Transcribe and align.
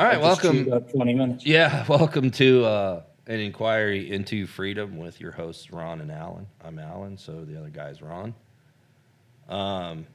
All 0.00 0.06
right, 0.06 0.18
welcome. 0.18 0.64
Twenty 0.88 1.12
minutes. 1.12 1.44
Yeah, 1.44 1.84
welcome 1.88 2.30
to 2.30 2.64
uh, 2.64 3.02
an 3.26 3.38
inquiry 3.38 4.10
into 4.10 4.46
freedom 4.46 4.96
with 4.96 5.20
your 5.20 5.30
hosts 5.30 5.70
Ron 5.70 6.00
and 6.00 6.10
Alan. 6.10 6.46
I'm 6.64 6.78
Alan, 6.78 7.18
so 7.18 7.44
the 7.44 7.58
other 7.58 7.68
guy's 7.68 8.00
Ron. 8.00 8.34
Um, 9.50 10.06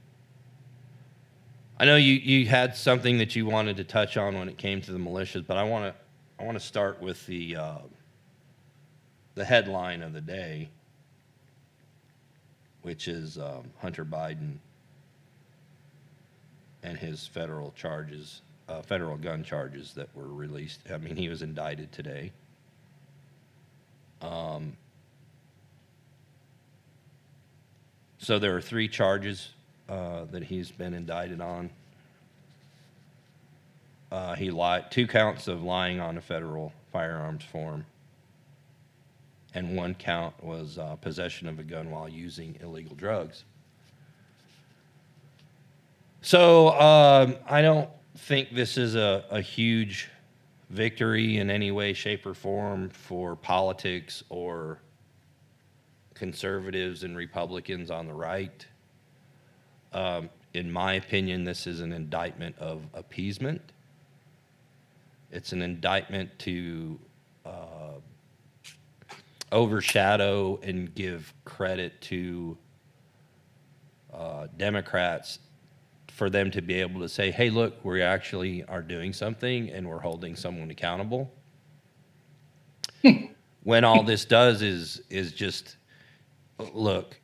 I 1.79 1.85
know 1.85 1.97
you 1.97 2.13
you 2.13 2.47
had 2.47 2.75
something 2.75 3.19
that 3.19 3.35
you 3.35 3.45
wanted 3.45 3.77
to 3.77 3.83
touch 3.83 4.17
on 4.17 4.39
when 4.39 4.49
it 4.49 4.57
came 4.57 4.81
to 4.81 4.91
the 4.91 4.97
militias, 4.97 5.45
but 5.45 5.55
I 5.55 5.61
want 5.61 5.93
to 5.93 6.01
I 6.41 6.47
want 6.47 6.57
to 6.59 6.65
start 6.65 6.99
with 6.99 7.23
the 7.27 7.55
uh, 7.55 7.77
the 9.35 9.45
headline 9.45 10.01
of 10.01 10.13
the 10.13 10.21
day, 10.21 10.69
which 12.81 13.07
is 13.07 13.37
um, 13.37 13.71
Hunter 13.77 14.03
Biden 14.03 14.55
and 16.81 16.97
his 16.97 17.27
federal 17.27 17.71
charges, 17.73 18.41
uh, 18.67 18.81
federal 18.81 19.17
gun 19.17 19.43
charges 19.43 19.93
that 19.93 20.09
were 20.15 20.27
released. 20.27 20.81
I 20.91 20.97
mean, 20.97 21.15
he 21.15 21.29
was 21.29 21.41
indicted 21.41 21.91
today. 21.91 22.31
Um, 24.21 24.75
so 28.17 28.39
there 28.39 28.55
are 28.55 28.61
three 28.61 28.87
charges 28.87 29.49
uh, 29.87 30.25
that 30.31 30.43
he's 30.43 30.71
been 30.71 30.93
indicted 30.93 31.41
on. 31.41 31.69
Uh, 34.11 34.35
he 34.35 34.49
lied, 34.49 34.89
two 34.91 35.07
counts 35.07 35.47
of 35.47 35.61
lying 35.61 35.99
on 35.99 36.17
a 36.17 36.21
federal 36.21 36.71
firearms 36.91 37.43
form, 37.43 37.85
and 39.53 39.75
one 39.75 39.93
count 39.93 40.33
was 40.43 40.77
uh, 40.77 40.95
possession 40.95 41.47
of 41.47 41.59
a 41.59 41.63
gun 41.63 41.91
while 41.91 42.07
using 42.07 42.57
illegal 42.61 42.95
drugs. 42.95 43.43
So 46.21 46.69
um, 46.79 47.35
I 47.47 47.61
don't 47.61 47.89
think 48.17 48.53
this 48.53 48.77
is 48.77 48.95
a, 48.95 49.25
a 49.29 49.41
huge 49.41 50.09
victory 50.69 51.37
in 51.37 51.49
any 51.49 51.71
way, 51.71 51.93
shape, 51.93 52.25
or 52.25 52.33
form 52.33 52.89
for 52.89 53.35
politics 53.35 54.23
or 54.29 54.79
conservatives 56.13 57.03
and 57.03 57.15
Republicans 57.15 57.91
on 57.91 58.07
the 58.07 58.13
right. 58.13 58.65
Um, 59.93 60.29
in 60.53 60.71
my 60.71 60.93
opinion, 60.93 61.43
this 61.43 61.67
is 61.67 61.81
an 61.81 61.91
indictment 61.91 62.57
of 62.57 62.81
appeasement. 62.93 63.61
It's 65.31 65.51
an 65.51 65.61
indictment 65.61 66.37
to 66.39 66.99
uh, 67.45 67.99
overshadow 69.51 70.59
and 70.63 70.93
give 70.95 71.33
credit 71.43 71.99
to 72.01 72.57
uh, 74.13 74.47
Democrats 74.57 75.39
for 76.15 76.29
them 76.29 76.49
to 76.49 76.61
be 76.61 76.75
able 76.75 77.01
to 77.01 77.09
say, 77.09 77.29
hey, 77.29 77.49
look, 77.49 77.83
we 77.83 78.01
actually 78.01 78.63
are 78.63 78.81
doing 78.81 79.11
something 79.11 79.69
and 79.69 79.85
we're 79.87 79.99
holding 79.99 80.33
someone 80.35 80.71
accountable. 80.71 81.31
Hmm. 83.01 83.25
when 83.61 83.83
all 83.83 84.01
this 84.01 84.25
does 84.25 84.63
is 84.63 85.01
is 85.09 85.31
just 85.33 85.77
look, 86.73 87.19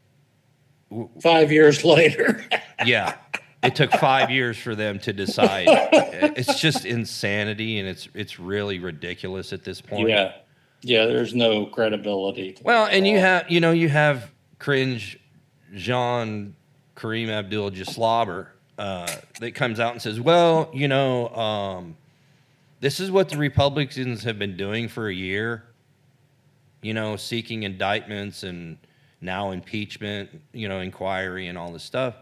Five 1.22 1.52
years 1.52 1.86
later. 1.86 2.44
yeah, 2.86 3.16
it 3.64 3.76
took 3.76 3.92
five 3.94 4.30
years 4.30 4.58
for 4.58 4.76
them 4.76 5.00
to 5.00 5.14
decide. 5.14 5.68
It's 5.72 6.60
just 6.60 6.86
insanity, 6.86 7.80
and 7.80 7.88
it's 7.88 8.10
it's 8.14 8.40
really 8.40 8.80
ridiculous 8.80 9.54
at 9.54 9.64
this 9.64 9.80
point. 9.82 10.10
yeah. 10.10 10.34
Yeah. 10.82 11.06
There's 11.06 11.34
no 11.34 11.66
credibility. 11.68 12.58
Well, 12.62 12.88
and 12.88 13.08
you 13.08 13.20
have 13.20 13.50
you 13.50 13.62
know 13.62 13.72
you 13.72 13.88
have 13.88 14.32
cringe 14.60 15.18
Jean 15.74 16.56
Kareem 16.96 17.30
Abdul 17.30 17.72
Jaslobber 17.72 18.48
uh, 18.82 19.08
that 19.40 19.54
comes 19.54 19.80
out 19.80 19.92
and 19.92 20.02
says, 20.02 20.20
"Well, 20.20 20.72
you 20.74 20.88
know, 20.88 21.30
um, 21.36 21.96
this 22.80 23.00
is 23.00 23.12
what 23.12 23.30
the 23.30 23.38
Republicans 23.38 24.24
have 24.24 24.40
been 24.40 24.58
doing 24.58 24.88
for 24.88 25.08
a 25.08 25.14
year. 25.14 25.66
You 26.82 26.96
know, 26.96 27.16
seeking 27.16 27.62
indictments 27.62 28.42
and 28.42 28.80
now 29.22 29.52
impeachment, 29.52 30.42
you 30.52 30.68
know, 30.68 30.80
inquiry 30.80 31.46
and 31.46 31.60
all 31.60 31.72
this 31.72 31.84
stuff." 31.84 32.16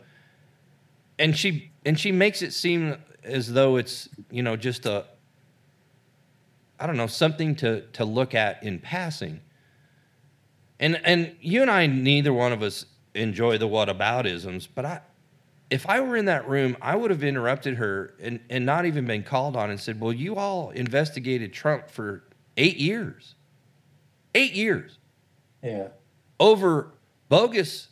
And 1.17 1.37
she 1.37 1.71
and 1.85 1.97
she 1.97 2.11
makes 2.11 2.41
it 2.41 2.51
seem 2.51 2.97
as 3.23 3.53
though 3.53 3.77
it's 3.77 4.09
you 4.29 4.43
know 4.43 4.57
just 4.57 4.85
a 4.85 5.05
I 6.77 6.87
don't 6.87 6.97
know 6.97 7.07
something 7.07 7.55
to 7.55 7.83
to 7.93 8.03
look 8.03 8.35
at 8.35 8.61
in 8.63 8.79
passing. 8.79 9.39
And 10.77 10.99
and 11.05 11.37
you 11.39 11.61
and 11.61 11.71
I, 11.71 11.87
neither 11.87 12.33
one 12.33 12.51
of 12.51 12.61
us 12.61 12.85
enjoy 13.15 13.57
the 13.57 13.67
whataboutisms, 13.69 14.67
but 14.75 14.85
I, 14.85 14.99
if 15.69 15.87
I 15.87 15.99
were 16.01 16.15
in 16.17 16.25
that 16.25 16.47
room, 16.47 16.75
I 16.81 16.95
would 16.95 17.11
have 17.11 17.23
interrupted 17.23 17.75
her 17.75 18.13
and, 18.21 18.39
and 18.49 18.65
not 18.65 18.85
even 18.85 19.05
been 19.05 19.23
called 19.23 19.55
on 19.55 19.69
and 19.69 19.79
said, 19.79 19.99
Well, 19.99 20.13
you 20.13 20.35
all 20.35 20.71
investigated 20.71 21.53
Trump 21.53 21.89
for 21.89 22.23
eight 22.57 22.77
years. 22.77 23.35
Eight 24.35 24.53
years 24.53 24.97
Yeah. 25.63 25.89
over 26.39 26.91
bogus 27.29 27.87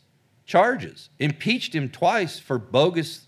charges, 0.46 1.10
impeached 1.20 1.74
him 1.76 1.90
twice 1.90 2.40
for 2.40 2.58
bogus, 2.58 3.26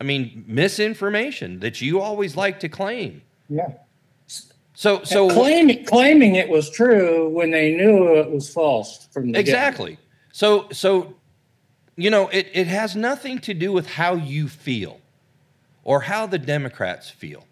I 0.00 0.04
mean, 0.04 0.44
misinformation 0.46 1.60
that 1.60 1.80
you 1.80 2.00
always 2.00 2.36
like 2.36 2.60
to 2.60 2.68
claim. 2.68 3.22
Yeah. 3.48 3.72
So 4.74 5.02
so 5.02 5.28
claiming 5.28 5.84
claiming 5.84 6.36
it 6.36 6.48
was 6.48 6.70
true 6.70 7.28
when 7.30 7.50
they 7.50 7.74
knew 7.74 8.14
it 8.14 8.30
was 8.30 8.48
false 8.48 9.08
from 9.10 9.32
the 9.32 9.38
Exactly. 9.40 9.98
So 10.30 10.68
so 10.70 11.14
you 11.98 12.10
know, 12.10 12.28
it, 12.28 12.48
it 12.54 12.68
has 12.68 12.94
nothing 12.94 13.40
to 13.40 13.52
do 13.52 13.72
with 13.72 13.88
how 13.88 14.14
you 14.14 14.46
feel 14.48 15.00
or 15.82 16.02
how 16.02 16.26
the 16.26 16.38
Democrats 16.38 17.10
feel. 17.10 17.44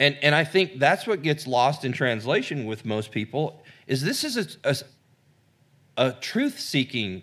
And 0.00 0.18
and 0.20 0.34
I 0.34 0.42
think 0.42 0.80
that's 0.80 1.06
what 1.06 1.22
gets 1.22 1.46
lost 1.46 1.84
in 1.84 1.92
translation 1.92 2.66
with 2.66 2.84
most 2.84 3.12
people 3.12 3.62
is 3.86 4.02
this 4.02 4.24
is 4.24 4.58
a, 4.64 4.68
a, 4.68 4.76
a 6.08 6.12
truth-seeking 6.12 7.22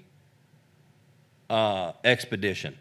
uh, 1.50 1.92
expedition 2.06 2.78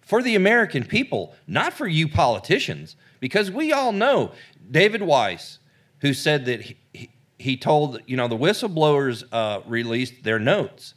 for 0.00 0.22
the 0.22 0.34
American 0.34 0.84
people, 0.84 1.36
not 1.46 1.72
for 1.72 1.86
you 1.86 2.08
politicians, 2.08 2.96
because 3.20 3.48
we 3.48 3.72
all 3.72 3.92
know 3.92 4.32
David 4.68 5.02
Weiss, 5.02 5.60
who 6.00 6.12
said 6.12 6.46
that 6.46 6.62
he, 6.62 6.76
he, 6.92 7.10
he 7.38 7.56
told, 7.56 8.00
you 8.06 8.16
know, 8.16 8.26
the 8.26 8.36
whistleblowers 8.36 9.22
uh, 9.30 9.60
released 9.66 10.24
their 10.24 10.40
notes. 10.40 10.94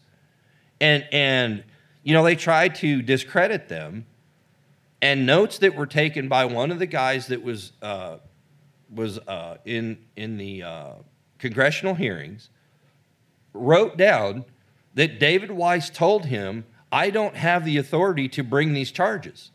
And, 0.84 1.08
and, 1.14 1.64
you 2.04 2.14
know, 2.14 2.26
they 2.26 2.36
tried 2.36 2.76
to 2.76 3.02
discredit 3.02 3.70
them. 3.70 4.06
And 5.02 5.26
notes 5.26 5.60
that 5.60 5.76
were 5.76 5.86
taken 5.86 6.28
by 6.28 6.44
one 6.44 6.72
of 6.72 6.80
the 6.80 6.86
guys 6.86 7.28
that 7.28 7.42
was, 7.42 7.72
uh, 7.82 8.18
was 8.94 9.18
uh, 9.20 9.60
in, 9.64 9.98
in 10.18 10.36
the 10.36 10.64
uh, 10.64 10.92
congressional 11.40 11.96
hearings 11.96 12.50
wrote 13.54 13.96
down 13.96 14.44
that 14.94 15.22
David 15.22 15.52
Weiss 15.52 15.90
told 15.90 16.26
him, 16.26 16.66
I 16.92 17.12
don't 17.12 17.38
have 17.38 17.64
the 17.64 17.78
authority 17.78 18.28
to 18.30 18.44
bring 18.44 18.74
these 18.74 18.92
charges. 18.92 19.52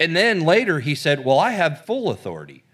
And 0.00 0.16
then 0.16 0.40
later 0.40 0.80
he 0.80 0.94
said, 0.94 1.22
Well, 1.22 1.38
I 1.38 1.50
have 1.50 1.84
full 1.84 2.10
authority. 2.10 2.64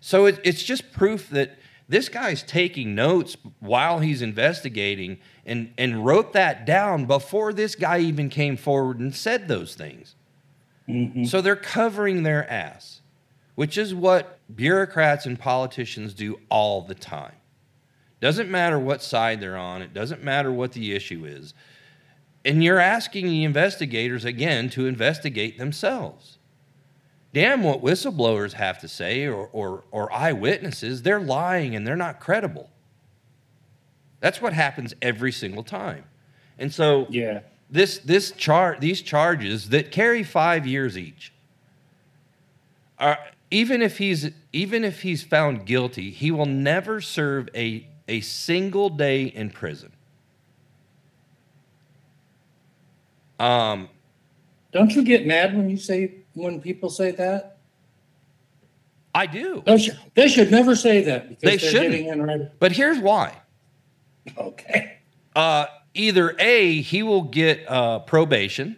So 0.00 0.26
it, 0.26 0.40
it's 0.42 0.64
just 0.64 0.92
proof 0.92 1.30
that 1.30 1.56
this 1.90 2.08
guy's 2.08 2.44
taking 2.44 2.94
notes 2.94 3.36
while 3.58 3.98
he's 3.98 4.22
investigating 4.22 5.18
and, 5.44 5.74
and 5.76 6.06
wrote 6.06 6.32
that 6.34 6.64
down 6.64 7.04
before 7.04 7.52
this 7.52 7.74
guy 7.74 7.98
even 7.98 8.28
came 8.28 8.56
forward 8.56 9.00
and 9.00 9.12
said 9.12 9.48
those 9.48 9.74
things. 9.74 10.14
Mm-hmm. 10.88 11.24
So 11.24 11.40
they're 11.40 11.56
covering 11.56 12.22
their 12.22 12.48
ass, 12.48 13.00
which 13.56 13.76
is 13.76 13.92
what 13.92 14.38
bureaucrats 14.54 15.26
and 15.26 15.36
politicians 15.36 16.14
do 16.14 16.38
all 16.48 16.82
the 16.82 16.94
time. 16.94 17.34
Doesn't 18.20 18.48
matter 18.48 18.78
what 18.78 19.02
side 19.02 19.40
they're 19.40 19.56
on, 19.56 19.82
it 19.82 19.92
doesn't 19.92 20.22
matter 20.22 20.52
what 20.52 20.72
the 20.72 20.94
issue 20.94 21.24
is. 21.24 21.54
And 22.44 22.62
you're 22.62 22.78
asking 22.78 23.26
the 23.26 23.42
investigators 23.42 24.24
again 24.24 24.70
to 24.70 24.86
investigate 24.86 25.58
themselves. 25.58 26.38
Damn 27.32 27.62
what 27.62 27.80
whistleblowers 27.82 28.54
have 28.54 28.80
to 28.80 28.88
say 28.88 29.26
or, 29.26 29.48
or, 29.52 29.84
or 29.92 30.12
eyewitnesses, 30.12 31.02
they're 31.02 31.20
lying 31.20 31.76
and 31.76 31.86
they're 31.86 31.94
not 31.96 32.18
credible. 32.18 32.68
That's 34.20 34.42
what 34.42 34.52
happens 34.52 34.94
every 35.00 35.32
single 35.32 35.62
time. 35.62 36.04
And 36.58 36.72
so 36.72 37.06
Yeah. 37.08 37.40
this 37.70 37.98
this 37.98 38.32
char 38.32 38.76
these 38.80 39.00
charges 39.00 39.68
that 39.70 39.92
carry 39.92 40.22
five 40.24 40.66
years 40.66 40.98
each 40.98 41.32
are 42.98 43.18
even 43.50 43.80
if 43.80 43.96
he's 43.98 44.30
even 44.52 44.84
if 44.84 45.02
he's 45.02 45.22
found 45.22 45.64
guilty, 45.66 46.10
he 46.10 46.30
will 46.30 46.46
never 46.46 47.00
serve 47.00 47.48
a 47.54 47.86
a 48.08 48.20
single 48.20 48.90
day 48.90 49.24
in 49.24 49.50
prison. 49.50 49.92
Um, 53.38 53.88
Don't 54.72 54.94
you 54.94 55.02
get 55.02 55.26
mad 55.26 55.56
when 55.56 55.70
you 55.70 55.78
say 55.78 56.12
when 56.34 56.60
people 56.60 56.90
say 56.90 57.10
that? 57.12 57.58
I 59.14 59.26
do, 59.26 59.62
They 59.66 59.78
should, 59.78 59.98
they 60.14 60.28
should 60.28 60.50
never 60.52 60.76
say 60.76 61.02
that 61.04 61.28
because 61.28 61.42
They 61.42 61.56
they're 61.56 61.70
shouldn't. 61.70 61.90
getting 61.90 62.06
in 62.08 62.22
right. 62.22 62.60
but 62.60 62.70
here's 62.72 62.98
why. 62.98 63.36
Okay. 64.38 64.98
Uh, 65.34 65.66
either 65.94 66.36
a 66.38 66.80
he 66.80 67.02
will 67.02 67.22
get 67.22 67.68
uh, 67.68 67.98
probation, 68.00 68.76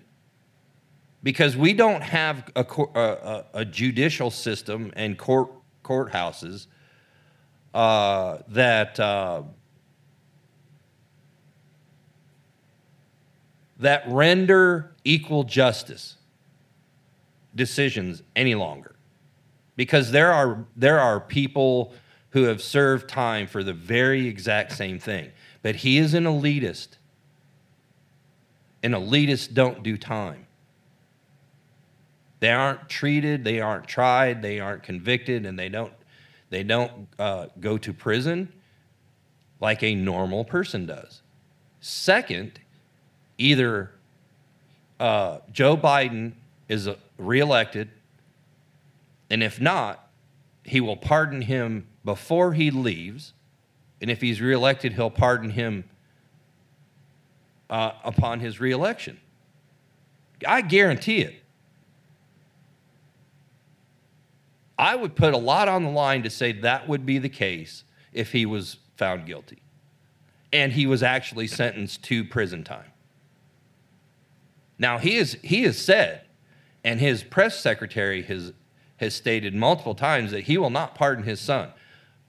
because 1.23 1.57
we 1.57 1.73
don't 1.75 2.03
have 2.03 2.51
a, 2.57 2.65
a, 2.95 3.01
a, 3.01 3.45
a 3.55 3.65
judicial 3.65 4.31
system 4.31 4.91
and 4.97 5.19
court 5.19 5.51
courthouses 5.85 6.67
uh, 7.75 8.39
that 8.49 8.99
uh, 8.99 9.43
that 13.79 14.05
render 14.07 14.95
equal 15.05 15.45
justice 15.45 16.17
decisions 17.55 18.23
any 18.37 18.55
longer. 18.55 18.95
Because 19.77 20.11
there 20.11 20.33
are 20.33 20.65
there 20.77 21.01
are 21.01 21.21
people 21.21 21.93
who 22.31 22.45
have 22.45 22.63
served 22.63 23.09
time 23.09 23.47
for 23.47 23.63
the 23.63 23.73
very 23.73 24.27
exact 24.27 24.73
same 24.73 24.99
thing. 24.99 25.31
But 25.63 25.77
he 25.77 25.99
is 25.99 26.15
an 26.15 26.25
elitist. 26.25 26.89
And 28.83 28.95
elitists 28.95 29.53
don't 29.53 29.83
do 29.83 29.97
time. 29.97 30.47
They 32.41 32.51
aren't 32.51 32.89
treated 32.89 33.45
they 33.45 33.61
aren't 33.61 33.87
tried 33.87 34.43
they 34.43 34.59
aren't 34.59 34.83
convicted 34.83 35.47
and 35.47 35.57
they 35.57 35.69
don't 35.69 35.93
they 36.51 36.65
don't 36.65 37.07
uh, 37.17 37.47
go 37.61 37.79
to 37.79 37.93
prison 37.93 38.53
like 39.61 39.85
a 39.85 39.95
normal 39.95 40.45
person 40.45 40.85
does. 40.85 41.23
Second 41.79 42.59
either 43.39 43.93
uh, 44.99 45.39
joe 45.53 45.77
biden 45.77 46.33
is 46.69 46.89
uh, 46.89 46.97
reelected, 47.27 47.91
and 49.31 49.43
if 49.43 49.61
not, 49.61 50.11
he 50.65 50.81
will 50.81 50.97
pardon 50.97 51.43
him 51.43 51.87
before 52.05 52.53
he 52.53 52.71
leaves, 52.71 53.33
and 54.01 54.11
if 54.11 54.21
he's 54.21 54.41
reelected, 54.41 54.95
he'll 54.95 55.11
pardon 55.11 55.51
him 55.51 55.85
uh, 57.71 57.93
upon 58.05 58.41
his 58.41 58.61
reelection. 58.61 59.19
I 60.47 60.61
guarantee 60.61 61.23
it. 61.23 61.43
I 64.79 64.97
would 64.97 65.15
put 65.15 65.33
a 65.33 65.39
lot 65.39 65.69
on 65.69 65.85
the 65.85 65.91
line 65.91 66.25
to 66.25 66.31
say 66.31 66.53
that 66.53 66.89
would 66.89 67.07
be 67.07 67.19
the 67.19 67.29
case 67.29 67.85
if 68.13 68.33
he 68.33 68.45
was 68.45 68.79
found 68.97 69.27
guilty 69.27 69.63
and 70.53 70.73
he 70.73 70.87
was 70.87 71.03
actually 71.03 71.47
sentenced 71.47 72.03
to 72.05 72.25
prison 72.25 72.63
time. 72.65 72.91
Now 74.79 74.99
he 74.99 75.17
is 75.17 75.39
he 75.43 75.63
has 75.63 75.79
said 75.79 76.22
and 76.85 77.01
his 77.01 77.23
press 77.23 77.61
secretary 77.61 78.23
has, 78.23 78.53
has 78.97 79.15
stated 79.15 79.55
multiple 79.55 79.95
times 79.95 80.31
that 80.33 80.43
he 80.45 80.59
will 80.59 80.71
not 80.71 80.95
pardon 80.95 81.25
his 81.25 81.41
son. 81.41 81.71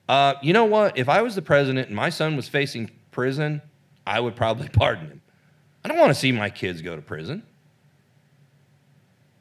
Uh, 0.07 0.35
you 0.41 0.53
know 0.53 0.65
what? 0.65 0.97
If 0.97 1.09
I 1.09 1.21
was 1.21 1.35
the 1.35 1.41
president 1.41 1.87
and 1.87 1.95
my 1.95 2.09
son 2.09 2.35
was 2.35 2.47
facing 2.47 2.91
prison, 3.11 3.61
I 4.05 4.19
would 4.19 4.35
probably 4.35 4.69
pardon 4.73 5.07
him. 5.07 5.21
I 5.83 5.87
don't 5.89 5.97
want 5.97 6.11
to 6.11 6.19
see 6.19 6.31
my 6.31 6.49
kids 6.49 6.81
go 6.81 6.95
to 6.95 7.01
prison. 7.01 7.43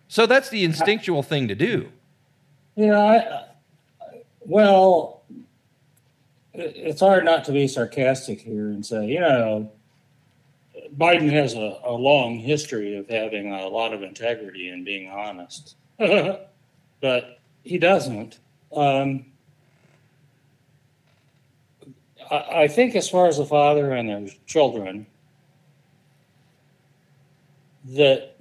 So 0.09 0.27
that's 0.27 0.51
the 0.51 0.65
instinctual 0.65 1.23
thing 1.23 1.49
to 1.49 1.55
do. 1.55 1.91
You 2.77 2.89
know, 2.89 3.01
I, 3.01 3.45
well, 4.41 5.23
it's 6.55 7.01
hard 7.01 7.25
not 7.25 7.45
to 7.47 7.53
be 7.53 7.67
sarcastic 7.69 8.41
here 8.41 8.69
and 8.69 8.85
say, 8.85 9.07
you 9.07 9.21
know, 9.21 9.71
Biden 10.97 11.31
has 11.31 11.55
a, 11.55 11.79
a 11.85 11.93
long 11.93 12.39
history 12.39 12.97
of 12.97 13.09
having 13.09 13.53
a 13.53 13.67
lot 13.69 13.95
of 13.95 14.03
integrity 14.03 14.69
and 14.69 14.85
being 14.85 15.09
honest, 15.11 15.77
but 15.99 17.39
he 17.65 17.79
doesn't. 17.79 18.39
Um, 18.75 19.27
I, 22.31 22.63
I 22.63 22.69
think, 22.69 22.95
as 22.95 23.09
far 23.09 23.27
as 23.27 23.39
the 23.39 23.47
father 23.47 23.93
and 23.93 24.09
their 24.09 24.27
children, 24.47 25.07
that 27.85 28.37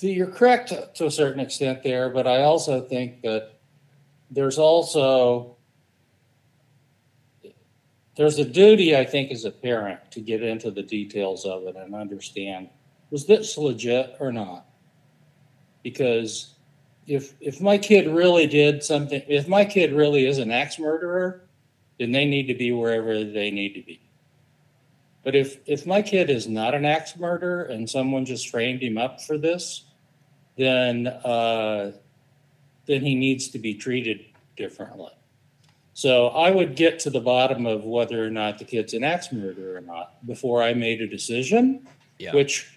you're 0.00 0.26
correct 0.26 0.72
to 0.96 1.06
a 1.06 1.10
certain 1.10 1.40
extent 1.40 1.82
there, 1.82 2.10
but 2.10 2.26
I 2.26 2.42
also 2.42 2.80
think 2.82 3.22
that 3.22 3.52
there's 4.30 4.58
also 4.58 5.55
there's 8.16 8.38
a 8.38 8.44
duty, 8.44 8.96
I 8.96 9.04
think, 9.04 9.30
as 9.30 9.44
a 9.44 9.50
parent 9.50 10.10
to 10.12 10.20
get 10.20 10.42
into 10.42 10.70
the 10.70 10.82
details 10.82 11.44
of 11.44 11.64
it 11.64 11.76
and 11.76 11.94
understand 11.94 12.70
was 13.10 13.26
this 13.26 13.56
legit 13.56 14.16
or 14.18 14.32
not? 14.32 14.66
Because 15.82 16.54
if 17.06 17.34
if 17.40 17.60
my 17.60 17.78
kid 17.78 18.08
really 18.08 18.46
did 18.46 18.82
something, 18.82 19.22
if 19.28 19.46
my 19.46 19.64
kid 19.64 19.92
really 19.92 20.26
is 20.26 20.38
an 20.38 20.50
axe 20.50 20.78
murderer, 20.78 21.42
then 21.98 22.10
they 22.10 22.24
need 22.24 22.48
to 22.48 22.54
be 22.54 22.72
wherever 22.72 23.22
they 23.22 23.50
need 23.50 23.74
to 23.74 23.82
be. 23.82 24.00
But 25.22 25.36
if 25.36 25.58
if 25.66 25.86
my 25.86 26.02
kid 26.02 26.30
is 26.30 26.48
not 26.48 26.74
an 26.74 26.84
axe 26.84 27.16
murderer 27.16 27.64
and 27.64 27.88
someone 27.88 28.24
just 28.24 28.48
framed 28.48 28.82
him 28.82 28.98
up 28.98 29.20
for 29.20 29.38
this, 29.38 29.84
then 30.56 31.06
uh, 31.06 31.92
then 32.86 33.02
he 33.02 33.14
needs 33.14 33.48
to 33.48 33.58
be 33.58 33.74
treated 33.74 34.24
differently. 34.56 35.12
So 35.96 36.28
I 36.28 36.50
would 36.50 36.76
get 36.76 36.98
to 37.00 37.10
the 37.10 37.20
bottom 37.20 37.64
of 37.64 37.84
whether 37.84 38.22
or 38.22 38.28
not 38.28 38.58
the 38.58 38.66
kid's 38.66 38.92
an 38.92 39.02
axe 39.02 39.32
murderer 39.32 39.78
or 39.78 39.80
not 39.80 40.26
before 40.26 40.62
I 40.62 40.74
made 40.74 41.00
a 41.00 41.06
decision. 41.06 41.88
Yeah. 42.18 42.34
Which, 42.34 42.70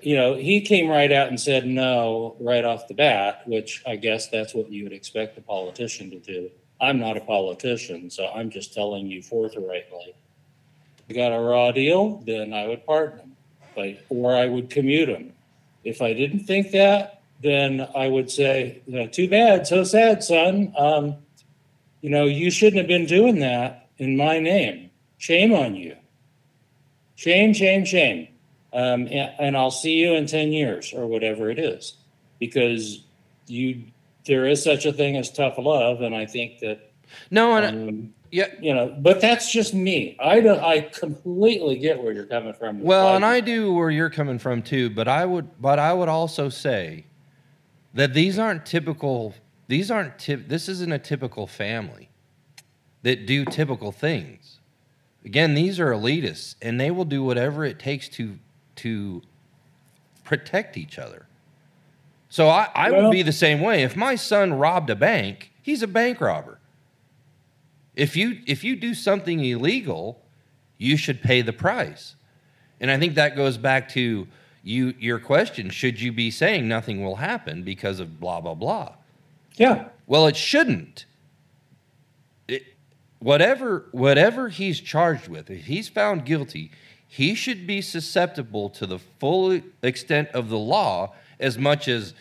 you 0.00 0.16
know, 0.16 0.34
he 0.34 0.60
came 0.60 0.88
right 0.88 1.12
out 1.12 1.28
and 1.28 1.40
said 1.40 1.64
no 1.64 2.34
right 2.40 2.64
off 2.64 2.88
the 2.88 2.94
bat, 2.94 3.46
which 3.46 3.84
I 3.86 3.94
guess 3.94 4.26
that's 4.26 4.52
what 4.52 4.68
you 4.68 4.82
would 4.82 4.92
expect 4.92 5.38
a 5.38 5.42
politician 5.42 6.10
to 6.10 6.18
do. 6.18 6.50
I'm 6.80 6.98
not 6.98 7.16
a 7.16 7.20
politician, 7.20 8.10
so 8.10 8.26
I'm 8.34 8.50
just 8.50 8.74
telling 8.74 9.06
you 9.06 9.22
forthrightly. 9.22 10.16
If 10.98 11.04
you 11.06 11.14
got 11.14 11.30
a 11.30 11.38
raw 11.38 11.70
deal, 11.70 12.20
then 12.26 12.52
I 12.52 12.66
would 12.66 12.84
pardon 12.84 13.20
him, 13.20 13.36
but, 13.76 14.04
or 14.08 14.34
I 14.34 14.46
would 14.46 14.70
commute 14.70 15.08
him. 15.08 15.32
If 15.84 16.02
I 16.02 16.12
didn't 16.14 16.40
think 16.40 16.72
that, 16.72 17.22
then 17.40 17.86
I 17.94 18.08
would 18.08 18.28
say, 18.28 18.82
you 18.86 18.98
know, 18.98 19.06
too 19.06 19.28
bad, 19.28 19.68
so 19.68 19.84
sad, 19.84 20.24
son. 20.24 20.74
Um, 20.76 21.18
you 22.06 22.12
know, 22.12 22.26
you 22.26 22.52
shouldn't 22.52 22.76
have 22.76 22.86
been 22.86 23.04
doing 23.04 23.40
that 23.40 23.88
in 23.98 24.16
my 24.16 24.38
name. 24.38 24.90
Shame 25.18 25.52
on 25.52 25.74
you. 25.74 25.96
Shame, 27.16 27.52
shame, 27.52 27.84
shame. 27.84 28.28
Um, 28.72 29.08
and, 29.10 29.34
and 29.40 29.56
I'll 29.56 29.72
see 29.72 29.94
you 29.94 30.14
in 30.14 30.26
10 30.26 30.52
years 30.52 30.92
or 30.92 31.08
whatever 31.08 31.50
it 31.50 31.58
is, 31.58 31.96
because 32.38 33.02
you, 33.48 33.82
there 34.24 34.46
is 34.46 34.62
such 34.62 34.86
a 34.86 34.92
thing 34.92 35.16
as 35.16 35.32
tough 35.32 35.58
love. 35.58 36.00
And 36.00 36.14
I 36.14 36.26
think 36.26 36.60
that, 36.60 36.92
no, 37.32 37.56
and 37.56 37.88
um, 37.88 38.14
yeah, 38.30 38.50
you 38.60 38.72
know, 38.72 38.94
but 39.00 39.20
that's 39.20 39.50
just 39.50 39.74
me. 39.74 40.16
I 40.20 40.38
don't, 40.38 40.60
I 40.60 40.82
completely 40.82 41.76
get 41.76 42.00
where 42.00 42.12
you're 42.12 42.26
coming 42.26 42.54
from. 42.54 42.82
Well, 42.82 43.16
and 43.16 43.24
I 43.24 43.40
do 43.40 43.72
where 43.72 43.90
you're 43.90 44.10
coming 44.10 44.38
from 44.38 44.62
too, 44.62 44.90
but 44.90 45.08
I 45.08 45.26
would, 45.26 45.60
but 45.60 45.80
I 45.80 45.92
would 45.92 46.08
also 46.08 46.50
say 46.50 47.06
that 47.94 48.14
these 48.14 48.38
aren't 48.38 48.64
typical 48.64 49.34
these 49.68 49.90
aren't 49.90 50.18
tip, 50.18 50.48
this 50.48 50.68
isn't 50.68 50.92
a 50.92 50.98
typical 50.98 51.46
family 51.46 52.08
that 53.02 53.26
do 53.26 53.44
typical 53.44 53.92
things. 53.92 54.58
Again, 55.24 55.54
these 55.54 55.80
are 55.80 55.90
elitists 55.90 56.54
and 56.62 56.80
they 56.80 56.90
will 56.90 57.04
do 57.04 57.22
whatever 57.22 57.64
it 57.64 57.78
takes 57.78 58.08
to 58.10 58.38
to 58.76 59.22
protect 60.24 60.76
each 60.76 60.98
other. 60.98 61.26
So 62.28 62.48
I, 62.48 62.68
I 62.74 62.90
well, 62.90 63.04
would 63.04 63.12
be 63.12 63.22
the 63.22 63.32
same 63.32 63.60
way. 63.60 63.82
If 63.82 63.96
my 63.96 64.14
son 64.14 64.54
robbed 64.54 64.90
a 64.90 64.96
bank, 64.96 65.52
he's 65.62 65.82
a 65.82 65.86
bank 65.86 66.20
robber. 66.20 66.58
If 67.94 68.16
you 68.16 68.40
if 68.46 68.62
you 68.62 68.76
do 68.76 68.94
something 68.94 69.42
illegal, 69.44 70.20
you 70.78 70.96
should 70.96 71.22
pay 71.22 71.42
the 71.42 71.52
price. 71.52 72.14
And 72.80 72.90
I 72.90 72.98
think 72.98 73.14
that 73.14 73.36
goes 73.36 73.56
back 73.56 73.88
to 73.90 74.28
you 74.62 74.94
your 74.98 75.18
question, 75.18 75.70
should 75.70 76.00
you 76.00 76.12
be 76.12 76.30
saying 76.30 76.68
nothing 76.68 77.02
will 77.02 77.16
happen 77.16 77.62
because 77.62 78.00
of 78.00 78.20
blah 78.20 78.40
blah 78.40 78.54
blah? 78.54 78.92
Yeah. 79.56 79.88
Well, 80.06 80.26
it 80.26 80.36
shouldn't. 80.36 81.04
It, 82.46 82.62
whatever 83.18 83.86
whatever 83.92 84.48
he's 84.48 84.80
charged 84.80 85.28
with, 85.28 85.50
if 85.50 85.64
he's 85.64 85.88
found 85.88 86.24
guilty, 86.24 86.70
he 87.08 87.34
should 87.34 87.66
be 87.66 87.80
susceptible 87.82 88.68
to 88.70 88.86
the 88.86 88.98
full 88.98 89.60
extent 89.82 90.28
of 90.30 90.48
the 90.48 90.58
law 90.58 91.14
as 91.40 91.58
much 91.58 91.88
as 91.88 92.14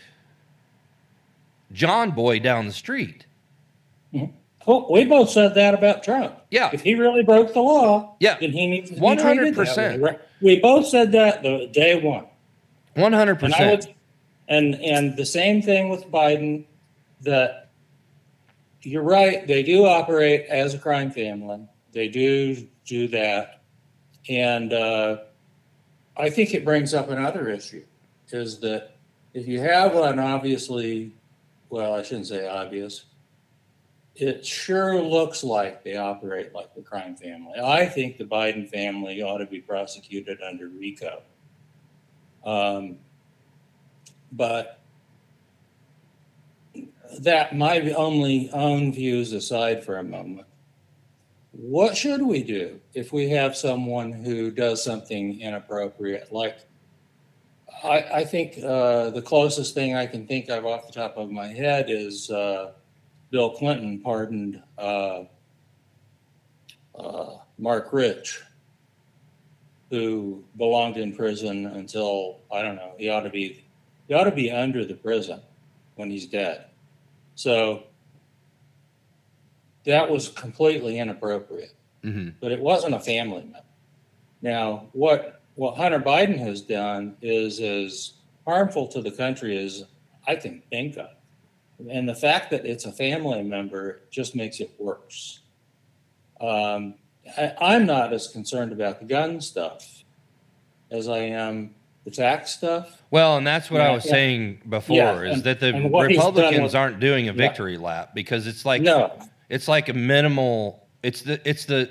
John 1.71 2.11
Boy 2.11 2.39
down 2.39 2.65
the 2.65 2.73
street. 2.73 3.25
Well, 4.65 4.87
we 4.89 5.05
both 5.05 5.29
said 5.29 5.53
that 5.55 5.73
about 5.73 6.03
Trump. 6.03 6.35
Yeah. 6.49 6.69
If 6.73 6.81
he 6.81 6.95
really 6.95 7.21
broke 7.21 7.53
the 7.53 7.61
law, 7.61 8.15
yeah. 8.19 8.37
then 8.39 8.51
he 8.51 8.65
needs 8.65 8.89
to 8.89 8.97
One 8.97 9.17
hundred 9.17 9.53
percent. 9.53 10.03
We 10.41 10.59
both 10.59 10.87
said 10.87 11.11
that 11.11 11.43
the 11.43 11.67
day 11.71 12.01
one. 12.01 12.25
One 12.95 13.13
hundred 13.13 13.39
percent. 13.39 13.87
And 14.47 14.75
and 14.75 15.17
the 15.17 15.25
same 15.25 15.61
thing 15.61 15.89
with 15.89 16.05
Biden 16.07 16.65
that 17.21 17.71
you're 18.81 19.03
right, 19.03 19.47
they 19.47 19.63
do 19.63 19.85
operate 19.85 20.45
as 20.47 20.73
a 20.73 20.77
crime 20.77 21.11
family. 21.11 21.67
They 21.91 22.07
do 22.07 22.67
do 22.85 23.07
that. 23.09 23.61
And 24.29 24.73
uh, 24.73 25.17
I 26.17 26.29
think 26.29 26.53
it 26.53 26.63
brings 26.63 26.93
up 26.93 27.09
another 27.09 27.49
issue 27.49 27.83
is 28.31 28.59
that 28.59 28.95
if 29.33 29.47
you 29.47 29.59
have 29.59 29.95
an 29.95 30.19
obviously, 30.19 31.13
well, 31.69 31.93
I 31.93 32.03
shouldn't 32.03 32.27
say 32.27 32.47
obvious, 32.47 33.05
it 34.15 34.45
sure 34.45 35.01
looks 35.01 35.43
like 35.43 35.83
they 35.83 35.97
operate 35.97 36.53
like 36.53 36.73
the 36.73 36.81
crime 36.81 37.15
family. 37.15 37.59
I 37.59 37.85
think 37.85 38.17
the 38.17 38.23
Biden 38.23 38.69
family 38.69 39.21
ought 39.21 39.39
to 39.39 39.45
be 39.45 39.59
prosecuted 39.59 40.41
under 40.41 40.69
RICO. 40.69 41.21
Um, 42.45 42.97
but 44.31 44.79
that 47.19 47.55
my 47.55 47.79
only 47.91 48.49
own 48.51 48.91
views 48.93 49.33
aside 49.33 49.83
for 49.83 49.97
a 49.97 50.03
moment. 50.03 50.47
What 51.51 51.95
should 51.95 52.21
we 52.21 52.43
do 52.43 52.79
if 52.93 53.13
we 53.13 53.29
have 53.29 53.55
someone 53.55 54.11
who 54.11 54.51
does 54.51 54.83
something 54.83 55.39
inappropriate? 55.39 56.31
Like, 56.31 56.59
I, 57.83 58.05
I 58.13 58.25
think 58.25 58.57
uh, 58.63 59.11
the 59.11 59.21
closest 59.21 59.73
thing 59.73 59.95
I 59.95 60.05
can 60.05 60.27
think 60.27 60.49
of 60.49 60.65
off 60.65 60.87
the 60.87 60.93
top 60.93 61.17
of 61.17 61.31
my 61.31 61.47
head 61.47 61.85
is 61.89 62.29
uh, 62.29 62.71
Bill 63.29 63.51
Clinton 63.51 63.99
pardoned 64.01 64.61
uh, 64.77 65.23
uh, 66.97 67.37
Marc 67.57 67.93
Rich, 67.93 68.41
who 69.89 70.43
belonged 70.57 70.97
in 70.97 71.15
prison 71.15 71.67
until 71.67 72.39
I 72.51 72.61
don't 72.61 72.75
know. 72.75 72.93
He 72.97 73.09
ought 73.09 73.21
to 73.21 73.29
be 73.29 73.63
he 74.07 74.13
ought 74.13 74.25
to 74.25 74.31
be 74.31 74.51
under 74.51 74.85
the 74.85 74.93
prison 74.93 75.41
when 75.95 76.09
he's 76.09 76.25
dead. 76.25 76.65
So 77.35 77.83
that 79.85 80.09
was 80.09 80.29
completely 80.29 80.97
inappropriate 80.97 81.75
hmm 82.05 82.29
but 82.39 82.51
it 82.51 82.59
wasn't 82.59 82.93
a 82.93 82.99
family 82.99 83.41
member. 83.41 83.61
Now, 84.41 84.85
what 84.93 85.41
what 85.55 85.75
Hunter 85.75 85.99
Biden 85.99 86.37
has 86.37 86.61
done 86.61 87.17
is 87.21 87.59
as 87.59 88.13
harmful 88.45 88.87
to 88.89 89.01
the 89.01 89.11
country 89.11 89.57
as 89.57 89.85
I 90.27 90.35
can 90.35 90.61
think 90.69 90.97
of, 90.97 91.09
and 91.89 92.07
the 92.07 92.15
fact 92.15 92.51
that 92.51 92.65
it's 92.65 92.85
a 92.85 92.91
family 92.91 93.41
member 93.41 94.01
just 94.11 94.35
makes 94.35 94.59
it 94.59 94.71
worse. 94.77 95.39
Um, 96.39 96.95
I, 97.37 97.53
I'm 97.59 97.85
not 97.85 98.13
as 98.13 98.27
concerned 98.27 98.71
about 98.71 98.99
the 98.99 99.05
gun 99.05 99.41
stuff 99.41 100.03
as 100.91 101.07
I 101.07 101.19
am 101.19 101.73
the 102.05 102.11
tax 102.11 102.51
stuff. 102.51 103.01
Well, 103.11 103.35
and 103.37 103.45
that's 103.45 103.69
what 103.71 103.81
I 103.81 103.91
was 103.91 104.05
yeah. 104.05 104.11
saying 104.11 104.61
before 104.69 104.95
Yeah, 104.95 105.21
is 105.21 105.33
and- 105.35 105.43
that 105.43 105.59
the 105.59 105.73
and 105.75 105.91
what 105.91 106.09
he's 106.09 106.17
done 106.19 106.27
Republicans 106.33 106.63
with- 106.63 106.75
aren't 106.75 106.99
doing 106.99 107.27
a 107.27 107.31
Yeah. 107.33 107.37
victory 107.37 107.77
lap 107.77 108.11
because 108.15 108.47
it's 108.47 108.63
like 108.65 108.81
no, 108.81 109.11
it's 109.49 109.67
like 109.67 109.89
a 109.89 109.93
minimal. 109.93 110.87
It's 111.03 111.21
the 111.23 111.41
it's 111.47 111.65
the 111.65 111.89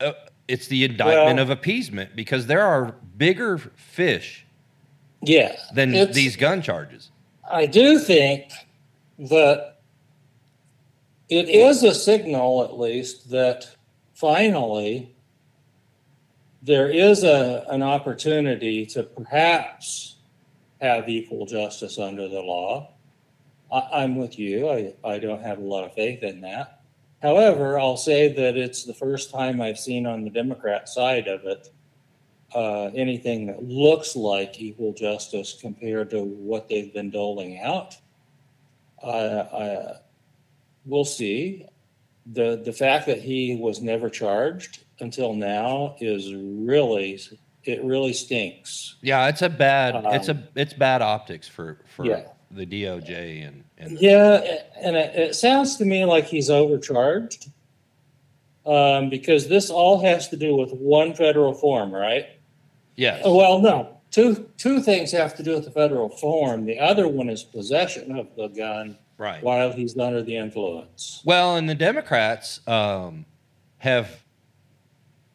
uh, 0.00 0.12
it's 0.46 0.68
the 0.68 0.84
indictment 0.84 1.36
Well- 1.36 1.38
of 1.40 1.50
appeasement 1.50 2.14
because 2.14 2.46
there 2.46 2.62
are 2.62 2.94
bigger 3.16 3.58
fish 3.58 4.46
yeah, 5.22 5.56
than 5.74 5.90
these 6.12 6.36
gun 6.36 6.62
charges. 6.62 7.10
I 7.50 7.66
do 7.66 7.98
think 7.98 8.52
that 9.18 9.78
it 11.28 11.48
is 11.48 11.82
a 11.82 11.94
signal, 11.94 12.62
at 12.64 12.78
least, 12.78 13.30
that 13.30 13.70
finally 14.14 15.10
there 16.62 16.90
is 16.90 17.24
a, 17.24 17.64
an 17.68 17.82
opportunity 17.82 18.84
to 18.86 19.02
perhaps 19.02 20.16
have 20.80 21.08
equal 21.08 21.46
justice 21.46 21.98
under 21.98 22.28
the 22.28 22.40
law. 22.40 22.92
I, 23.72 23.88
I'm 23.92 24.16
with 24.16 24.38
you. 24.38 24.68
I, 24.68 24.94
I 25.04 25.18
don't 25.18 25.42
have 25.42 25.58
a 25.58 25.62
lot 25.62 25.84
of 25.84 25.94
faith 25.94 26.22
in 26.22 26.40
that. 26.42 26.82
However, 27.22 27.78
I'll 27.78 27.96
say 27.96 28.32
that 28.32 28.56
it's 28.56 28.84
the 28.84 28.94
first 28.94 29.30
time 29.30 29.60
I've 29.60 29.78
seen 29.78 30.06
on 30.06 30.22
the 30.22 30.30
Democrat 30.30 30.88
side 30.88 31.26
of 31.26 31.44
it 31.44 31.68
uh, 32.54 32.86
anything 32.94 33.46
that 33.46 33.62
looks 33.62 34.16
like 34.16 34.60
equal 34.60 34.92
justice 34.92 35.56
compared 35.60 36.10
to 36.10 36.22
what 36.22 36.68
they've 36.68 36.92
been 36.94 37.10
doling 37.10 37.60
out. 37.60 37.96
Uh, 39.02 39.44
I, 39.52 40.00
we'll 40.86 41.04
see. 41.04 41.66
The, 42.32 42.60
the 42.64 42.72
fact 42.72 43.06
that 43.06 43.20
he 43.20 43.56
was 43.56 43.80
never 43.80 44.08
charged 44.10 44.84
until 45.00 45.34
now 45.34 45.96
is 46.00 46.34
really, 46.34 47.18
it 47.64 47.82
really 47.84 48.12
stinks. 48.12 48.96
Yeah, 49.02 49.28
it's 49.28 49.42
a 49.42 49.48
bad 49.48 49.94
it's 50.14 50.28
a 50.28 50.32
Um, 50.32 50.48
it's 50.54 50.72
bad 50.74 51.02
optics 51.02 51.48
for 51.48 51.78
for 51.86 52.06
Yeah. 52.06 52.22
the 52.50 52.66
DOJ 52.66 53.46
and 53.46 53.64
and 53.78 53.98
Yeah, 54.00 54.40
and 54.80 54.96
it, 54.96 55.14
it 55.14 55.34
sounds 55.34 55.76
to 55.76 55.84
me 55.84 56.04
like 56.04 56.26
he's 56.26 56.50
overcharged. 56.50 57.50
Um, 58.66 59.08
because 59.08 59.48
this 59.48 59.70
all 59.70 59.98
has 60.00 60.28
to 60.28 60.36
do 60.36 60.54
with 60.54 60.72
one 60.72 61.14
federal 61.14 61.54
form, 61.54 61.90
right? 61.94 62.26
yes. 62.96 63.22
Well, 63.24 63.60
no, 63.60 63.96
two, 64.10 64.46
two 64.58 64.82
things 64.82 65.10
have 65.12 65.34
to 65.36 65.42
do 65.42 65.54
with 65.54 65.64
the 65.64 65.70
federal 65.70 66.10
form. 66.10 66.66
The 66.66 66.78
other 66.78 67.08
one 67.08 67.30
is 67.30 67.42
possession 67.44 68.18
of 68.18 68.26
the 68.36 68.48
gun 68.48 68.98
right. 69.16 69.42
while 69.42 69.72
he's 69.72 69.96
under 69.96 70.22
the 70.22 70.36
influence. 70.36 71.22
Well, 71.24 71.56
and 71.56 71.66
the 71.66 71.74
Democrats 71.74 72.60
um, 72.66 73.24
have 73.78 74.22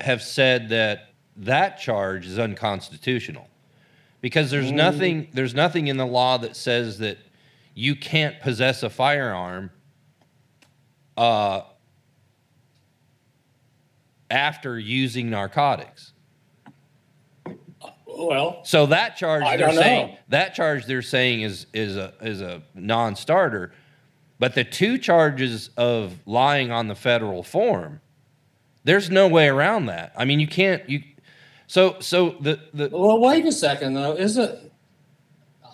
have 0.03 0.21
said 0.21 0.69
that 0.69 1.13
that 1.37 1.79
charge 1.79 2.27
is 2.27 2.37
unconstitutional 2.37 3.47
because 4.21 4.51
there's 4.51 4.71
Mm. 4.71 4.75
nothing 4.75 5.27
there's 5.33 5.53
nothing 5.55 5.87
in 5.87 5.97
the 5.97 6.05
law 6.05 6.37
that 6.37 6.55
says 6.55 6.99
that 6.99 7.17
you 7.73 7.95
can't 7.95 8.39
possess 8.41 8.83
a 8.83 8.89
firearm 8.89 9.71
uh, 11.17 11.61
after 14.29 14.77
using 14.79 15.29
narcotics. 15.29 16.11
Well, 18.05 18.59
So 18.63 18.85
that 18.87 19.15
charge 19.17 19.43
I 19.43 19.57
they're 19.57 19.67
don't 19.67 19.75
know. 19.75 19.81
saying 19.81 20.17
that 20.29 20.53
charge 20.53 20.85
they're 20.85 21.01
saying 21.01 21.41
is 21.41 21.65
is 21.73 21.95
a 21.97 22.13
is 22.21 22.41
a 22.41 22.61
non-starter, 22.75 23.73
but 24.37 24.53
the 24.53 24.63
two 24.63 24.97
charges 24.99 25.69
of 25.77 26.13
lying 26.27 26.71
on 26.71 26.87
the 26.87 26.95
federal 26.95 27.41
form, 27.41 28.01
there's 28.83 29.09
no 29.09 29.27
way 29.27 29.47
around 29.47 29.87
that. 29.87 30.13
I 30.17 30.25
mean, 30.25 30.39
you 30.39 30.47
can't 30.47 30.87
you. 30.89 31.03
So 31.67 31.97
so 31.99 32.35
the 32.39 32.59
the 32.73 32.89
well, 32.91 33.19
wait 33.19 33.45
a 33.45 33.51
second 33.51 33.93
though. 33.93 34.13
Is 34.13 34.37
it? 34.37 34.71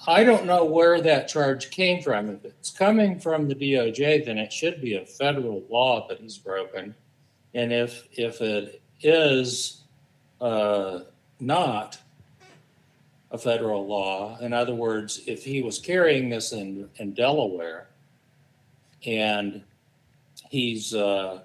I 0.08 0.24
don't 0.24 0.46
know 0.46 0.64
where 0.66 1.02
that 1.02 1.28
charge 1.28 1.70
came 1.70 2.02
from. 2.02 2.30
If 2.30 2.46
it's 2.46 2.72
coming 2.72 3.20
from 3.20 3.48
the 3.48 3.56
DOJ, 3.56 4.26
then 4.26 4.38
it 4.38 4.52
should 4.52 4.82
be 4.82 4.96
a 4.96 5.06
federal 5.06 5.64
law 5.70 6.08
that 6.08 6.20
he's 6.20 6.38
broken. 6.38 6.96
And 7.54 7.74
if 7.74 8.08
if 8.14 8.42
it 8.42 8.82
is 9.02 9.82
uh, 10.40 11.02
not 11.40 11.98
a 13.32 13.38
federal 13.38 13.86
law, 13.86 14.38
in 14.40 14.54
other 14.54 14.74
words, 14.74 15.22
if 15.28 15.44
he 15.44 15.62
was 15.62 15.80
carrying 15.80 16.30
this 16.30 16.54
in 16.54 16.90
in 16.98 17.14
Delaware, 17.14 17.88
and 19.06 19.64
he's 20.50 20.94
uh, 20.94 21.42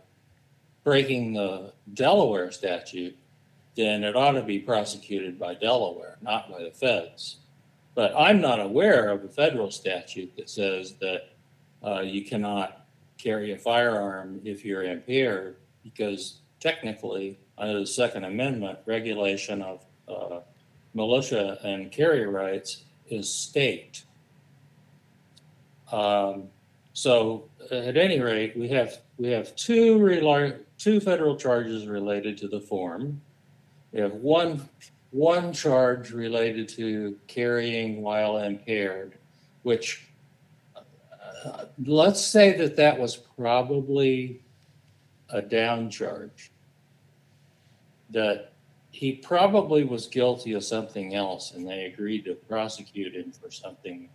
breaking 0.84 1.32
the 1.32 1.72
Delaware 1.94 2.52
statute, 2.52 3.16
then 3.74 4.04
it 4.04 4.14
ought 4.14 4.32
to 4.32 4.42
be 4.42 4.58
prosecuted 4.58 5.38
by 5.38 5.54
Delaware, 5.54 6.18
not 6.22 6.50
by 6.50 6.62
the 6.62 6.70
feds. 6.70 7.38
But 7.94 8.14
I'm 8.16 8.40
not 8.40 8.60
aware 8.60 9.10
of 9.10 9.24
a 9.24 9.28
federal 9.28 9.70
statute 9.70 10.36
that 10.36 10.50
says 10.50 10.94
that 11.00 11.30
uh, 11.84 12.00
you 12.00 12.24
cannot 12.24 12.86
carry 13.18 13.52
a 13.52 13.58
firearm 13.58 14.40
if 14.44 14.64
you're 14.64 14.84
impaired, 14.84 15.56
because 15.82 16.40
technically, 16.60 17.38
under 17.56 17.80
the 17.80 17.86
Second 17.86 18.24
Amendment, 18.24 18.78
regulation 18.86 19.62
of 19.62 19.84
uh, 20.08 20.40
militia 20.92 21.58
and 21.64 21.90
carry 21.90 22.26
rights 22.26 22.84
is 23.08 23.28
state. 23.28 24.04
Um, 25.92 26.48
so, 26.92 27.44
at 27.70 27.96
any 27.96 28.20
rate, 28.20 28.56
we 28.56 28.68
have 28.68 28.98
we 29.18 29.28
have 29.30 29.54
two 29.56 29.98
two 30.84 31.00
federal 31.00 31.34
charges 31.34 31.86
related 31.86 32.36
to 32.36 32.46
the 32.46 32.60
form. 32.60 33.18
We 33.92 34.00
have 34.00 34.12
one 34.12 34.68
one 35.12 35.52
charge 35.52 36.10
related 36.10 36.68
to 36.70 37.16
carrying 37.26 38.02
while 38.02 38.38
impaired, 38.38 39.16
which 39.62 40.08
uh, 40.76 41.64
let's 41.86 42.20
say 42.20 42.56
that 42.58 42.76
that 42.76 42.98
was 42.98 43.16
probably 43.16 44.42
a 45.30 45.40
down 45.40 45.88
charge. 45.88 46.52
That 48.10 48.52
he 48.90 49.12
probably 49.12 49.84
was 49.84 50.06
guilty 50.06 50.52
of 50.52 50.64
something 50.64 51.14
else 51.14 51.52
and 51.52 51.66
they 51.66 51.84
agreed 51.84 52.26
to 52.26 52.34
prosecute 52.34 53.14
him 53.14 53.32
for 53.32 53.50
something 53.50 54.10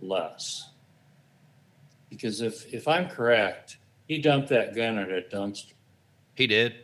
less. 0.00 0.70
Because 2.10 2.40
if, 2.40 2.74
if 2.74 2.88
I'm 2.88 3.08
correct, 3.08 3.76
he 4.08 4.20
dumped 4.20 4.48
that 4.48 4.74
gun 4.74 4.98
at 4.98 5.10
a 5.10 5.22
dumpster. 5.22 5.74
He 6.38 6.46
did 6.46 6.74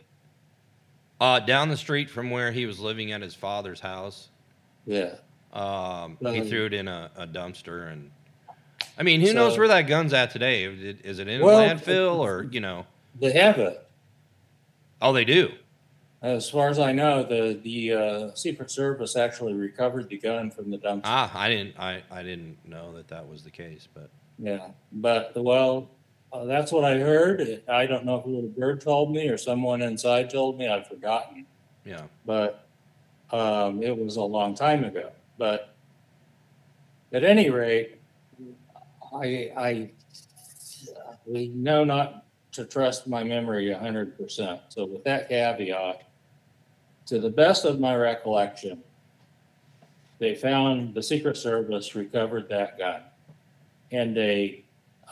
uh, 1.21 1.39
down 1.39 1.69
the 1.69 1.77
street 1.77 2.09
from 2.09 2.29
where 2.29 2.51
he 2.51 2.65
was 2.65 2.77
living 2.79 3.13
at 3.13 3.21
his 3.21 3.33
father's 3.33 3.79
house. 3.79 4.27
Yeah. 4.85 5.15
Um, 5.53 6.17
he 6.19 6.41
Um, 6.41 6.47
threw 6.47 6.65
it 6.65 6.73
in 6.73 6.87
a, 6.89 7.09
a 7.15 7.25
dumpster 7.25 7.91
and. 7.91 8.11
I 8.97 9.03
mean, 9.03 9.21
who 9.21 9.33
knows 9.33 9.57
where 9.57 9.67
that 9.69 9.83
gun's 9.83 10.13
at 10.13 10.31
today? 10.31 10.63
Is 10.65 11.19
it 11.19 11.27
in 11.27 11.41
Well, 11.41 11.59
a 11.59 11.73
landfill 11.73 12.19
or 12.19 12.43
you 12.43 12.59
know? 12.59 12.85
They 13.19 13.31
have 13.31 13.57
it. 13.57 13.85
Oh, 15.01 15.11
they 15.13 15.25
do. 15.25 15.51
As 16.21 16.49
far 16.49 16.69
as 16.69 16.79
I 16.79 16.91
know, 16.91 17.23
the, 17.23 17.59
the 17.61 17.93
uh, 17.93 18.35
Secret 18.35 18.71
Service 18.71 19.15
actually 19.15 19.53
recovered 19.53 20.09
the 20.09 20.17
gun 20.17 20.49
from 20.51 20.71
the 20.71 20.77
dumpster. 20.77 21.01
Ah, 21.05 21.31
I 21.33 21.49
didn't. 21.49 21.77
I, 21.79 22.03
I 22.11 22.23
didn't 22.23 22.57
know 22.65 22.93
that 22.95 23.07
that 23.09 23.27
was 23.27 23.43
the 23.43 23.51
case, 23.51 23.87
but 23.93 24.09
Yeah, 24.39 24.69
but 24.91 25.31
well, 25.35 25.89
uh, 26.35 26.45
that's 26.45 26.71
what 26.71 26.83
I 26.83 26.97
heard. 26.97 27.63
I 27.67 27.85
don't 27.85 28.05
know 28.05 28.17
if 28.17 28.25
a 28.25 28.29
little 28.29 28.49
bird 28.49 28.81
told 28.81 29.11
me 29.11 29.27
or 29.29 29.37
someone 29.37 29.81
inside 29.81 30.29
told 30.29 30.57
me. 30.57 30.67
I've 30.67 30.87
forgotten, 30.87 31.45
yeah. 31.85 32.03
but 32.25 32.67
um, 33.31 33.81
it 33.81 33.97
was 33.97 34.17
a 34.17 34.21
long 34.21 34.53
time 34.53 34.83
ago. 34.83 35.11
But 35.37 35.73
at 37.13 37.23
any 37.23 37.49
rate, 37.49 37.99
I, 39.13 39.51
I, 39.57 39.91
we 41.25 41.47
know 41.49 41.83
not 41.83 42.25
to 42.51 42.65
trust 42.65 43.07
my 43.07 43.23
memory 43.23 43.71
a 43.71 43.77
hundred 43.77 44.17
percent. 44.17 44.61
So 44.69 44.85
with 44.85 45.03
that 45.05 45.29
caveat, 45.29 46.03
to 47.07 47.19
the 47.19 47.29
best 47.29 47.65
of 47.65 47.79
my 47.79 47.95
recollection, 47.95 48.83
they 50.19 50.35
found, 50.35 50.93
the 50.93 51.03
Secret 51.03 51.37
Service 51.37 51.95
recovered 51.95 52.49
that 52.49 52.77
gun. 52.77 53.01
And 53.91 54.15
they, 54.15 54.63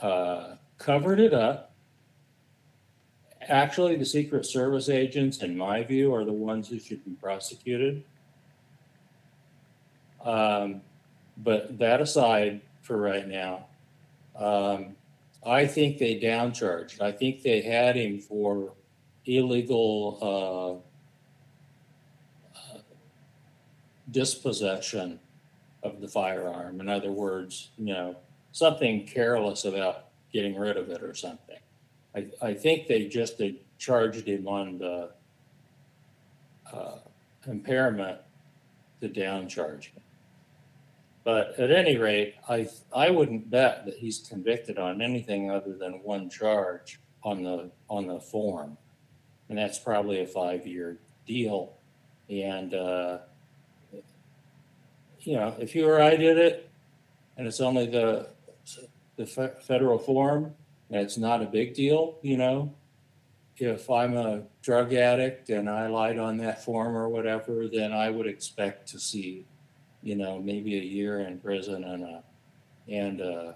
uh, 0.02 0.56
covered 0.84 1.18
it 1.18 1.32
up. 1.32 1.72
Actually, 3.40 3.96
the 3.96 4.04
Secret 4.04 4.44
Service 4.44 4.88
agents, 4.88 5.38
in 5.38 5.56
my 5.56 5.82
view, 5.82 6.14
are 6.14 6.24
the 6.24 6.32
ones 6.32 6.68
who 6.68 6.78
should 6.78 7.04
be 7.04 7.12
prosecuted. 7.12 8.04
Um, 10.22 10.82
but 11.38 11.78
that 11.78 12.00
aside 12.00 12.60
for 12.82 12.98
right 12.98 13.26
now, 13.26 13.66
um, 14.36 14.94
I 15.46 15.66
think 15.66 15.98
they 15.98 16.18
downcharged. 16.18 17.00
I 17.00 17.12
think 17.12 17.42
they 17.42 17.60
had 17.62 17.96
him 17.96 18.18
for 18.18 18.72
illegal, 19.26 20.82
uh, 22.56 22.58
uh, 22.58 22.78
dispossession 24.10 25.18
of 25.82 26.00
the 26.00 26.08
firearm. 26.08 26.80
In 26.80 26.88
other 26.88 27.12
words, 27.12 27.70
you 27.76 27.86
know, 27.86 28.16
something 28.52 29.06
careless 29.06 29.64
about 29.66 30.04
getting 30.34 30.58
rid 30.58 30.76
of 30.76 30.90
it 30.90 31.02
or 31.02 31.14
something. 31.14 31.56
I, 32.14 32.26
I 32.42 32.54
think 32.54 32.88
they 32.88 33.06
just 33.06 33.38
they 33.38 33.60
charged 33.78 34.26
him 34.26 34.46
on 34.46 34.78
the 34.78 35.10
uh, 36.70 36.98
impairment 37.46 38.18
to 39.00 39.08
downcharge 39.08 39.92
him. 39.92 40.02
But 41.22 41.58
at 41.58 41.70
any 41.70 41.96
rate, 41.96 42.34
I, 42.48 42.68
I 42.94 43.10
wouldn't 43.10 43.50
bet 43.50 43.86
that 43.86 43.94
he's 43.94 44.18
convicted 44.28 44.78
on 44.78 45.00
anything 45.00 45.50
other 45.50 45.74
than 45.74 46.02
one 46.02 46.28
charge 46.28 47.00
on 47.22 47.42
the, 47.42 47.70
on 47.88 48.06
the 48.06 48.20
form. 48.20 48.76
And 49.48 49.56
that's 49.56 49.78
probably 49.78 50.20
a 50.20 50.26
five-year 50.26 50.98
deal. 51.26 51.72
And, 52.28 52.74
uh, 52.74 53.18
you 55.20 55.36
know, 55.36 55.54
if 55.58 55.74
you 55.74 55.88
or 55.88 56.02
I 56.02 56.16
did 56.16 56.36
it, 56.36 56.68
and 57.38 57.46
it's 57.46 57.60
only 57.60 57.86
the, 57.86 58.28
the 59.16 59.26
fe- 59.26 59.52
federal 59.60 59.98
form, 59.98 60.54
and 60.90 61.00
it's 61.00 61.18
not 61.18 61.42
a 61.42 61.46
big 61.46 61.74
deal, 61.74 62.18
you 62.22 62.36
know? 62.36 62.74
If 63.56 63.88
I'm 63.88 64.16
a 64.16 64.42
drug 64.62 64.92
addict 64.94 65.48
and 65.48 65.70
I 65.70 65.86
lied 65.86 66.18
on 66.18 66.38
that 66.38 66.64
form 66.64 66.96
or 66.96 67.08
whatever, 67.08 67.68
then 67.68 67.92
I 67.92 68.10
would 68.10 68.26
expect 68.26 68.88
to 68.88 68.98
see 68.98 69.46
you 70.04 70.14
know, 70.14 70.38
maybe 70.38 70.78
a 70.78 70.82
year 70.82 71.20
in 71.20 71.40
prison 71.40 71.82
and 71.82 72.04
a, 72.04 72.22
and 72.86 73.20
uh 73.22 73.52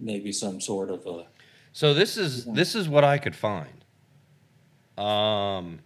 maybe 0.00 0.32
some 0.32 0.60
sort 0.60 0.90
of 0.90 1.06
a, 1.06 1.26
So 1.72 1.94
this 1.94 2.16
is 2.16 2.46
this 2.46 2.74
is 2.74 2.88
what 2.88 3.04
I 3.04 3.18
could 3.18 3.36
find. 3.36 3.84
Um, 4.98 5.80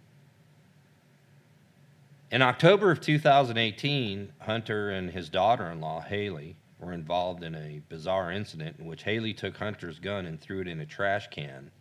in 2.31 2.41
October 2.41 2.91
of 2.91 3.01
2018, 3.01 4.31
Hunter 4.39 4.89
and 4.89 5.11
his 5.11 5.27
daughter-in-law 5.27 6.01
Haley 6.01 6.55
were 6.81 6.93
involved 6.93 7.43
in 7.43 7.55
a 7.55 7.81
bizarre 7.87 8.31
incident 8.31 8.77
in 8.79 8.85
which 8.85 9.03
Haley 9.03 9.33
took 9.33 9.57
Hunter's 9.57 9.99
gun 9.99 10.25
and 10.25 10.41
threw 10.41 10.61
it 10.61 10.67
in 10.67 10.81
a 10.81 10.85
trash 10.85 11.29
can 11.29 11.71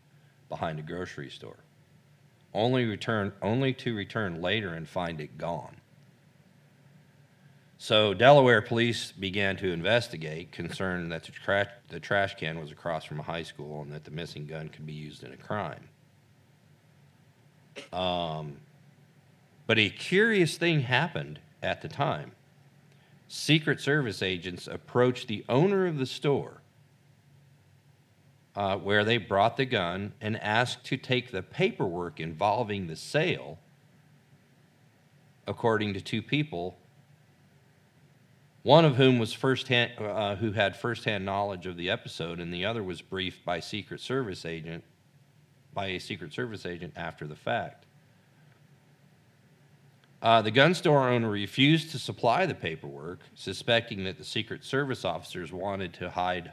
behind 0.49 0.79
a 0.79 0.83
grocery 0.83 1.31
store. 1.31 1.65
Only 2.53 2.85
return 2.85 3.33
only 3.41 3.73
to 3.75 3.95
return 3.95 4.43
later 4.43 4.75
and 4.75 4.89
find 4.89 5.21
it 5.21 5.39
gone. 5.39 5.77
So 7.79 8.13
Delaware 8.13 8.61
police 8.61 9.11
began 9.11 9.57
to 9.57 9.73
investigate, 9.73 10.53
concerned 10.53 11.11
that 11.13 11.25
the 11.25 11.33
trash, 11.33 11.69
the 11.89 11.99
trash 11.99 12.35
can 12.35 12.61
was 12.61 12.71
across 12.71 13.05
from 13.05 13.21
a 13.21 13.23
high 13.23 13.43
school 13.43 13.81
and 13.81 13.91
that 13.93 14.05
the 14.05 14.11
missing 14.11 14.47
gun 14.47 14.69
could 14.69 14.85
be 14.85 14.93
used 14.93 15.25
in 15.25 15.33
a 15.33 15.37
crime. 15.37 15.89
Um, 17.91 18.59
but 19.67 19.79
a 19.79 19.89
curious 19.89 20.59
thing 20.59 20.81
happened 20.81 21.39
at 21.63 21.81
the 21.81 21.89
time. 21.89 22.33
Secret 23.33 23.81
Service 23.81 24.23
agents 24.23 24.67
approached 24.67 25.29
the 25.29 25.45
owner 25.49 25.87
of 25.87 25.99
the 25.99 26.07
store 26.07 26.63
uh, 28.57 28.77
where 28.77 29.05
they 29.05 29.19
brought 29.19 29.57
the 29.57 29.65
gun 29.65 30.13
and 30.21 30.37
asked 30.43 30.83
to 30.87 30.97
take 30.97 31.31
the 31.31 31.41
paperwork 31.41 32.19
involving 32.19 32.89
the 32.89 32.97
sale, 32.97 33.61
according 35.47 35.95
to 35.95 36.01
two 36.01 36.21
people 36.21 36.77
one 38.65 38.85
of 38.85 38.97
whom 38.97 39.21
was 39.21 39.33
firsthand, 39.33 39.93
uh, 40.01 40.35
who 40.35 40.51
had 40.51 40.77
firsthand 40.77 41.25
knowledge 41.25 41.67
of 41.67 41.77
the 41.77 41.89
episode, 41.89 42.41
and 42.41 42.53
the 42.53 42.67
other 42.67 42.83
was 42.83 43.01
briefed 43.01 43.45
by 43.45 43.61
Secret 43.61 44.01
Service 44.01 44.45
agent, 44.45 44.83
by 45.73 45.87
a 45.87 46.01
Secret 46.01 46.35
Service 46.35 46.67
agent 46.67 46.95
after 46.97 47.29
the 47.29 47.37
fact. 47.37 47.87
Uh, 50.23 50.43
the 50.43 50.51
gun 50.51 50.75
store 50.75 51.09
owner 51.09 51.31
refused 51.31 51.91
to 51.93 51.99
supply 51.99 52.45
the 52.45 52.55
paperwork, 52.55 53.21
suspecting 53.35 54.05
that 54.05 54.19
the 54.19 54.25
Secret 54.25 54.65
Service 54.65 55.05
officers 55.05 55.51
wanted 55.51 55.95
to 55.95 56.11
hide 56.11 56.53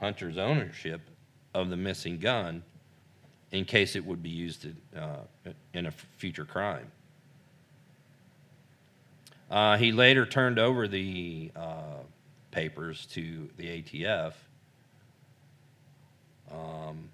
Hunter's 0.00 0.36
ownership 0.36 1.00
of 1.54 1.70
the 1.70 1.76
missing 1.76 2.18
gun 2.18 2.62
in 3.52 3.64
case 3.64 3.94
it 3.94 4.04
would 4.04 4.22
be 4.22 4.30
used 4.30 4.62
to, 4.62 4.74
uh, 4.96 5.52
in 5.74 5.86
a 5.86 5.90
future 5.90 6.44
crime. 6.44 6.90
Uh, 9.50 9.76
he 9.78 9.92
later 9.92 10.26
turned 10.26 10.58
over 10.58 10.86
the 10.86 11.50
uh, 11.56 12.02
papers 12.50 13.06
to 13.06 13.48
the 13.56 13.82
ATF. 13.82 14.34
Um, 16.50 17.08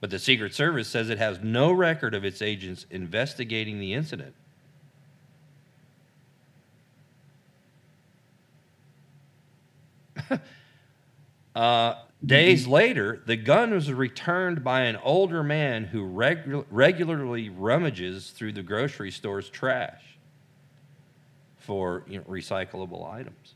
but 0.00 0.10
the 0.10 0.18
Secret 0.18 0.54
Service 0.54 0.88
says 0.88 1.10
it 1.10 1.18
has 1.18 1.40
no 1.42 1.72
record 1.72 2.14
of 2.14 2.24
its 2.24 2.40
agents 2.40 2.86
investigating 2.90 3.80
the 3.80 3.92
incident. 3.92 4.34
uh, 11.54 11.94
days 12.24 12.66
later, 12.66 13.22
the 13.26 13.36
gun 13.36 13.72
was 13.72 13.92
returned 13.92 14.64
by 14.64 14.82
an 14.82 14.96
older 14.96 15.42
man 15.42 15.84
who 15.84 16.02
regu- 16.02 16.64
regularly 16.70 17.48
rummages 17.48 18.30
through 18.30 18.52
the 18.52 18.62
grocery 18.62 19.10
store's 19.10 19.48
trash 19.48 20.02
for 21.58 22.04
you 22.06 22.18
know, 22.18 22.24
recyclable 22.24 23.10
items. 23.10 23.54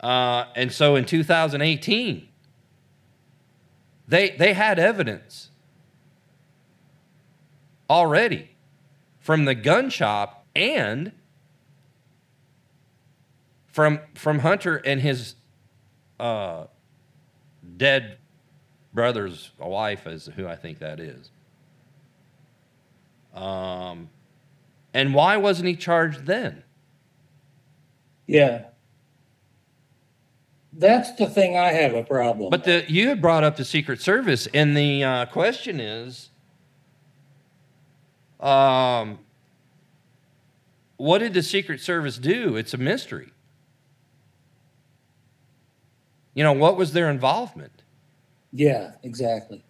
Uh, 0.00 0.44
and 0.54 0.70
so 0.70 0.94
in 0.94 1.04
2018, 1.04 2.28
they, 4.08 4.30
they 4.30 4.52
had 4.52 4.78
evidence 4.78 5.50
already 7.90 8.50
from 9.18 9.44
the 9.44 9.54
gun 9.54 9.90
shop 9.90 10.46
and 10.54 11.12
from, 13.76 14.00
from 14.14 14.38
Hunter 14.38 14.78
and 14.78 15.02
his 15.02 15.34
uh, 16.18 16.64
dead 17.76 18.16
brother's 18.94 19.50
wife, 19.58 20.06
is 20.06 20.30
who 20.34 20.46
I 20.48 20.56
think 20.56 20.78
that 20.78 20.98
is. 20.98 21.30
Um, 23.34 24.08
and 24.94 25.12
why 25.12 25.36
wasn't 25.36 25.68
he 25.68 25.76
charged 25.76 26.24
then? 26.24 26.62
yeah. 28.26 28.64
That's 30.72 31.12
the 31.16 31.26
thing 31.26 31.58
I 31.58 31.72
have 31.72 31.92
a 31.92 32.02
problem. 32.02 32.48
But 32.48 32.64
the, 32.64 32.82
you 32.88 33.08
had 33.10 33.20
brought 33.20 33.44
up 33.44 33.56
the 33.58 33.64
Secret 33.64 34.00
Service, 34.00 34.48
and 34.54 34.74
the 34.74 35.04
uh, 35.04 35.26
question 35.26 35.80
is 35.80 36.30
um, 38.40 39.18
what 40.96 41.18
did 41.18 41.34
the 41.34 41.42
Secret 41.42 41.82
Service 41.82 42.16
do? 42.16 42.56
It's 42.56 42.72
a 42.72 42.78
mystery. 42.78 43.32
You 46.36 46.44
know, 46.44 46.52
what 46.52 46.76
was 46.76 46.92
their 46.92 47.08
involvement? 47.08 47.82
Yeah, 48.52 48.92
exactly. 49.02 49.64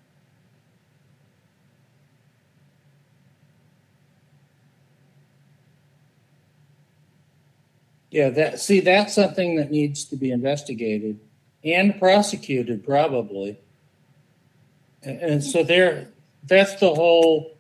Yeah, 8.11 8.31
that, 8.31 8.59
see, 8.59 8.81
that's 8.81 9.15
something 9.15 9.55
that 9.57 9.71
needs 9.71 10.05
to 10.07 10.17
be 10.17 10.33
investigated 10.33 11.21
and 11.63 11.97
prosecuted 12.01 12.85
probably. 12.85 13.61
And, 15.05 15.45
so 15.45 15.63
there, 15.63 16.09
that's 16.43 16.75
the 16.81 16.93
whole, 16.93 17.57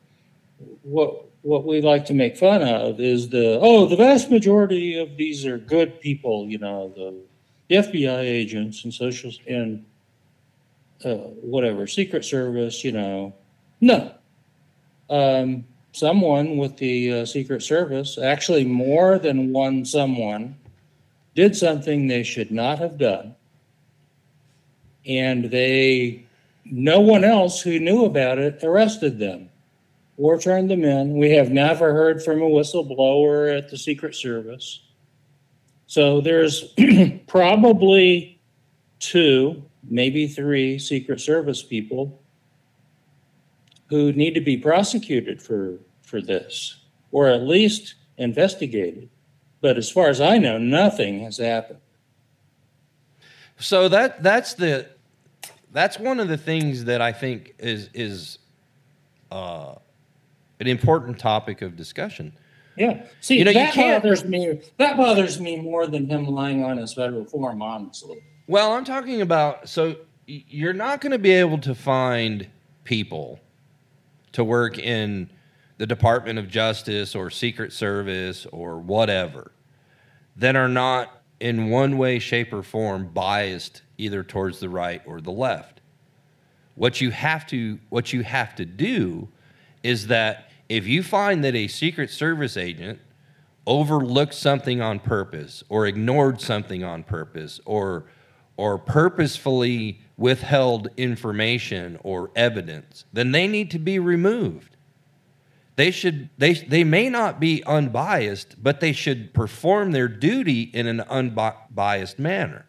what, 0.82 1.26
what 1.42 1.64
we 1.64 1.80
like 1.80 2.06
to 2.06 2.14
make 2.14 2.36
fun 2.36 2.62
of 2.62 2.98
is 2.98 3.28
the, 3.28 3.60
oh, 3.62 3.86
the 3.86 3.94
vast 3.94 4.32
majority 4.32 4.98
of 4.98 5.16
these 5.16 5.46
are 5.46 5.58
good 5.58 6.00
people, 6.00 6.48
you 6.48 6.58
know, 6.58 6.92
the 6.96 7.14
FBI 7.70 8.20
agents 8.20 8.84
and 8.84 8.94
social, 8.94 9.32
and 9.48 9.84
uh, 11.04 11.14
whatever, 11.14 11.86
Secret 11.86 12.24
Service, 12.24 12.84
you 12.84 12.92
know. 12.92 13.34
No. 13.80 14.12
Um, 15.10 15.64
someone 15.92 16.56
with 16.56 16.76
the 16.76 17.20
uh, 17.20 17.24
Secret 17.24 17.62
Service, 17.62 18.18
actually 18.18 18.64
more 18.64 19.18
than 19.18 19.52
one 19.52 19.84
someone, 19.84 20.56
did 21.34 21.56
something 21.56 22.06
they 22.06 22.22
should 22.22 22.50
not 22.50 22.78
have 22.78 22.98
done. 22.98 23.34
And 25.04 25.50
they, 25.50 26.24
no 26.64 27.00
one 27.00 27.24
else 27.24 27.60
who 27.60 27.78
knew 27.78 28.04
about 28.04 28.38
it 28.38 28.62
arrested 28.62 29.18
them 29.18 29.50
or 30.16 30.38
turned 30.38 30.70
them 30.70 30.84
in. 30.84 31.18
We 31.18 31.30
have 31.32 31.50
never 31.50 31.92
heard 31.92 32.22
from 32.22 32.42
a 32.42 32.48
whistleblower 32.48 33.56
at 33.56 33.70
the 33.70 33.78
Secret 33.78 34.14
Service. 34.14 34.80
So 35.86 36.20
there's 36.20 36.74
probably 37.26 38.40
two, 38.98 39.62
maybe 39.88 40.26
three 40.26 40.78
Secret 40.78 41.20
Service 41.20 41.62
people 41.62 42.22
who 43.88 44.12
need 44.12 44.34
to 44.34 44.40
be 44.40 44.56
prosecuted 44.56 45.40
for, 45.40 45.78
for 46.02 46.20
this, 46.20 46.80
or 47.12 47.28
at 47.28 47.42
least 47.42 47.94
investigated. 48.18 49.08
But 49.60 49.76
as 49.76 49.90
far 49.90 50.08
as 50.08 50.20
I 50.20 50.38
know, 50.38 50.58
nothing 50.58 51.20
has 51.20 51.38
happened. 51.38 51.80
So 53.58 53.88
that 53.88 54.22
that's 54.22 54.54
the 54.54 54.86
that's 55.72 55.98
one 55.98 56.20
of 56.20 56.28
the 56.28 56.36
things 56.36 56.84
that 56.84 57.00
I 57.00 57.12
think 57.12 57.54
is 57.58 57.88
is 57.94 58.38
uh, 59.30 59.76
an 60.60 60.66
important 60.66 61.18
topic 61.18 61.62
of 61.62 61.74
discussion. 61.74 62.32
Yeah. 62.76 63.04
See, 63.20 63.38
You 63.38 63.44
know, 63.44 63.50
you 63.50 63.58
that 63.58 63.72
can't- 63.72 64.02
bothers 64.02 64.24
me. 64.24 64.60
That 64.78 64.96
bothers 64.96 65.40
me 65.40 65.56
more 65.56 65.86
than 65.86 66.08
him 66.08 66.26
lying 66.26 66.62
on 66.64 66.76
his 66.76 66.92
federal 66.94 67.24
form, 67.24 67.62
honestly. 67.62 68.22
Well, 68.46 68.72
I'm 68.72 68.84
talking 68.84 69.20
about 69.22 69.68
so 69.68 69.96
you're 70.26 70.72
not 70.72 71.00
going 71.00 71.12
to 71.12 71.18
be 71.18 71.32
able 71.32 71.58
to 71.58 71.74
find 71.74 72.48
people 72.84 73.40
to 74.32 74.42
work 74.44 74.78
in 74.78 75.30
the 75.78 75.86
Department 75.86 76.38
of 76.38 76.48
Justice 76.48 77.14
or 77.14 77.30
Secret 77.30 77.72
Service 77.72 78.46
or 78.52 78.78
whatever 78.78 79.52
that 80.36 80.56
are 80.56 80.68
not 80.68 81.22
in 81.40 81.70
one 81.70 81.96
way, 81.98 82.18
shape, 82.18 82.52
or 82.52 82.62
form 82.62 83.08
biased 83.12 83.82
either 83.98 84.22
towards 84.22 84.58
the 84.60 84.68
right 84.68 85.02
or 85.06 85.20
the 85.20 85.30
left. 85.30 85.80
What 86.74 87.00
you 87.00 87.10
have 87.10 87.46
to 87.48 87.78
what 87.88 88.12
you 88.12 88.22
have 88.22 88.54
to 88.56 88.64
do 88.64 89.28
is 89.82 90.06
that 90.08 90.45
if 90.68 90.86
you 90.86 91.02
find 91.02 91.44
that 91.44 91.54
a 91.54 91.68
Secret 91.68 92.10
Service 92.10 92.56
agent 92.56 92.98
overlooked 93.66 94.34
something 94.34 94.80
on 94.80 95.00
purpose 95.00 95.64
or 95.68 95.86
ignored 95.86 96.40
something 96.40 96.84
on 96.84 97.02
purpose 97.02 97.60
or 97.64 98.06
or 98.56 98.78
purposefully 98.78 100.00
withheld 100.16 100.88
information 100.96 101.98
or 102.02 102.30
evidence, 102.34 103.04
then 103.12 103.32
they 103.32 103.46
need 103.46 103.70
to 103.70 103.78
be 103.78 103.98
removed. 103.98 104.76
They 105.76 105.90
should 105.90 106.30
they 106.38 106.54
they 106.54 106.84
may 106.84 107.10
not 107.10 107.38
be 107.38 107.62
unbiased, 107.64 108.56
but 108.62 108.80
they 108.80 108.92
should 108.92 109.34
perform 109.34 109.92
their 109.92 110.08
duty 110.08 110.62
in 110.62 110.86
an 110.86 111.00
unbiased 111.02 112.18
manner. 112.18 112.66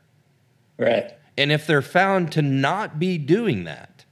Right. 0.78 1.14
And 1.38 1.52
if 1.52 1.66
they're 1.66 1.82
found 1.82 2.32
to 2.34 2.42
not 2.42 3.00
be 3.00 3.18
doing 3.18 3.64
that, 3.64 4.06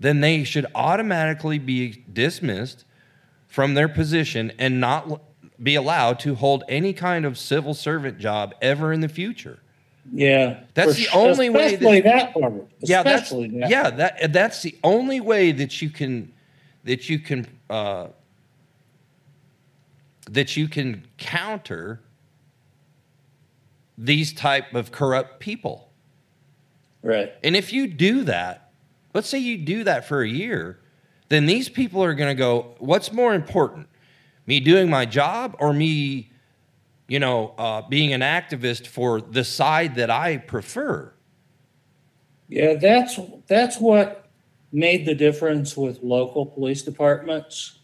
then 0.00 0.20
they 0.20 0.42
should 0.42 0.66
automatically 0.74 1.58
be 1.58 2.04
dismissed 2.12 2.84
from 3.54 3.74
their 3.74 3.88
position 3.88 4.50
and 4.58 4.80
not 4.80 5.22
be 5.62 5.76
allowed 5.76 6.18
to 6.18 6.34
hold 6.34 6.64
any 6.68 6.92
kind 6.92 7.24
of 7.24 7.38
civil 7.38 7.72
servant 7.72 8.18
job 8.18 8.52
ever 8.60 8.92
in 8.92 8.98
the 8.98 9.08
future. 9.08 9.60
Yeah. 10.12 10.64
That's 10.74 10.96
the 10.96 11.06
only 11.14 11.50
way 11.50 11.76
that- 11.76 11.80
Especially 11.80 12.00
that 12.00 12.34
part. 12.34 12.52
Yeah, 12.80 13.04
that's 13.04 13.30
that. 13.30 13.66
yeah, 13.70 13.90
that 13.90 14.32
that's 14.32 14.60
the 14.62 14.76
only 14.82 15.20
way 15.20 15.52
that 15.52 15.80
you 15.80 15.88
can 15.88 16.32
that 16.82 17.08
you 17.08 17.20
can 17.20 17.46
uh, 17.70 18.08
that 20.28 20.56
you 20.56 20.66
can 20.66 21.06
counter 21.16 22.00
these 23.96 24.32
type 24.32 24.74
of 24.74 24.90
corrupt 24.90 25.38
people. 25.38 25.92
Right. 27.04 27.32
And 27.44 27.54
if 27.54 27.72
you 27.72 27.86
do 27.86 28.24
that, 28.24 28.72
let's 29.14 29.28
say 29.28 29.38
you 29.38 29.58
do 29.58 29.84
that 29.84 30.08
for 30.08 30.22
a 30.22 30.28
year, 30.28 30.80
then 31.34 31.46
these 31.46 31.68
people 31.68 32.02
are 32.02 32.14
going 32.14 32.34
to 32.34 32.38
go, 32.38 32.74
what's 32.78 33.12
more 33.12 33.34
important? 33.34 33.88
Me 34.46 34.60
doing 34.60 34.88
my 34.88 35.04
job 35.04 35.56
or 35.58 35.72
me, 35.72 36.30
you 37.08 37.18
know, 37.18 37.54
uh, 37.58 37.82
being 37.88 38.12
an 38.12 38.20
activist 38.20 38.86
for 38.86 39.20
the 39.20 39.42
side 39.42 39.96
that 39.96 40.10
I 40.10 40.36
prefer? 40.38 41.12
Yeah, 42.48 42.74
that's 42.74 43.18
that's 43.46 43.80
what 43.80 44.28
made 44.70 45.06
the 45.06 45.14
difference 45.14 45.76
with 45.76 46.02
local 46.02 46.44
police 46.44 46.82
departments 46.82 47.78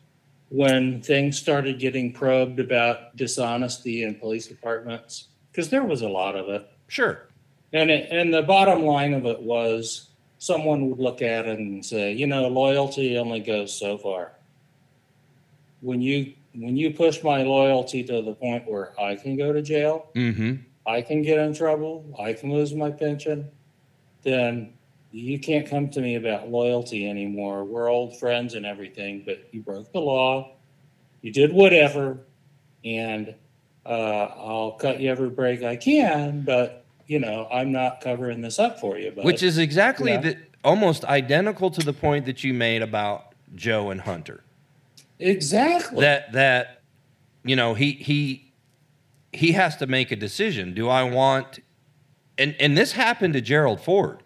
when 0.50 1.00
things 1.00 1.38
started 1.38 1.78
getting 1.78 2.12
probed 2.12 2.60
about 2.60 3.16
dishonesty 3.16 4.02
in 4.02 4.14
police 4.16 4.46
departments 4.46 5.28
because 5.50 5.70
there 5.70 5.84
was 5.84 6.02
a 6.02 6.08
lot 6.08 6.36
of 6.36 6.48
it. 6.48 6.68
Sure. 6.88 7.28
And 7.72 7.90
it, 7.90 8.10
and 8.10 8.34
the 8.34 8.42
bottom 8.42 8.82
line 8.82 9.14
of 9.14 9.26
it 9.26 9.40
was 9.40 10.09
someone 10.40 10.88
would 10.88 10.98
look 10.98 11.20
at 11.20 11.46
it 11.46 11.58
and 11.58 11.84
say, 11.84 12.12
you 12.12 12.26
know, 12.26 12.48
loyalty 12.48 13.18
only 13.18 13.40
goes 13.40 13.78
so 13.78 13.98
far. 13.98 14.32
When 15.82 16.00
you 16.00 16.32
when 16.54 16.76
you 16.76 16.92
push 16.92 17.22
my 17.22 17.42
loyalty 17.42 18.02
to 18.04 18.22
the 18.22 18.34
point 18.34 18.68
where 18.68 18.98
I 19.00 19.14
can 19.14 19.36
go 19.36 19.52
to 19.52 19.62
jail, 19.62 20.10
Mm-hmm. 20.16 20.56
I 20.86 21.02
can 21.02 21.22
get 21.22 21.38
in 21.38 21.54
trouble, 21.54 22.04
I 22.18 22.32
can 22.32 22.52
lose 22.52 22.74
my 22.74 22.90
pension, 22.90 23.48
then 24.22 24.72
you 25.12 25.38
can't 25.38 25.68
come 25.68 25.90
to 25.90 26.00
me 26.00 26.16
about 26.16 26.48
loyalty 26.48 27.08
anymore. 27.08 27.64
We're 27.64 27.88
old 27.88 28.18
friends 28.18 28.54
and 28.54 28.64
everything, 28.64 29.22
but 29.24 29.46
you 29.52 29.60
broke 29.60 29.92
the 29.92 30.00
law, 30.00 30.56
you 31.20 31.32
did 31.32 31.52
whatever, 31.52 32.18
and 32.84 33.34
uh, 33.84 34.24
I'll 34.36 34.72
cut 34.72 35.00
you 35.00 35.10
every 35.10 35.28
break 35.28 35.62
I 35.62 35.76
can, 35.76 36.42
but 36.42 36.79
you 37.10 37.18
know, 37.18 37.48
I'm 37.50 37.72
not 37.72 38.00
covering 38.00 38.40
this 38.40 38.60
up 38.60 38.78
for 38.78 38.96
you. 38.96 39.10
But 39.10 39.24
Which 39.24 39.42
is 39.42 39.58
exactly 39.58 40.12
Yeah. 40.12 40.20
the 40.20 40.36
almost 40.62 41.04
identical 41.06 41.68
to 41.72 41.80
the 41.84 41.92
point 41.92 42.24
that 42.26 42.44
you 42.44 42.54
made 42.54 42.82
about 42.82 43.34
Joe 43.56 43.90
and 43.90 44.00
Hunter. 44.02 44.44
exactly 45.18 46.02
That 46.02 46.30
that 46.32 46.82
you 47.42 47.56
know, 47.56 47.74
he 47.74 47.92
he 47.94 48.52
he 49.32 49.52
has 49.52 49.76
to 49.78 49.88
make 49.88 50.12
a 50.12 50.16
decision. 50.16 50.72
Do 50.72 50.88
I 50.88 51.02
want 51.02 51.58
and 52.38 52.54
and 52.60 52.78
this 52.78 52.92
happened 52.92 53.34
to 53.34 53.40
Gerald 53.40 53.80
Ford 53.80 54.22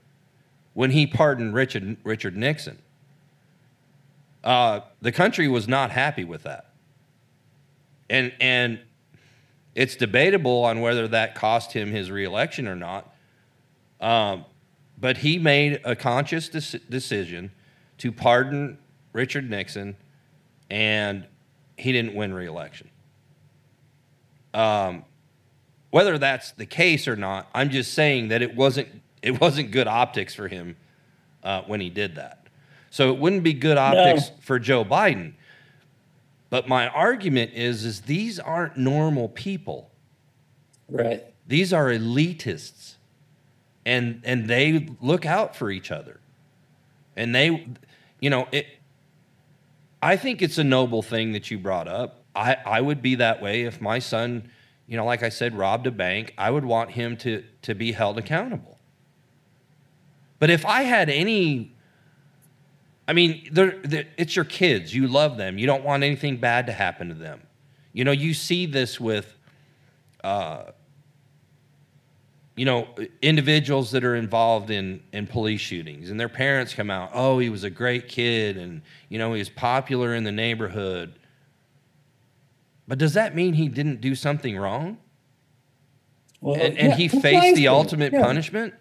when 0.75 0.91
he 0.91 1.07
pardoned 1.07 1.55
Richard 1.55 1.97
Richard 2.05 2.37
Nixon. 2.37 2.83
Uh, 4.45 4.81
the 5.01 5.11
country 5.11 5.49
was 5.49 5.67
not 5.67 5.91
happy 5.91 6.25
with 6.25 6.43
that. 6.43 6.67
And 8.11 8.35
and 8.43 8.81
it's 9.75 9.97
debatable 9.97 10.65
on 10.65 10.81
whether 10.81 11.09
that 11.09 11.35
cost 11.35 11.73
him 11.73 11.91
his 11.91 12.11
reelection 12.11 12.69
or 12.69 12.77
not. 12.77 13.13
Um, 14.01 14.45
but 14.99 15.19
he 15.19 15.39
made 15.39 15.81
a 15.85 15.97
conscious 15.97 16.49
dec- 16.49 16.89
decision 16.89 17.51
to 17.99 18.13
pardon 18.13 18.79
Richard 19.13 19.51
Nixon, 19.51 19.97
and 20.71 21.27
he 21.77 21.93
didn't 21.93 22.15
win 22.15 22.33
reelection. 22.33 22.91
Um, 24.53 25.05
whether 25.91 26.19
that's 26.19 26.53
the 26.53 26.67
case 26.67 27.09
or 27.09 27.17
not, 27.17 27.49
I'm 27.55 27.71
just 27.71 27.95
saying 27.95 28.29
that 28.29 28.43
it 28.43 28.55
wasn't 28.55 28.89
it 29.23 29.41
wasn't 29.41 29.71
good 29.71 29.87
optics 29.89 30.35
for 30.35 30.49
him 30.49 30.77
uh, 31.43 31.63
when 31.63 31.81
he 31.81 31.89
did 31.91 32.17
that. 32.17 32.47
So 32.91 33.13
it 33.13 33.19
wouldn't 33.19 33.43
be 33.43 33.53
good 33.55 33.79
optics 33.79 34.31
for 34.41 34.59
Joe 34.59 34.85
Biden. 34.85 35.35
But 36.51 36.69
my 36.69 36.89
argument 36.89 37.53
is 37.55 37.85
is 37.85 38.03
these 38.03 38.39
aren't 38.39 38.77
normal 38.77 39.29
people. 39.29 39.91
right. 40.89 41.25
These 41.47 41.73
are 41.73 41.87
elitists. 41.87 42.95
And 43.85 44.23
and 44.25 44.49
they 44.49 44.89
look 45.01 45.27
out 45.27 45.55
for 45.57 45.71
each 45.71 45.91
other. 45.91 46.21
And 47.17 47.35
they 47.35 47.67
you 48.21 48.31
know, 48.31 48.49
it 48.53 48.67
I 50.03 50.17
think 50.17 50.43
it's 50.43 50.59
a 50.59 50.65
noble 50.65 51.03
thing 51.03 51.33
that 51.33 51.51
you 51.51 51.59
brought 51.59 51.89
up. 51.89 52.25
I, 52.35 52.57
I 52.67 52.81
would 52.81 53.01
be 53.01 53.15
that 53.17 53.41
way 53.41 53.63
if 53.63 53.81
my 53.81 53.99
son, 53.99 54.51
you 54.87 54.97
know, 54.97 55.05
like 55.05 55.23
I 55.23 55.29
said, 55.29 55.57
robbed 55.57 55.87
a 55.87 55.91
bank. 55.91 56.35
I 56.37 56.51
would 56.51 56.65
want 56.65 56.91
him 56.93 57.17
to 57.19 57.45
to 57.63 57.75
be 57.75 57.93
held 57.93 58.19
accountable. 58.19 58.79
But 60.39 60.51
if 60.51 60.67
I 60.67 60.83
had 60.83 61.09
any 61.09 61.74
I 63.07 63.13
mean, 63.13 63.49
they're, 63.53 63.79
they're, 63.83 64.07
it's 64.17 64.35
your 64.35 64.45
kids. 64.45 64.95
You 64.95 65.07
love 65.09 65.37
them. 65.37 65.59
You 65.59 65.67
don't 65.67 65.85
want 65.85 66.03
anything 66.03 66.39
bad 66.39 66.67
to 66.67 66.73
happen 66.73 67.09
to 67.09 67.15
them. 67.15 67.43
You 67.93 68.05
know, 68.05 68.13
you 68.13 68.35
see 68.35 68.67
this 68.67 68.99
with, 68.99 69.37
uh, 70.23 70.65
you 72.57 72.65
know, 72.65 72.89
individuals 73.21 73.91
that 73.91 74.05
are 74.05 74.15
involved 74.15 74.71
in, 74.71 75.03
in 75.13 75.27
police 75.27 75.61
shootings, 75.61 76.11
and 76.11 76.19
their 76.19 76.29
parents 76.29 76.73
come 76.73 76.91
out, 76.91 77.11
oh, 77.13 77.39
he 77.39 77.51
was 77.51 77.65
a 77.65 77.71
great 77.71 78.09
kid, 78.09 78.57
and, 78.57 78.81
you 79.09 79.19
know, 79.19 79.33
he 79.33 79.39
was 79.39 79.49
popular 79.49 80.15
in 80.15 80.25
the 80.25 80.33
neighborhood. 80.33 81.15
But 82.87 82.99
does 82.99 83.15
that 83.15 83.35
mean 83.35 83.55
he 83.55 83.69
didn't 83.69 84.01
do 84.01 84.15
something 84.15 84.57
wrong? 84.57 84.99
Well, 86.41 86.55
And, 86.61 86.79
and 86.79 86.89
yeah, 86.91 86.97
he 86.97 87.09
faced 87.09 87.57
the 87.57 87.69
ultimate 87.69 88.13
Yeah. 88.13 88.23
punishment? 88.23 88.75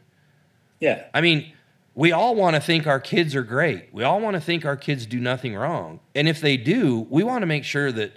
Yeah. 0.80 1.06
I 1.14 1.22
mean, 1.22 1.54
we 1.96 2.12
all 2.12 2.36
want 2.36 2.56
to 2.56 2.62
think 2.62 2.88
our 2.88 3.00
kids 3.00 3.36
are 3.36 3.44
great. 3.44 3.94
We 3.94 4.04
all 4.04 4.20
want 4.20 4.34
to 4.36 4.42
think 4.42 4.66
our 4.66 4.78
kids 4.78 5.06
do 5.06 5.20
nothing 5.20 5.56
wrong. 5.56 6.00
And 6.16 6.28
if 6.28 6.42
they 6.42 6.58
do, 6.58 7.06
we 7.10 7.24
want 7.24 7.44
to 7.44 7.46
make 7.46 7.64
sure 7.64 7.92
that, 7.92 8.14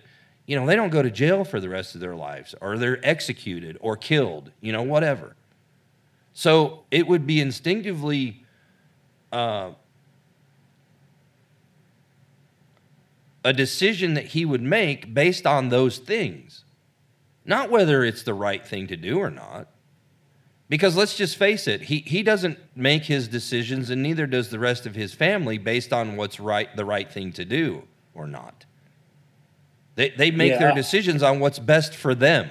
you 0.47 0.59
know, 0.59 0.65
they 0.67 0.77
don't 0.77 0.91
go 0.91 1.03
to 1.03 1.11
jail 1.11 1.45
for 1.45 1.61
the 1.61 1.69
rest 1.69 1.95
of 1.95 2.01
their 2.01 2.17
lives 2.17 2.55
or 2.61 2.79
they're 2.79 3.05
executed 3.07 3.77
or 3.81 3.97
killed, 3.97 4.51
you 4.61 4.73
know, 4.73 4.83
whatever. 4.83 5.37
So 6.33 6.85
it 6.91 7.07
would 7.07 7.27
be 7.27 7.41
instinctively 7.41 8.45
uh, 9.31 9.73
a 13.45 13.53
decision 13.53 14.15
that 14.15 14.27
he 14.27 14.45
would 14.45 14.63
make 14.63 15.13
based 15.13 15.47
on 15.47 15.69
those 15.69 15.99
things, 15.99 16.65
not 17.45 17.71
whether 17.71 18.05
it's 18.05 18.23
the 18.23 18.35
right 18.35 18.67
thing 18.67 18.87
to 18.87 18.97
do 18.97 19.19
or 19.19 19.31
not. 19.31 19.69
Because 20.69 20.97
let's 20.97 21.17
just 21.17 21.37
face 21.37 21.69
it, 21.69 21.83
he, 21.83 21.99
he 22.01 22.23
doesn't 22.25 22.59
make 22.75 23.05
his 23.05 23.29
decisions, 23.29 23.89
and 23.91 24.03
neither 24.03 24.27
does 24.27 24.51
the 24.51 24.59
rest 24.59 24.85
of 24.85 24.97
his 24.97 25.15
family 25.15 25.59
based 25.59 25.93
on 25.93 26.17
what's 26.17 26.41
right, 26.41 26.75
the 26.77 26.85
right 26.85 27.11
thing 27.11 27.33
to 27.35 27.45
do 27.45 27.85
or 28.15 28.27
not. 28.27 28.65
They, 29.95 30.11
they 30.11 30.31
make 30.33 30.53
Yeah. 30.53 30.59
their 30.59 30.75
decisions 30.75 31.23
on 31.23 31.39
what's 31.39 31.61
best 31.61 31.95
for 31.95 32.15
them. 32.17 32.51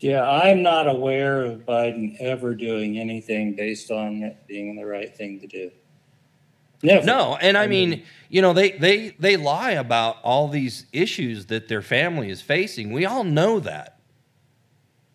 Yeah, 0.00 0.22
I'm 0.28 0.62
not 0.62 0.88
aware 0.88 1.44
of 1.44 1.66
Biden 1.66 2.16
ever 2.20 2.54
doing 2.54 2.98
anything 2.98 3.54
based 3.54 3.90
on 3.90 4.22
it 4.22 4.46
being 4.46 4.74
the 4.76 4.84
right 4.86 5.14
thing 5.14 5.38
to 5.40 5.46
do. 5.46 5.70
Never. 6.82 7.06
No, 7.06 7.36
and 7.36 7.56
I 7.56 7.64
I 7.64 7.66
mean, 7.66 7.90
mean- 7.90 8.02
you 8.28 8.42
know, 8.42 8.52
they 8.52 8.72
they 8.72 9.10
they 9.18 9.36
lie 9.38 9.72
about 9.72 10.18
all 10.22 10.48
these 10.48 10.84
issues 10.92 11.46
that 11.46 11.68
their 11.68 11.80
family 11.80 12.28
is 12.28 12.42
facing. 12.42 12.92
We 12.92 13.06
all 13.06 13.24
know 13.24 13.60
that. 13.60 13.98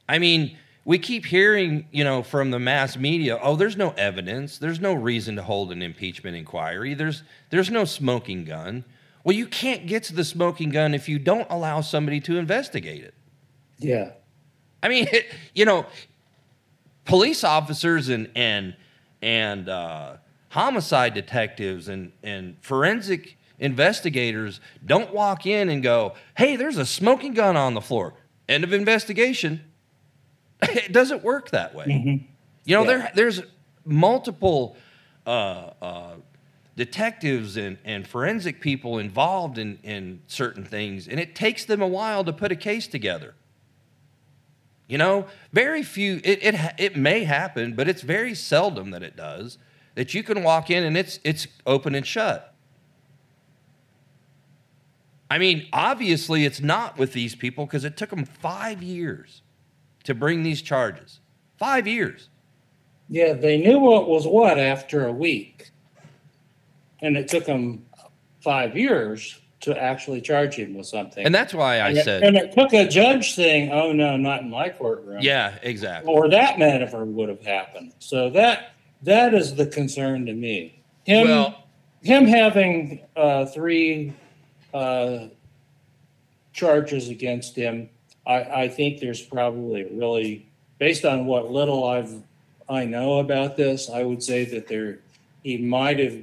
I 0.10 0.18
mean, 0.18 0.58
we 0.84 0.98
keep 0.98 1.26
hearing, 1.26 1.88
you 1.92 2.04
know, 2.04 2.24
from 2.24 2.50
the 2.52 2.60
mass 2.60 2.98
media, 2.98 3.40
oh, 3.42 3.56
there's 3.56 3.78
no 3.78 3.92
evidence, 3.92 4.58
there's 4.58 4.80
no 4.80 4.94
reason 4.94 5.36
to 5.36 5.44
hold 5.44 5.72
an 5.72 5.82
impeachment 5.82 6.36
inquiry. 6.36 6.94
There's 6.94 7.24
there's 7.50 7.70
no 7.70 7.86
smoking 7.86 8.46
gun. 8.46 8.84
Well, 9.24 9.36
you 9.36 9.46
can't 9.46 9.86
get 9.86 10.04
to 10.06 10.16
the 10.16 10.24
smoking 10.24 10.72
gun 10.72 10.96
if 10.96 11.08
you 11.08 11.20
don't 11.20 11.48
allow 11.52 11.82
somebody 11.82 12.20
to 12.22 12.38
investigate 12.38 13.04
it. 13.04 13.14
Yeah. 13.78 14.12
I 14.82 14.90
mean, 14.90 15.08
you 15.54 15.66
know, 15.66 15.86
police 17.06 17.44
officers 17.44 18.10
and 18.10 18.30
and 18.36 18.76
and 19.22 19.70
uh, 19.70 20.18
homicide 20.50 21.14
detectives 21.14 21.88
and 21.88 22.12
and 22.24 22.58
forensic 22.62 23.38
investigators 23.60 24.60
don't 24.84 25.14
walk 25.14 25.46
in 25.46 25.70
and 25.70 25.84
go, 25.84 26.16
"Hey, 26.36 26.56
there's 26.56 26.78
a 26.78 26.86
smoking 26.88 27.36
gun 27.36 27.56
on 27.56 27.76
the 27.76 27.82
floor." 27.82 28.16
End 28.50 28.64
of 28.64 28.74
investigation. 28.74 29.62
it 30.88 30.92
doesn't 30.92 31.24
work 31.24 31.50
that 31.52 31.74
way. 31.76 31.86
Mhm. 31.86 32.24
You 32.66 32.76
know, 32.76 32.82
Yeah. 32.84 32.88
there 32.88 33.12
there's 33.16 33.42
multiple 33.86 34.76
uh, 35.26 35.72
uh, 35.82 36.14
detectives 36.76 37.58
and, 37.58 37.78
and 37.84 38.08
forensic 38.08 38.60
people 38.62 38.98
involved 39.00 39.58
in, 39.58 39.78
in 39.84 40.22
certain 40.28 40.64
things, 40.66 41.08
and 41.08 41.20
it 41.20 41.36
takes 41.36 41.66
them 41.66 41.82
a 41.82 41.88
while 41.88 42.24
to 42.24 42.34
put 42.34 42.52
a 42.52 42.56
case 42.56 42.88
together. 42.88 43.34
You 44.88 44.98
know, 44.98 45.28
very 45.54 45.84
few. 45.84 46.20
It 46.24 46.44
it 46.44 46.56
it 46.78 46.96
may 46.98 47.24
happen, 47.24 47.76
but 47.76 47.88
it's 47.88 48.02
very 48.02 48.36
seldom 48.36 48.92
that 48.92 49.04
it 49.04 49.16
does. 49.16 49.58
That 49.96 50.14
you 50.14 50.22
can 50.24 50.44
walk 50.44 50.70
in 50.70 50.84
and 50.84 50.98
it's 50.98 51.20
it's 51.24 51.48
open 51.66 51.96
and 51.96 52.06
shut. 52.06 52.54
I 55.30 55.38
mean, 55.38 55.68
obviously, 55.72 56.44
it's 56.46 56.60
not 56.60 56.98
with 56.98 57.14
these 57.14 57.36
people 57.36 57.66
because 57.66 57.86
it 57.86 57.96
took 57.96 58.10
them 58.10 58.26
five 58.26 58.84
years 58.84 59.42
to 60.04 60.14
bring 60.16 60.44
these 60.44 60.62
charges. 60.62 61.20
Five 61.58 61.88
years. 61.88 62.30
Yeah, 63.10 63.34
they 63.34 63.58
knew 63.58 63.80
what 63.80 64.08
was 64.08 64.26
what 64.26 64.58
after 64.58 65.06
a 65.08 65.12
week. 65.12 65.72
And 67.02 67.18
it 67.18 67.28
took 67.28 67.46
them 67.46 67.86
five 68.42 68.76
years 68.78 69.40
to 69.62 69.80
actually 69.80 70.22
charge 70.22 70.56
him 70.56 70.74
with 70.74 70.88
something. 70.88 71.24
And 71.26 71.36
that's 71.36 71.54
why 71.54 71.76
I 71.80 71.90
And 71.90 71.98
it- 71.98 72.04
said, 72.06 72.24
And 72.24 72.36
it 72.36 72.52
took 72.54 72.74
a 72.74 72.88
judge 72.88 73.34
saying, 73.34 73.72
oh, 73.72 73.92
no, 73.92 74.18
not 74.18 74.42
in 74.42 74.50
my 74.50 74.70
courtroom. 74.70 75.20
yeah, 75.22 75.56
exactly. 75.62 76.12
Or 76.12 76.30
that 76.30 76.58
never 76.58 77.06
would 77.06 77.30
have 77.30 77.44
happened. 77.46 77.94
So 78.00 78.30
that, 78.32 78.72
that 79.04 79.34
is 79.36 79.54
the 79.56 79.68
concern 79.68 80.26
to 80.26 80.34
me. 80.34 80.82
Him, 81.04 81.28
Well, 81.28 81.64
him 82.02 82.26
having, 82.26 83.02
uh, 83.16 83.46
three, 83.46 84.14
uh, 84.74 85.28
charges 86.54 87.10
against 87.10 87.56
him, 87.56 87.90
I, 88.26 88.64
I 88.64 88.68
think 88.68 89.00
there's 89.00 89.22
probably 89.22 89.84
really, 89.84 90.46
based 90.78 91.06
on 91.06 91.26
what 91.26 91.52
little 91.52 91.84
I've, 91.86 92.14
I 92.70 92.86
know 92.86 93.20
about 93.20 93.58
this, 93.58 93.90
I 93.90 94.04
would 94.04 94.24
say 94.24 94.46
that 94.46 94.68
there, 94.68 95.00
he 95.44 95.58
might 95.58 96.00
have, 96.00 96.18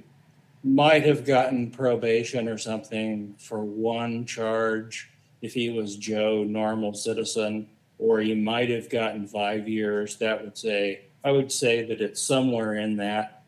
might 0.65 1.05
have 1.05 1.25
gotten 1.25 1.71
probation 1.71 2.49
or 2.49 2.59
something 2.59 3.35
for 3.39 3.61
one 3.61 4.25
charge 4.25 5.11
if 5.43 5.55
he 5.55 5.71
was 5.71 5.97
Joe, 5.97 6.45
normal 6.45 6.95
citizen, 6.95 7.69
or 7.99 8.21
he 8.21 8.35
might 8.35 8.71
have 8.71 8.89
gotten 8.89 9.27
five 9.27 9.69
years. 9.69 10.17
That 10.17 10.43
would 10.43 10.57
say, 10.57 11.01
I 11.25 11.31
would 11.33 11.51
say 11.53 11.85
that 11.85 12.01
it's 12.01 12.23
somewhere 12.23 12.75
in 12.75 12.97
that, 12.97 13.43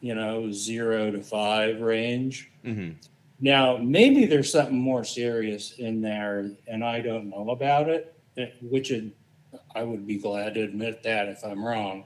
you 0.00 0.14
know, 0.14 0.50
zero 0.50 1.10
to 1.10 1.22
five 1.22 1.80
range. 1.80 2.50
mhm. 2.64 2.94
Now, 3.40 3.78
maybe 3.78 4.26
there's 4.26 4.52
something 4.52 4.78
more 4.78 5.02
serious 5.04 5.72
in 5.78 6.00
there 6.02 6.50
and 6.68 6.84
I 6.84 7.00
don't 7.00 7.30
know 7.30 7.50
about 7.50 7.88
it, 7.88 8.14
eh, 8.36 8.46
which 8.60 8.90
would- 8.90 9.12
I 9.74 9.82
would 9.82 10.06
be 10.06 10.16
glad 10.18 10.54
to 10.54 10.62
admit 10.62 11.02
that 11.04 11.28
if 11.28 11.44
I'm 11.44 11.64
wrong. 11.64 12.04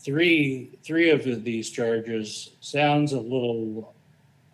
Three, 0.00 0.70
three 0.84 1.10
of 1.10 1.24
these 1.44 1.70
charges 1.70 2.50
sounds 2.60 3.12
a 3.12 3.20
little 3.20 3.92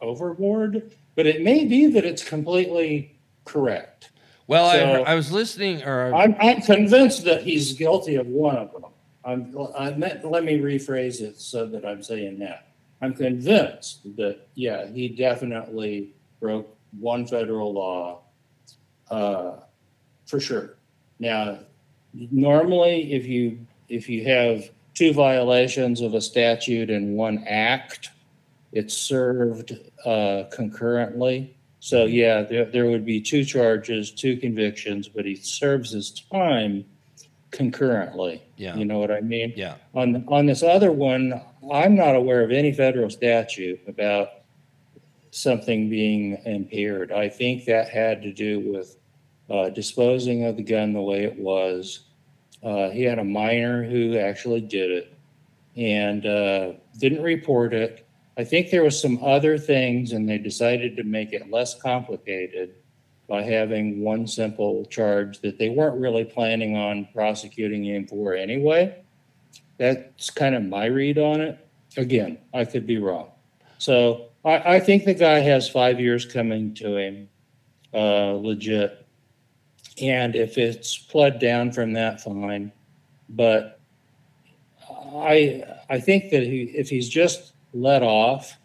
overboard, 0.00 0.90
but 1.14 1.26
it 1.26 1.42
may 1.42 1.64
be 1.64 1.87
that 1.88 2.05
it's 2.05 2.24
completely 2.26 3.14
correct. 3.44 4.11
well, 4.48 4.70
So- 4.72 5.05
I, 5.05 5.12
I 5.12 5.14
was 5.14 5.31
listening, 5.31 5.83
or 5.85 6.12
I'm, 6.14 6.35
I'm 6.40 6.61
convinced 6.62 7.24
that 7.24 7.42
he's 7.42 7.74
guilty 7.74 8.16
of 8.16 8.26
one 8.26 8.57
of 8.57 8.72
them. 8.72 8.85
I'm, 9.24 9.55
I 9.78 9.90
meant, 9.92 10.24
let 10.24 10.42
me 10.42 10.59
rephrase 10.59 11.20
it 11.20 11.38
so 11.40 11.64
that 11.66 11.85
I'm 11.87 12.02
saying 12.02 12.38
that. 12.40 12.66
I'm 13.03 13.15
convinced 13.15 14.17
that, 14.17 14.47
yeah, 14.55 14.87
he 14.87 15.09
definitely 15.09 16.11
broke 16.41 16.75
one 17.01 17.27
federal 17.27 17.73
law, 17.73 18.21
uh, 19.11 19.57
for 20.27 20.38
sure. 20.38 20.77
Now, 21.19 21.59
normally, 22.31 23.12
if 23.12 23.27
you, 23.27 23.59
if 23.88 24.09
you 24.09 24.25
have 24.27 24.71
two 24.95 25.12
violations 25.12 26.01
of 26.01 26.15
a 26.15 26.21
statute 26.21 26.91
in 26.91 27.15
one 27.17 27.45
act, 27.49 28.11
it's 28.73 28.97
served, 28.97 29.77
uh, 30.07 30.45
concurrently. 30.53 31.57
So, 31.81 32.05
yeah, 32.05 32.43
there, 32.43 32.67
there 32.67 32.87
would 32.87 33.05
be 33.05 33.21
two 33.21 33.45
charges, 33.45 34.12
two 34.12 34.37
convictions, 34.37 35.09
but 35.09 35.25
he 35.25 35.35
serves 35.35 35.91
his 35.91 36.11
time 36.33 36.85
concurrently. 37.51 38.43
yeah, 38.57 38.77
You 38.77 38.85
know 38.85 39.01
what 39.01 39.11
I 39.11 39.21
mean? 39.21 39.53
yeah, 39.57 39.75
On, 39.95 40.25
on 40.29 40.47
this 40.47 40.62
other 40.62 40.93
one, 40.93 41.41
I'm 41.70 41.94
not 41.94 42.16
aware 42.16 42.42
of 42.42 42.51
any 42.51 42.72
federal 42.72 43.09
statute 43.09 43.81
about 43.87 44.29
something 45.31 45.88
being 45.88 46.38
impaired. 46.44 47.12
I 47.12 47.29
think 47.29 47.64
that 47.66 47.88
had 47.88 48.22
to 48.22 48.33
do 48.33 48.61
with 48.72 48.96
uh, 49.48 49.70
disposing 49.70 50.44
of 50.44 50.57
the 50.57 50.62
gun 50.62 50.92
the 50.92 51.01
way 51.01 51.25
it 51.25 51.38
was. 51.38 52.01
Uh, 52.62 52.90
he 52.90 53.03
had 53.03 53.18
a 53.18 53.25
minor 53.25 53.85
who 53.85 54.18
actually 54.18 54.61
did 54.61 54.90
it 54.90 55.14
and 55.77 56.27
uh, 56.27 56.72
didn't 56.98 57.22
report 57.22 57.75
it. 57.75 58.07
I 58.37 58.44
think 58.44 58.70
there 58.70 58.83
was 58.83 59.01
some 59.01 59.22
other 59.22 59.59
things 59.59 60.12
and 60.12 60.29
they 60.29 60.38
decided 60.38 60.96
to 60.96 61.05
make 61.05 61.33
it 61.33 61.51
less 61.51 61.81
complicated 61.81 62.75
by 63.29 63.42
having 63.42 64.03
one 64.03 64.27
simple 64.27 64.85
charge 64.87 65.40
that 65.40 65.59
they 65.59 65.68
weren't 65.68 66.01
really 66.01 66.25
planning 66.25 66.77
on 66.77 67.09
prosecuting 67.14 67.85
him 67.85 68.07
for 68.07 68.35
anyway. 68.35 69.02
That's 69.83 70.31
kind 70.31 70.55
of 70.55 70.62
my 70.62 70.85
read 70.85 71.18
on 71.18 71.40
it. 71.40 71.59
Again, 71.97 72.38
I 72.55 72.64
could 72.64 72.87
be 72.87 72.99
wrong. 72.99 73.33
So 73.79 74.29
I, 74.45 74.77
I 74.77 74.81
think 74.81 75.05
the 75.05 75.12
guy 75.12 75.40
has 75.40 75.68
five 75.68 75.99
years 75.99 76.25
coming 76.25 76.73
to 76.75 76.97
him, 76.97 77.29
uh, 77.92 78.35
legit. 78.35 79.05
And 80.01 80.37
if 80.37 80.57
it's 80.57 80.97
pled 80.97 81.40
down 81.40 81.73
from 81.73 81.95
that, 81.95 82.21
fine. 82.21 82.71
But 83.31 83.81
I, 84.88 85.64
I 85.90 85.99
think 85.99 86.31
that 86.31 86.45
he, 86.45 86.71
if 86.77 86.88
he's 86.88 87.09
just 87.09 87.55
let 87.75 88.05
off 88.05 88.57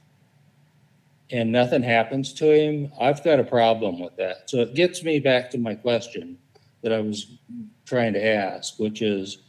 and 1.32 1.52
nothing 1.52 1.82
happens 1.82 2.32
to 2.34 2.46
him, 2.46 2.92
I've 3.02 3.24
got 3.24 3.40
a 3.40 3.44
problem 3.44 4.00
with 4.00 4.16
that. 4.18 4.52
So 4.52 4.60
it 4.60 4.76
gets 4.76 5.04
me 5.04 5.20
back 5.20 5.50
to 5.50 5.58
my 5.58 5.74
question 5.74 6.38
that 6.84 6.94
I 6.94 7.00
was 7.00 7.40
trying 7.88 8.14
to 8.14 8.24
ask, 8.24 8.78
which 8.78 9.02
is, 9.02 9.40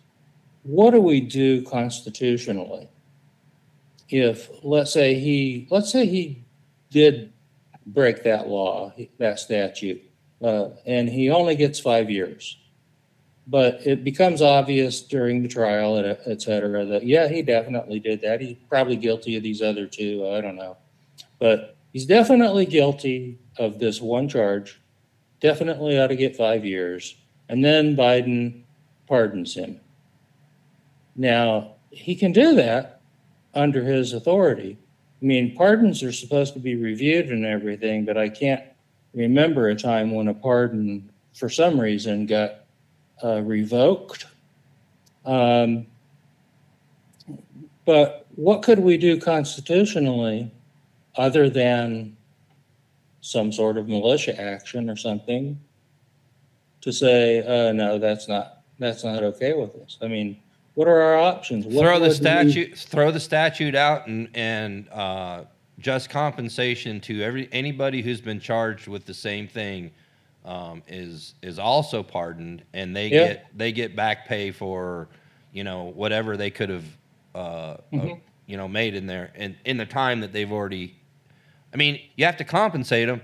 what 0.69 0.93
do 0.93 1.01
we 1.01 1.21
do 1.21 1.63
constitutionally? 1.63 2.89
If, 4.11 4.51
let's 4.63 4.93
say 4.93 5.15
he, 5.15 5.67
let's 5.71 5.91
say 5.91 6.07
he 6.07 6.45
did 6.91 7.33
break 7.87 8.23
that 8.25 8.49
law, 8.49 8.93
that 9.19 9.39
statute, 9.41 10.03
uh, 10.43 10.69
and 10.87 11.09
he 11.09 11.31
only 11.31 11.57
gets 11.57 11.81
five 11.81 12.11
years. 12.11 12.59
but 13.49 13.81
it 13.87 14.05
becomes 14.05 14.43
obvious 14.43 15.01
during 15.01 15.43
the 15.43 15.49
trial, 15.49 15.97
et 15.97 16.21
et 16.27 16.43
cetera, 16.43 16.85
that, 16.85 17.05
yeah, 17.07 17.29
he 17.29 17.41
definitely 17.41 17.99
did 17.99 18.21
that. 18.21 18.41
He's 18.43 18.57
probably 18.69 18.97
guilty 18.97 19.37
of 19.37 19.43
these 19.43 19.63
other 19.63 19.87
two, 19.87 20.29
I 20.29 20.41
don't 20.43 20.57
know. 20.57 20.77
But 21.39 21.77
he's 21.93 22.05
definitely 22.05 22.67
guilty 22.67 23.39
of 23.59 23.79
this 23.79 24.03
one 24.03 24.29
charge, 24.29 24.79
definitely 25.41 25.99
ought 25.99 26.09
to 26.09 26.17
get 26.17 26.37
five 26.37 26.65
years. 26.65 27.17
And 27.49 27.65
then 27.65 27.97
Biden 27.97 28.65
pardons 29.07 29.55
him. 29.55 29.81
Now, 31.19 31.73
he 31.91 32.15
can 32.15 32.33
do 32.33 32.55
that 32.55 33.01
under 33.53 33.83
his 33.83 34.13
authority. 34.13 34.79
I 35.21 35.25
mean, 35.25 35.57
pardons 35.57 36.03
are 36.05 36.13
supposed 36.13 36.55
to 36.55 36.61
be 36.61 36.77
reviewed 36.77 37.31
and 37.31 37.45
everything, 37.45 38.05
but 38.05 38.17
I 38.17 38.29
can't 38.29 38.63
remember 39.13 39.69
a 39.69 39.75
time 39.75 40.13
when 40.13 40.29
a 40.29 40.35
pardon, 40.35 41.11
for 41.35 41.49
some 41.49 41.79
reason, 41.79 42.27
got 42.27 42.61
uh, 43.23 43.41
revoked. 43.43 44.27
Um, 45.27 45.89
but 47.85 48.27
what 48.37 48.63
could 48.63 48.79
we 48.79 48.97
do 48.97 49.21
constitutionally 49.21 50.53
other 51.17 51.51
than 51.51 52.17
some 53.23 53.51
sort 53.51 53.77
of 53.77 53.89
militia 53.89 54.41
action 54.41 54.89
or 54.89 54.95
something 54.95 55.59
to 56.83 56.93
say, 56.93 57.41
uh, 57.41 57.73
no, 57.73 57.99
that's 57.99 58.29
not, 58.29 58.63
that's 58.79 59.03
not 59.03 59.25
okay 59.25 59.55
with 59.55 59.75
us? 59.83 59.99
I 60.01 60.07
mean, 60.07 60.41
what 60.79 60.87
are 60.87 61.01
our 61.01 61.17
options? 61.19 61.67
What 61.67 61.83
throw 61.83 61.99
the 61.99 62.15
statute, 62.15 62.79
throw 62.79 63.11
the 63.11 63.19
statute 63.19 63.75
out 63.75 64.07
and, 64.07 64.29
and, 64.33 64.89
uh, 64.91 65.43
just 65.81 66.09
compensation 66.09 67.01
to 67.01 67.21
every, 67.21 67.49
anybody 67.51 68.01
who's 68.01 68.21
been 68.21 68.39
charged 68.39 68.87
with 68.87 69.05
the 69.05 69.13
same 69.13 69.49
thing, 69.49 69.91
um, 70.45 70.85
is, 70.87 71.35
is 71.43 71.59
also 71.59 72.05
pardoned 72.05 72.63
and 72.75 72.95
they 72.95 73.09
Yeah. 73.09 73.27
get, 73.27 73.47
they 73.59 73.73
get 73.73 73.97
back 73.97 74.29
pay 74.29 74.53
for, 74.53 75.09
you 75.53 75.65
know, 75.65 75.87
whatever 75.97 76.37
they 76.37 76.49
could 76.51 76.69
have, 76.69 76.85
uh, 77.35 77.39
uh, 77.39 77.77
Mhm. 77.93 78.21
you 78.47 78.57
know, 78.57 78.69
made 78.69 78.95
in 78.95 79.09
there, 79.09 79.33
in, 79.35 79.57
in 79.65 79.79
the 79.79 79.87
time 79.87 80.21
that 80.21 80.33
they've 80.33 80.53
already, 80.53 80.95
I 81.75 81.77
mean, 81.77 81.99
you 82.15 82.25
have 82.25 82.37
to 82.37 82.45
compensate 82.45 83.09
them. 83.09 83.21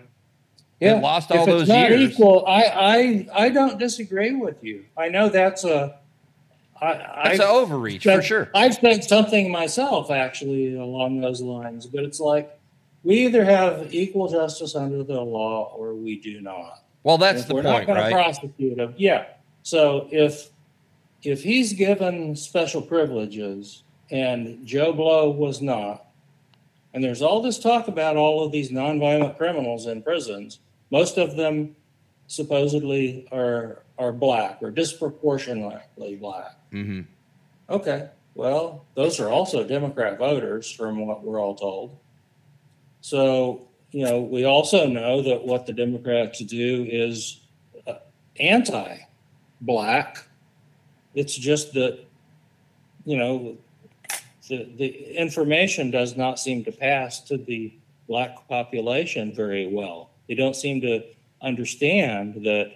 They 0.80 0.86
Yeah, 0.88 0.94
lost 0.98 1.30
if 1.30 1.36
all 1.36 1.44
it's 1.44 1.52
those 1.52 1.68
not 1.68 1.88
years. 1.90 2.10
Equal, 2.14 2.44
I, 2.48 2.62
I, 2.64 3.44
I 3.44 3.48
don't 3.50 3.78
disagree 3.78 4.34
with 4.34 4.64
you. 4.64 4.86
I 4.96 5.08
know 5.08 5.28
that's 5.28 5.62
a, 5.62 6.00
I. 6.80 7.22
That's 7.24 7.40
an 7.40 7.46
overreach, 7.46 8.02
for 8.04 8.22
sure. 8.22 8.50
I've 8.54 8.74
spent 8.74 9.04
something 9.04 9.50
myself 9.50 10.10
actually 10.10 10.76
along 10.76 11.20
those 11.20 11.40
lines, 11.40 11.86
but 11.86 12.04
it's 12.04 12.20
like, 12.20 12.58
we 13.02 13.26
either 13.26 13.44
have 13.44 13.94
equal 13.94 14.28
justice 14.28 14.74
under 14.74 15.02
the 15.04 15.20
law 15.20 15.74
or 15.76 15.94
we 15.94 16.18
do 16.18 16.40
not. 16.40 16.82
Well, 17.02 17.18
that's 17.18 17.44
the 17.44 17.54
we're 17.54 17.62
not 17.62 17.74
point, 17.74 17.86
gonna 17.88 18.00
right? 18.00 18.12
Prosecute 18.12 18.78
him, 18.78 18.94
yeah. 18.96 19.26
So 19.62 20.08
if, 20.10 20.48
if 21.22 21.42
he's 21.42 21.72
given 21.74 22.34
special 22.34 22.82
privileges 22.82 23.82
and 24.10 24.66
Joe 24.66 24.92
Blow 24.92 25.30
was 25.30 25.60
not, 25.60 26.06
and 26.94 27.02
there's 27.04 27.22
all 27.22 27.42
this 27.42 27.58
talk 27.58 27.88
about 27.88 28.16
all 28.16 28.44
of 28.44 28.52
these 28.52 28.70
nonviolent 28.70 29.36
criminals 29.36 29.86
in 29.86 30.02
prisons, 30.02 30.60
most 30.90 31.18
of 31.18 31.36
them 31.36 31.76
supposedly 32.26 33.28
are, 33.32 33.83
are 33.98 34.12
black 34.12 34.58
or 34.60 34.70
disproportionately 34.70 36.16
black. 36.16 36.56
hmm 36.70 37.02
Okay, 37.70 38.08
well, 38.34 38.84
those 38.94 39.20
are 39.20 39.30
also 39.30 39.66
Democrat 39.66 40.18
voters 40.18 40.70
from 40.70 41.06
what 41.06 41.24
we're 41.24 41.40
all 41.40 41.54
told. 41.54 41.96
So, 43.00 43.68
you 43.90 44.04
know, 44.04 44.20
we 44.20 44.44
also 44.44 44.86
know 44.86 45.22
that 45.22 45.46
what 45.46 45.66
the 45.66 45.72
Democrats 45.72 46.40
do 46.40 46.86
is 46.90 47.40
uh, 47.86 47.94
anti-black. 48.38 50.26
It's 51.14 51.34
just 51.34 51.72
that, 51.74 52.04
you 53.06 53.16
know, 53.16 53.56
the, 54.48 54.68
the 54.76 55.16
information 55.16 55.90
does 55.90 56.16
not 56.16 56.38
seem 56.38 56.64
to 56.64 56.72
pass 56.72 57.20
to 57.20 57.38
the 57.38 57.72
black 58.08 58.46
population 58.48 59.34
very 59.34 59.66
well. 59.66 60.10
They 60.28 60.34
don't 60.34 60.56
seem 60.56 60.80
to 60.82 61.02
understand 61.40 62.44
that 62.44 62.72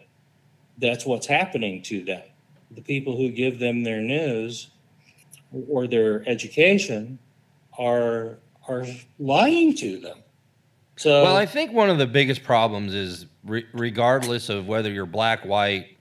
that's 0.78 1.04
what's 1.04 1.26
happening 1.26 1.82
to 1.82 2.04
them. 2.04 2.22
The 2.70 2.82
people 2.82 3.16
who 3.16 3.30
give 3.30 3.58
them 3.58 3.82
their 3.82 4.00
news 4.00 4.68
or 5.68 5.86
their 5.86 6.28
education 6.28 7.18
are 7.78 8.38
are 8.68 8.86
lying 9.18 9.74
to 9.76 9.98
them. 9.98 10.18
So 10.96 11.22
Well, 11.22 11.36
I 11.36 11.46
think 11.46 11.72
one 11.72 11.88
of 11.88 11.98
the 11.98 12.06
biggest 12.06 12.42
problems 12.42 12.92
is, 12.92 13.26
re- 13.44 13.64
regardless 13.72 14.48
of 14.48 14.66
whether 14.66 14.90
you're 14.90 15.06
black, 15.06 15.44
white, 15.44 15.96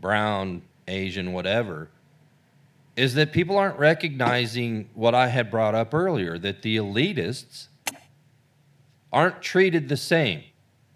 brown, 0.00 0.62
Asian, 0.86 1.32
whatever, 1.32 1.88
is 2.94 3.14
that 3.14 3.32
people 3.32 3.58
aren't 3.58 3.78
recognizing 3.78 4.88
what 4.94 5.14
I 5.14 5.28
had 5.28 5.50
brought 5.50 5.74
up 5.74 5.92
earlier 5.92 6.38
that 6.38 6.62
the 6.62 6.76
elitists 6.76 7.68
aren't 9.12 9.42
treated 9.42 9.88
the 9.88 9.96
same 9.96 10.44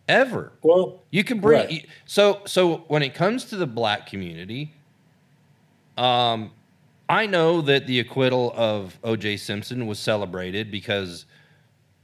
ever. 0.08 0.52
well, 0.62 1.02
You 1.10 1.22
can 1.24 1.40
bring 1.40 1.66
Right. 1.66 1.86
so 2.06 2.40
so 2.46 2.78
when 2.88 3.02
it 3.02 3.14
comes 3.14 3.44
to 3.46 3.56
the 3.56 3.66
black 3.66 4.06
community, 4.08 4.72
um, 5.96 6.50
I 7.08 7.26
know 7.26 7.60
that 7.62 7.86
the 7.86 8.00
acquittal 8.00 8.52
of 8.56 8.98
O.J. 9.02 9.38
Simpson 9.38 9.86
was 9.86 9.98
celebrated 9.98 10.70
because, 10.70 11.24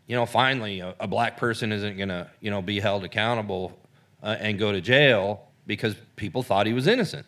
you 0.07 0.17
know, 0.17 0.25
finally 0.27 0.81
a, 0.81 0.95
a 1.01 1.07
black 1.07 1.37
person 1.37 1.73
isn't 1.73 1.97
gonna 1.99 2.31
you 2.41 2.51
know 2.51 2.63
be 2.63 2.81
held 2.81 3.05
accountable 3.05 3.79
uh, 4.23 4.37
and 4.41 4.59
go 4.59 4.73
to 4.73 4.81
jail 4.81 5.49
because 5.67 5.95
people 6.17 6.43
thought 6.43 6.67
he 6.67 6.73
was 6.73 6.87
innocent. 6.87 7.27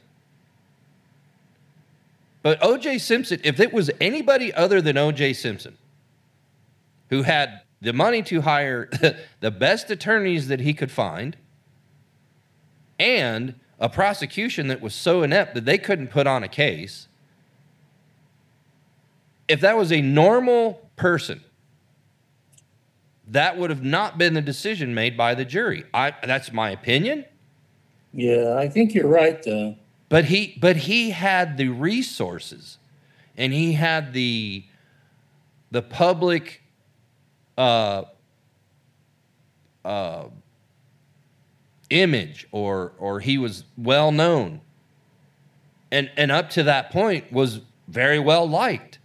But 2.42 2.62
O.J. 2.62 2.98
Simpson, 2.98 3.40
if 3.42 3.58
it 3.60 3.72
was 3.72 3.90
anybody 4.00 4.52
other 4.54 4.80
than 4.80 4.96
O.J. 4.96 5.32
Simpson, 5.32 5.76
who 7.10 7.22
had 7.22 7.62
the 7.80 7.92
money 7.92 8.22
to 8.22 8.40
hire 8.42 8.88
the 9.40 9.50
best 9.50 9.90
attorneys 9.90 10.48
that 10.48 10.60
he 10.60 10.72
could 10.72 10.90
find 10.90 11.36
and 12.98 13.54
a 13.78 13.88
prosecution 13.88 14.68
that 14.68 14.80
was 14.80 14.94
so 14.94 15.22
inept 15.22 15.54
that 15.54 15.64
they 15.64 15.78
couldn't 15.78 16.08
put 16.08 16.26
on 16.26 16.42
a 16.42 16.48
case. 16.48 17.08
If 19.48 19.60
that 19.60 19.76
was 19.76 19.92
a 19.92 20.00
normal 20.00 20.88
person, 20.96 21.44
that 23.28 23.58
would 23.58 23.70
have 23.70 23.82
not 23.82 24.18
been 24.18 24.34
the 24.34 24.40
decision 24.40 24.94
made 24.94 25.16
by 25.16 25.34
the 25.34 25.44
jury. 25.44 25.84
I, 25.92 26.14
that's 26.24 26.52
my 26.52 26.70
opinion. 26.70 27.24
yeah, 28.12 28.54
I 28.56 28.68
think 28.68 28.94
you're 28.94 29.08
right 29.08 29.42
though. 29.42 29.76
But 30.08 30.26
he 30.26 30.56
but 30.60 30.76
he 30.76 31.10
had 31.10 31.56
the 31.56 31.68
resources 31.68 32.78
and 33.36 33.52
he 33.52 33.72
had 33.72 34.12
the 34.12 34.64
the 35.70 35.82
public 35.82 36.62
uh 37.56 38.04
uh 39.84 40.24
image 41.90 42.46
or 42.52 42.92
or 42.98 43.20
he 43.20 43.38
was 43.38 43.64
well 43.76 44.10
known 44.12 44.60
and 45.90 46.10
and 46.16 46.30
up 46.30 46.50
to 46.50 46.64
that 46.64 46.90
point 46.90 47.32
was 47.32 47.60
very 47.88 48.18
well 48.18 48.48
liked. 48.48 48.98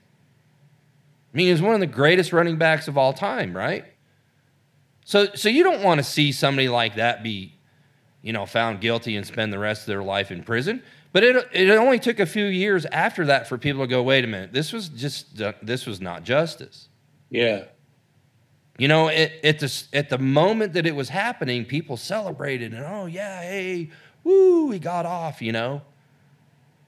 I 1.34 1.38
mean, 1.38 1.46
he 1.46 1.52
was 1.52 1.62
one 1.62 1.76
of 1.76 1.80
the 1.80 1.88
greatest 1.88 2.34
running 2.34 2.58
backs 2.58 2.88
of 2.88 2.98
all 2.98 3.14
time, 3.14 3.56
right? 3.56 3.86
So 5.06 5.28
so 5.36 5.50
you 5.50 5.64
don't 5.64 5.84
want 5.84 6.00
to 6.00 6.04
see 6.04 6.32
somebody 6.32 6.68
like 6.70 6.96
that 6.96 7.24
be 7.24 7.54
you 8.22 8.34
know, 8.34 8.46
found 8.46 8.82
guilty 8.82 9.16
and 9.16 9.26
spend 9.26 9.52
the 9.52 9.60
rest 9.60 9.82
of 9.82 9.88
their 9.88 10.04
life 10.04 10.32
in 10.32 10.44
prison. 10.44 10.84
But 11.14 11.24
it 11.24 11.48
it 11.52 11.70
only 11.72 12.00
took 12.00 12.20
a 12.20 12.26
few 12.26 12.46
years 12.46 12.86
after 12.86 13.26
that 13.26 13.48
for 13.48 13.58
people 13.58 13.82
to 13.82 13.88
go, 13.88 14.02
wait 14.04 14.24
a 14.24 14.28
minute, 14.28 14.54
this 14.54 14.72
was 14.72 14.90
just 14.90 15.38
this 15.62 15.86
was 15.86 16.00
not 16.00 16.24
justice. 16.24 16.88
Yeah. 17.30 17.66
You 18.82 18.88
know, 18.88 19.10
it, 19.10 19.34
at 19.44 19.60
the 19.60 19.84
at 19.94 20.10
the 20.10 20.18
moment 20.18 20.74
that 20.74 20.88
it 20.88 20.96
was 20.96 21.08
happening, 21.08 21.66
people 21.66 21.98
celebrated 21.98 22.74
and 22.74 22.84
oh 22.84 23.06
yeah, 23.06 23.44
hey, 23.44 23.92
woo, 24.24 24.72
he 24.72 24.80
got 24.80 25.06
off. 25.06 25.40
You 25.40 25.52
know. 25.52 25.84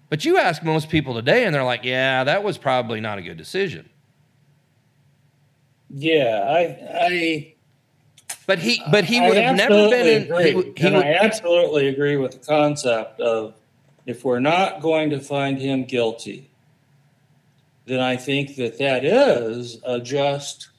But 0.10 0.26
you 0.26 0.40
ask 0.40 0.64
most 0.64 0.90
people 0.90 1.14
today, 1.14 1.46
and 1.46 1.54
they're 1.54 1.64
like, 1.64 1.84
yeah, 1.84 2.24
that 2.24 2.44
was 2.44 2.58
probably 2.58 3.00
not 3.00 3.20
a 3.20 3.22
good 3.22 3.38
decision. 3.38 3.88
Yeah, 5.92 6.44
I 6.50 6.98
I 7.00 7.54
But 8.48 8.58
he 8.58 8.82
but 8.90 9.06
he 9.06 9.20
I 9.20 9.28
would 9.30 9.38
have 9.38 9.56
never 9.56 9.88
been 9.92 10.08
in. 10.08 10.24
He, 10.48 10.56
would- 10.56 10.76
he 10.76 10.88
and 10.88 10.96
would, 10.96 11.06
I 11.06 11.14
absolutely 11.14 11.90
agree 11.90 12.18
with 12.18 12.32
the 12.32 12.40
concept 12.40 13.20
of 13.20 13.54
if 14.08 14.26
we're 14.26 14.40
not 14.40 14.82
going 14.82 15.12
to 15.12 15.20
find 15.20 15.60
him 15.60 15.84
guilty, 15.84 16.50
then 17.86 18.00
I 18.00 18.16
think 18.16 18.56
that 18.56 18.80
that 18.80 19.06
is 19.06 19.78
a 19.86 20.00
just 20.00 20.70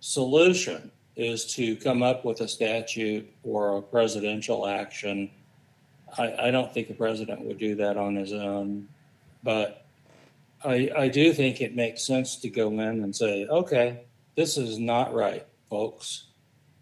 solution 0.00 0.90
is 1.16 1.52
to 1.54 1.76
come 1.76 2.02
up 2.02 2.24
with 2.24 2.40
a 2.40 2.48
statute 2.48 3.30
or 3.42 3.76
a 3.76 3.82
presidential 3.82 4.66
action. 4.66 5.30
I, 6.18 6.48
I 6.48 6.50
don't 6.50 6.72
think 6.72 6.88
the 6.88 6.94
president 6.94 7.42
would 7.42 7.58
do 7.58 7.74
that 7.76 7.96
on 7.96 8.16
his 8.16 8.32
own, 8.32 8.88
but 9.42 9.84
I, 10.64 10.90
I 10.96 11.08
do 11.08 11.32
think 11.32 11.60
it 11.60 11.74
makes 11.74 12.02
sense 12.02 12.36
to 12.36 12.48
go 12.48 12.68
in 12.70 13.02
and 13.02 13.14
say, 13.14 13.46
okay, 13.46 14.00
this 14.34 14.56
is 14.56 14.78
not 14.78 15.14
right, 15.14 15.46
folks. 15.68 16.24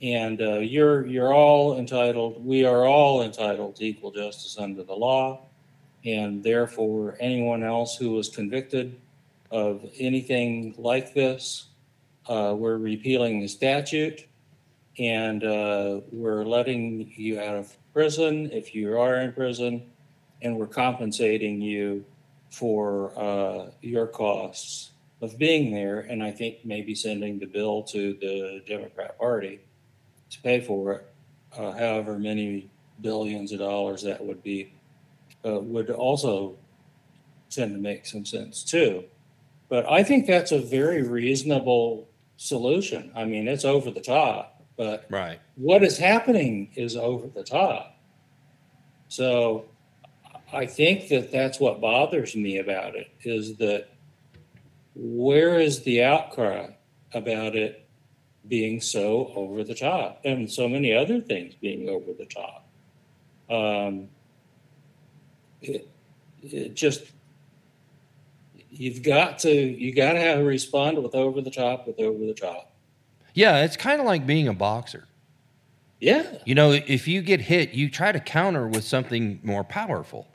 And 0.00 0.40
uh, 0.40 0.58
you're 0.58 1.06
you're 1.06 1.34
all 1.34 1.76
entitled. 1.76 2.44
We 2.44 2.64
are 2.64 2.86
all 2.86 3.22
entitled 3.22 3.76
to 3.76 3.84
equal 3.84 4.12
justice 4.12 4.56
under 4.58 4.84
the 4.84 4.94
law. 4.94 5.46
And 6.04 6.42
therefore, 6.42 7.16
anyone 7.18 7.64
else 7.64 7.96
who 7.96 8.12
was 8.12 8.28
convicted 8.28 8.96
of 9.50 9.84
anything 9.98 10.74
like 10.78 11.14
this, 11.14 11.67
uh, 12.28 12.54
we're 12.56 12.76
repealing 12.78 13.40
the 13.40 13.48
statute. 13.48 14.26
And, 14.98 15.44
uh, 15.44 16.00
we're 16.10 16.44
letting 16.44 17.12
you 17.16 17.40
out 17.40 17.54
of 17.54 17.76
prison 17.92 18.50
if 18.52 18.74
you 18.74 18.98
are 18.98 19.16
in 19.16 19.32
prison. 19.32 19.90
And 20.42 20.56
we're 20.56 20.66
compensating 20.66 21.60
you 21.60 22.04
for, 22.50 23.12
uh, 23.18 23.70
your 23.80 24.06
costs 24.06 24.90
of 25.20 25.38
being 25.38 25.72
there. 25.72 26.00
And 26.00 26.22
I 26.22 26.30
think 26.30 26.64
maybe 26.64 26.94
sending 26.94 27.38
the 27.38 27.46
bill 27.46 27.82
to 27.84 28.14
the 28.14 28.62
Democrat 28.66 29.18
Party 29.18 29.60
to 30.30 30.42
pay 30.42 30.60
for 30.60 30.92
it, 30.92 31.06
uh, 31.56 31.72
however 31.72 32.18
many 32.18 32.70
billions 33.00 33.52
of 33.52 33.60
dollars 33.60 34.02
that 34.02 34.24
would 34.24 34.42
be, 34.42 34.72
uh, 35.44 35.60
would 35.60 35.90
also 35.90 36.56
tend 37.50 37.72
to 37.72 37.80
make 37.80 38.04
some 38.04 38.24
sense 38.24 38.64
too. 38.64 39.04
But 39.68 39.90
I 39.90 40.02
think 40.02 40.26
that's 40.26 40.52
a 40.52 40.58
very 40.58 41.02
reasonable 41.02 42.07
solution. 42.38 43.12
I 43.14 43.24
mean, 43.24 43.46
it's 43.46 43.66
over 43.66 43.90
the 43.90 44.00
top, 44.00 44.62
but 44.76 45.04
Right. 45.10 45.38
what 45.56 45.82
is 45.82 45.98
happening 45.98 46.70
is 46.76 46.96
over 46.96 47.26
the 47.26 47.42
top. 47.42 47.96
So 49.08 49.66
I 50.52 50.64
think 50.64 51.08
that 51.08 51.30
that's 51.30 51.60
what 51.60 51.80
bothers 51.80 52.34
me 52.34 52.58
about 52.58 52.94
it 52.94 53.08
is 53.22 53.56
that 53.56 53.88
where 54.94 55.60
is 55.60 55.82
the 55.82 56.02
outcry 56.02 56.68
about 57.12 57.56
it 57.56 57.86
being 58.46 58.80
so 58.80 59.32
over 59.34 59.64
the 59.64 59.74
top 59.74 60.20
and 60.24 60.50
so 60.50 60.68
many 60.68 60.94
other 60.94 61.20
things 61.20 61.54
being 61.56 61.88
over 61.88 62.12
the 62.12 62.26
top? 62.26 62.66
Um, 63.50 64.08
it, 65.60 65.88
it 66.42 66.74
just, 66.74 67.10
you've 68.78 69.02
got 69.02 69.38
to, 69.40 69.50
you 69.50 69.94
got 69.94 70.12
to 70.12 70.20
have 70.20 70.38
a 70.38 70.44
respond 70.44 71.02
with 71.02 71.14
over 71.14 71.40
the 71.40 71.50
top, 71.50 71.86
with 71.86 71.98
over 72.00 72.24
the 72.24 72.34
top. 72.34 72.72
Yeah, 73.34 73.64
it's 73.64 73.76
kind 73.76 74.00
of 74.00 74.06
like 74.06 74.26
being 74.26 74.48
a 74.48 74.54
boxer. 74.54 75.06
Yeah, 76.00 76.38
You 76.46 76.54
know, 76.54 76.70
if 76.70 77.08
you 77.08 77.22
get 77.22 77.40
hit, 77.40 77.72
you 77.72 77.90
try 77.90 78.12
to 78.12 78.20
counter 78.20 78.68
with 78.68 78.84
something 78.84 79.40
more 79.42 79.64
powerful. 79.64 80.28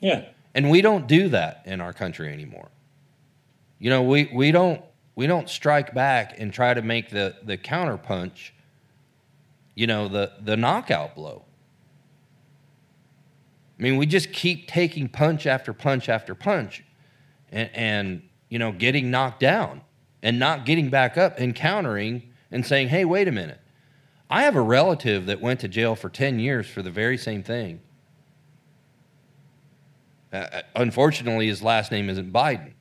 yeah. 0.00 0.26
And 0.54 0.70
we 0.70 0.80
don't 0.80 1.06
do 1.06 1.28
that 1.28 1.62
in 1.66 1.80
our 1.80 1.92
country 1.92 2.32
anymore. 2.32 2.68
You 3.78 3.90
know, 3.90 4.02
we, 4.02 4.28
we 4.34 4.50
don't 4.50 4.82
we 5.14 5.28
don't 5.28 5.48
strike 5.48 5.94
back 5.94 6.34
and 6.40 6.52
try 6.52 6.74
to 6.74 6.82
make 6.82 7.10
the 7.10 7.36
the 7.44 7.56
counter 7.56 7.96
punch, 7.96 8.54
you 9.76 9.86
know, 9.86 10.08
the 10.08 10.32
the 10.40 10.56
knockout 10.56 11.14
blow. 11.14 11.44
I 13.78 13.82
mean, 13.82 13.98
we 13.98 14.06
just 14.06 14.32
keep 14.32 14.66
taking 14.66 15.08
punch 15.08 15.46
after 15.46 15.72
punch 15.72 16.08
after 16.08 16.34
punch 16.34 16.82
and, 17.50 17.70
and 17.74 18.22
you 18.48 18.58
know, 18.58 18.72
getting 18.72 19.10
knocked 19.10 19.40
down 19.40 19.82
and 20.22 20.38
not 20.38 20.64
getting 20.64 20.90
back 20.90 21.16
up 21.16 21.38
and 21.38 21.54
countering 21.54 22.22
and 22.50 22.64
saying, 22.64 22.88
"Hey, 22.88 23.04
wait 23.04 23.28
a 23.28 23.32
minute. 23.32 23.60
I 24.30 24.42
have 24.42 24.56
a 24.56 24.62
relative 24.62 25.26
that 25.26 25.40
went 25.40 25.60
to 25.60 25.68
jail 25.68 25.94
for 25.94 26.08
10 26.08 26.38
years 26.38 26.66
for 26.66 26.82
the 26.82 26.90
very 26.90 27.18
same 27.18 27.42
thing." 27.42 27.80
Uh, 30.32 30.62
unfortunately, 30.76 31.46
his 31.46 31.62
last 31.62 31.90
name 31.90 32.10
isn't 32.10 32.32
Biden, 32.32 32.72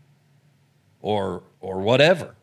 or 1.01 1.43
or 1.61 1.79
whatever. 1.79 2.35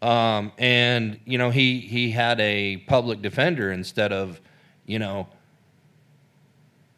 Um, 0.00 0.50
and 0.58 1.20
you 1.24 1.38
know 1.38 1.50
he 1.50 1.80
he 1.80 2.10
had 2.10 2.40
a 2.40 2.78
public 2.88 3.22
defender 3.22 3.70
instead 3.70 4.12
of, 4.12 4.40
you 4.84 4.98
know, 4.98 5.28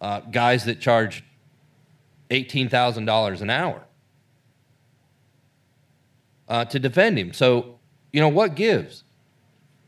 uh, 0.01 0.21
guys 0.21 0.65
that 0.65 0.81
charge 0.81 1.23
eighteen 2.31 2.69
thousand 2.69 3.05
dollars 3.05 3.41
an 3.43 3.51
hour 3.51 3.85
uh, 6.49 6.65
to 6.67 6.79
defend 6.79 7.19
him. 7.19 7.33
So 7.33 7.79
you 8.13 8.21
know 8.21 8.29
what 8.29 8.55
gives? 8.55 9.05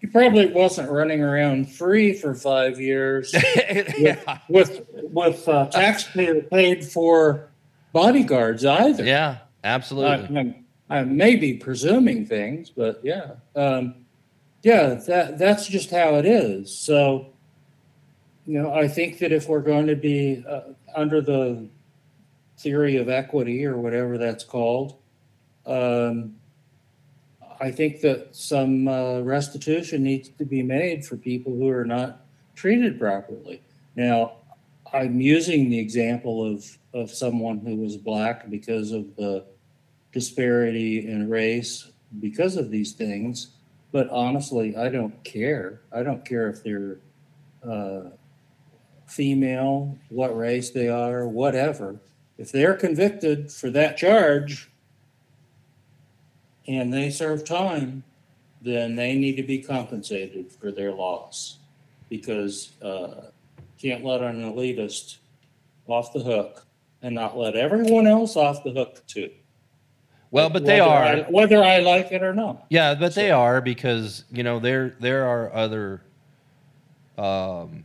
He 0.00 0.06
probably 0.08 0.46
wasn't 0.46 0.90
running 0.90 1.22
around 1.22 1.72
free 1.72 2.12
for 2.12 2.34
five 2.34 2.80
years 2.80 3.34
yeah, 3.98 4.38
with 4.48 4.86
with 4.94 5.48
uh, 5.48 5.66
taxpayer 5.66 6.42
paid 6.42 6.84
for 6.84 7.48
bodyguards 7.92 8.64
either. 8.64 9.04
yeah, 9.04 9.38
absolutely. 9.64 10.38
I, 10.88 10.98
I 10.98 11.04
may 11.04 11.36
be 11.36 11.54
presuming 11.54 12.26
things, 12.26 12.70
but 12.70 13.00
yeah, 13.02 13.32
um, 13.54 14.06
yeah, 14.62 14.94
that 15.06 15.38
that's 15.38 15.66
just 15.66 15.90
how 15.90 16.16
it 16.16 16.26
is. 16.26 16.76
So, 16.76 17.32
you 18.46 18.60
know, 18.60 18.72
I 18.72 18.88
think 18.88 19.18
that 19.20 19.32
if 19.32 19.48
we're 19.48 19.60
going 19.60 19.86
to 19.86 19.96
be 19.96 20.44
uh, 20.48 20.60
under 20.94 21.20
the 21.20 21.68
theory 22.58 22.96
of 22.96 23.08
equity 23.08 23.64
or 23.64 23.76
whatever 23.76 24.18
that's 24.18 24.44
called, 24.44 24.96
um, 25.66 26.36
I 27.60 27.70
think 27.70 28.00
that 28.02 28.36
some 28.36 28.86
uh, 28.88 29.20
restitution 29.20 30.02
needs 30.02 30.28
to 30.28 30.44
be 30.44 30.62
made 30.62 31.04
for 31.04 31.16
people 31.16 31.52
who 31.52 31.68
are 31.70 31.84
not 31.84 32.26
treated 32.54 32.98
properly. 32.98 33.62
Now, 33.94 34.32
I'm 34.92 35.20
using 35.20 35.70
the 35.70 35.78
example 35.78 36.44
of, 36.44 36.78
of 36.92 37.10
someone 37.10 37.58
who 37.58 37.76
was 37.76 37.96
black 37.96 38.50
because 38.50 38.92
of 38.92 39.16
the 39.16 39.44
disparity 40.12 41.06
in 41.08 41.28
race 41.28 41.90
because 42.20 42.56
of 42.56 42.70
these 42.70 42.92
things. 42.92 43.48
But 43.92 44.08
honestly, 44.10 44.76
I 44.76 44.88
don't 44.88 45.22
care. 45.24 45.80
I 45.92 46.02
don't 46.02 46.24
care 46.24 46.48
if 46.48 46.62
they're 46.62 46.98
uh, 47.66 48.10
female, 49.06 49.98
what 50.08 50.36
race 50.36 50.70
they 50.70 50.88
are, 50.88 51.26
whatever. 51.26 51.96
If 52.38 52.52
they're 52.52 52.74
convicted 52.74 53.50
for 53.50 53.70
that 53.70 53.96
charge 53.96 54.70
and 56.68 56.92
they 56.92 57.10
serve 57.10 57.44
time, 57.44 58.02
then 58.60 58.96
they 58.96 59.14
need 59.14 59.36
to 59.36 59.42
be 59.42 59.58
compensated 59.58 60.52
for 60.52 60.70
their 60.70 60.92
loss 60.92 61.58
because 62.08 62.72
uh, 62.82 63.26
can't 63.80 64.04
let 64.04 64.20
an 64.22 64.42
elitist 64.42 65.18
off 65.86 66.12
the 66.12 66.20
hook 66.20 66.66
and 67.02 67.14
not 67.14 67.36
let 67.38 67.54
everyone 67.54 68.06
else 68.06 68.36
off 68.36 68.64
the 68.64 68.70
hook 68.70 69.06
too. 69.06 69.30
well, 70.30 70.50
but 70.50 70.64
they 70.64 70.80
are. 70.80 71.02
I- 71.02 71.20
whether 71.30 71.62
I 71.62 71.78
like 71.78 72.10
it 72.12 72.22
or 72.22 72.34
not. 72.34 72.66
Yeah, 72.70 72.94
but 72.94 73.14
they 73.14 73.30
are 73.30 73.60
because 73.60 74.24
you 74.30 74.42
know 74.42 74.58
there 74.58 74.94
there 75.00 75.26
are 75.26 75.52
other 75.54 76.02
um, 77.16 77.84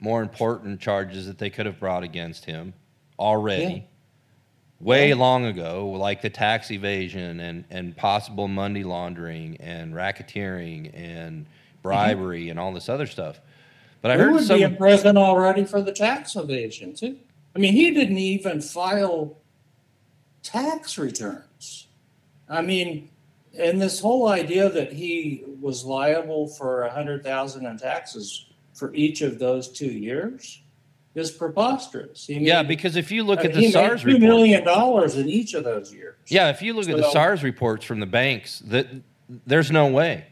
more 0.00 0.22
important 0.22 0.80
charges 0.80 1.26
that 1.26 1.38
they 1.38 1.50
could 1.50 1.66
have 1.66 1.80
brought 1.80 2.02
against 2.02 2.44
him 2.44 2.74
already, 3.20 3.62
Yeah. 3.74 3.80
way 4.80 5.08
Yeah. 5.10 5.14
long 5.16 5.44
ago, 5.44 5.90
like 5.90 6.22
the 6.22 6.30
tax 6.30 6.70
evasion 6.70 7.38
and 7.40 7.64
and 7.70 7.96
possible 7.96 8.48
money 8.48 8.82
laundering 8.82 9.56
and 9.60 9.94
racketeering 9.94 10.90
and 10.94 11.44
mm-hmm. 11.44 11.82
bribery 11.82 12.48
and 12.48 12.58
all 12.58 12.72
this 12.72 12.88
other 12.88 13.06
stuff. 13.06 13.40
But 14.02 14.10
I 14.12 14.14
He 14.14 14.20
heard 14.22 14.32
would 14.32 14.44
some. 14.44 14.56
be 14.58 14.62
in 14.64 14.76
prison 14.76 15.16
already 15.16 15.64
for 15.64 15.82
the 15.82 15.92
tax 15.92 16.34
evasion 16.34 16.94
too. 16.94 17.18
I 17.54 17.58
mean, 17.58 17.74
he 17.74 17.90
didn't 17.90 18.18
even 18.18 18.60
file 18.60 19.36
tax 20.42 20.96
returns. 20.98 21.86
I 22.48 22.62
mean, 22.62 23.10
and 23.58 23.80
this 23.80 24.00
whole 24.00 24.28
idea 24.28 24.68
that 24.70 24.92
he 24.92 25.44
was 25.60 25.84
liable 25.84 26.46
for 26.48 26.82
a 26.82 26.90
hundred 26.90 27.22
thousand 27.22 27.66
in 27.66 27.76
taxes 27.76 28.46
for 28.72 28.94
each 28.94 29.20
of 29.20 29.38
those 29.38 29.68
two 29.68 29.90
years 29.90 30.62
is 31.14 31.30
preposterous. 31.30 32.26
He 32.26 32.34
yeah, 32.38 32.62
made- 32.62 32.68
because 32.68 32.96
if 32.96 33.10
you 33.10 33.24
look 33.24 33.40
I 33.40 33.44
at 33.44 33.48
mean, 33.50 33.56
the 33.56 33.66
he 33.66 33.72
SARS 33.72 34.04
made 34.04 34.12
two 34.12 34.18
report, 34.20 34.36
million 34.38 34.64
dollars 34.64 35.16
in 35.16 35.28
each 35.28 35.54
of 35.54 35.64
those 35.64 35.92
years. 35.92 36.14
yeah, 36.28 36.50
if 36.50 36.62
you 36.62 36.72
look 36.72 36.88
at 36.88 36.96
the 36.96 37.10
SARS 37.10 37.42
reports 37.42 37.84
from 37.84 38.00
the 38.00 38.06
banks, 38.06 38.60
that 38.66 38.86
there's 39.46 39.70
no 39.70 39.86
way. 39.88 40.26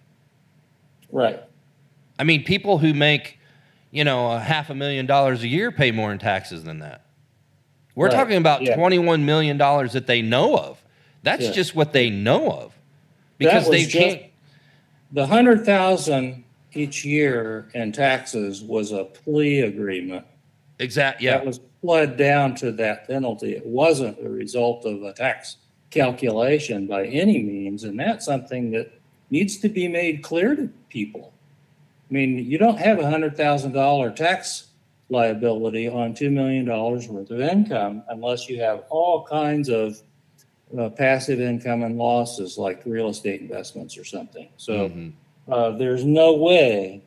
right. 1.11 1.43
I 2.21 2.25
mean, 2.25 2.43
people 2.43 2.79
who 2.79 2.95
make, 2.95 3.39
you 3.93 4.03
know, 4.03 4.33
a 4.33 4.41
half 4.41 4.71
a 4.71 4.75
million 4.75 5.07
dollars 5.07 5.45
a 5.45 5.49
year 5.49 5.71
pay 5.71 5.93
more 5.93 6.11
in 6.11 6.19
taxes 6.19 6.65
than 6.65 6.81
that. 6.81 7.05
We're 7.95 8.07
Right, 8.09 8.15
talking 8.17 8.37
about 8.37 8.63
yeah. 8.63 8.77
$21 8.77 9.23
million 9.23 9.57
that 9.57 10.05
they 10.09 10.21
know 10.21 10.57
of. 10.57 10.83
That's 11.23 11.45
Yeah. 11.45 11.53
just 11.53 11.77
what 11.77 11.93
they 11.93 12.11
know 12.11 12.51
of. 12.51 12.73
Because 13.39 13.71
they 13.71 13.87
can't. 13.87 14.23
The 15.13 15.27
hundred 15.29 15.65
thousand 15.65 16.43
each 16.73 17.05
year 17.05 17.69
in 17.73 17.93
taxes 17.93 18.63
was 18.63 18.91
a 18.91 19.05
plea 19.05 19.61
agreement. 19.61 20.27
Exact. 20.79 21.21
Yeah. 21.21 21.39
That 21.39 21.47
was 21.47 21.61
pled 21.83 22.17
down 22.17 22.55
to 22.57 22.73
that 22.73 23.07
penalty. 23.07 23.53
It 23.55 23.67
wasn't 23.67 24.19
a 24.25 24.29
result 24.29 24.85
of 24.85 25.03
a 25.03 25.13
tax 25.13 25.57
calculation 25.91 26.87
by 26.87 27.07
any 27.07 27.43
means, 27.43 27.85
and 27.85 27.99
that's 27.99 28.25
something 28.25 28.71
that 28.73 28.93
needs 29.31 29.59
to 29.59 29.69
be 29.69 29.89
made 29.89 30.23
clear 30.23 30.55
to 30.55 30.69
people. 30.89 31.33
I 32.11 32.15
mean, 32.15 32.39
you 32.39 32.59
don't 32.59 32.79
have 32.79 32.99
a 32.99 33.09
hundred 33.11 33.37
thousand 33.37 33.73
dollar 33.73 34.11
tax 34.11 34.69
liability 35.11 35.89
on 35.89 36.15
two 36.15 36.31
million 36.31 36.65
dollars 36.65 37.09
worth 37.09 37.31
of 37.31 37.41
income 37.41 38.03
unless 38.09 38.49
you 38.49 38.61
have 38.61 38.85
all 38.91 39.25
kinds 39.25 39.69
of 39.69 40.01
uh, 40.79 40.91
passive 40.91 41.41
income 41.41 41.83
and 41.83 41.97
losses 41.97 42.59
like 42.59 42.83
real 42.85 43.09
estate 43.09 43.41
investments 43.41 43.97
or 43.97 44.05
something. 44.05 44.49
So 44.59 44.91
Mhm. 44.91 45.13
uh, 45.49 45.71
there's 45.73 46.05
no 46.05 46.35
way 46.35 47.03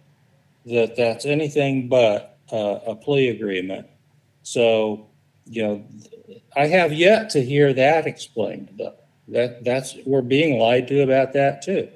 that 0.66 0.96
that's 0.96 1.26
anything 1.28 1.88
but 1.88 2.31
uh, 2.52 2.80
a 2.88 2.96
plea 2.96 3.30
agreement 3.30 3.88
So, 4.44 5.08
you 5.46 5.64
know, 5.64 5.86
I 6.56 6.68
have 6.68 6.94
yet 6.94 7.30
to 7.32 7.44
hear 7.44 7.74
that 7.74 8.08
explained 8.08 8.70
though. 8.78 8.96
That, 9.28 9.64
that's, 9.64 9.96
we're 10.06 10.22
being 10.22 10.60
lied 10.60 10.88
to 10.90 11.02
about 11.02 11.34
that 11.34 11.62
too. 11.62 11.88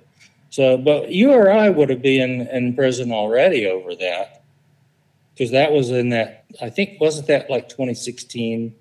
So, 0.49 0.78
but 0.78 1.12
you 1.12 1.34
or 1.34 1.51
I 1.51 1.70
would 1.70 1.89
have 1.89 2.01
been 2.01 2.47
in 2.47 2.76
prison 2.76 3.12
already 3.12 3.66
over 3.68 3.93
that. 3.95 4.43
Cause 5.38 5.51
that 5.51 5.74
was 5.74 5.89
in 5.89 6.10
that, 6.10 6.45
I 6.62 6.70
think, 6.70 7.01
wasn't 7.01 7.28
that 7.28 7.49
like 7.49 7.68
2016, 7.68 8.74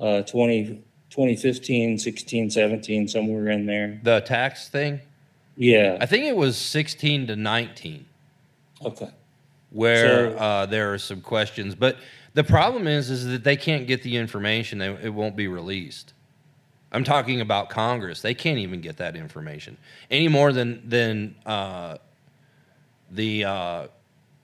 uh, 0.00 0.22
20, 0.22 0.82
2015, 1.10 1.98
16, 1.98 2.50
17, 2.50 3.08
somewhere 3.08 3.50
in 3.50 3.66
there? 3.66 4.00
The 4.02 4.20
tax 4.20 4.68
thing, 4.68 5.00
Yeah, 5.56 5.98
I 6.00 6.06
think 6.06 6.24
it 6.24 6.34
was 6.34 6.56
16 6.56 7.28
to 7.28 7.36
19 7.36 8.06
okay. 8.84 9.10
Where 9.72 10.30
So- 10.32 10.36
uh, 10.38 10.66
there 10.66 10.92
are 10.92 10.98
some 10.98 11.20
questions. 11.20 11.74
But 11.74 11.96
the 12.34 12.44
problem 12.44 12.86
is, 12.86 13.10
is 13.10 13.26
that 13.26 13.44
they 13.44 13.56
can't 13.56 13.86
get 13.86 14.02
the 14.02 14.16
information. 14.16 14.78
They, 14.78 14.88
it 15.02 15.12
won't 15.14 15.36
be 15.36 15.48
released. 15.48 16.14
I'm 16.94 17.04
talking 17.04 17.40
about 17.40 17.70
Congress. 17.70 18.20
They 18.20 18.34
can't 18.34 18.58
even 18.58 18.80
get 18.82 18.98
that 18.98 19.16
information 19.16 19.78
any 20.10 20.28
more 20.28 20.52
than 20.52 20.86
than 20.88 21.34
uh, 21.46 21.96
the 23.10 23.44
uh, 23.44 23.86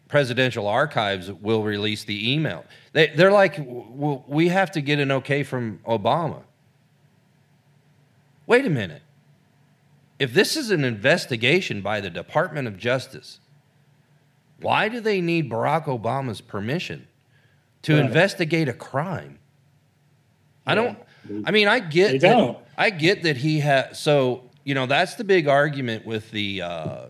presidential 0.09 0.67
archives 0.67 1.31
will 1.31 1.63
release 1.63 2.05
the 2.05 2.33
email. 2.33 2.65
They, 2.95 3.09
they're 3.09 3.33
like, 3.33 3.59
"W- 3.59 3.85
w- 3.91 4.23
we 4.27 4.49
have 4.49 4.71
to 4.73 4.81
get 4.81 4.99
an 4.99 5.11
okay 5.13 5.43
from 5.43 5.81
Obama. 5.87 6.43
Wait 8.47 8.65
a 8.65 8.71
minute. 8.71 9.03
If 10.19 10.33
this 10.33 10.57
is 10.57 10.71
an 10.71 10.85
investigation 10.85 11.83
by 11.83 12.01
the 12.01 12.11
Department 12.11 12.67
of 12.67 12.79
Justice, 12.79 13.41
why 14.61 14.89
do 14.89 15.01
they 15.01 15.21
need 15.21 15.51
Barack 15.51 15.85
Obama's 15.85 16.41
permission 16.41 17.07
to 17.83 17.95
Right. 17.95 18.05
investigate 18.05 18.69
a 18.69 18.73
crime? 18.73 19.39
I 20.67 20.75
don't. 20.75 20.99
I 21.45 21.51
mean, 21.51 21.69
I 21.69 21.81
get. 21.81 22.13
They 22.13 22.19
that- 22.19 22.37
don't. 22.37 22.59
I 22.77 22.91
get 22.91 23.23
that 23.23 23.37
he 23.39 23.61
has. 23.61 23.99
So 23.99 24.45
you 24.65 24.75
know, 24.75 24.87
that's 24.87 25.15
the 25.15 25.25
big 25.25 25.49
argument 25.49 26.05
with 26.05 26.31
the 26.31 26.63
uh, 26.63 27.01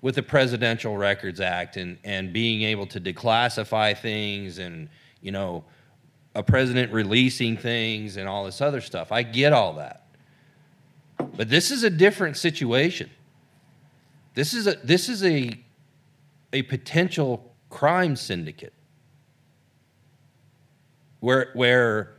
with 0.00 0.14
the 0.16 0.22
Presidential 0.22 0.96
Records 0.96 1.40
Act 1.40 1.76
and 1.76 1.98
and 2.04 2.32
being 2.32 2.62
able 2.62 2.86
to 2.88 3.00
declassify 3.00 3.96
things 3.96 4.58
and 4.58 4.88
you 5.20 5.30
know 5.32 5.64
a 6.34 6.42
president 6.42 6.92
releasing 6.92 7.56
things 7.56 8.16
and 8.16 8.28
all 8.28 8.44
this 8.44 8.60
other 8.60 8.80
stuff. 8.80 9.12
I 9.12 9.22
get 9.22 9.52
all 9.52 9.74
that, 9.74 10.06
but 11.36 11.48
this 11.48 11.70
is 11.70 11.82
a 11.84 11.90
different 11.90 12.36
situation. 12.36 13.10
This 14.34 14.54
is 14.54 14.66
a 14.66 14.74
this 14.82 15.08
is 15.08 15.22
a 15.24 15.52
a 16.52 16.62
potential 16.62 17.54
crime 17.68 18.16
syndicate 18.16 18.72
where 21.20 21.50
where 21.54 22.12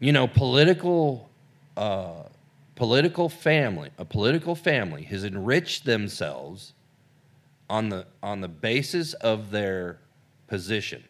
you 0.00 0.12
know 0.12 0.26
political 0.26 1.30
uh, 1.76 2.24
political 2.74 3.28
family 3.28 3.90
a 3.98 4.04
political 4.04 4.54
family 4.54 5.04
has 5.04 5.24
enriched 5.24 5.84
themselves 5.84 6.74
on 7.70 7.88
the 7.88 8.06
on 8.22 8.40
the 8.40 8.48
basis 8.48 9.14
of 9.14 9.50
their 9.50 9.98
position 10.46 11.02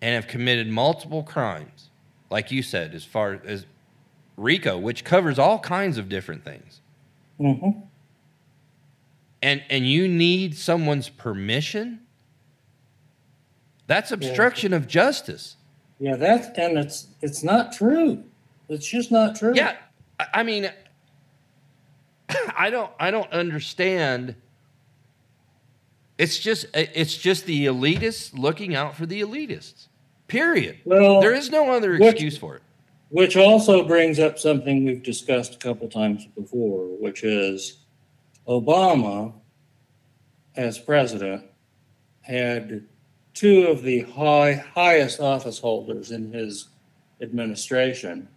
and 0.00 0.14
have 0.14 0.26
committed 0.26 0.68
multiple 0.68 1.22
crimes. 1.22 1.90
Like 2.30 2.50
you 2.50 2.62
said 2.62 2.94
as 2.94 3.04
far 3.04 3.40
as 3.44 3.66
RICO 4.36 4.78
which 4.78 5.04
covers 5.04 5.38
all 5.38 5.58
kinds 5.58 5.98
of 5.98 6.08
different 6.08 6.44
things. 6.44 6.80
Hmm 7.38 7.70
and 9.42 9.62
and 9.70 9.86
you 9.86 10.08
need 10.08 10.56
someone's 10.56 11.08
permission? 11.08 12.00
That's 13.86 14.10
obstruction 14.10 14.72
of 14.72 14.86
justice. 14.88 15.56
Yeah, 16.00 16.16
that's, 16.16 16.48
and 16.58 16.76
it's, 16.76 17.06
it's 17.22 17.42
not 17.44 17.72
true. 17.72 18.24
It's 18.68 18.86
just 18.86 19.10
not 19.12 19.36
true. 19.36 19.52
yeah 19.54 19.76
I- 20.20 20.26
i 20.34 20.42
mean 20.42 20.70
i 22.56 22.68
don't 22.70 22.90
i 22.98 23.10
don't 23.10 23.30
understand. 23.32 24.34
It's 26.18 26.38
just 26.38 26.66
it's 26.74 27.14
just 27.16 27.44
the 27.46 27.66
elitists 27.66 28.36
looking 28.36 28.74
out 28.74 28.96
for 28.96 29.06
the 29.06 29.20
elitists 29.20 29.88
period. 30.28 30.78
Well, 30.84 31.20
there 31.20 31.32
is 31.34 31.50
no 31.50 31.70
other 31.70 31.92
which- 31.98 32.14
excuse 32.14 32.36
for 32.36 32.56
it. 32.56 32.62
which 33.10 33.36
also 33.36 33.86
brings 33.86 34.18
up 34.18 34.38
something 34.38 34.84
we've 34.84 35.02
discussed 35.02 35.54
a 35.54 35.58
couple 35.58 35.88
times 35.88 36.26
before, 36.34 36.86
which 36.98 37.22
is 37.22 37.78
Obama, 38.48 39.32
as 40.54 40.78
president, 40.78 41.44
had 42.22 42.84
two 43.34 43.66
of 43.66 43.82
the 43.82 44.00
high, 44.00 44.54
highest 44.54 45.20
office 45.20 45.58
holders 45.58 46.10
in 46.10 46.32
his 46.32 46.68
administration, 47.20 48.28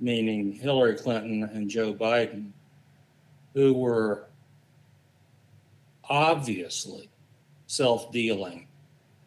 meaning 0.00 0.52
Hillary 0.52 0.96
Clinton 0.96 1.44
and 1.44 1.68
Joe 1.68 1.94
Biden, 1.94 2.50
who 3.54 3.74
were 3.74 4.26
obviously 6.08 7.08
self-dealing. 7.66 8.66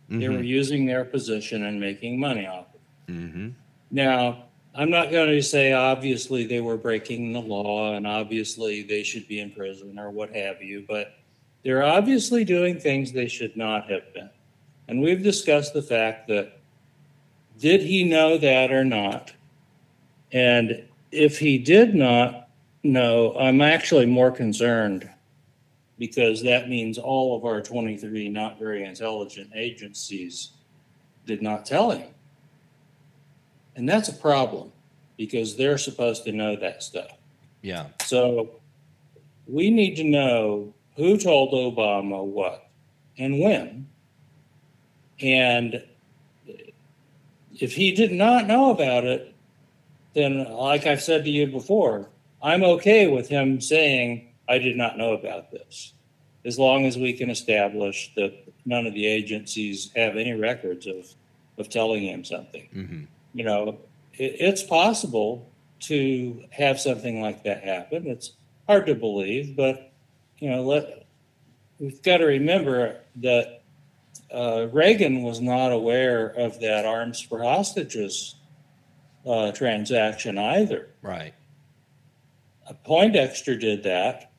They 0.10 0.30
were 0.30 0.44
using 0.44 0.86
their 0.86 1.06
position 1.06 1.66
and 1.66 1.80
making 1.80 2.20
money 2.20 2.46
off 2.46 2.68
it. 2.76 3.12
mm-hmm. 3.12 3.50
Now, 3.90 4.46
I'm 4.76 4.90
not 4.90 5.12
going 5.12 5.30
to 5.30 5.42
say 5.44 5.74
obviously 5.74 6.48
they 6.48 6.60
were 6.60 6.78
breaking 6.78 7.32
the 7.32 7.40
law 7.40 7.94
and 7.94 8.08
obviously 8.08 8.82
they 8.82 9.04
should 9.04 9.28
be 9.28 9.40
in 9.40 9.52
prison 9.52 10.00
or 10.00 10.10
what 10.10 10.36
have 10.36 10.64
you, 10.64 10.84
but 10.88 11.14
they're 11.64 11.84
obviously 11.84 12.44
doing 12.44 12.80
things 12.80 13.12
they 13.12 13.28
should 13.28 13.56
not 13.56 13.90
have 13.90 14.12
been. 14.14 14.30
And 14.88 15.02
we've 15.02 15.22
discussed 15.22 15.74
the 15.74 15.82
fact 15.82 16.28
that 16.30 16.60
did 17.60 17.82
he 17.82 18.04
know 18.04 18.38
that 18.40 18.72
or 18.72 18.84
not? 18.84 19.32
And 20.32 20.84
if 21.12 21.38
he 21.38 21.60
did 21.60 21.94
not 21.94 22.50
know, 22.82 23.36
I'm 23.38 23.62
actually 23.62 24.08
more 24.08 24.32
concerned 24.32 25.08
because 26.00 26.42
that 26.44 26.68
means 26.68 26.98
all 26.98 27.38
of 27.38 27.46
our 27.46 27.62
23 27.62 28.28
not 28.30 28.58
very 28.58 28.84
intelligent 28.84 29.52
agencies 29.56 30.54
did 31.28 31.44
not 31.44 31.66
tell 31.66 31.92
him. 31.92 32.13
And 33.76 33.88
that's 33.88 34.10
a 34.10 34.14
problem 34.14 34.72
because 35.18 35.56
they're 35.56 35.78
supposed 35.78 36.24
to 36.26 36.32
know 36.32 36.56
that 36.56 36.84
stuff. 36.84 37.12
yeah 37.62 37.88
So 38.06 38.60
we 39.48 39.70
need 39.70 39.96
to 39.96 40.04
know 40.04 40.74
who 40.96 41.18
told 41.18 41.54
Obama 41.54 42.24
what 42.24 42.70
and 43.18 43.40
when. 43.40 43.88
And 45.20 45.84
if 47.60 47.74
he 47.74 47.92
did 47.92 48.12
not 48.12 48.48
know 48.48 48.72
about 48.72 49.06
it, 49.06 49.34
then, 50.14 50.44
like 50.52 50.86
I've 50.86 51.02
said 51.02 51.24
to 51.24 51.30
you 51.30 51.48
before, 51.48 52.10
I'm 52.42 52.64
okay 52.64 53.08
with 53.08 53.30
him 53.30 53.60
saying, 53.62 54.28
I 54.48 54.58
did 54.58 54.76
not 54.76 54.98
know 54.98 55.14
about 55.14 55.52
this, 55.52 55.94
as 56.46 56.60
long 56.60 56.86
as 56.86 56.98
we 56.98 57.14
can 57.14 57.30
establish 57.30 58.12
that 58.16 58.34
none 58.66 58.86
of 58.86 58.94
the 58.94 59.08
agencies 59.08 59.92
have 59.96 60.18
any 60.18 60.34
records 60.34 60.86
of, 60.86 61.08
of 61.58 61.70
telling 61.70 62.04
him 62.04 62.24
something 62.24 62.68
mm-hmm. 62.76 63.04
You 63.34 63.44
know, 63.44 63.80
it, 64.14 64.36
it's 64.40 64.64
possible 64.64 65.50
to 65.82 66.44
have 66.52 66.80
something 66.80 67.22
like 67.22 67.44
that 67.44 67.64
happen. 67.64 68.08
It's 68.08 68.32
hard 68.68 68.86
to 68.88 68.96
believe, 68.96 69.56
but 69.56 69.92
you 70.40 70.50
know, 70.50 70.64
let 70.64 71.06
we've 71.80 72.02
got 72.02 72.18
to 72.18 72.26
remember 72.26 72.98
that 73.18 73.64
uh, 74.34 74.68
Reagan 74.72 75.24
was 75.24 75.42
not 75.42 75.72
aware 75.72 76.28
of 76.28 76.60
that 76.62 76.86
arms 76.86 77.20
for 77.20 77.44
hostages 77.44 78.36
uh, 79.26 79.52
transaction 79.52 80.38
either. 80.38 80.90
right 81.02 81.34
Poindexter 82.84 83.56
did 83.56 83.84
that, 83.84 84.32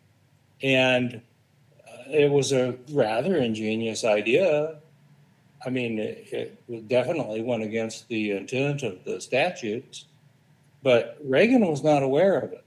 and 0.62 1.20
uh, 1.86 2.10
it 2.10 2.30
was 2.30 2.52
a 2.52 2.76
rather 2.90 3.36
ingenious 3.36 4.04
idea. 4.04 4.78
I 5.66 5.70
mean, 5.70 5.98
it, 5.98 6.58
it 6.68 6.88
definitely 6.88 7.42
went 7.42 7.62
against 7.62 8.08
the 8.08 8.32
intent 8.32 8.82
of 8.82 9.02
the 9.04 9.20
statutes, 9.20 10.06
but 10.82 11.18
Reagan 11.24 11.66
was 11.66 11.82
not 11.82 12.02
aware 12.02 12.38
of 12.38 12.52
it. 12.52 12.64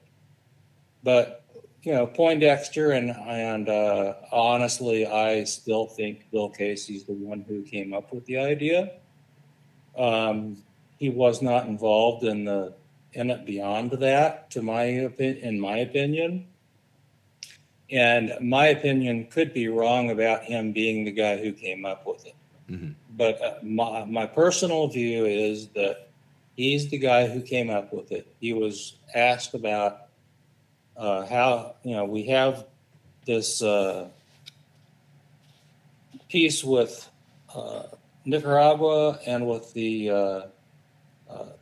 But 1.03 1.45
you 1.83 1.93
know, 1.93 2.07
Poindexter 2.07 2.91
and 2.91 3.11
and 3.11 3.69
uh, 3.69 4.15
honestly, 4.31 5.05
I 5.05 5.43
still 5.43 5.85
think 5.85 6.29
Bill 6.31 6.49
Casey's 6.49 7.03
the 7.05 7.13
one 7.13 7.45
who 7.47 7.61
came 7.61 7.93
up 7.93 8.11
with 8.11 8.25
the 8.25 8.37
idea. 8.39 8.91
Um, 9.97 10.57
he 10.97 11.09
was 11.09 11.41
not 11.41 11.67
involved 11.67 12.23
in 12.23 12.45
the 12.45 12.73
in 13.13 13.29
it 13.29 13.45
beyond 13.45 13.91
that, 13.91 14.49
to 14.51 14.61
my 14.61 14.83
opinion, 14.83 15.43
in 15.43 15.59
my 15.59 15.77
opinion. 15.77 16.47
And 17.89 18.33
my 18.41 18.67
opinion 18.67 19.27
could 19.27 19.53
be 19.53 19.69
wrong 19.69 20.11
about 20.11 20.43
him 20.43 20.73
being 20.73 21.05
the 21.05 21.11
guy 21.11 21.37
who 21.37 21.53
came 21.53 21.85
up 21.85 22.05
with 22.05 22.25
it. 22.25 22.35
Mhm. 22.69 22.95
But 23.11 23.41
uh, 23.41 23.53
my, 23.63 24.03
my 24.05 24.25
personal 24.25 24.87
view 24.87 25.25
is 25.25 25.67
that 25.69 26.09
he's 26.55 26.89
the 26.89 26.97
guy 26.97 27.27
who 27.27 27.41
came 27.41 27.69
up 27.69 27.93
with 27.93 28.11
it. 28.11 28.27
He 28.39 28.53
was 28.53 28.97
asked 29.15 29.53
about 29.53 30.07
uh, 30.97 31.25
how, 31.25 31.75
you 31.83 31.95
know, 31.95 32.05
we 32.05 32.23
have 32.23 32.65
this 33.25 33.61
uh, 33.61 34.09
with 36.63 37.09
uh, 37.55 37.83
Nicaragua 38.25 39.19
and 39.25 39.47
with 39.47 39.73
the 39.73 40.09
uh, 40.09 40.41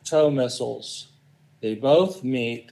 TOW 0.04 0.30
missiles, 0.30 1.08
they 1.62 1.76
both 1.76 2.24
meet 2.24 2.72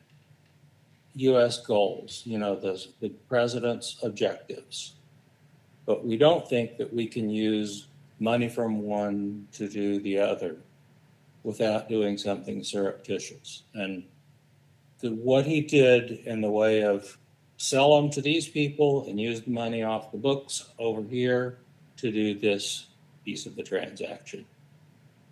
U.S. 1.15 1.59
goals, 1.59 2.23
you 2.25 2.37
know, 2.37 2.55
the, 2.55 2.85
the 2.99 3.09
president's 3.09 3.97
objectives. 4.03 4.93
But 5.85 6.05
we 6.05 6.17
don't 6.17 6.47
think 6.47 6.77
that 6.77 6.93
we 6.93 7.07
can 7.07 7.29
use 7.29 7.87
money 8.23 8.47
from 8.47 8.81
one 8.81 9.45
to 9.51 9.67
do 9.67 9.99
the 9.99 10.17
other 10.17 10.55
without 11.43 11.89
doing 11.89 12.17
something 12.17 12.63
surreptitious. 12.63 13.63
And 13.73 14.05
the, 14.99 15.09
what 15.09 15.45
he 15.45 15.59
did 15.59 16.11
in 16.25 16.39
the 16.39 16.49
way 16.49 16.83
of 16.83 17.17
sell 17.57 17.95
them 17.95 18.09
to 18.11 18.21
these 18.21 18.47
people 18.47 19.05
and 19.07 19.19
use 19.19 19.41
the 19.41 19.51
money 19.51 19.83
off 19.83 20.11
the 20.11 20.17
books 20.17 20.69
over 20.79 21.03
here 21.03 21.57
to 21.97 22.11
do 22.11 22.39
this 22.39 22.87
piece 23.25 23.45
of 23.45 23.57
the 23.57 23.63
transaction. 23.63 24.45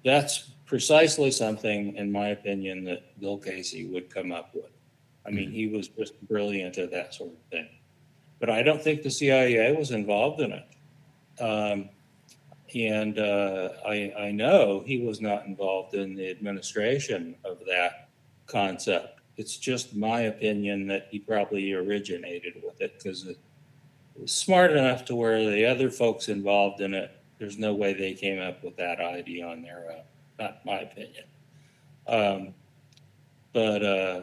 That's 0.03 0.51
precisely 0.65 1.31
something, 1.31 1.95
in 1.95 2.11
my 2.11 2.29
opinion, 2.29 2.83
that 2.85 3.19
Bill 3.21 3.37
Casey 3.37 3.85
would 3.87 4.13
come 4.13 4.33
up 4.33 4.53
with. 4.53 4.71
I 5.25 5.29
mean, 5.29 5.51
he 5.51 5.67
was 5.67 5.87
just 5.87 6.19
brilliant 6.27 6.77
at 6.77 6.91
that 6.91 7.13
sort 7.13 7.31
of 7.31 7.37
thing. 7.51 7.69
But 8.39 8.49
I 8.49 8.63
don't 8.63 8.81
think 8.81 9.03
the 9.03 9.11
CIA 9.11 9.71
was 9.73 9.91
involved 9.91 10.41
in 10.41 10.51
it. 10.51 10.67
Um, 11.39 11.89
and 12.75 13.19
uh, 13.19 13.69
I, 13.85 14.13
I 14.17 14.31
know 14.31 14.83
he 14.85 14.99
was 14.99 15.21
not 15.21 15.45
involved 15.45 15.93
in 15.93 16.15
the 16.15 16.29
administration 16.29 17.35
of 17.43 17.59
that 17.67 18.09
concept. 18.47 19.19
It's 19.37 19.57
just 19.57 19.95
my 19.95 20.21
opinion 20.21 20.87
that 20.87 21.07
he 21.09 21.19
probably 21.19 21.73
originated 21.73 22.61
with 22.63 22.81
it 22.81 22.93
because 22.97 23.25
it 23.25 23.37
was 24.15 24.31
smart 24.31 24.71
enough 24.71 25.05
to 25.05 25.15
where 25.15 25.49
the 25.49 25.65
other 25.65 25.89
folks 25.89 26.29
involved 26.29 26.81
in 26.81 26.93
it, 26.93 27.11
there's 27.39 27.57
no 27.57 27.73
way 27.73 27.93
they 27.93 28.13
came 28.13 28.41
up 28.41 28.63
with 28.63 28.75
that 28.77 28.99
idea 28.99 29.45
on 29.47 29.61
their 29.61 29.91
own. 29.91 30.03
Not 30.39 30.65
my 30.65 30.81
opinion. 30.81 31.23
Um, 32.07 32.53
but, 33.53 33.83
uh, 33.83 34.21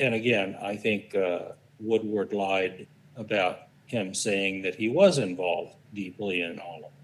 and 0.00 0.14
again, 0.14 0.56
I 0.62 0.76
think 0.76 1.14
uh, 1.14 1.52
Woodward 1.80 2.32
lied 2.32 2.86
about 3.16 3.60
him 3.86 4.14
saying 4.14 4.62
that 4.62 4.74
he 4.74 4.88
was 4.88 5.18
involved 5.18 5.74
deeply 5.94 6.42
in 6.42 6.58
all 6.58 6.84
of. 6.84 6.97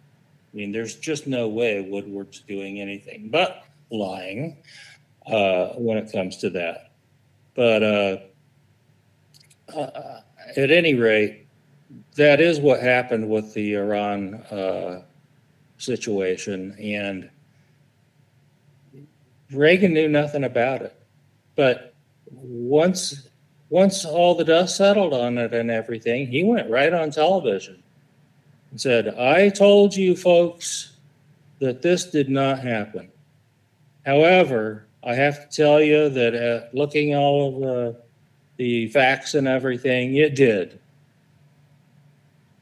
I 0.55 0.57
mean, 0.57 0.71
there's 0.71 0.95
just 0.95 1.27
no 1.27 1.49
way 1.49 1.81
Woodward's 1.81 2.41
doing 2.41 2.81
anything 2.81 3.29
but 3.29 3.65
lying 3.91 4.57
uh, 5.27 5.71
when 5.71 5.99
it 5.99 6.13
comes 6.13 6.37
to 6.39 6.51
that. 6.51 6.93
But 7.57 7.83
uh, 7.83 8.19
uh, 9.77 10.21
at 10.57 10.71
any 10.71 10.95
rate, 10.95 11.47
that 12.15 12.41
is 12.41 12.61
what 12.61 12.81
happened 12.81 13.29
with 13.29 13.53
the 13.53 13.75
Iran 13.75 14.35
uh, 14.35 15.03
situation, 15.79 16.77
and 16.81 17.29
Reagan 19.51 19.93
knew 19.93 20.09
nothing 20.09 20.45
about 20.45 20.83
it. 20.83 20.95
But 21.57 21.95
once 22.31 23.29
once 23.71 24.05
all 24.05 24.37
the 24.37 24.45
dust 24.45 24.77
settled 24.77 25.15
on 25.15 25.39
it 25.39 25.53
and 25.53 25.71
everything, 25.71 26.29
he 26.29 26.45
went 26.45 26.71
right 26.71 26.93
on 26.93 27.11
television 27.11 27.84
and 28.75 28.81
said, 28.81 29.15
I 29.17 29.51
told 29.51 29.95
you 29.95 30.17
folks 30.17 30.97
that 31.61 31.81
this 31.81 32.07
did 32.07 32.29
not 32.29 32.59
happen. 32.59 33.09
However, 34.05 34.89
I 35.05 35.15
have 35.15 35.49
to 35.49 35.57
tell 35.57 35.81
you 35.81 36.09
that 36.09 36.35
uh, 36.35 36.67
looking 36.73 37.15
all 37.15 37.55
of 37.55 37.61
the, 37.61 38.03
the 38.57 38.89
facts 38.89 39.35
and 39.35 39.47
everything, 39.47 40.17
it 40.17 40.35
did. 40.35 40.81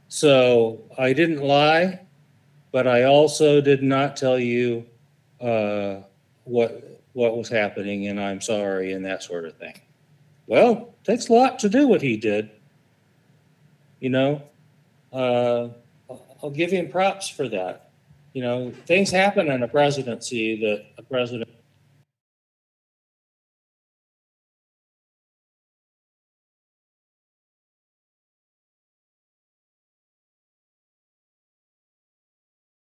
So 0.09 0.83
I 0.99 1.15
didn't 1.15 1.41
lie, 1.41 2.01
but 2.73 2.87
I 2.87 3.05
also 3.05 3.63
did 3.63 3.83
not 3.83 4.15
tell 4.15 4.39
you 4.39 4.85
uh, 5.41 6.03
what 6.45 7.01
what 7.15 7.39
was 7.39 7.49
happening, 7.49 8.09
and 8.09 8.21
I'm 8.21 8.43
sorry, 8.43 8.93
and 8.93 9.03
that 9.07 9.23
sort 9.23 9.47
of 9.47 9.57
thing. 9.57 9.81
Well, 10.47 10.95
takes 11.05 11.29
a 11.29 11.33
lot 11.33 11.59
to 11.61 11.71
do 11.71 11.89
what 11.89 12.03
he 12.03 12.19
did. 12.19 12.51
You 14.01 14.11
know, 14.11 14.43
uh, 15.11 15.69
I'll 16.43 16.51
give 16.51 16.71
him 16.71 16.91
props 16.91 17.29
for 17.29 17.49
that. 17.49 17.91
You 18.33 18.43
know, 18.43 18.73
things 18.87 19.11
happen 19.11 19.49
in 19.49 19.63
a 19.63 19.69
presidency 19.69 20.59
that 20.61 20.87
a 20.99 21.03
president. 21.03 21.49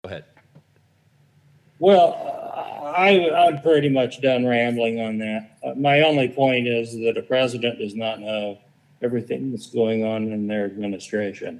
Go 0.04 0.10
ahead. 0.10 0.26
Well, 1.80 2.94
I, 2.96 3.30
I'm 3.32 3.62
pretty 3.62 3.90
much 3.90 4.22
done 4.22 4.46
rambling 4.46 5.02
on 5.02 5.18
that. 5.18 5.58
Uh, 5.64 5.74
my 5.76 6.02
only 6.02 6.30
point 6.30 6.68
is 6.68 6.94
that 6.94 7.18
a 7.18 7.22
president 7.22 7.80
does 7.80 7.96
not 7.96 8.20
know 8.20 8.60
everything 9.02 9.52
that's 9.52 9.68
going 9.68 10.06
on 10.06 10.32
in 10.32 10.48
their 10.48 10.66
administration. 10.66 11.60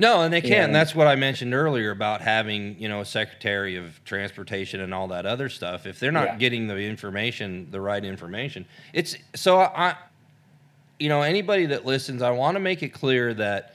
No, 0.00 0.22
and 0.22 0.32
they 0.32 0.40
can. 0.40 0.50
Yeah. 0.50 0.66
That's 0.68 0.94
what 0.94 1.08
I 1.08 1.16
mentioned 1.16 1.52
earlier 1.54 1.90
about 1.90 2.20
having, 2.20 2.78
you 2.78 2.88
know, 2.88 3.00
a 3.00 3.04
secretary 3.04 3.74
of 3.76 4.02
transportation 4.04 4.80
and 4.80 4.94
all 4.94 5.08
that 5.08 5.26
other 5.26 5.48
stuff. 5.48 5.86
If 5.86 5.98
they're 5.98 6.12
not 6.12 6.26
Yeah. 6.26 6.36
getting 6.36 6.68
the 6.68 6.76
information, 6.76 7.68
the 7.72 7.80
right 7.80 8.04
information, 8.04 8.64
it's 8.92 9.16
so 9.34 9.58
I, 9.58 9.96
you 11.00 11.08
know, 11.08 11.22
anybody 11.22 11.66
that 11.66 11.84
listens, 11.84 12.22
I 12.22 12.30
want 12.30 12.54
to 12.54 12.60
make 12.60 12.82
it 12.84 12.90
clear 12.90 13.34
that 13.34 13.74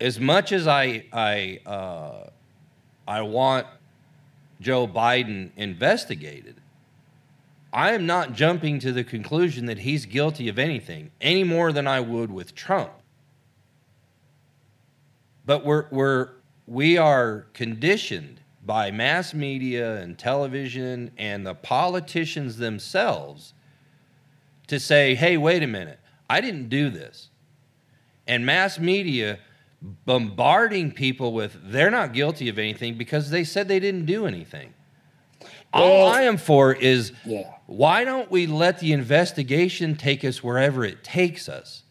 as 0.00 0.20
much 0.20 0.52
as 0.52 0.68
I, 0.68 1.04
I, 1.12 1.58
uh, 1.66 2.30
I 3.08 3.22
want 3.22 3.66
Joe 4.60 4.86
Biden 4.86 5.50
investigated, 5.56 6.56
I 7.72 7.92
am 7.92 8.06
not 8.06 8.34
jumping 8.34 8.78
to 8.80 8.92
the 8.92 9.02
conclusion 9.02 9.66
that 9.66 9.80
he's 9.80 10.06
guilty 10.06 10.48
of 10.48 10.58
anything 10.60 11.10
any 11.20 11.42
more 11.42 11.72
than 11.72 11.88
I 11.88 11.98
would 12.00 12.30
with 12.30 12.54
Trump 12.54 12.90
but 15.48 15.64
we're 15.64 15.86
we're 15.90 16.28
we 16.66 16.98
are 16.98 17.46
conditioned 17.54 18.38
by 18.66 18.90
mass 18.90 19.32
media 19.32 19.96
and 19.96 20.18
television 20.18 21.10
and 21.16 21.46
the 21.46 21.54
politicians 21.54 22.58
themselves 22.58 23.54
to 24.66 24.78
say 24.78 25.14
hey 25.14 25.38
wait 25.38 25.62
a 25.62 25.66
minute 25.66 25.98
i 26.30 26.40
didn't 26.40 26.68
do 26.68 26.90
this. 26.90 27.30
And 28.26 28.44
mass 28.44 28.78
media 28.78 29.38
bombarding 30.04 30.92
people 30.92 31.32
with 31.32 31.56
they're 31.72 31.90
not 31.90 32.12
guilty 32.12 32.50
of 32.50 32.58
anything 32.58 32.98
because 32.98 33.30
they 33.30 33.42
said 33.42 33.68
they 33.68 33.80
didn't 33.80 34.04
do 34.04 34.26
anything. 34.26 34.74
All 35.72 36.04
Well- 36.04 36.08
i 36.08 36.22
am 36.24 36.36
for 36.36 36.74
is 36.74 37.12
Yeah. 37.24 37.50
why 37.64 38.04
don't 38.04 38.30
we 38.30 38.46
let 38.46 38.80
the 38.80 38.92
investigation 38.92 39.96
take 39.96 40.26
us 40.26 40.44
wherever 40.44 40.84
it 40.84 41.02
takes 41.02 41.48
us? 41.48 41.84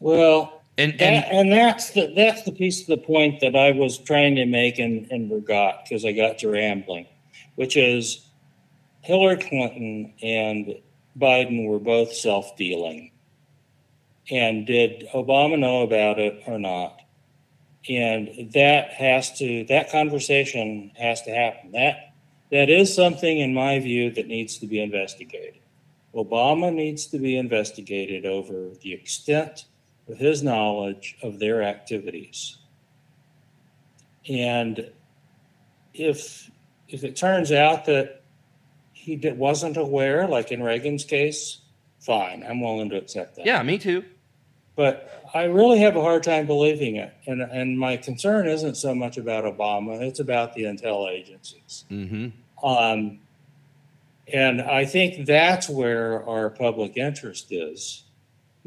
Well, 0.00 0.62
and 0.78 0.92
and 0.92 1.24
and, 1.24 1.24
and 1.24 1.52
that's 1.52 1.90
the 1.90 2.12
that's 2.14 2.42
the 2.42 2.52
piece 2.52 2.82
of 2.82 2.86
the 2.86 2.98
point 2.98 3.40
that 3.40 3.56
I 3.56 3.72
was 3.72 3.98
trying 3.98 4.36
to 4.36 4.44
make 4.44 4.78
and, 4.78 5.10
and 5.10 5.30
forgot 5.30 5.84
because 5.84 6.04
I 6.04 6.12
got 6.12 6.38
to 6.38 6.50
rambling, 6.50 7.06
which 7.54 7.76
is 7.76 8.26
Hillary 9.02 9.36
Clinton 9.36 10.12
and 10.22 10.74
Biden 11.18 11.66
were 11.66 11.78
both 11.78 12.12
self 12.12 12.56
dealing. 12.56 13.12
And 14.30 14.66
did 14.66 15.08
Obama 15.14 15.58
know 15.58 15.82
about 15.82 16.18
it 16.18 16.42
or 16.46 16.58
not? 16.58 17.00
And 17.88 18.50
that 18.52 18.90
has 18.90 19.38
to 19.38 19.64
that 19.66 19.90
conversation 19.90 20.90
has 20.96 21.22
to 21.22 21.30
happen. 21.30 21.72
That 21.72 22.12
that 22.50 22.68
is 22.68 22.94
something 22.94 23.38
in 23.38 23.54
my 23.54 23.78
view 23.78 24.10
that 24.10 24.26
needs 24.26 24.58
to 24.58 24.66
be 24.66 24.82
investigated. 24.82 25.60
Obama 26.14 26.72
needs 26.72 27.06
to 27.06 27.18
be 27.18 27.36
investigated 27.36 28.26
over 28.26 28.70
the 28.82 28.92
extent 28.92 29.66
of 30.08 30.18
his 30.18 30.42
knowledge 30.42 31.16
of 31.22 31.38
their 31.38 31.62
activities. 31.62 32.58
And 34.28 34.90
if 35.94 36.50
if 36.88 37.04
it 37.04 37.16
turns 37.16 37.50
out 37.52 37.86
that 37.86 38.22
he 38.92 39.16
did, 39.16 39.38
wasn't 39.38 39.76
aware, 39.76 40.26
like 40.28 40.52
in 40.52 40.62
Reagan's 40.62 41.04
case, 41.04 41.58
fine, 42.00 42.44
I'm 42.48 42.60
willing 42.60 42.90
to 42.90 42.96
accept 42.96 43.36
that. 43.36 43.46
yeah 43.46 43.62
me 43.62 43.78
too 43.78 44.04
But 44.74 45.28
I 45.34 45.44
really 45.44 45.78
have 45.80 45.96
a 45.96 46.00
hard 46.02 46.22
time 46.22 46.46
believing 46.46 46.96
it. 46.96 47.12
And 47.26 47.40
and 47.42 47.78
my 47.78 47.96
concern 47.96 48.46
isn't 48.48 48.76
so 48.76 48.94
much 48.94 49.16
about 49.16 49.44
Obama, 49.44 50.00
it's 50.02 50.20
about 50.20 50.54
the 50.54 50.64
intel 50.64 51.08
agencies. 51.10 51.84
mm-hmm 51.90 52.28
Um, 52.66 53.20
and 54.32 54.60
I 54.60 54.84
think 54.86 55.24
that's 55.26 55.68
where 55.68 56.28
our 56.28 56.50
public 56.50 56.96
interest 56.96 57.52
is, 57.52 58.02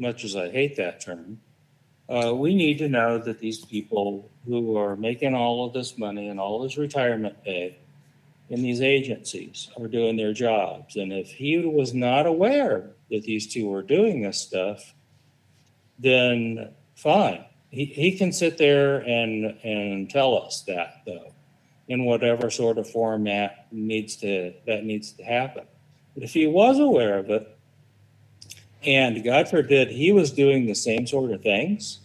much 0.00 0.24
as 0.24 0.34
I 0.34 0.50
hate 0.50 0.76
that 0.76 1.00
term. 1.00 1.40
Uh, 2.08 2.34
we 2.34 2.54
need 2.54 2.78
to 2.78 2.88
know 2.88 3.18
that 3.18 3.38
these 3.38 3.64
people 3.64 4.28
who 4.46 4.76
are 4.76 4.96
making 4.96 5.34
all 5.34 5.64
of 5.64 5.72
this 5.72 5.96
money 5.96 6.28
and 6.28 6.40
all 6.40 6.60
this 6.62 6.76
retirement 6.76 7.44
pay 7.44 7.76
in 8.48 8.62
these 8.62 8.80
agencies 8.80 9.70
are 9.78 9.86
doing 9.86 10.16
their 10.16 10.32
jobs. 10.32 10.96
And 10.96 11.12
if 11.12 11.30
he 11.30 11.58
was 11.58 11.94
not 11.94 12.26
aware 12.26 12.90
that 13.10 13.22
these 13.22 13.46
two 13.46 13.68
were 13.68 13.82
doing 13.82 14.22
this 14.22 14.40
stuff, 14.40 14.92
then 16.00 16.70
fine. 16.96 17.44
he, 17.70 17.84
he 17.84 18.16
can 18.16 18.32
sit 18.32 18.58
there 18.58 18.98
and, 18.98 19.56
and 19.62 20.10
tell 20.10 20.36
us 20.42 20.62
that 20.66 21.02
though, 21.06 21.32
in 21.88 22.04
whatever 22.04 22.50
sort 22.50 22.78
of 22.78 22.88
format 22.90 23.66
needs 23.70 24.16
to, 24.16 24.52
that 24.66 24.84
needs 24.84 25.12
to 25.12 25.22
happen. 25.22 25.64
But 26.14 26.24
if 26.24 26.32
he 26.32 26.46
was 26.46 26.78
aware 26.78 27.18
of 27.18 27.30
it, 27.30 27.56
and 28.84 29.22
God 29.24 29.48
forbid 29.48 29.88
he 29.88 30.12
was 30.12 30.32
doing 30.32 30.66
the 30.66 30.74
same 30.74 31.06
sort 31.06 31.30
of 31.32 31.42
things, 31.42 32.00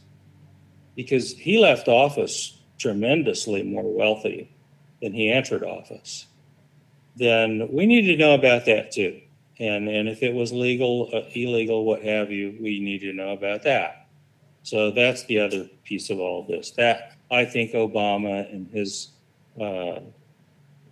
because 0.96 1.32
he 1.32 1.58
left 1.58 1.88
office 1.88 2.60
tremendously 2.78 3.64
more 3.64 3.94
wealthy 3.94 4.52
than 5.02 5.14
he 5.14 5.32
entered 5.32 5.64
office, 5.64 6.28
then 7.16 7.68
we 7.72 7.86
need 7.86 8.04
to 8.04 8.18
know 8.18 8.34
about 8.34 8.66
that 8.66 8.92
too. 8.92 9.22
And, 9.58 9.88
and 9.88 10.10
if 10.10 10.22
it 10.22 10.34
was 10.34 10.52
legal, 10.52 11.10
uh, 11.14 11.22
illegal, 11.34 11.86
what 11.86 12.02
have 12.04 12.30
you, 12.32 12.58
we 12.60 12.80
need 12.82 13.00
to 13.00 13.14
know 13.14 13.32
about 13.32 13.64
that. 13.64 14.08
So 14.64 14.92
that's 14.92 15.24
the 15.26 15.40
other 15.40 15.70
piece 15.84 16.10
of 16.10 16.20
all 16.20 16.44
this. 16.44 16.72
That 16.72 17.14
I 17.32 17.46
think 17.46 17.72
Obama 17.72 18.52
and 18.52 18.68
his 18.70 19.12
uh, 19.62 20.00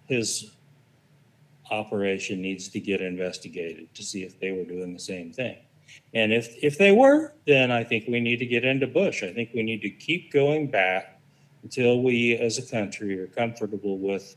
his 0.05 0.51
operation 1.71 2.41
needs 2.41 2.69
to 2.69 2.79
get 2.79 3.01
investigated 3.01 3.93
to 3.95 4.03
see 4.03 4.23
if 4.23 4.39
they 4.39 4.51
were 4.51 4.63
doing 4.63 4.93
the 4.93 4.99
same 4.99 5.33
thing. 5.33 5.57
And 6.13 6.31
if 6.31 6.55
if 6.61 6.77
they 6.77 6.91
were, 6.91 7.33
then 7.47 7.71
I 7.71 7.83
think 7.83 8.05
we 8.07 8.19
need 8.19 8.37
to 8.37 8.45
get 8.45 8.63
into 8.63 8.87
Bush. 8.87 9.23
I 9.23 9.33
think 9.33 9.49
we 9.53 9.63
need 9.63 9.81
to 9.81 9.89
keep 9.89 10.31
going 10.31 10.67
back 10.67 11.19
until 11.63 12.01
we, 12.03 12.35
as 12.35 12.57
a 12.57 12.61
country, 12.61 13.19
are 13.19 13.27
comfortable 13.27 13.97
with 13.97 14.35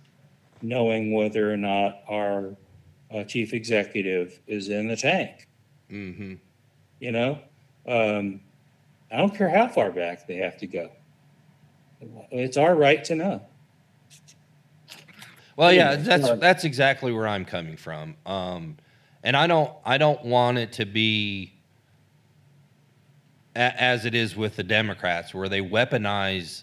knowing 0.63 1.13
whether 1.13 1.53
or 1.53 1.57
not 1.57 2.01
our 2.09 2.57
uh, 3.13 3.25
chief 3.25 3.53
executive 3.53 4.41
is 4.47 4.69
in 4.69 4.89
the 4.89 4.97
tank. 4.97 5.49
Mm-hmm. 5.91 6.35
You 7.01 7.13
know, 7.13 7.39
um, 7.87 8.41
I 9.13 9.19
don't 9.19 9.35
care 9.35 9.51
how 9.51 9.69
far 9.69 9.91
back 9.91 10.27
they 10.27 10.37
have 10.37 10.57
to 10.59 10.67
go. 10.67 10.91
It's 12.31 12.57
our 12.57 12.75
right 12.75 13.05
to 13.05 13.15
know. 13.15 13.43
Well, 15.57 15.73
yeah, 15.73 15.93
Yeah, 15.93 15.97
that's 15.97 16.41
that's 16.41 16.65
exactly 16.65 17.13
where 17.13 17.27
I'm 17.27 17.45
coming 17.45 17.77
from. 17.77 18.17
Um, 18.27 18.77
and 19.27 19.37
I 19.37 19.49
don't 19.49 19.73
I 19.85 19.99
don't 19.99 20.25
want 20.25 20.57
it 20.57 20.73
to 20.75 20.87
be 20.87 21.53
a, 23.57 23.83
as 23.83 24.07
it 24.07 24.15
is 24.15 24.37
with 24.37 24.55
the 24.55 24.63
Democrats, 24.63 25.35
where 25.35 25.49
they 25.49 25.61
weaponize 25.61 26.63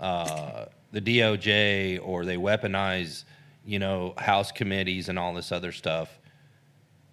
uh, 0.00 0.64
the 0.90 1.02
DOJ 1.02 2.00
or 2.02 2.24
they 2.24 2.36
weaponize, 2.36 3.24
you 3.66 3.78
know, 3.78 4.14
House 4.16 4.50
committees 4.50 5.10
and 5.10 5.18
all 5.18 5.34
this 5.34 5.52
other 5.52 5.70
stuff. 5.70 6.18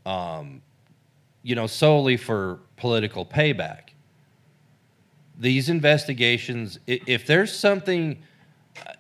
Um, 0.06 0.62
you 1.44 1.56
know, 1.56 1.68
solely 1.68 2.16
for 2.16 2.60
political 2.78 3.26
payback. 3.26 3.90
These 5.38 5.68
investigations, 5.68 6.80
if 6.88 7.28
there's 7.28 7.54
something 7.54 8.24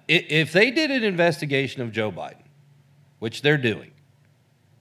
if 0.09 0.51
they 0.51 0.71
did 0.71 0.91
an 0.91 1.05
investigation 1.05 1.81
of 1.81 1.93
Joe 1.93 2.11
Biden, 2.11 2.43
which 3.19 3.41
they're 3.41 3.57
doing, 3.57 3.91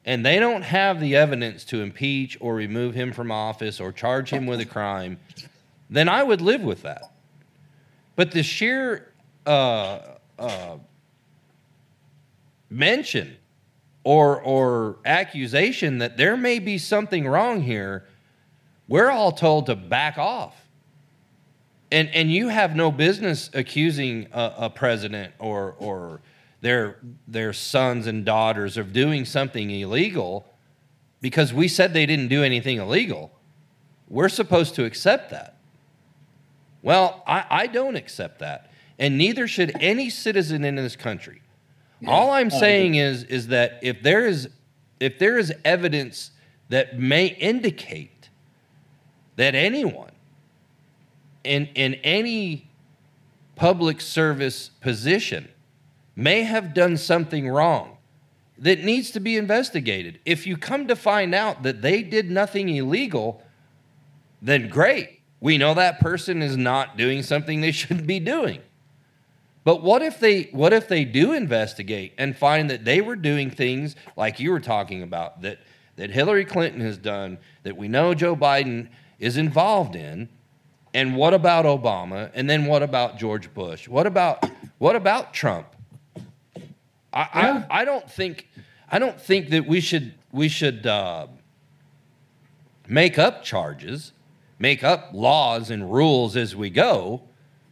and 0.04 0.24
they 0.24 0.38
don't 0.38 0.62
have 0.62 1.00
the 1.00 1.16
evidence 1.16 1.64
to 1.64 1.80
impeach 1.80 2.36
or 2.40 2.54
remove 2.54 2.94
him 2.94 3.12
from 3.12 3.30
office 3.30 3.80
or 3.80 3.92
charge 3.92 4.30
him 4.30 4.46
with 4.46 4.60
a 4.60 4.64
crime, 4.64 5.18
then 5.88 6.08
I 6.08 6.22
would 6.22 6.40
live 6.40 6.62
with 6.62 6.82
that. 6.82 7.12
But 8.16 8.30
the 8.32 8.42
sheer 8.42 9.12
uh, 9.46 10.00
uh, 10.38 10.76
mention 12.70 13.36
or 14.04 14.40
or 14.42 14.96
accusation 15.04 15.98
that 15.98 16.16
there 16.16 16.36
may 16.36 16.58
be 16.58 16.78
something 16.78 17.26
wrong 17.26 17.62
here, 17.62 18.06
we're 18.88 19.10
all 19.10 19.32
told 19.32 19.66
to 19.66 19.74
back 19.74 20.18
off 20.18 20.64
and 21.94 22.08
and 22.12 22.30
you 22.30 22.48
have 22.48 22.74
no 22.74 22.90
business 22.90 23.50
accusing 23.54 24.26
a, 24.32 24.52
a 24.58 24.70
president 24.70 25.32
or 25.38 25.76
or 25.78 26.20
their 26.64 26.96
their 27.28 27.52
sons 27.52 28.06
and 28.06 28.24
daughters 28.24 28.78
of 28.78 28.94
doing 28.94 29.26
something 29.26 29.70
illegal 29.70 30.46
because 31.20 31.52
we 31.52 31.68
said 31.68 31.92
they 31.92 32.06
didn't 32.06 32.28
do 32.28 32.42
anything 32.42 32.78
illegal. 32.78 33.30
We're 34.08 34.30
supposed 34.30 34.74
to 34.76 34.86
accept 34.86 35.30
that. 35.30 35.58
Well, 36.80 37.22
I, 37.26 37.44
I 37.50 37.66
don't 37.66 37.96
accept 37.96 38.38
that, 38.38 38.70
and 38.98 39.18
neither 39.18 39.46
should 39.46 39.76
any 39.78 40.08
citizen 40.08 40.64
in 40.64 40.76
this 40.76 40.96
country. 40.96 41.42
All 42.06 42.32
I'm 42.32 42.50
oh, 42.50 42.58
saying 42.58 42.94
is 42.94 43.24
is 43.24 43.48
that 43.48 43.78
if 43.82 44.02
there 44.02 44.26
is 44.26 44.48
if 45.00 45.18
there 45.18 45.36
is 45.36 45.52
evidence 45.66 46.30
that 46.70 46.98
may 46.98 47.26
indicate 47.26 48.30
that 49.36 49.54
anyone 49.54 50.12
in 51.44 51.66
in 51.74 51.94
any 51.96 52.70
public 53.54 54.00
service 54.00 54.70
position 54.80 55.50
may 56.16 56.44
have 56.44 56.74
done 56.74 56.96
something 56.96 57.48
wrong 57.48 57.96
that 58.58 58.84
needs 58.84 59.10
to 59.10 59.20
be 59.20 59.36
investigated. 59.36 60.20
If 60.24 60.46
you 60.46 60.56
come 60.56 60.86
to 60.88 60.96
find 60.96 61.34
out 61.34 61.62
that 61.64 61.82
they 61.82 62.02
did 62.02 62.30
nothing 62.30 62.68
illegal, 62.68 63.42
then 64.40 64.68
great. 64.68 65.20
We 65.40 65.58
know 65.58 65.74
that 65.74 66.00
person 66.00 66.40
is 66.40 66.56
not 66.56 66.96
doing 66.96 67.22
something 67.22 67.60
they 67.60 67.72
shouldn't 67.72 68.06
be 68.06 68.20
doing. 68.20 68.60
But 69.64 69.82
what 69.82 70.02
if 70.02 70.20
they 70.20 70.44
what 70.52 70.72
if 70.72 70.88
they 70.88 71.04
do 71.04 71.32
investigate 71.32 72.12
and 72.18 72.36
find 72.36 72.68
that 72.68 72.84
they 72.84 73.00
were 73.00 73.16
doing 73.16 73.50
things 73.50 73.96
like 74.14 74.38
you 74.38 74.50
were 74.50 74.60
talking 74.60 75.02
about 75.02 75.40
that 75.40 75.58
that 75.96 76.10
Hillary 76.10 76.44
Clinton 76.44 76.82
has 76.82 76.98
done 76.98 77.38
that 77.62 77.76
we 77.76 77.88
know 77.88 78.12
Joe 78.14 78.36
Biden 78.36 78.88
is 79.18 79.38
involved 79.38 79.96
in 79.96 80.28
and 80.92 81.16
what 81.16 81.32
about 81.32 81.64
Obama 81.64 82.30
and 82.34 82.48
then 82.48 82.66
what 82.66 82.82
about 82.82 83.18
George 83.18 83.52
Bush? 83.54 83.88
What 83.88 84.06
about 84.06 84.44
what 84.76 84.96
about 84.96 85.32
Trump? 85.32 85.73
I, 87.14 87.28
Yeah. 87.34 87.66
I, 87.70 87.80
I 87.82 87.84
don't 87.84 88.10
think 88.10 88.48
I 88.90 88.98
don't 88.98 89.20
think 89.20 89.50
that 89.50 89.66
we 89.66 89.80
should 89.80 90.14
we 90.32 90.48
should 90.48 90.86
uh, 90.86 91.28
make 92.88 93.18
up 93.18 93.42
charges, 93.44 94.12
make 94.58 94.82
up 94.84 95.10
laws 95.12 95.70
and 95.70 95.92
rules 95.92 96.36
as 96.36 96.54
we 96.54 96.70
go. 96.70 97.22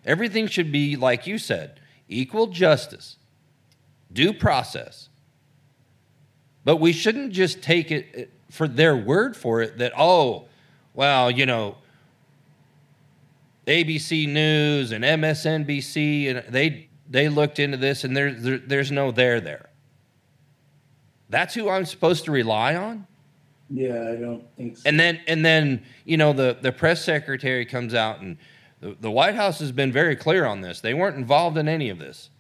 Everything 0.05 0.47
should 0.47 0.73
be 0.73 0.97
like 0.97 1.27
you 1.27 1.39
said, 1.39 1.81
equal 2.09 2.47
justice, 2.47 3.17
due 4.13 4.33
process. 4.33 5.09
But 6.65 6.77
we 6.77 6.93
shouldn't 6.93 7.33
just 7.33 7.61
take 7.61 7.91
it 7.91 8.33
for 8.51 8.69
their 8.69 8.97
word 8.97 9.37
for 9.37 9.63
it 9.63 9.79
that 9.79 9.93
oh, 9.99 10.47
well, 10.95 11.31
you 11.31 11.47
know, 11.47 11.77
ABC 13.67 14.29
News 14.29 14.93
and 14.93 15.05
MSNBC 15.05 16.31
and 16.31 16.53
they 16.53 16.89
they 17.13 17.29
looked 17.29 17.59
into 17.59 17.77
this 17.77 18.05
and 18.05 18.17
there, 18.17 18.33
there 18.33 18.59
there's 18.59 18.91
no 18.91 19.11
there 19.11 19.41
there. 19.41 19.69
That's 21.29 21.55
who 21.55 21.69
I'm 21.69 21.85
supposed 21.85 22.25
to 22.25 22.33
rely 22.33 22.75
on? 22.75 23.07
Yeah, 23.71 24.11
I 24.11 24.17
don't 24.17 24.45
think 24.57 24.79
so. 24.79 24.83
And 24.87 24.99
then 24.99 25.21
and 25.27 25.45
then 25.45 25.83
you 26.05 26.17
know 26.17 26.33
the 26.33 26.57
the 26.61 26.73
press 26.73 27.05
secretary 27.05 27.65
comes 27.67 27.95
out 27.95 28.21
and 28.21 28.39
the, 28.81 28.97
the 29.01 29.11
White 29.11 29.35
House 29.35 29.61
has 29.61 29.73
been 29.73 29.93
very 29.93 30.17
clear 30.17 30.45
on 30.45 30.63
this. 30.63 30.81
They 30.81 30.95
weren't 30.95 31.17
involved 31.17 31.57
in 31.57 31.69
any 31.69 31.91
of 31.91 31.99
this. 31.99 32.31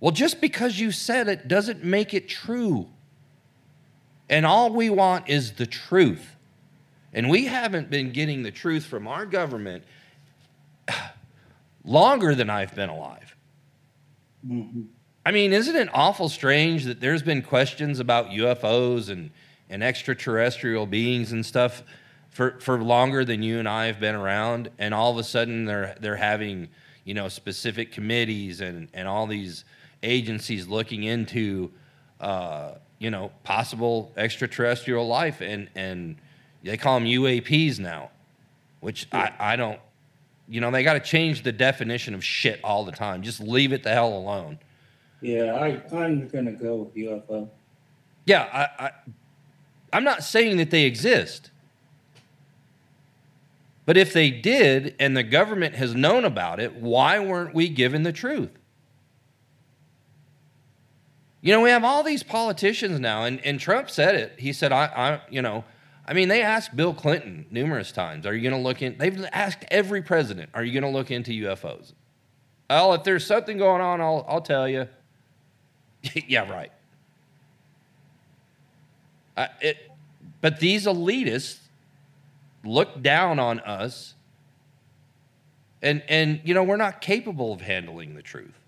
Well, 0.00 0.10
just 0.10 0.40
because 0.40 0.80
you 0.80 0.90
said 0.90 1.28
it 1.28 1.46
doesn't 1.46 1.84
make 1.84 2.12
it 2.12 2.28
true. 2.28 2.88
And 4.28 4.44
all 4.44 4.70
we 4.70 4.90
want 4.90 5.28
is 5.28 5.52
the 5.52 5.66
truth. 5.66 6.36
And 7.12 7.30
we 7.30 7.44
haven't 7.46 7.90
been 7.90 8.12
getting 8.12 8.42
the 8.42 8.50
truth 8.50 8.84
from 8.84 9.06
our 9.06 9.24
government 9.24 9.84
longer 11.84 12.34
than 12.34 12.50
I've 12.50 12.74
been 12.74 12.88
alive. 12.88 13.23
Mhm. 14.46 14.86
I 15.26 15.30
mean, 15.30 15.52
isn't 15.52 15.74
it 15.74 15.88
awful 15.94 16.28
strange 16.28 16.84
that 16.84 17.00
there's 17.00 17.22
been 17.22 17.40
questions 17.40 17.98
about 17.98 18.30
UFOs 18.30 19.08
and, 19.08 19.30
and 19.70 19.82
extraterrestrial 19.82 20.86
beings 20.86 21.32
and 21.32 21.44
stuff 21.44 21.82
for, 22.28 22.58
for 22.60 22.82
longer 22.82 23.24
than 23.24 23.42
you 23.42 23.58
and 23.58 23.68
I 23.68 23.86
have 23.86 24.00
been 24.00 24.14
around, 24.14 24.68
and 24.78 24.92
all 24.92 25.12
of 25.12 25.18
a 25.18 25.24
sudden 25.24 25.64
they're 25.64 25.94
they're 26.00 26.16
having 26.16 26.68
you 27.04 27.14
know 27.14 27.28
specific 27.28 27.92
committees 27.92 28.60
and, 28.60 28.88
and 28.92 29.06
all 29.08 29.26
these 29.26 29.64
agencies 30.02 30.66
looking 30.66 31.04
into 31.04 31.70
uh, 32.20 32.72
you 32.98 33.10
know 33.10 33.30
possible 33.44 34.12
extraterrestrial 34.16 35.06
life. 35.06 35.40
And 35.40 35.70
and 35.74 36.16
they 36.62 36.76
call 36.76 36.98
them 36.98 37.08
UAPs 37.08 37.78
now, 37.78 38.10
which 38.80 39.06
I, 39.12 39.32
I 39.38 39.56
don't 39.56 39.80
you 40.48 40.60
know 40.60 40.70
they 40.70 40.82
got 40.82 40.94
to 40.94 41.00
change 41.00 41.42
the 41.42 41.52
definition 41.52 42.14
of 42.14 42.24
shit 42.24 42.60
all 42.62 42.84
the 42.84 42.92
time. 42.92 43.22
Just 43.22 43.40
leave 43.40 43.72
it 43.72 43.82
the 43.82 43.90
hell 43.90 44.16
alone. 44.16 44.58
Yeah, 45.20 45.54
I, 45.54 45.82
I'm 45.96 46.28
gonna 46.28 46.52
go 46.52 46.76
with 46.76 46.94
UFO. 46.94 47.48
Yeah, 48.26 48.48
I, 48.52 48.86
I, 48.86 48.90
I'm 49.92 50.04
not 50.04 50.22
saying 50.22 50.56
that 50.58 50.70
they 50.70 50.84
exist. 50.84 51.50
But 53.86 53.96
if 53.96 54.12
they 54.12 54.30
did 54.30 54.94
and 54.98 55.16
the 55.16 55.22
government 55.22 55.74
has 55.74 55.94
known 55.94 56.24
about 56.24 56.58
it, 56.58 56.74
why 56.74 57.18
weren't 57.18 57.54
we 57.54 57.68
given 57.68 58.02
the 58.02 58.12
truth? 58.12 58.50
You 61.42 61.52
know, 61.52 61.60
we 61.60 61.68
have 61.68 61.84
all 61.84 62.02
these 62.02 62.22
politicians 62.22 62.98
now, 62.98 63.24
and, 63.24 63.44
and 63.44 63.60
Trump 63.60 63.90
said 63.90 64.14
it. 64.14 64.34
He 64.38 64.54
said, 64.54 64.72
I, 64.72 64.84
I, 64.86 65.20
you 65.28 65.42
know, 65.42 65.64
I 66.06 66.12
mean, 66.12 66.28
they 66.28 66.42
asked 66.42 66.76
Bill 66.76 66.92
Clinton 66.92 67.46
numerous 67.50 67.90
times, 67.90 68.26
are 68.26 68.34
you 68.34 68.42
going 68.42 68.60
to 68.60 68.66
look 68.66 68.82
in? 68.82 68.98
They've 68.98 69.24
asked 69.32 69.64
every 69.70 70.02
president, 70.02 70.50
are 70.52 70.62
you 70.62 70.72
going 70.72 70.90
to 70.90 70.96
look 70.96 71.10
into 71.10 71.30
UFOs? 71.44 71.92
Well, 72.68 72.94
if 72.94 73.04
there's 73.04 73.26
something 73.26 73.56
going 73.56 73.80
on, 73.80 74.00
I'll, 74.00 74.24
I'll 74.28 74.40
tell 74.40 74.68
you. 74.68 74.88
yeah, 76.28 76.50
right. 76.50 76.72
Uh, 79.36 79.48
it, 79.60 79.90
but 80.40 80.60
these 80.60 80.86
elitists 80.86 81.58
look 82.64 83.02
down 83.02 83.38
on 83.38 83.60
us, 83.60 84.14
and, 85.82 86.02
and, 86.08 86.40
you 86.44 86.54
know, 86.54 86.62
we're 86.62 86.76
not 86.76 87.00
capable 87.00 87.52
of 87.52 87.60
handling 87.60 88.14
the 88.14 88.22
truth. 88.22 88.58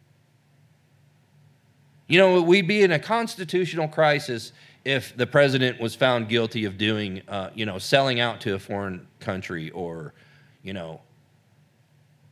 You 2.08 2.18
know, 2.18 2.40
we'd 2.40 2.68
be 2.68 2.82
in 2.82 2.92
a 2.92 2.98
constitutional 2.98 3.88
crisis 3.88 4.52
if 4.86 5.16
the 5.16 5.26
president 5.26 5.80
was 5.80 5.96
found 5.96 6.28
guilty 6.28 6.64
of 6.64 6.78
doing, 6.78 7.20
uh, 7.26 7.50
you 7.56 7.66
know, 7.66 7.76
selling 7.76 8.20
out 8.20 8.40
to 8.42 8.54
a 8.54 8.58
foreign 8.58 9.04
country 9.18 9.68
or, 9.70 10.14
you 10.62 10.72
know, 10.72 11.00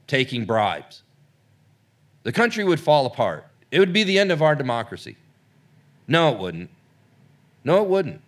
taking 0.06 0.44
bribes. 0.44 1.02
The 2.22 2.30
country 2.30 2.62
would 2.62 2.78
fall 2.78 3.06
apart. 3.06 3.44
It 3.72 3.80
would 3.80 3.92
be 3.92 4.04
the 4.04 4.20
end 4.20 4.30
of 4.30 4.40
our 4.40 4.54
democracy. 4.54 5.16
No, 6.06 6.32
it 6.32 6.38
wouldn't. 6.38 6.70
No, 7.64 7.82
it 7.82 7.88
wouldn't. 7.88 8.20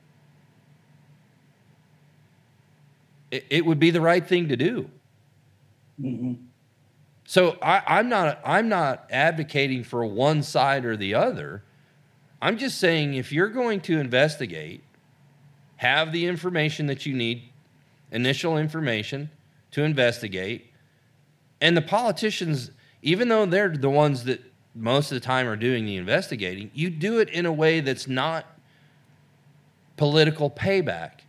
It, 3.30 3.46
it 3.48 3.64
would 3.64 3.78
be 3.78 3.92
the 3.92 4.00
right 4.00 4.26
thing 4.26 4.48
to 4.48 4.56
do. 4.56 4.90
Mm-hmm. 6.02 6.32
So 7.26 7.58
I, 7.62 8.00
am 8.00 8.08
not 8.08 8.40
I'm 8.44 8.68
not 8.68 9.06
advocating 9.08 9.84
for 9.84 10.04
one 10.04 10.42
side 10.42 10.84
or 10.84 10.96
the 10.96 11.14
other. 11.14 11.62
I'm 12.40 12.58
just 12.58 12.78
saying 12.78 13.14
if 13.14 13.32
you're 13.32 13.48
going 13.48 13.80
to 13.82 13.98
investigate, 13.98 14.82
have 15.76 16.12
the 16.12 16.26
information 16.26 16.86
that 16.86 17.06
you 17.06 17.14
need, 17.14 17.50
initial 18.10 18.58
information 18.58 19.30
to 19.72 19.82
investigate, 19.82 20.70
and 21.60 21.76
the 21.76 21.82
politicians, 21.82 22.70
even 23.02 23.28
though 23.28 23.46
they're 23.46 23.70
the 23.70 23.90
ones 23.90 24.24
that 24.24 24.42
most 24.74 25.10
of 25.10 25.16
the 25.16 25.20
time 25.20 25.48
are 25.48 25.56
doing 25.56 25.86
the 25.86 25.96
investigating, 25.96 26.70
you 26.74 26.90
do 26.90 27.18
it 27.18 27.30
in 27.30 27.46
a 27.46 27.52
way 27.52 27.80
that's 27.80 28.06
not 28.06 28.44
political 29.96 30.50
payback. 30.50 31.20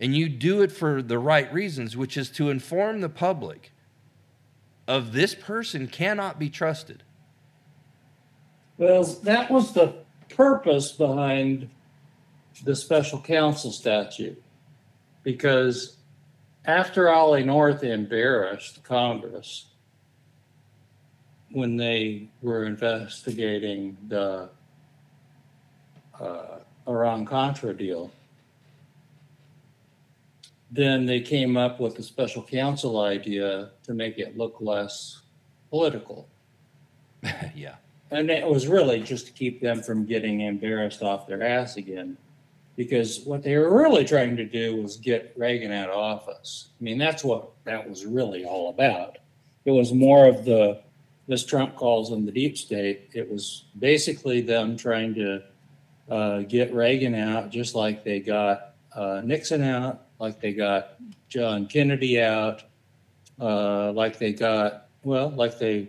And 0.00 0.14
you 0.16 0.28
do 0.28 0.62
it 0.62 0.72
for 0.72 1.00
the 1.00 1.18
right 1.18 1.50
reasons, 1.52 1.96
which 1.96 2.16
is 2.16 2.28
to 2.30 2.50
inform 2.50 3.00
the 3.00 3.08
public 3.08 3.72
of 4.88 5.12
this 5.12 5.34
person 5.34 5.86
cannot 5.86 6.38
be 6.38 6.50
trusted. 6.50 7.04
Well, 8.76 9.04
that 9.04 9.50
was 9.50 9.72
the 9.72 10.03
purpose 10.36 10.92
behind 10.92 11.68
the 12.64 12.76
special 12.76 13.20
counsel 13.20 13.72
statute. 13.72 14.42
Because 15.22 15.96
after 16.64 17.10
Ollie 17.10 17.44
North 17.44 17.82
embarrassed 17.82 18.82
Congress 18.84 19.66
when 21.50 21.76
they 21.76 22.28
were 22.42 22.64
investigating 22.64 23.96
the 24.08 24.48
uh, 26.20 26.58
Iran 26.86 27.24
Contra 27.24 27.74
deal, 27.74 28.10
then 30.70 31.06
they 31.06 31.20
came 31.20 31.56
up 31.56 31.78
with 31.78 31.98
a 31.98 32.02
special 32.02 32.42
counsel 32.42 33.00
idea 33.00 33.70
to 33.84 33.94
make 33.94 34.18
it 34.18 34.36
look 34.36 34.56
less 34.60 35.22
political. 35.70 36.28
yeah. 37.54 37.76
And 38.14 38.30
it 38.30 38.46
was 38.46 38.68
really 38.68 39.00
just 39.00 39.26
to 39.26 39.32
keep 39.32 39.60
them 39.60 39.82
from 39.82 40.06
getting 40.06 40.42
embarrassed 40.42 41.02
off 41.02 41.26
their 41.26 41.42
ass 41.42 41.76
again. 41.76 42.16
Because 42.76 43.20
what 43.24 43.42
they 43.42 43.56
were 43.56 43.76
really 43.76 44.04
trying 44.04 44.36
to 44.36 44.44
do 44.44 44.80
was 44.80 44.96
get 44.96 45.32
Reagan 45.36 45.72
out 45.72 45.90
of 45.90 45.96
office. 45.96 46.68
I 46.80 46.84
mean, 46.84 46.96
that's 46.98 47.24
what 47.24 47.50
that 47.64 47.88
was 47.88 48.06
really 48.06 48.44
all 48.44 48.70
about. 48.70 49.18
It 49.64 49.72
was 49.72 49.92
more 49.92 50.26
of 50.26 50.44
the, 50.44 50.80
this 51.26 51.44
Trump 51.44 51.74
calls 51.74 52.10
them 52.10 52.24
the 52.24 52.32
deep 52.32 52.56
state. 52.56 53.10
It 53.14 53.30
was 53.30 53.64
basically 53.78 54.40
them 54.40 54.76
trying 54.76 55.14
to 55.14 55.42
uh, 56.08 56.38
get 56.40 56.72
Reagan 56.72 57.14
out, 57.14 57.50
just 57.50 57.74
like 57.74 58.04
they 58.04 58.20
got 58.20 58.74
uh, 58.94 59.22
Nixon 59.24 59.62
out, 59.62 60.06
like 60.20 60.40
they 60.40 60.52
got 60.52 61.00
John 61.28 61.66
Kennedy 61.66 62.20
out, 62.20 62.62
uh, 63.40 63.90
like 63.92 64.18
they 64.18 64.32
got, 64.32 64.88
well, 65.02 65.30
like 65.30 65.58
they 65.58 65.88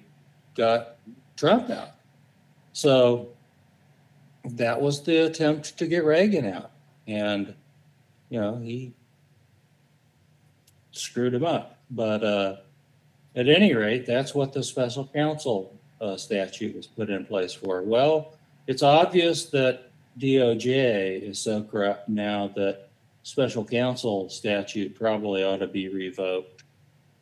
got 0.56 0.96
Trump 1.36 1.70
out. 1.70 1.95
So 2.76 3.30
that 4.44 4.82
was 4.82 5.02
the 5.02 5.28
attempt 5.28 5.78
to 5.78 5.88
get 5.88 6.04
Reagan 6.04 6.46
out. 6.46 6.72
And, 7.08 7.56
you 8.30 8.42
know, 8.42 8.58
he 8.58 8.92
screwed 10.92 11.34
him 11.34 11.46
up. 11.46 11.80
But 11.90 12.22
uh, 12.22 12.58
at 13.34 13.48
any 13.48 13.74
rate, 13.74 14.06
that's 14.06 14.36
what 14.36 14.52
the 14.52 14.62
special 14.62 15.08
counsel 15.08 15.74
uh, 16.02 16.18
statute 16.18 16.76
was 16.76 16.86
put 16.86 17.10
in 17.10 17.26
place 17.26 17.54
for. 17.54 17.82
Well, 17.82 18.34
it's 18.68 18.84
obvious 18.84 19.46
that 19.52 19.90
DOJ 20.20 21.22
is 21.22 21.40
so 21.40 21.64
corrupt 21.64 22.10
now 22.10 22.50
that 22.58 22.90
special 23.24 23.64
counsel 23.64 24.30
statute 24.30 24.96
probably 24.96 25.46
ought 25.46 25.60
to 25.60 25.68
be 25.68 25.88
revoked. 25.88 26.66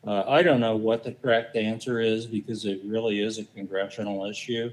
Uh, 0.04 0.24
I 0.28 0.42
don't 0.42 0.60
know 0.60 0.76
what 0.76 1.04
the 1.04 1.12
correct 1.12 1.56
answer 1.56 2.00
is 2.00 2.26
because 2.26 2.66
it 2.66 2.82
really 2.84 3.22
is 3.22 3.38
a 3.38 3.44
congressional 3.44 4.26
issue 4.26 4.72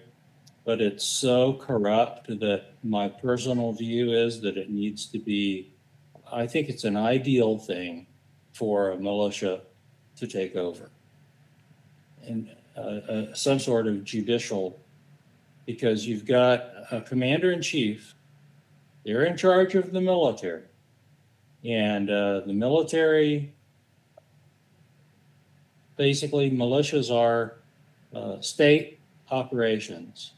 but 0.65 0.81
it's 0.81 1.05
so 1.05 1.55
corrupt 1.55 2.27
that 2.29 2.65
my 2.83 3.09
personal 3.09 3.73
view 3.73 4.13
is 4.13 4.41
that 4.43 4.57
it 4.57 4.71
needs 4.71 5.07
to 5.07 5.19
be, 5.19 5.73
I 6.31 6.47
think 6.47 6.69
it's 6.69 6.85
an 6.85 6.97
ideal 6.97 7.59
thing 7.59 8.07
for 8.53 8.91
a 8.91 8.97
militia 8.99 9.63
to 10.17 10.27
take 10.27 10.57
over. 10.57 10.91
And 12.27 12.55
uh, 12.77 12.81
uh, 12.81 13.35
some 13.35 13.59
sort 13.59 13.87
of 13.87 14.05
judicial, 14.05 14.79
because 15.67 16.07
you've 16.07 16.27
got 16.27 16.65
a 16.91 17.01
commander 17.01 17.53
in 17.53 17.63
chief, 17.63 18.15
they're 19.05 19.25
in 19.25 19.37
charge 19.37 19.75
of 19.75 19.93
the 19.93 20.01
military. 20.01 20.65
And 21.65 22.11
uh, 22.11 22.41
the 22.41 22.53
military, 22.53 23.53
basically, 25.97 26.51
militias 26.51 27.15
are 27.15 27.57
uh, 28.15 28.41
state 28.41 28.99
operations 29.31 30.33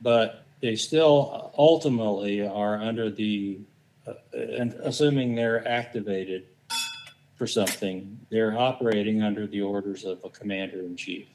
but 0.00 0.44
they 0.60 0.76
still 0.76 1.52
ultimately 1.58 2.46
are 2.46 2.76
under 2.76 3.10
the, 3.10 3.60
uh, 4.06 4.14
and 4.32 4.72
assuming 4.82 5.34
they're 5.34 5.66
activated 5.66 6.46
for 7.36 7.46
something, 7.46 8.18
they're 8.30 8.58
operating 8.58 9.22
under 9.22 9.46
the 9.46 9.60
orders 9.60 10.04
of 10.04 10.18
a 10.24 10.30
commander 10.30 10.80
in 10.80 10.96
chief. 10.96 11.26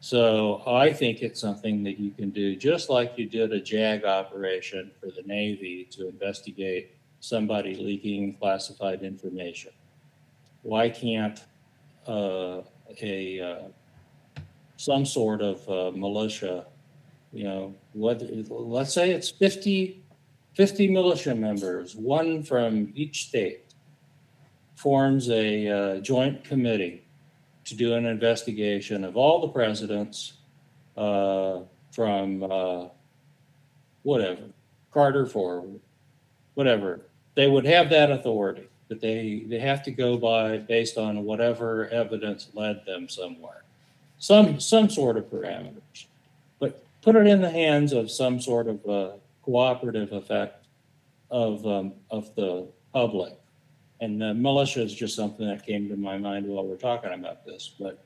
So 0.00 0.62
I 0.66 0.92
think 0.92 1.22
it's 1.22 1.40
something 1.40 1.84
that 1.84 1.98
you 1.98 2.10
can 2.10 2.30
do, 2.30 2.56
just 2.56 2.90
like 2.90 3.16
you 3.16 3.28
did 3.28 3.52
a 3.52 3.60
JAG 3.60 4.04
operation 4.04 4.90
for 4.98 5.06
the 5.06 5.22
Navy 5.24 5.86
to 5.92 6.08
investigate 6.08 6.96
somebody 7.20 7.76
leaking 7.76 8.34
classified 8.34 9.02
information. 9.02 9.70
Why 10.62 10.88
can't 10.88 11.40
uh, 12.08 12.62
a 13.00 13.40
uh, 13.40 14.42
some 14.76 15.06
sort 15.06 15.40
of 15.40 15.68
uh, 15.68 15.96
militia 15.96 16.66
you 17.32 17.44
know, 17.44 17.74
what, 17.92 18.22
let's 18.50 18.92
say 18.92 19.10
it's 19.10 19.30
50, 19.30 20.02
50 20.54 20.90
militia 20.90 21.34
members, 21.34 21.96
one 21.96 22.42
from 22.42 22.92
each 22.94 23.28
state, 23.28 23.64
forms 24.74 25.30
a 25.30 25.68
uh, 25.68 26.00
joint 26.00 26.44
committee 26.44 27.04
to 27.64 27.74
do 27.74 27.94
an 27.94 28.04
investigation 28.04 29.04
of 29.04 29.16
all 29.16 29.40
the 29.40 29.48
presidents 29.48 30.34
uh, 30.96 31.60
from 31.90 32.42
uh, 32.42 32.88
whatever, 34.02 34.42
Carter 34.92 35.26
forward, 35.26 35.80
whatever. 36.54 37.00
They 37.34 37.48
would 37.48 37.64
have 37.64 37.88
that 37.90 38.10
authority, 38.10 38.68
but 38.88 39.00
they, 39.00 39.44
they 39.46 39.58
have 39.58 39.82
to 39.84 39.90
go 39.90 40.18
by 40.18 40.58
based 40.58 40.98
on 40.98 41.24
whatever 41.24 41.88
evidence 41.88 42.48
led 42.52 42.84
them 42.84 43.08
somewhere. 43.08 43.62
Some, 44.18 44.60
some 44.60 44.90
sort 44.90 45.16
of 45.16 45.24
parameters. 45.30 46.06
Put 47.02 47.16
it 47.16 47.26
in 47.26 47.42
the 47.42 47.50
hands 47.50 47.92
of 47.92 48.10
some 48.10 48.40
sort 48.40 48.68
of 48.68 48.86
uh, 48.86 49.10
cooperative 49.42 50.12
effect 50.12 50.66
of, 51.30 51.66
um, 51.66 51.94
of 52.10 52.34
the 52.36 52.68
public. 52.92 53.34
And 54.00 54.20
the 54.20 54.34
militia 54.34 54.82
is 54.82 54.94
just 54.94 55.14
something 55.14 55.46
that 55.46 55.66
came 55.66 55.88
to 55.88 55.96
my 55.96 56.18
mind 56.18 56.46
while 56.46 56.64
we're 56.64 56.76
talking 56.76 57.12
about 57.12 57.44
this. 57.44 57.74
But 57.78 58.04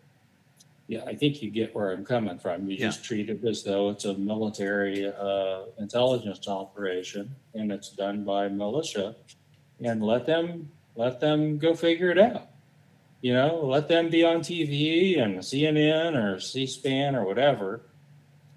yeah, 0.89 1.03
I 1.05 1.15
think 1.15 1.43
you 1.43 1.51
get 1.51 1.75
where 1.75 1.91
I'm 1.93 2.05
coming 2.05 2.39
from. 2.39 2.69
You 2.71 2.77
just 2.77 3.05
treat 3.05 3.29
it 3.29 3.45
as 3.45 3.65
though 3.65 3.91
it's 3.91 4.05
a 4.05 4.15
military 4.15 5.07
uh, 5.07 5.63
intelligence 5.79 6.47
operation 6.47 7.35
and 7.55 7.73
it's 7.73 7.91
done 7.91 8.25
by 8.25 8.49
militia, 8.49 9.17
and 9.83 10.03
let 10.03 10.27
them 10.27 10.71
let 10.95 11.21
them 11.21 11.59
go 11.59 11.75
figure 11.75 12.11
it 12.11 12.19
out. 12.19 12.49
You 13.21 13.35
know, 13.35 13.63
let 13.65 13.89
them 13.89 14.11
be 14.11 14.25
on 14.25 14.41
TV 14.41 15.21
and 15.21 15.39
CNN 15.39 16.15
or 16.15 16.39
C-SPAN 16.39 17.17
or 17.17 17.25
whatever, 17.25 17.83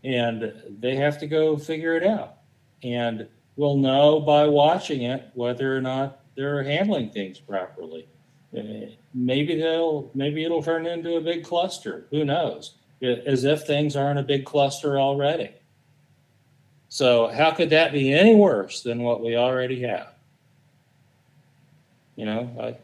and 0.04 0.54
they 0.80 0.95
have 0.95 1.20
to 1.20 1.28
go 1.28 1.58
figure 1.58 1.95
it 1.95 2.04
out. 2.04 2.38
And 2.84 3.28
we'll 3.56 3.78
know 3.78 4.20
by 4.20 4.47
watching 4.47 5.04
it 5.04 5.30
whether 5.34 5.76
or 5.76 5.82
not 5.82 6.20
they're 6.36 6.64
handling 6.64 7.10
things 7.10 7.39
properly. 7.39 8.08
Uh, 8.58 8.91
Maybe 9.14 9.60
they'll, 9.60 10.12
maybe 10.14 10.43
it'll 10.43 10.62
turn 10.62 10.86
into 10.86 11.16
a 11.16 11.22
big 11.22 11.43
cluster. 11.43 12.06
Who 12.12 12.24
knows? 12.24 12.76
As 13.02 13.43
if 13.43 13.64
things 13.64 13.95
aren't 13.95 14.20
a 14.20 14.24
big 14.24 14.45
cluster 14.45 15.00
already. 15.00 15.50
So 16.89 17.28
how 17.28 17.52
could 17.52 17.72
that 17.72 17.91
be 17.91 18.14
any 18.14 18.36
worse 18.36 18.84
than 18.84 19.02
what 19.02 19.22
we 19.22 19.36
already 19.36 19.82
have? 19.82 20.10
You 22.16 22.26
know, 22.26 22.50
I, 22.62 22.76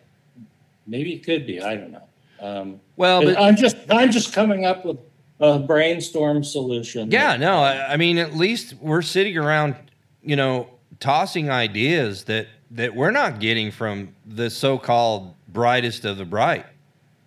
maybe 0.88 1.14
it 1.14 1.24
could 1.24 1.46
be. 1.46 1.62
I 1.62 1.76
don't 1.76 1.92
know. 1.92 2.04
Um, 2.40 2.80
Well, 2.98 3.24
but 3.24 3.40
I'm 3.40 3.56
just 3.56 3.76
I'm 3.90 4.12
just 4.12 4.34
coming 4.34 4.66
up 4.66 4.84
with 4.86 4.98
a 5.40 5.60
brainstorm 5.60 6.44
solution. 6.44 7.12
yeah, 7.12 7.36
no, 7.38 7.58
I, 7.60 7.94
I 7.94 7.98
mean, 7.98 8.18
at 8.18 8.36
least 8.36 8.76
we're 8.82 9.02
sitting 9.02 9.38
around, 9.38 9.76
you 10.24 10.36
know, 10.36 10.70
tossing 11.00 11.50
ideas 11.50 12.24
that 12.26 12.48
that 12.72 12.96
we're 12.96 13.12
not 13.12 13.40
getting 13.40 13.72
from 13.72 14.16
the 14.26 14.50
so-called 14.50 15.34
brightest 15.48 16.04
of 16.06 16.18
the 16.18 16.26
bright. 16.26 16.66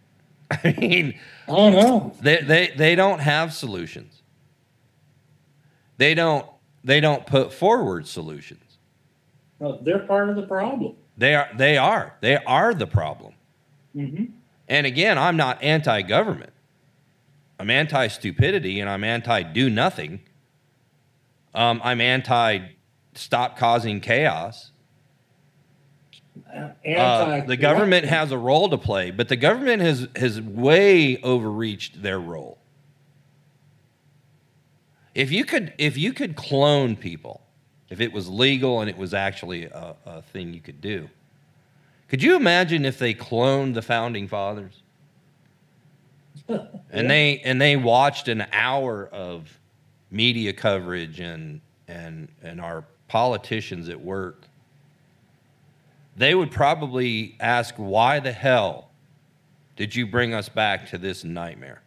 I 0.50 0.74
mean, 0.78 1.18
Oh 1.46 1.70
no. 1.70 2.14
they 2.20 2.38
they 2.42 2.72
they 2.76 2.94
don't 2.94 3.20
have 3.20 3.52
solutions. 3.54 4.22
They 5.96 6.14
don't 6.14 6.46
they 6.84 7.00
don't 7.00 7.26
put 7.26 7.52
forward 7.52 8.06
solutions. 8.06 8.78
no, 9.60 9.78
they're 9.82 10.00
part 10.00 10.28
of 10.30 10.36
the 10.36 10.46
problem. 10.46 10.94
They 11.16 11.34
are 11.34 11.48
they 11.56 11.76
are 11.76 12.14
they 12.20 12.36
are 12.36 12.72
the 12.74 12.86
problem. 12.86 13.34
hmm 13.92 14.24
And 14.68 14.86
again, 14.86 15.18
I'm 15.18 15.36
not 15.36 15.62
anti-government. 15.62 16.52
I'm 17.58 17.70
anti-stupidity 17.70 18.80
and 18.80 18.88
I'm 18.88 19.02
anti-do 19.02 19.68
nothing. 19.68 20.20
Um, 21.54 21.80
I'm 21.82 22.00
anti-stop 22.00 23.58
causing 23.58 24.00
chaos. 24.00 24.70
Uh, 26.54 27.40
the 27.44 27.56
government 27.56 28.06
has 28.06 28.30
a 28.30 28.38
role 28.38 28.68
to 28.68 28.78
play, 28.78 29.10
but 29.10 29.28
the 29.28 29.36
government 29.36 29.82
has 29.82 30.08
has 30.16 30.40
way 30.40 31.20
overreached 31.22 32.02
their 32.02 32.18
role. 32.18 32.58
If 35.14 35.32
you 35.32 35.44
could 35.44 35.74
if 35.78 35.98
you 35.98 36.12
could 36.12 36.36
clone 36.36 36.94
people, 36.96 37.42
if 37.90 38.00
it 38.00 38.12
was 38.12 38.28
legal 38.28 38.80
and 38.80 38.88
it 38.88 38.96
was 38.96 39.14
actually 39.14 39.64
a, 39.64 39.96
a 40.06 40.22
thing 40.22 40.54
you 40.54 40.60
could 40.60 40.80
do, 40.80 41.10
could 42.06 42.22
you 42.22 42.36
imagine 42.36 42.84
if 42.84 42.98
they 42.98 43.14
cloned 43.14 43.74
the 43.74 43.82
founding 43.82 44.28
fathers? 44.28 44.82
And 46.90 47.10
they 47.10 47.40
and 47.44 47.60
they 47.60 47.76
watched 47.76 48.28
an 48.28 48.46
hour 48.52 49.06
of 49.08 49.58
media 50.10 50.52
coverage 50.52 51.20
and 51.20 51.60
and 51.86 52.28
and 52.42 52.60
our 52.60 52.84
politicians 53.08 53.88
at 53.88 54.00
work 54.00 54.44
they 56.16 56.34
would 56.34 56.50
probably 56.50 57.36
ask 57.40 57.74
why 57.76 58.18
the 58.20 58.32
hell 58.32 58.90
did 59.76 59.94
you 59.94 60.06
bring 60.06 60.34
us 60.34 60.48
back 60.48 60.88
to 60.88 60.98
this 60.98 61.24
nightmare 61.24 61.80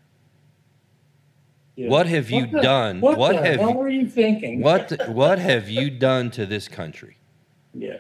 Yeah. 1.76 1.90
what 1.90 2.08
have 2.08 2.30
you 2.32 2.48
the- 2.48 2.62
done 2.62 3.02
What, 3.02 3.18
what 3.18 3.36
have 3.36 3.60
hell 3.60 3.70
you, 3.72 3.76
were 3.78 3.90
you 3.90 4.08
thinking? 4.08 4.62
what 4.62 4.92
what 5.10 5.40
have 5.40 5.70
you 5.70 5.90
done 5.90 6.32
to 6.32 6.46
this 6.46 6.68
country 6.68 7.18
Yeah. 7.74 7.98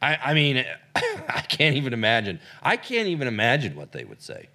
I, 0.00 0.16
I 0.16 0.34
mean, 0.34 0.64
I 0.94 1.40
can't 1.48 1.76
even 1.76 1.92
imagine. 1.92 2.40
I 2.62 2.76
can't 2.76 3.08
even 3.08 3.28
imagine 3.28 3.74
what 3.76 3.92
they 3.92 4.04
would 4.04 4.22
say. 4.22 4.48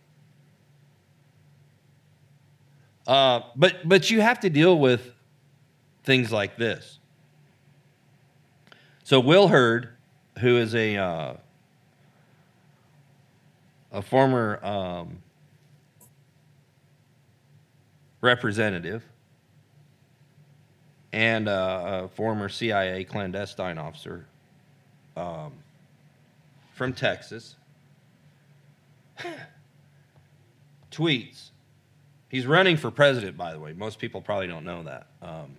Uh, 3.06 3.42
but 3.56 3.88
but 3.88 4.10
you 4.10 4.22
have 4.22 4.40
to 4.42 4.50
deal 4.50 4.80
with 4.80 5.12
things 6.04 6.32
like 6.32 6.58
this. 6.58 7.00
So 9.04 9.20
Will 9.20 9.50
Hurd, 9.50 9.90
who 10.40 10.58
is 10.58 10.74
a 10.74 10.96
uh, 10.96 11.34
a 13.92 14.02
former 14.02 14.64
um, 14.66 15.22
representative 18.22 19.04
and 21.12 21.50
uh, 21.50 22.06
a 22.06 22.08
former 22.08 22.48
CIA 22.48 23.04
clandestine 23.04 23.78
officer 23.78 24.26
um, 25.16 25.54
from 26.74 26.94
Texas 26.94 27.56
tweets. 30.92 31.50
He's 32.30 32.48
running 32.48 32.78
for 32.78 32.90
president, 32.90 33.38
by 33.38 33.54
the 33.54 33.60
way. 33.60 33.74
Most 33.74 34.00
people 34.00 34.22
probably 34.22 34.48
don't 34.48 34.66
know 34.66 34.84
that. 34.84 35.08
Um, 35.22 35.56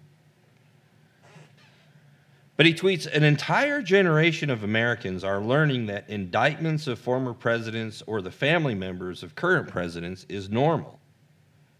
but 2.56 2.66
he 2.66 2.74
tweets 2.74 3.06
An 3.06 3.24
entire 3.24 3.82
generation 3.82 4.50
of 4.50 4.62
Americans 4.62 5.24
are 5.24 5.40
learning 5.40 5.86
that 5.86 6.08
indictments 6.08 6.86
of 6.86 6.98
former 6.98 7.32
presidents 7.32 8.02
or 8.06 8.22
the 8.22 8.30
family 8.30 8.74
members 8.74 9.22
of 9.22 9.34
current 9.34 9.68
presidents 9.68 10.24
is 10.28 10.48
normal. 10.48 11.00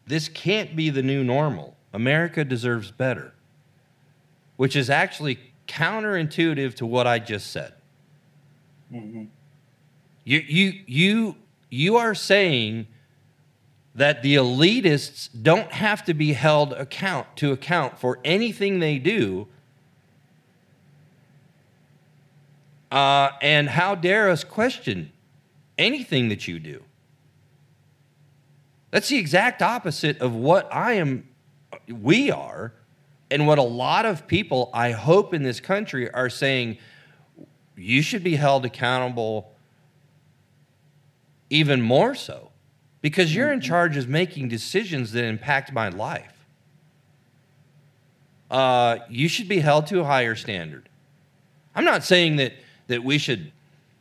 This 0.06 0.28
can't 0.28 0.76
be 0.76 0.90
the 0.90 1.02
new 1.02 1.24
normal. 1.24 1.76
America 1.92 2.44
deserves 2.44 2.90
better, 2.90 3.32
which 4.56 4.74
is 4.74 4.90
actually 4.90 5.38
counterintuitive 5.66 6.74
to 6.74 6.86
what 6.86 7.06
I 7.06 7.18
just 7.18 7.50
said. 7.50 7.74
Mhm. 8.92 9.28
You, 10.24 10.38
you, 10.38 10.72
you, 10.86 11.36
you 11.70 11.96
are 11.96 12.14
saying 12.14 12.86
that 13.94 14.22
the 14.22 14.34
elitists 14.34 15.28
don't 15.42 15.70
have 15.72 16.04
to 16.04 16.14
be 16.14 16.32
held 16.32 16.72
account 16.72 17.36
to 17.36 17.52
account 17.52 17.98
for 17.98 18.18
anything 18.24 18.80
they 18.80 18.98
do. 18.98 19.46
Uh, 22.90 23.30
and 23.42 23.68
how 23.68 23.94
dare 23.94 24.30
us 24.30 24.44
question 24.44 25.12
anything 25.78 26.28
that 26.28 26.48
you 26.48 26.58
do? 26.58 26.82
That's 28.90 29.08
the 29.08 29.18
exact 29.18 29.62
opposite 29.62 30.20
of 30.20 30.34
what 30.34 30.72
I 30.72 30.92
am, 30.92 31.28
we 31.88 32.30
are, 32.30 32.72
and 33.34 33.48
what 33.48 33.58
a 33.58 33.62
lot 33.62 34.06
of 34.06 34.28
people, 34.28 34.70
I 34.72 34.92
hope, 34.92 35.34
in 35.34 35.42
this 35.42 35.58
country 35.58 36.08
are 36.08 36.30
saying 36.30 36.78
you 37.76 38.00
should 38.00 38.22
be 38.22 38.36
held 38.36 38.64
accountable 38.64 39.50
even 41.50 41.82
more 41.82 42.14
so 42.14 42.52
because 43.00 43.34
you're 43.34 43.52
in 43.52 43.60
charge 43.60 43.96
of 43.96 44.08
making 44.08 44.50
decisions 44.50 45.10
that 45.12 45.24
impact 45.24 45.72
my 45.72 45.88
life. 45.88 46.46
Uh, 48.52 48.98
you 49.10 49.26
should 49.26 49.48
be 49.48 49.58
held 49.58 49.88
to 49.88 49.98
a 49.98 50.04
higher 50.04 50.36
standard. 50.36 50.88
I'm 51.74 51.84
not 51.84 52.04
saying 52.04 52.36
that 52.36 52.52
that 52.86 53.02
we 53.02 53.18
should, 53.18 53.50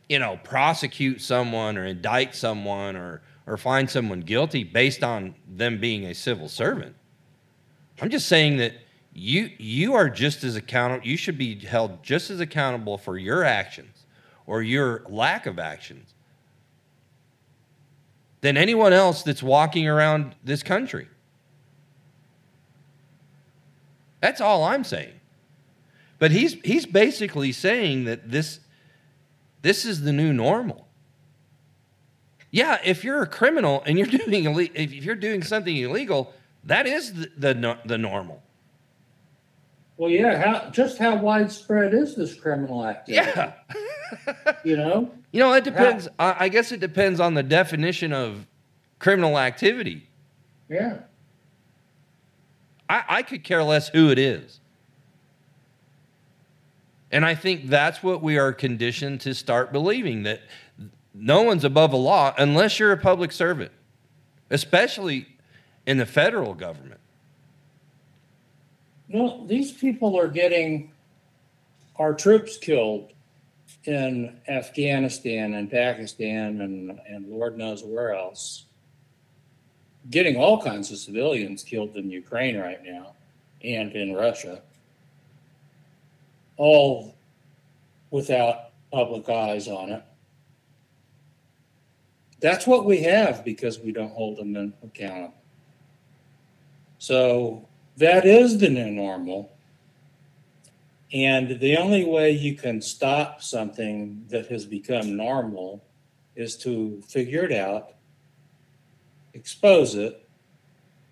you 0.08 0.20
know, 0.20 0.38
prosecute 0.44 1.20
someone 1.20 1.76
or 1.76 1.86
indict 1.86 2.36
someone 2.36 2.94
or 2.94 3.20
or 3.48 3.56
find 3.56 3.90
someone 3.90 4.20
guilty 4.20 4.62
based 4.62 5.02
on 5.02 5.34
them 5.48 5.80
being 5.80 6.04
a 6.04 6.14
civil 6.14 6.48
servant. 6.48 6.94
I'm 8.00 8.10
just 8.10 8.28
saying 8.28 8.58
that 8.58 8.74
you 9.14 9.50
you 9.58 9.94
are 9.94 10.10
just 10.10 10.42
as 10.44 10.56
accountable. 10.56 11.06
You 11.06 11.16
should 11.16 11.38
be 11.38 11.58
held 11.58 12.02
just 12.02 12.30
as 12.30 12.40
accountable 12.40 12.98
for 12.98 13.16
your 13.16 13.44
actions 13.44 14.04
or 14.46 14.62
your 14.62 15.04
lack 15.08 15.46
of 15.46 15.58
actions 15.58 16.14
than 18.40 18.56
anyone 18.56 18.92
else 18.92 19.22
that's 19.22 19.42
walking 19.42 19.88
around 19.88 20.34
this 20.44 20.62
country. 20.62 21.08
That's 24.20 24.40
all 24.40 24.64
I'm 24.64 24.84
saying. 24.84 25.20
But 26.18 26.30
he's 26.30 26.54
he's 26.64 26.84
basically 26.84 27.52
saying 27.52 28.04
that 28.04 28.30
this 28.30 28.60
this 29.62 29.84
is 29.84 30.02
the 30.02 30.12
new 30.12 30.32
normal. 30.32 30.88
Yeah, 32.50 32.78
if 32.84 33.02
you're 33.02 33.22
a 33.22 33.26
criminal 33.26 33.82
and 33.86 33.96
you're 33.96 34.06
doing 34.26 34.44
if 34.74 34.92
you're 34.92 35.14
doing 35.14 35.42
something 35.42 35.76
illegal, 35.76 36.34
that 36.64 36.86
is 36.86 37.12
the 37.12 37.30
the, 37.36 37.78
the 37.84 37.98
normal. 37.98 38.43
Well, 39.96 40.10
yeah. 40.10 40.36
How 40.42 40.70
just 40.70 40.98
how 40.98 41.16
widespread 41.16 41.94
is 41.94 42.16
this 42.16 42.34
criminal 42.34 42.86
activity? 42.86 43.30
Yeah. 43.34 43.52
You 44.64 44.76
know. 44.76 45.10
You 45.32 45.40
know, 45.40 45.52
it 45.54 45.64
depends. 45.64 46.08
I 46.18 46.36
I 46.40 46.48
guess 46.48 46.70
it 46.72 46.78
depends 46.80 47.20
on 47.20 47.34
the 47.34 47.42
definition 47.42 48.12
of 48.12 48.46
criminal 48.98 49.38
activity. 49.38 50.08
Yeah. 50.68 50.98
I, 52.88 53.04
I 53.08 53.22
could 53.22 53.44
care 53.44 53.62
less 53.62 53.88
who 53.88 54.10
it 54.10 54.18
is. 54.18 54.60
And 57.10 57.24
I 57.24 57.34
think 57.34 57.68
that's 57.68 58.02
what 58.02 58.22
we 58.22 58.38
are 58.38 58.52
conditioned 58.52 59.20
to 59.22 59.34
start 59.34 59.72
believing 59.72 60.24
that 60.24 60.42
no 61.14 61.42
one's 61.42 61.64
above 61.64 61.92
the 61.92 61.96
law 61.96 62.34
unless 62.36 62.78
you're 62.78 62.92
a 62.92 62.96
public 62.96 63.30
servant, 63.30 63.70
especially 64.50 65.28
in 65.86 65.98
the 65.98 66.06
federal 66.06 66.54
government. 66.54 67.00
Well, 69.08 69.44
these 69.46 69.72
people 69.72 70.18
are 70.18 70.28
getting 70.28 70.92
our 71.96 72.14
troops 72.14 72.56
killed 72.56 73.12
in 73.84 74.40
Afghanistan 74.48 75.54
and 75.54 75.70
Pakistan 75.70 76.60
and, 76.62 76.98
and 77.08 77.28
Lord 77.28 77.58
knows 77.58 77.84
where 77.84 78.14
else. 78.14 78.64
Getting 80.10 80.36
all 80.36 80.62
kinds 80.62 80.90
of 80.90 80.98
civilians 80.98 81.62
killed 81.62 81.96
in 81.96 82.10
Ukraine 82.10 82.56
right 82.56 82.82
now 82.84 83.14
and 83.62 83.92
in 83.92 84.14
Russia. 84.14 84.62
all 86.56 87.14
without 88.10 88.70
public 88.92 89.28
eyes 89.28 89.66
on 89.68 89.90
it. 89.90 90.02
That's 92.40 92.66
what 92.66 92.84
we 92.84 93.02
have 93.02 93.44
because 93.44 93.80
we 93.80 93.92
don't 93.92 94.12
hold 94.12 94.36
them 94.36 94.74
accountable. 94.82 95.34
So 96.98 97.66
that 97.96 98.24
is 98.24 98.58
the 98.58 98.68
new 98.68 98.90
normal. 98.90 99.52
And 101.12 101.60
the 101.60 101.76
only 101.76 102.04
way 102.04 102.32
you 102.32 102.56
can 102.56 102.80
stop 102.82 103.42
something 103.42 104.24
that 104.28 104.48
has 104.48 104.66
become 104.66 105.16
normal 105.16 105.84
is 106.34 106.56
to 106.58 107.00
figure 107.06 107.44
it 107.44 107.52
out, 107.52 107.94
expose 109.32 109.94
it, 109.94 110.28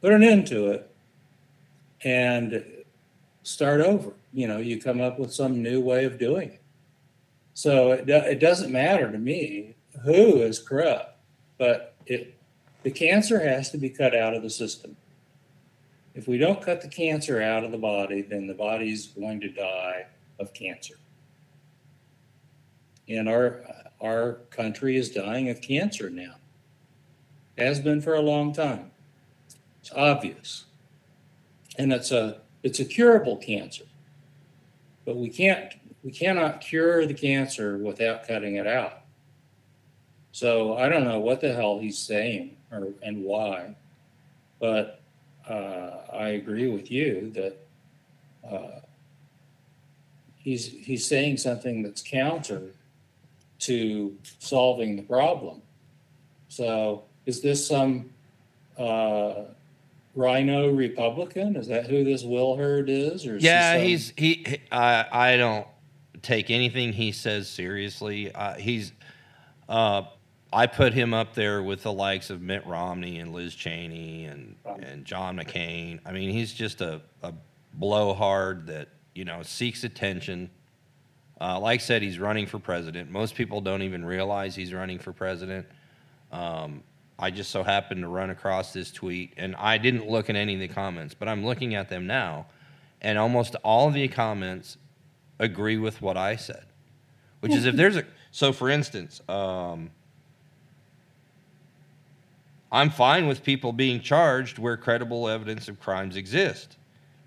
put 0.00 0.12
an 0.12 0.24
end 0.24 0.48
to 0.48 0.70
it, 0.72 0.90
and 2.02 2.64
start 3.44 3.80
over. 3.80 4.12
You 4.32 4.48
know, 4.48 4.58
you 4.58 4.80
come 4.80 5.00
up 5.00 5.18
with 5.18 5.32
some 5.32 5.62
new 5.62 5.80
way 5.80 6.04
of 6.04 6.18
doing 6.18 6.50
it. 6.50 6.62
So 7.54 7.92
it, 7.92 8.08
it 8.08 8.40
doesn't 8.40 8.72
matter 8.72 9.12
to 9.12 9.18
me 9.18 9.76
who 10.04 10.42
is 10.42 10.58
corrupt, 10.58 11.18
but 11.58 11.94
it, 12.06 12.34
the 12.82 12.90
cancer 12.90 13.38
has 13.38 13.70
to 13.70 13.78
be 13.78 13.90
cut 13.90 14.16
out 14.16 14.34
of 14.34 14.42
the 14.42 14.50
system. 14.50 14.96
If 16.14 16.28
we 16.28 16.36
don't 16.38 16.60
cut 16.60 16.82
the 16.82 16.88
cancer 16.88 17.40
out 17.40 17.64
of 17.64 17.72
the 17.72 17.78
body, 17.78 18.22
then 18.22 18.46
the 18.46 18.54
body's 18.54 19.06
going 19.08 19.40
to 19.40 19.48
die 19.48 20.06
of 20.38 20.52
cancer. 20.52 20.94
And 23.08 23.28
our 23.28 23.62
our 24.00 24.34
country 24.50 24.96
is 24.96 25.10
dying 25.10 25.48
of 25.48 25.60
cancer 25.60 26.10
now. 26.10 26.34
Has 27.56 27.80
been 27.80 28.00
for 28.00 28.14
a 28.14 28.20
long 28.20 28.52
time. 28.52 28.90
It's 29.80 29.92
obvious. 29.92 30.64
And 31.78 31.92
it's 31.92 32.10
a 32.10 32.40
it's 32.62 32.80
a 32.80 32.84
curable 32.84 33.36
cancer. 33.36 33.84
But 35.04 35.16
we 35.16 35.30
can't 35.30 35.74
we 36.02 36.10
cannot 36.10 36.60
cure 36.60 37.06
the 37.06 37.14
cancer 37.14 37.78
without 37.78 38.26
cutting 38.26 38.56
it 38.56 38.66
out. 38.66 39.02
So 40.32 40.76
I 40.76 40.88
don't 40.88 41.04
know 41.04 41.20
what 41.20 41.40
the 41.40 41.52
hell 41.52 41.78
he's 41.78 41.98
saying 41.98 42.56
or 42.70 42.88
and 43.02 43.22
why, 43.24 43.76
but 44.58 45.01
uh, 45.48 45.90
I 46.12 46.28
agree 46.30 46.68
with 46.68 46.90
you 46.90 47.32
that 47.34 47.56
uh, 48.48 48.80
he's 50.36 50.66
he's 50.66 51.06
saying 51.06 51.38
something 51.38 51.82
that's 51.82 52.02
counter 52.02 52.70
to 53.60 54.16
solving 54.38 54.96
the 54.96 55.02
problem. 55.02 55.62
So 56.48 57.04
is 57.26 57.40
this 57.40 57.66
some 57.66 58.10
uh, 58.78 59.44
RINO 60.14 60.70
Republican? 60.72 61.56
Is 61.56 61.68
that 61.68 61.86
who 61.86 62.04
this 62.04 62.24
Will 62.24 62.56
Hurd 62.56 62.88
is? 62.88 63.26
Or 63.26 63.36
is 63.36 63.42
yeah, 63.42 63.78
he 63.78 63.90
he's 63.90 64.12
he. 64.16 64.58
I 64.70 65.06
I 65.10 65.36
don't 65.36 65.66
take 66.22 66.50
anything 66.50 66.92
he 66.92 67.12
says 67.12 67.48
seriously. 67.48 68.32
Uh, 68.34 68.54
he's 68.54 68.92
uh, 69.68 70.02
I 70.52 70.66
put 70.66 70.92
him 70.92 71.14
up 71.14 71.34
there 71.34 71.62
with 71.62 71.82
the 71.82 71.92
likes 71.92 72.28
of 72.28 72.42
Mitt 72.42 72.66
Romney 72.66 73.18
and 73.18 73.32
Liz 73.32 73.54
Cheney 73.54 74.26
and 74.26 74.56
and 74.82 75.04
John 75.04 75.36
McCain. 75.36 76.00
I 76.04 76.12
mean, 76.12 76.30
he's 76.30 76.52
just 76.52 76.80
a, 76.80 77.00
a 77.22 77.32
blowhard 77.74 78.66
that 78.66 78.88
you 79.14 79.24
know 79.24 79.42
seeks 79.42 79.82
attention. 79.84 80.50
Uh, 81.40 81.58
like 81.58 81.80
I 81.80 81.82
said, 81.82 82.02
he's 82.02 82.18
running 82.18 82.46
for 82.46 82.58
president. 82.58 83.10
Most 83.10 83.34
people 83.34 83.60
don't 83.60 83.82
even 83.82 84.04
realize 84.04 84.54
he's 84.54 84.72
running 84.72 84.98
for 84.98 85.12
president. 85.12 85.66
Um, 86.30 86.82
I 87.18 87.30
just 87.30 87.50
so 87.50 87.62
happened 87.62 88.02
to 88.02 88.08
run 88.08 88.30
across 88.30 88.72
this 88.72 88.92
tweet, 88.92 89.32
and 89.36 89.56
I 89.56 89.78
didn't 89.78 90.08
look 90.08 90.28
at 90.28 90.36
any 90.36 90.54
of 90.54 90.60
the 90.60 90.68
comments, 90.68 91.14
but 91.14 91.28
I'm 91.28 91.44
looking 91.44 91.74
at 91.74 91.88
them 91.88 92.06
now, 92.06 92.46
and 93.00 93.18
almost 93.18 93.56
all 93.64 93.88
of 93.88 93.94
the 93.94 94.06
comments 94.08 94.76
agree 95.38 95.78
with 95.78 96.02
what 96.02 96.16
I 96.16 96.36
said, 96.36 96.66
which 97.40 97.52
is 97.52 97.64
if 97.64 97.74
there's 97.74 97.96
a 97.96 98.04
so 98.30 98.52
for 98.52 98.68
instance. 98.68 99.22
Um, 99.30 99.90
I'm 102.72 102.88
fine 102.88 103.28
with 103.28 103.44
people 103.44 103.74
being 103.74 104.00
charged 104.00 104.58
where 104.58 104.78
credible 104.78 105.28
evidence 105.28 105.68
of 105.68 105.78
crimes 105.78 106.16
exist. 106.16 106.78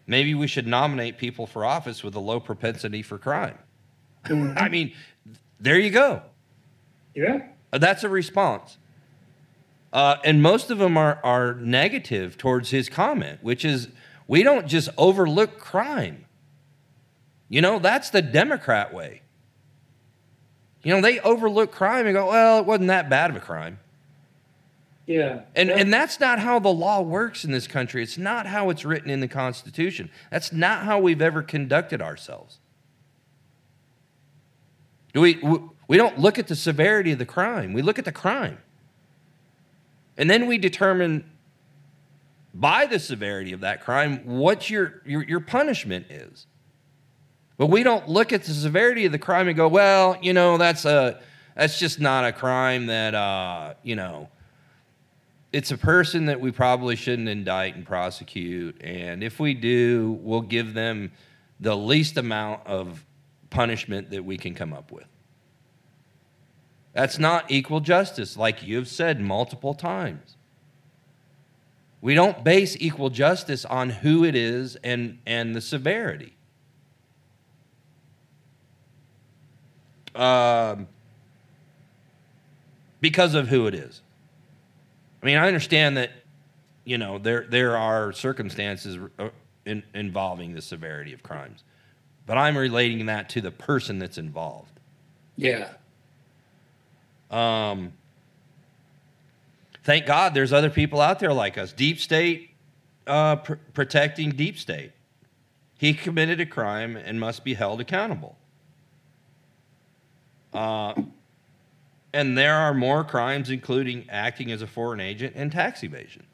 Maybe 0.07 0.33
we 0.33 0.47
should 0.47 0.65
nominate 0.65 1.19
people 1.19 1.45
for 1.45 1.63
office 1.63 2.03
with 2.03 2.15
a 2.15 2.19
low 2.19 2.39
propensity 2.39 3.03
for 3.03 3.19
crime. 3.19 3.57
Mm-hmm. 4.25 4.57
I 4.57 4.69
mean, 4.69 4.93
there 5.59 5.77
you 5.77 5.91
go. 5.91 6.23
Yeah. 7.13 7.47
Uh, 7.71 7.77
that's 7.77 8.03
a 8.03 8.09
response. 8.09 8.79
Uh, 9.93 10.17
and 10.23 10.41
most 10.41 10.71
of 10.71 10.79
them 10.79 10.97
are, 10.97 11.19
are 11.23 11.53
negative 11.55 12.37
towards 12.37 12.71
his 12.71 12.89
comment, 12.89 13.39
which 13.43 13.63
is 13.63 13.87
we 14.27 14.41
don't 14.41 14.67
just 14.67 14.89
overlook 14.97 15.59
crime. 15.59 16.25
You 17.49 17.61
know, 17.61 17.77
that's 17.77 18.09
the 18.09 18.23
Democrat 18.23 18.93
way. 18.93 19.21
You 20.83 20.93
know, 20.93 21.01
they 21.01 21.19
overlook 21.19 21.71
crime 21.71 22.07
and 22.07 22.15
go, 22.15 22.27
well, 22.27 22.59
it 22.59 22.65
wasn't 22.65 22.87
that 22.87 23.09
bad 23.09 23.29
of 23.29 23.37
a 23.37 23.39
crime. 23.39 23.79
Yeah. 25.07 25.41
And 25.55 25.69
and 25.69 25.93
that's 25.93 26.19
not 26.19 26.39
how 26.39 26.59
the 26.59 26.73
law 26.73 27.01
works 27.01 27.43
in 27.45 27.51
this 27.51 27.67
country. 27.67 28.01
It's 28.01 28.17
not 28.17 28.47
how 28.47 28.69
it's 28.69 28.83
written 28.83 29.09
in 29.09 29.19
the 29.19 29.27
Constitution. 29.27 30.09
That's 30.31 30.51
not 30.51 30.83
how 30.83 30.99
we've 30.99 31.21
ever 31.21 31.43
conducted 31.43 32.01
ourselves. 32.01 32.59
Do 35.13 35.21
we 35.21 35.39
we 35.87 35.97
don't 35.97 36.19
look 36.19 36.39
at 36.39 36.47
the 36.47 36.55
severity 36.55 37.11
of 37.11 37.19
the 37.19 37.25
crime. 37.25 37.73
We 37.73 37.81
look 37.81 37.99
at 37.99 38.05
the 38.05 38.11
crime. 38.11 38.57
And 40.17 40.29
then 40.29 40.47
we 40.47 40.57
determine 40.57 41.29
by 42.53 42.85
the 42.85 42.99
severity 42.99 43.51
of 43.51 43.59
that 43.61 43.83
crime 43.83 44.25
what 44.25 44.69
your 44.69 45.01
your, 45.05 45.23
your 45.23 45.39
punishment 45.39 46.07
is. 46.09 46.47
But 47.57 47.67
we 47.67 47.83
don't 47.83 48.09
look 48.09 48.33
at 48.33 48.43
the 48.43 48.53
severity 48.53 49.05
of 49.05 49.11
the 49.11 49.19
crime 49.19 49.47
and 49.47 49.55
go, 49.55 49.67
well, 49.67 50.17
you 50.21 50.33
know, 50.33 50.57
that's 50.57 50.83
a 50.83 51.21
that's 51.55 51.77
just 51.79 51.99
not 51.99 52.25
a 52.25 52.33
crime 52.33 52.87
that 52.87 53.13
uh, 53.13 53.75
you 53.83 53.95
know, 53.95 54.29
it's 55.55 55.71
a 55.71 55.77
person 55.77 56.25
that 56.25 56.41
we 56.41 56.51
probably 56.51 56.97
shouldn't 56.97 57.29
indict 57.29 57.77
and 57.77 57.85
prosecute. 57.85 58.75
And 58.83 59.23
if 59.23 59.39
we 59.39 59.53
do, 59.53 60.19
we'll 60.21 60.41
give 60.41 60.73
them 60.73 61.13
the 61.61 61.77
least 61.77 62.17
amount 62.17 62.67
of 62.67 63.05
punishment 63.51 64.09
that 64.09 64.25
we 64.25 64.35
can 64.35 64.53
come 64.53 64.73
up 64.73 64.91
with. 64.91 65.07
That's 66.91 67.17
not 67.19 67.49
equal 67.49 67.79
justice, 67.79 68.35
like 68.35 68.63
you've 68.63 68.89
said 68.89 69.21
multiple 69.21 69.73
times. 69.73 70.35
We 72.01 72.15
don't 72.15 72.43
base 72.43 72.75
equal 72.81 73.09
justice 73.09 73.63
on 73.63 73.89
who 73.91 74.25
it 74.25 74.35
is 74.35 74.75
and, 74.83 75.19
and 75.25 75.55
the 75.55 75.61
severity. 75.61 76.35
Um, 80.13 80.87
because 82.99 83.35
of 83.35 83.47
who 83.47 83.67
it 83.67 83.73
is. 83.73 84.01
I 85.25 85.27
mean, 85.27 85.37
I 85.37 85.47
understand 85.47 85.97
that, 85.97 86.11
you 86.83 86.99
know, 86.99 87.17
there 87.17 87.47
there 87.49 87.75
are 87.75 88.13
circumstances 88.13 88.99
uh, 89.17 89.29
in, 89.65 89.81
involving 89.95 90.53
the 90.53 90.61
severity 90.61 91.13
of 91.13 91.23
crimes, 91.23 91.63
but 92.27 92.37
I'm 92.37 92.55
relating 92.55 93.07
that 93.07 93.29
to 93.29 93.41
the 93.41 93.49
person 93.49 93.97
that's 93.97 94.19
involved. 94.19 94.79
Yeah. 95.35 95.69
Um. 97.31 97.93
Thank 99.83 100.05
God, 100.05 100.35
there's 100.35 100.53
other 100.53 100.69
people 100.69 101.01
out 101.01 101.17
there 101.17 101.33
like 101.33 101.57
us. 101.57 101.73
Deep 101.73 101.99
state, 101.99 102.51
uh, 103.07 103.37
pr- 103.37 103.55
protecting 103.73 104.29
deep 104.29 104.59
state. 104.59 104.91
He 105.79 105.95
committed 105.95 106.39
a 106.39 106.45
crime 106.45 106.95
and 106.95 107.19
must 107.19 107.43
be 107.43 107.55
held 107.55 107.81
accountable. 107.81 108.37
Uh, 110.53 110.93
and 112.15 112.37
there 112.37 112.55
are 112.55 112.73
more 112.73 113.03
crimes, 113.03 113.49
including 113.49 114.05
acting 114.09 114.49
as 114.49 114.61
a 114.61 114.67
foreign 114.67 115.01
agent 115.01 115.33
and 115.35 115.51
tax 115.51 115.83
evasion. 115.83 116.25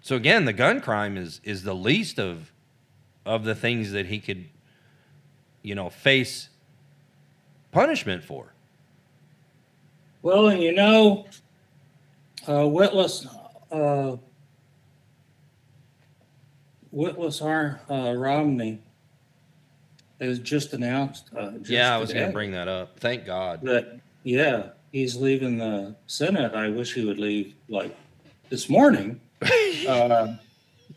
So 0.00 0.14
again, 0.14 0.44
the 0.44 0.52
gun 0.52 0.80
crime 0.80 1.16
is 1.16 1.40
is 1.42 1.64
the 1.64 1.74
least 1.74 2.20
of 2.20 2.52
of 3.26 3.42
the 3.42 3.56
things 3.56 3.90
that 3.90 4.06
he 4.06 4.20
could, 4.20 4.44
you 5.62 5.74
know, 5.74 5.90
face 5.90 6.50
punishment 7.72 8.22
for. 8.22 8.52
Well, 10.22 10.46
and 10.46 10.62
you 10.62 10.72
know, 10.72 11.26
uh, 12.48 12.68
Witless, 12.68 13.26
uh, 13.72 14.16
Witless 16.92 17.42
R. 17.42 17.80
Uh, 17.90 18.14
Romney 18.16 18.80
it 20.18 20.28
was 20.28 20.38
just 20.38 20.72
announced. 20.72 21.30
Uh, 21.36 21.52
just 21.52 21.70
yeah, 21.70 21.94
I 21.94 21.98
was 21.98 22.12
going 22.12 22.26
to 22.26 22.32
bring 22.32 22.52
that 22.52 22.68
up. 22.68 22.98
Thank 22.98 23.26
God. 23.26 23.62
That 23.62 24.00
yeah, 24.22 24.70
he's 24.92 25.16
leaving 25.16 25.58
the 25.58 25.94
Senate. 26.06 26.54
I 26.54 26.68
wish 26.68 26.94
he 26.94 27.04
would 27.04 27.18
leave 27.18 27.54
like 27.68 27.94
this 28.48 28.68
morning. 28.68 29.20
uh, 29.88 30.34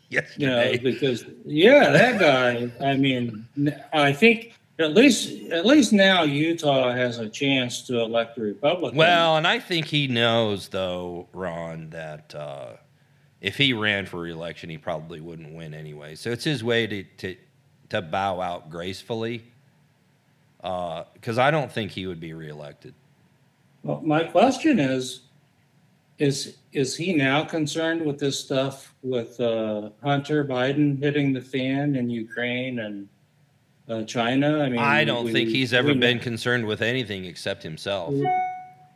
yes, 0.08 0.32
you 0.36 0.46
know, 0.46 0.74
because 0.82 1.24
yeah, 1.44 1.90
that 1.90 2.18
guy. 2.18 2.70
I 2.84 2.96
mean, 2.96 3.46
I 3.92 4.12
think 4.12 4.54
at 4.78 4.94
least 4.94 5.50
at 5.52 5.66
least 5.66 5.92
now 5.92 6.22
Utah 6.22 6.92
has 6.92 7.18
a 7.18 7.28
chance 7.28 7.82
to 7.82 8.00
elect 8.00 8.38
a 8.38 8.42
Republican. 8.42 8.96
Well, 8.96 9.36
and 9.36 9.46
I 9.46 9.58
think 9.58 9.86
he 9.86 10.08
knows 10.08 10.68
though, 10.68 11.28
Ron, 11.32 11.90
that 11.90 12.34
uh, 12.34 12.76
if 13.40 13.56
he 13.56 13.72
ran 13.72 14.06
for 14.06 14.20
reelection, 14.20 14.70
he 14.70 14.78
probably 14.78 15.20
wouldn't 15.20 15.54
win 15.54 15.74
anyway. 15.74 16.14
So 16.14 16.30
it's 16.30 16.44
his 16.44 16.64
way 16.64 16.86
to 16.86 17.02
to 17.18 17.36
to 17.90 18.00
bow 18.00 18.40
out 18.40 18.70
gracefully 18.70 19.42
because 20.62 21.38
I 21.38 21.50
don't 21.50 21.70
think 21.70 21.90
he 21.90 22.06
would 22.06 22.20
be 22.20 22.32
reelected. 22.32 22.94
Well, 23.82 24.00
my 24.02 24.24
question 24.24 24.78
is, 24.78 25.20
is, 26.18 26.58
is 26.72 26.94
he 26.94 27.14
now 27.14 27.44
concerned 27.44 28.04
with 28.04 28.18
this 28.18 28.38
stuff 28.38 28.94
with, 29.02 29.40
uh, 29.40 29.88
Hunter 30.02 30.44
Biden 30.44 31.02
hitting 31.02 31.32
the 31.32 31.40
fan 31.40 31.96
in 31.96 32.10
Ukraine 32.10 32.80
and, 32.80 33.08
uh, 33.88 34.02
China? 34.04 34.60
I 34.60 34.68
mean. 34.68 34.78
I 34.78 35.04
don't 35.04 35.24
we- 35.24 35.32
think 35.32 35.48
he's 35.48 35.72
ever 35.72 35.94
been 35.94 36.18
concerned 36.18 36.66
with 36.66 36.82
anything 36.82 37.24
except 37.24 37.62
himself. 37.62 38.14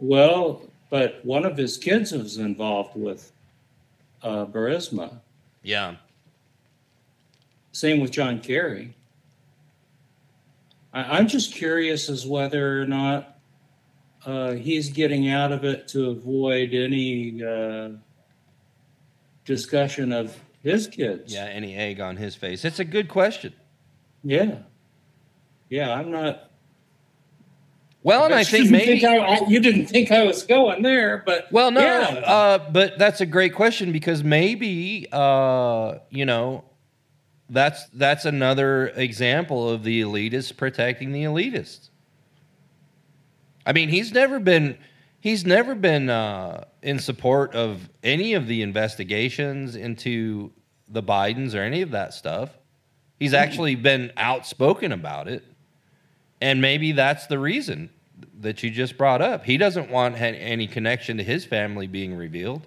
Well, 0.01 0.63
but 0.91 1.25
one 1.25 1.47
of 1.47 1.57
his 1.57 1.79
kids 1.79 2.13
was 2.13 2.37
involved 2.37 2.95
with, 2.95 3.33
uh, 4.23 4.45
Burisma. 4.45 5.19
Yeah. 5.63 5.97
Same 7.75 7.99
with 8.01 8.13
John 8.13 8.39
Kerry. 8.41 8.95
I, 10.93 11.19
I'm 11.19 11.27
just 11.27 11.53
curious 11.53 12.09
as 12.09 12.25
whether 12.25 12.81
or 12.81 12.87
not 12.87 13.37
uh, 14.25 14.53
he's 14.53 14.91
getting 14.91 15.29
out 15.29 15.51
of 15.51 15.65
it 15.65 15.89
to 15.89 16.11
avoid 16.11 16.73
any 16.73 17.43
uh, 17.45 17.89
discussion 19.45 20.13
of 20.13 20.39
his 20.63 20.87
kids. 20.87 21.35
Yeah. 21.35 21.47
Any 21.47 21.75
egg 21.75 22.01
on 22.01 22.17
his 22.17 22.37
face? 22.37 22.65
It's 22.65 22.79
a 22.79 22.85
good 22.85 23.09
question. 23.09 23.53
Yeah. 24.23 24.59
Yeah, 25.69 25.93
I'm 25.93 26.13
not. 26.13 26.51
Well, 28.05 28.27
and 28.27 28.35
I 28.35 28.41
you 28.41 28.45
think 28.45 28.71
maybe. 28.71 29.05
I, 29.05 29.17
I- 29.17 29.49
you 29.49 29.59
didn't 29.59 29.87
think 29.87 30.13
I 30.13 30.23
was 30.25 30.45
going 30.45 30.83
there, 30.83 31.25
but 31.27 31.51
Well, 31.51 31.73
no, 31.73 31.81
Yeah. 31.81 32.21
uh, 32.25 32.71
but 32.71 32.99
that's 32.99 33.21
a 33.21 33.27
great 33.27 33.53
question 33.55 33.91
because 33.91 34.23
maybe 34.23 35.09
uh, 35.11 35.97
you 36.11 36.25
know 36.25 36.65
that's 37.51 37.85
that's 37.91 38.25
another 38.25 38.89
example 38.89 39.69
of 39.69 39.85
the 39.85 40.01
elitists 40.03 40.57
protecting 40.57 41.13
the 41.13 41.25
elitists. 41.25 41.89
I 43.67 43.73
mean, 43.73 43.89
he's 43.89 44.13
never 44.13 44.39
been 44.39 44.79
he's 45.21 45.45
never 45.45 45.75
been 45.75 46.11
uh, 46.11 46.65
in 46.83 46.99
support 46.99 47.55
of 47.55 47.89
any 48.03 48.35
of 48.35 48.47
the 48.47 48.63
investigations 48.63 49.77
into 49.77 50.53
the 50.89 51.03
Bidens 51.03 51.55
or 51.55 51.61
any 51.63 51.83
of 51.83 51.91
that 51.93 52.15
stuff. 52.15 52.51
He's 53.19 53.33
actually 53.35 53.75
been 53.77 54.13
outspoken 54.17 54.93
about 54.93 55.29
it, 55.29 55.45
and 56.41 56.61
maybe 56.61 56.93
that's 56.93 57.27
the 57.27 57.39
reason 57.39 57.91
that 58.41 58.63
you 58.63 58.71
just 58.71 58.99
brought 58.99 59.23
up. 59.23 59.45
He 59.45 59.57
doesn't 59.57 59.91
want 59.91 60.21
any 60.21 60.67
connection 60.67 61.17
to 61.19 61.23
his 61.23 61.45
family 61.45 61.87
being 61.87 62.15
revealed 62.15 62.67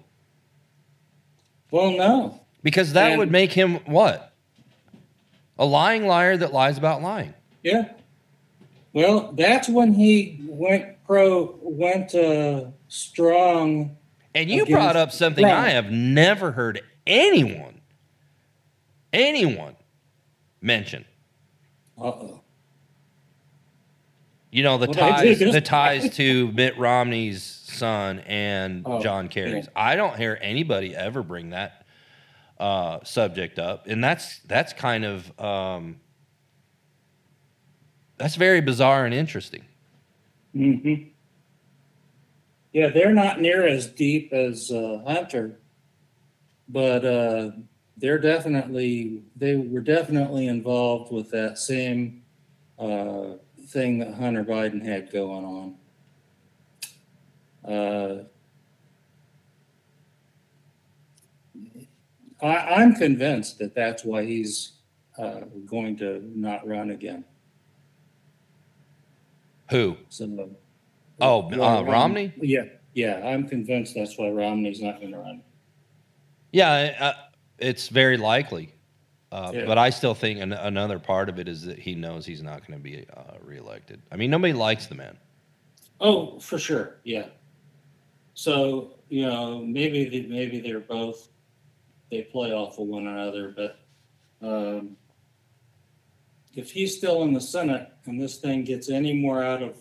well, 1.70 1.90
no. 1.92 2.40
because 2.62 2.94
that 2.94 3.10
And- 3.12 3.18
would 3.18 3.30
make 3.30 3.52
him 3.52 3.74
what? 3.84 4.27
A 5.58 5.64
lying 5.64 6.06
liar 6.06 6.36
that 6.36 6.52
lies 6.52 6.78
about 6.78 7.02
lying. 7.02 7.34
Yeah. 7.62 7.88
Well, 8.92 9.32
that's 9.32 9.68
when 9.68 9.92
he 9.94 10.40
went 10.48 11.04
pro, 11.04 11.58
went 11.62 12.14
uh, 12.14 12.66
strong. 12.88 13.96
And 14.34 14.48
you 14.50 14.66
brought 14.66 14.96
up 14.96 15.10
something 15.12 15.44
I 15.44 15.70
have 15.70 15.90
never 15.90 16.52
heard 16.52 16.80
anyone, 17.06 17.80
anyone 19.12 19.76
mention. 20.60 21.04
Uh 22.00 22.04
oh. 22.04 22.40
You 24.50 24.62
know 24.62 24.78
the 24.78 24.86
ties, 24.86 25.38
the 25.38 25.60
ties 25.60 26.14
to 26.16 26.50
Mitt 26.52 26.78
Romney's 26.78 27.42
son 27.42 28.20
and 28.20 28.82
Oh, 28.86 29.00
John 29.02 29.28
Kerry's. 29.28 29.66
yeah. 29.66 29.70
I 29.76 29.94
don't 29.96 30.16
hear 30.16 30.38
anybody 30.40 30.96
ever 30.96 31.22
bring 31.22 31.50
that 31.50 31.84
uh, 32.58 32.98
subject 33.04 33.58
up, 33.58 33.86
and 33.86 34.02
that's 34.02 34.40
that's 34.40 34.72
kind 34.72 35.04
of 35.04 35.40
um, 35.40 36.00
that's 38.16 38.34
very 38.34 38.60
bizarre 38.60 39.04
and 39.04 39.14
interesting. 39.14 39.64
hmm 40.52 40.94
Yeah, 42.72 42.88
they're 42.88 43.14
not 43.14 43.40
near 43.40 43.66
as 43.66 43.86
deep 43.86 44.32
as 44.32 44.70
uh, 44.70 45.02
Hunter, 45.06 45.60
but 46.68 47.04
uh, 47.04 47.50
they're 47.96 48.18
definitely 48.18 49.22
they 49.36 49.56
were 49.56 49.80
definitely 49.80 50.48
involved 50.48 51.12
with 51.12 51.30
that 51.30 51.58
same 51.58 52.22
uh, 52.78 53.34
thing 53.68 53.98
that 53.98 54.14
Hunter 54.14 54.44
Biden 54.44 54.84
had 54.84 55.12
going 55.12 55.44
on. 55.44 55.74
I, 62.42 62.56
I'm 62.56 62.94
convinced 62.94 63.58
that 63.58 63.74
that's 63.74 64.04
why 64.04 64.24
he's 64.24 64.72
uh, 65.18 65.40
going 65.66 65.96
to 65.98 66.22
not 66.34 66.66
run 66.66 66.90
again. 66.90 67.24
Who? 69.70 69.96
So. 70.08 70.50
Oh, 71.20 71.50
uh, 71.52 71.80
um, 71.80 71.86
Romney? 71.86 72.32
Yeah, 72.40 72.64
yeah, 72.94 73.20
I'm 73.26 73.48
convinced 73.48 73.94
that's 73.94 74.16
why 74.16 74.30
Romney's 74.30 74.80
not 74.80 75.00
gonna 75.00 75.18
run. 75.18 75.42
Yeah, 76.52 76.94
uh, 76.98 77.12
it's 77.58 77.88
very 77.88 78.16
likely. 78.16 78.72
Uh, 79.30 79.50
Yeah. 79.54 79.66
But 79.66 79.76
I 79.76 79.90
still 79.90 80.14
think 80.14 80.40
an- 80.40 80.52
another 80.54 80.98
part 80.98 81.28
of 81.28 81.38
it 81.38 81.48
is 81.48 81.62
that 81.64 81.78
he 81.78 81.94
knows 81.94 82.24
he's 82.24 82.42
not 82.42 82.66
going 82.66 82.78
to 82.78 82.82
be 82.82 83.04
uh, 83.14 83.34
reelected. 83.44 84.00
I 84.10 84.16
mean, 84.16 84.30
nobody 84.30 84.54
likes 84.54 84.86
the 84.86 84.94
man. 84.94 85.18
Oh, 86.00 86.38
for 86.38 86.58
sure, 86.58 86.96
yeah. 87.04 87.26
So, 88.32 88.94
you 89.10 89.26
know, 89.26 89.58
maybe, 89.62 90.08
they- 90.08 90.26
maybe 90.26 90.60
they're 90.60 90.80
both, 90.80 91.28
they 92.10 92.22
play 92.22 92.52
off 92.52 92.78
of 92.78 92.86
one 92.86 93.06
another, 93.06 93.54
but, 93.54 93.78
um, 94.46 94.96
if 96.54 96.70
he's 96.72 96.96
still 96.96 97.22
in 97.22 97.32
the 97.32 97.40
Senate 97.40 97.92
and 98.06 98.20
this 98.20 98.38
thing 98.38 98.64
gets 98.64 98.90
any 98.90 99.12
more 99.12 99.42
out 99.42 99.62
of 99.62 99.76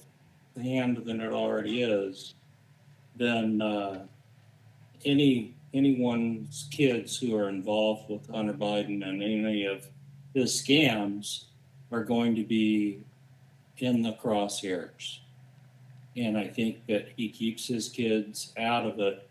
the 0.55 0.61
hand 0.61 0.97
than 0.97 1.21
it 1.21 1.31
already 1.31 1.81
is, 1.81 2.35
then, 3.15 3.61
uh, 3.61 4.05
any, 5.05 5.55
anyone's 5.73 6.67
kids 6.71 7.17
who 7.17 7.35
are 7.35 7.49
involved 7.49 8.09
with 8.09 8.27
Hunter 8.29 8.53
Biden 8.53 9.07
and 9.07 9.23
any 9.23 9.65
of 9.65 9.87
his 10.33 10.61
scams 10.61 11.45
are 11.91 12.03
going 12.03 12.35
to 12.35 12.43
be 12.43 13.03
in 13.77 14.01
the 14.01 14.13
crosshairs. 14.13 15.19
And 16.15 16.37
I 16.37 16.47
think 16.47 16.85
that 16.87 17.09
he 17.15 17.29
keeps 17.29 17.67
his 17.67 17.89
kids 17.89 18.53
out 18.57 18.85
of 18.85 18.99
it, 18.99 19.26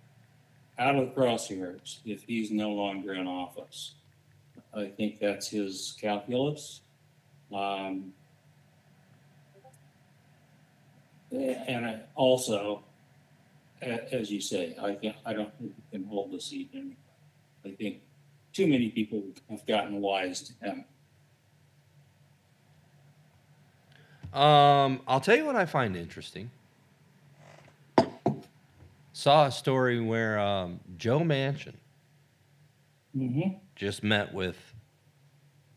out 0.78 0.96
of 0.96 1.08
the 1.08 1.20
crosshairs 1.20 1.98
if 2.04 2.22
he's 2.22 2.50
no 2.50 2.70
longer 2.70 3.14
in 3.14 3.26
office. 3.26 3.94
I 4.74 4.86
think 4.86 5.18
that's 5.18 5.48
his 5.48 5.96
calculus. 6.00 6.82
Um, 7.52 8.12
and 11.30 11.86
I 11.86 12.00
also, 12.14 12.82
as 13.80 14.30
you 14.30 14.40
say, 14.40 14.76
I 14.80 14.94
think, 14.94 15.16
I 15.24 15.32
don't 15.32 15.52
think 15.58 15.74
he 15.74 15.98
can 15.98 16.06
hold 16.06 16.32
the 16.32 16.40
seat 16.40 16.70
anymore. 16.74 16.96
I 17.64 17.70
think 17.70 18.02
too 18.52 18.66
many 18.66 18.90
people 18.90 19.22
have 19.50 19.66
gotten 19.66 20.00
wise 20.00 20.42
to 20.42 20.52
him. 20.64 20.84
Um, 24.32 25.00
I'll 25.06 25.20
tell 25.20 25.36
you 25.36 25.46
what 25.46 25.56
I 25.56 25.64
find 25.64 25.96
interesting. 25.96 26.50
Saw 29.26 29.46
a 29.46 29.50
story 29.50 29.98
where 29.98 30.38
um, 30.38 30.78
Joe 30.96 31.18
Manchin 31.18 31.74
Mm-hmm. 33.16 33.56
just 33.74 34.04
met 34.04 34.32
with 34.32 34.56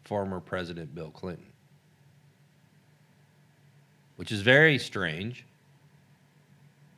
former 0.03 0.39
President 0.39 0.93
Bill 0.93 1.09
Clinton, 1.09 1.47
which 4.17 4.31
is 4.31 4.41
very 4.41 4.77
strange. 4.77 5.47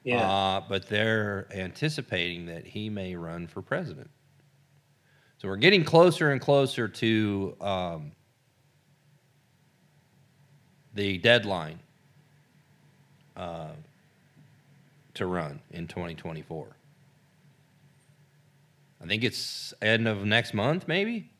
Yeah. 0.04 0.30
Uh, 0.30 0.62
but 0.68 0.90
they're 0.90 1.48
anticipating 1.52 2.48
that 2.48 2.66
he 2.68 2.90
may 2.90 3.16
run 3.16 3.48
for 3.48 3.62
president. 3.62 4.10
So 5.38 5.48
we're 5.48 5.56
getting 5.56 5.86
closer 5.86 6.32
and 6.32 6.42
closer 6.42 6.90
to 6.90 7.56
um, 7.62 8.12
the 10.94 11.18
deadline 11.18 11.80
uh, 13.38 13.70
to 15.16 15.26
run 15.26 15.62
in 15.72 15.88
2024. 15.88 16.68
I 19.04 19.08
think 19.08 19.24
it's 19.24 19.74
end 19.82 20.08
of 20.08 20.24
next 20.26 20.54
month, 20.54 20.88
maybe. 20.88 21.32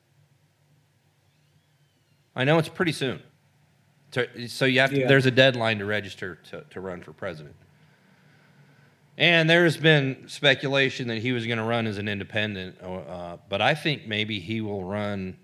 I 2.36 2.44
know 2.44 2.58
it's 2.58 2.70
pretty 2.70 2.92
soon. 2.92 3.22
So, 4.48 4.66
you 4.66 4.80
have 4.82 4.90
to, 4.90 5.00
Yeah. 5.02 5.08
there's 5.08 5.26
a 5.26 5.32
deadline 5.32 5.80
to 5.80 5.86
register 5.86 6.36
to, 6.50 6.66
to 6.70 6.82
run 6.82 7.02
for 7.02 7.14
president. 7.14 7.56
And 9.18 9.50
there's 9.50 9.78
been 9.78 10.28
speculation 10.28 11.08
that 11.10 11.20
he 11.20 11.32
was 11.32 11.46
going 11.46 11.60
to 11.60 11.64
run 11.64 11.86
as 11.86 11.98
an 11.98 12.08
independent, 12.08 12.82
uh, 12.82 13.38
but 13.50 13.62
I 13.62 13.76
think 13.76 14.08
maybe 14.08 14.40
he 14.40 14.62
will 14.62 14.84
run 14.84 15.38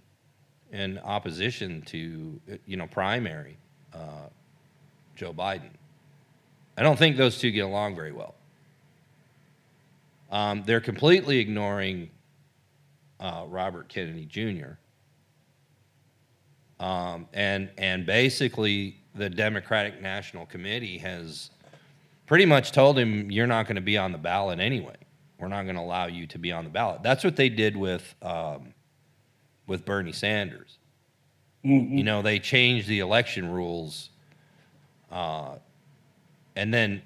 in 0.72 0.98
opposition 1.00 1.82
to, 1.84 2.42
you 2.66 2.78
know, 2.78 2.88
primary 2.88 3.58
uh, 3.94 4.30
Joe 5.16 5.34
Biden. 5.34 5.70
I 6.78 6.84
don't 6.84 6.98
think 6.98 7.18
those 7.18 7.40
two 7.40 7.52
get 7.52 7.62
along 7.66 7.96
very 7.96 8.12
well. 8.12 8.36
Um, 10.32 10.64
they're 10.66 10.82
completely 10.82 11.40
ignoring 11.40 12.10
uh, 13.20 13.46
Robert 13.48 13.90
Kennedy 13.90 14.26
Jr. 14.26 14.74
Um, 16.80 17.28
and 17.34 17.70
and 17.78 18.06
basically, 18.06 18.98
the 19.16 19.30
Democratic 19.30 20.02
National 20.02 20.46
Committee 20.46 21.00
has 21.00 21.50
pretty 22.28 22.46
much 22.46 22.72
told 22.72 23.00
him, 23.00 23.32
"You're 23.32 23.48
not 23.48 23.66
going 23.66 23.78
to 23.78 23.82
be 23.82 23.98
on 23.98 24.12
the 24.12 24.18
ballot 24.20 24.60
anyway. 24.60 24.96
We're 25.40 25.48
not 25.48 25.64
going 25.64 25.76
to 25.76 25.82
allow 25.82 26.08
you 26.08 26.28
to 26.28 26.38
be 26.38 26.52
on 26.52 26.66
the 26.66 26.70
ballot." 26.70 27.02
That's 27.02 27.24
what 27.24 27.36
they 27.36 27.50
did 27.50 27.76
with 27.76 28.14
um, 28.22 28.74
with 29.66 29.86
Bernie 29.86 30.12
Sanders. 30.12 30.78
Mhm. 31.66 31.98
You 31.98 32.04
know, 32.04 32.22
they 32.22 32.38
changed 32.38 32.88
the 32.88 33.00
election 33.00 33.50
rules, 33.50 34.10
uh, 35.12 35.56
and 36.58 36.74
then 36.74 37.02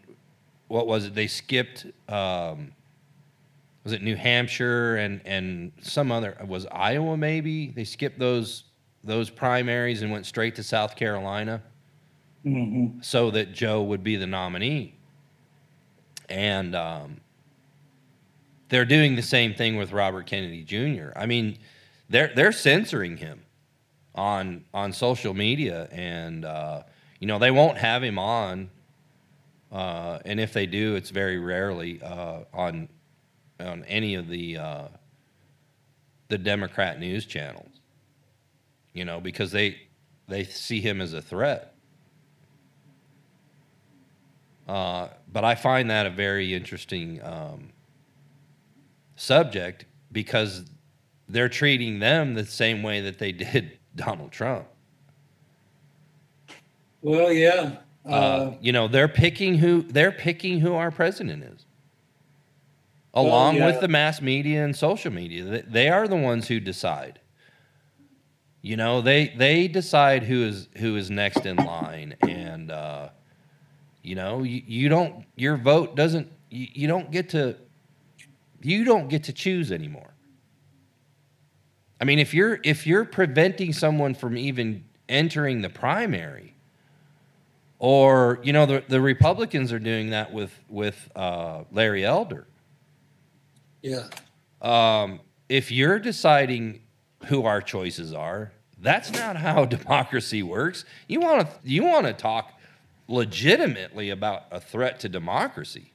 what 0.68 0.88
was 0.88 1.06
it? 1.06 1.14
They 1.14 1.28
skipped. 1.28 1.86
Um, 2.08 2.72
was 3.84 3.94
it 3.94 4.02
New 4.02 4.16
Hampshire 4.16 4.96
and 4.96 5.22
and 5.26 5.72
some 5.82 6.12
other 6.12 6.38
was 6.48 6.66
Iowa 6.72 7.18
maybe? 7.18 7.68
They 7.68 7.84
skipped 7.84 8.18
those 8.20 8.64
those 9.04 9.30
primaries 9.30 10.02
and 10.02 10.12
went 10.12 10.26
straight 10.26 10.56
to 10.56 10.64
South 10.64 10.96
Carolina 10.96 11.62
Mhm. 12.46 13.04
so 13.04 13.30
that 13.32 13.52
Joe 13.54 13.84
would 13.84 14.04
be 14.04 14.16
the 14.16 14.28
nominee. 14.28 14.96
And 16.30 16.76
um, 16.76 17.18
they're 18.70 18.86
doing 18.86 19.16
the 19.16 19.22
same 19.22 19.54
thing 19.54 19.76
with 19.76 19.92
Robert 19.92 20.26
Kennedy 20.28 20.64
Jr. 20.64 21.10
I 21.16 21.26
mean, 21.26 21.58
they're 22.10 22.32
they're 22.36 22.52
censoring 22.54 23.18
him 23.18 23.42
on 24.16 24.64
on 24.74 24.94
social 24.94 25.34
media, 25.34 25.88
and 25.92 26.46
uh, 26.46 26.84
you 27.20 27.28
know 27.28 27.38
they 27.40 27.52
won't 27.52 27.78
have 27.80 28.02
him 28.04 28.18
on. 28.18 28.70
Uh, 29.72 30.20
and 30.26 30.40
if 30.40 30.54
they 30.54 30.66
do, 30.66 30.96
it's 30.96 31.10
very 31.10 31.40
rarely 31.40 32.02
uh, 32.02 32.40
on 32.54 32.90
on 33.60 33.86
any 33.86 34.16
of 34.16 34.28
the 34.28 34.58
uh, 34.58 34.88
the 36.28 36.38
Democrat 36.38 37.00
news 37.00 37.26
channels. 37.26 37.80
You 38.94 39.06
know, 39.06 39.22
because 39.22 39.52
they 39.52 39.80
they 40.28 40.44
see 40.44 40.82
him 40.82 41.00
as 41.00 41.14
a 41.14 41.22
threat. 41.22 41.74
Uh, 44.68 45.10
but 45.32 45.44
I 45.44 45.56
find 45.56 45.90
that 45.90 46.06
a 46.06 46.10
very 46.10 46.54
interesting 46.54 47.22
um, 47.24 47.70
subject 49.16 49.86
because 50.12 50.66
they're 51.28 51.50
treating 51.50 52.00
them 52.00 52.34
the 52.34 52.46
same 52.46 52.84
way 52.84 53.02
that 53.02 53.20
they 53.20 53.32
did 53.32 53.80
Donald 53.96 54.32
Trump. 54.32 54.68
Well, 57.02 57.32
yeah. 57.32 57.78
Uh, 58.06 58.10
Uh, 58.10 58.54
you 58.62 58.72
know, 58.72 58.88
they're 58.88 59.08
picking 59.08 59.56
who 59.56 59.84
they're 59.84 60.12
picking 60.12 60.60
who 60.60 60.74
our 60.74 60.92
president 60.92 61.44
is, 61.44 61.66
along 63.14 63.58
yeah. 63.58 63.68
with 63.68 63.80
the 63.80 63.88
mass 63.88 64.22
media 64.22 64.64
and 64.64 64.76
social 64.76 65.12
media. 65.12 65.44
They, 65.44 65.62
they 65.62 65.90
are 65.90 66.08
the 66.08 66.16
ones 66.16 66.48
who 66.48 66.60
decide. 66.60 67.20
You 68.64 68.76
know, 68.76 69.02
they 69.02 69.28
they 69.38 69.68
decide 69.68 70.24
who 70.24 70.44
is 70.44 70.68
who 70.78 70.96
is 70.96 71.10
next 71.10 71.46
in 71.46 71.58
line, 71.58 72.16
and 72.28 72.72
uh, 72.72 73.10
you 74.02 74.16
know, 74.16 74.44
you, 74.44 74.62
you 74.66 74.90
don't 74.90 75.26
your 75.36 75.58
vote 75.58 75.96
doesn't 75.96 76.28
you, 76.50 76.68
you 76.74 76.88
don't 76.88 77.12
get 77.12 77.30
to 77.30 77.56
you 78.62 78.84
don't 78.84 79.10
get 79.10 79.24
to 79.26 79.34
choose 79.34 79.72
anymore. 79.72 80.14
I 82.00 82.04
mean, 82.04 82.18
if 82.20 82.34
you're 82.34 82.60
if 82.64 82.88
you're 82.88 83.06
preventing 83.06 83.74
someone 83.74 84.16
from 84.16 84.38
even 84.38 84.86
entering 85.08 85.62
the 85.62 85.70
primary, 85.70 86.51
or 87.82 88.40
you 88.44 88.54
know, 88.54 88.68
the 88.68 88.84
the 88.88 89.02
Republicans 89.02 89.74
are 89.74 89.80
doing 89.80 90.12
that 90.12 90.32
with 90.32 90.58
with 90.70 91.10
uh, 91.16 91.64
Larry 91.72 92.06
Elder. 92.06 92.46
yeah. 93.82 94.04
Um, 94.62 95.20
if 95.50 95.72
you're 95.72 95.98
deciding 95.98 96.84
who 97.26 97.46
our 97.46 97.60
choices 97.60 98.14
are, 98.14 98.52
that's 98.78 99.12
not 99.12 99.36
how 99.36 99.66
democracy 99.80 100.44
works. 100.44 100.86
You 101.08 101.22
want 101.22 101.48
to 101.48 101.48
you 101.64 101.84
want 101.84 102.06
to 102.06 102.14
talk 102.14 102.54
legitimately 103.08 104.12
about 104.12 104.44
a 104.52 104.62
threat 104.62 105.00
to 105.00 105.10
democracy. 105.10 105.92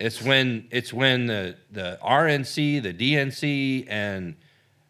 It's 0.00 0.20
when 0.20 0.66
it's 0.72 0.92
when 0.92 1.26
the 1.26 1.54
the 1.70 2.00
RNC, 2.02 2.82
the 2.82 2.92
DNC, 2.92 3.86
and 3.88 4.34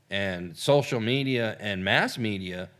and 0.08 0.56
social 0.56 0.98
media 0.98 1.58
and 1.60 1.84
mass 1.84 2.16
media 2.16 2.70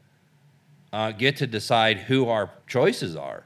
uh, 0.93 1.13
get 1.13 1.37
to 1.37 1.47
decide 1.47 1.99
who 1.99 2.29
our 2.29 2.51
choices 2.67 3.17
are. 3.17 3.45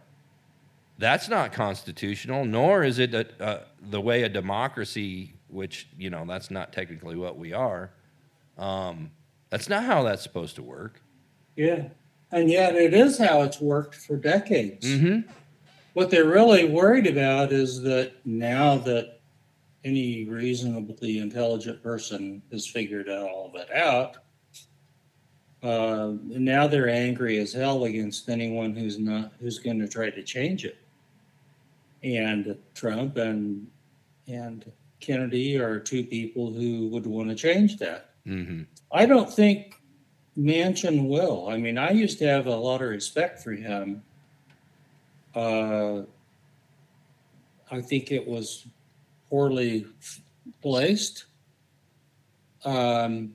That's 0.99 1.29
not 1.29 1.53
constitutional, 1.53 2.45
nor 2.45 2.85
is 2.85 2.99
it 2.99 3.15
a, 3.15 3.43
uh, 3.43 3.65
the 3.91 4.01
way 4.01 4.23
a 4.23 4.29
democracy, 4.29 5.35
which 5.49 5.89
you 5.99 6.11
know 6.11 6.25
that's 6.27 6.51
not 6.51 6.73
technically 6.73 7.17
what 7.17 7.37
we 7.37 7.53
are. 7.53 7.91
Um, 8.57 9.11
that's 9.51 9.69
not 9.69 9.85
how 9.85 10.03
that's 10.05 10.23
supposed 10.23 10.57
to 10.57 10.63
work. 10.63 11.01
Yeah. 11.57 11.89
And 12.31 12.51
yet 12.51 12.75
it 12.75 12.95
is 12.95 13.19
how 13.19 13.43
it's 13.43 13.61
worked 13.61 13.95
for 13.95 14.17
decades. 14.17 14.87
Mm-hmm. 14.87 15.31
What 15.93 16.11
they're 16.11 16.25
really 16.25 16.69
worried 16.69 17.07
about 17.07 17.53
is 17.53 17.83
that 17.83 18.15
now 18.25 18.77
that 18.79 19.21
any 19.85 20.25
reasonably 20.25 21.19
intelligent 21.19 21.83
person 21.83 22.43
has 22.51 22.67
figured 22.67 23.09
all 23.09 23.53
of 23.53 23.61
it 23.61 23.71
out, 23.73 24.17
uh, 25.65 26.13
now 26.27 26.67
they're 26.67 26.91
angry 26.91 27.39
as 27.39 27.53
hell 27.55 27.85
against 27.85 28.29
anyone 28.29 28.77
who's 28.77 28.99
not 28.99 29.33
who's 29.41 29.59
going 29.59 29.79
to 29.81 29.89
try 29.89 30.11
to 30.11 30.23
change 30.23 30.67
it. 30.67 30.77
And 32.03 32.57
Trump 32.75 33.17
and 33.17 33.67
and 34.29 34.71
Kennedy 35.01 35.59
are 35.59 35.79
two 35.79 36.05
people 36.05 36.53
who 36.53 36.89
would 36.89 37.07
want 37.07 37.31
to 37.31 37.35
change 37.35 37.79
that. 37.79 38.11
Mm-hmm. 38.27 38.63
I 38.93 39.07
don't 39.07 39.33
think 39.33 39.81
Manchin 40.39 41.09
will. 41.09 41.49
I 41.49 41.57
mean, 41.57 41.79
I 41.79 41.91
used 41.93 42.19
to 42.19 42.27
have 42.27 42.47
a 42.47 42.55
lot 42.55 42.83
of 42.83 42.91
respect 42.91 43.43
for 43.43 43.53
him. 43.53 44.03
Uh, 45.35 46.03
I 47.71 47.81
think 47.81 48.13
it 48.13 48.27
was 48.27 48.67
poorly 49.31 49.87
placed. 50.63 51.25
Um, 52.65 53.35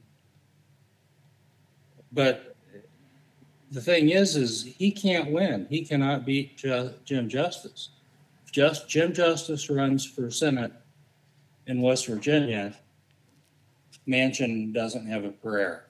but 2.12 2.56
the 3.72 3.82
thing 3.82 4.10
is, 4.10 4.36
is 4.36 4.64
he 4.64 4.92
can't 4.92 5.32
win. 5.32 5.68
He 5.70 5.86
cannot 5.86 6.26
beat 6.26 6.58
Ju- 6.58 6.94
Jim 7.06 7.30
Justice. 7.30 7.90
Just 8.52 8.90
Jim 8.90 9.14
Justice 9.14 9.70
runs 9.70 10.06
for 10.06 10.32
Senate 10.32 10.74
in 11.68 11.82
West 11.82 12.08
Virginia. 12.08 12.76
Manchin 14.08 14.74
doesn't 14.74 15.06
have 15.06 15.24
a 15.24 15.30
prayer. 15.30 15.86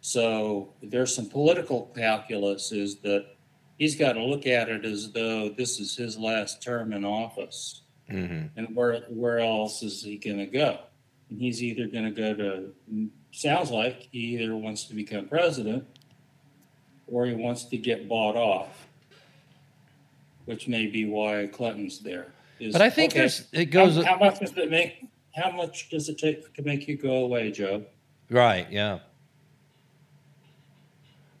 So 0.00 0.72
there's 0.82 1.14
some 1.14 1.28
political 1.28 1.92
calculus 1.94 2.72
is 2.72 2.96
that 2.96 3.26
he's 3.78 3.94
got 3.94 4.14
to 4.14 4.24
look 4.24 4.48
at 4.48 4.68
it 4.68 4.84
as 4.84 5.12
though 5.12 5.50
this 5.50 5.78
is 5.78 5.96
his 5.96 6.18
last 6.18 6.60
term 6.60 6.92
in 6.92 7.04
office. 7.04 7.82
Mm-hmm. 8.10 8.58
And 8.58 8.76
where 8.76 9.02
where 9.08 9.38
else 9.38 9.84
is 9.84 10.02
he 10.02 10.18
going 10.18 10.38
to 10.38 10.46
go? 10.46 10.80
And 11.30 11.40
he's 11.40 11.62
either 11.62 11.86
going 11.86 12.04
to 12.04 12.10
go 12.10 12.34
to 12.34 13.10
sounds 13.32 13.70
like 13.70 14.08
he 14.12 14.38
either 14.38 14.54
wants 14.54 14.84
to 14.84 14.94
become 14.94 15.26
president 15.26 15.84
or 17.08 17.26
he 17.26 17.34
wants 17.34 17.64
to 17.64 17.76
get 17.76 18.08
bought 18.08 18.36
off, 18.36 18.86
which 20.44 20.68
may 20.68 20.86
be 20.86 21.04
why 21.06 21.48
Clinton's 21.52 21.98
there. 21.98 22.28
Is, 22.60 22.72
But 22.72 22.82
I 22.82 22.90
think 22.90 23.12
okay, 23.12 23.20
there's 23.20 23.48
it 23.52 23.66
goes 23.66 23.96
how, 23.96 24.12
how 24.12 24.18
much 24.18 24.38
does 24.38 24.56
it 24.56 24.70
make? 24.70 25.06
How 25.34 25.50
much 25.50 25.88
does 25.90 26.08
it 26.08 26.18
take 26.18 26.54
to 26.54 26.62
make 26.62 26.86
you 26.86 26.96
go 26.96 27.24
away, 27.24 27.50
Joe? 27.50 27.84
right, 28.30 28.70
yeah. 28.70 29.00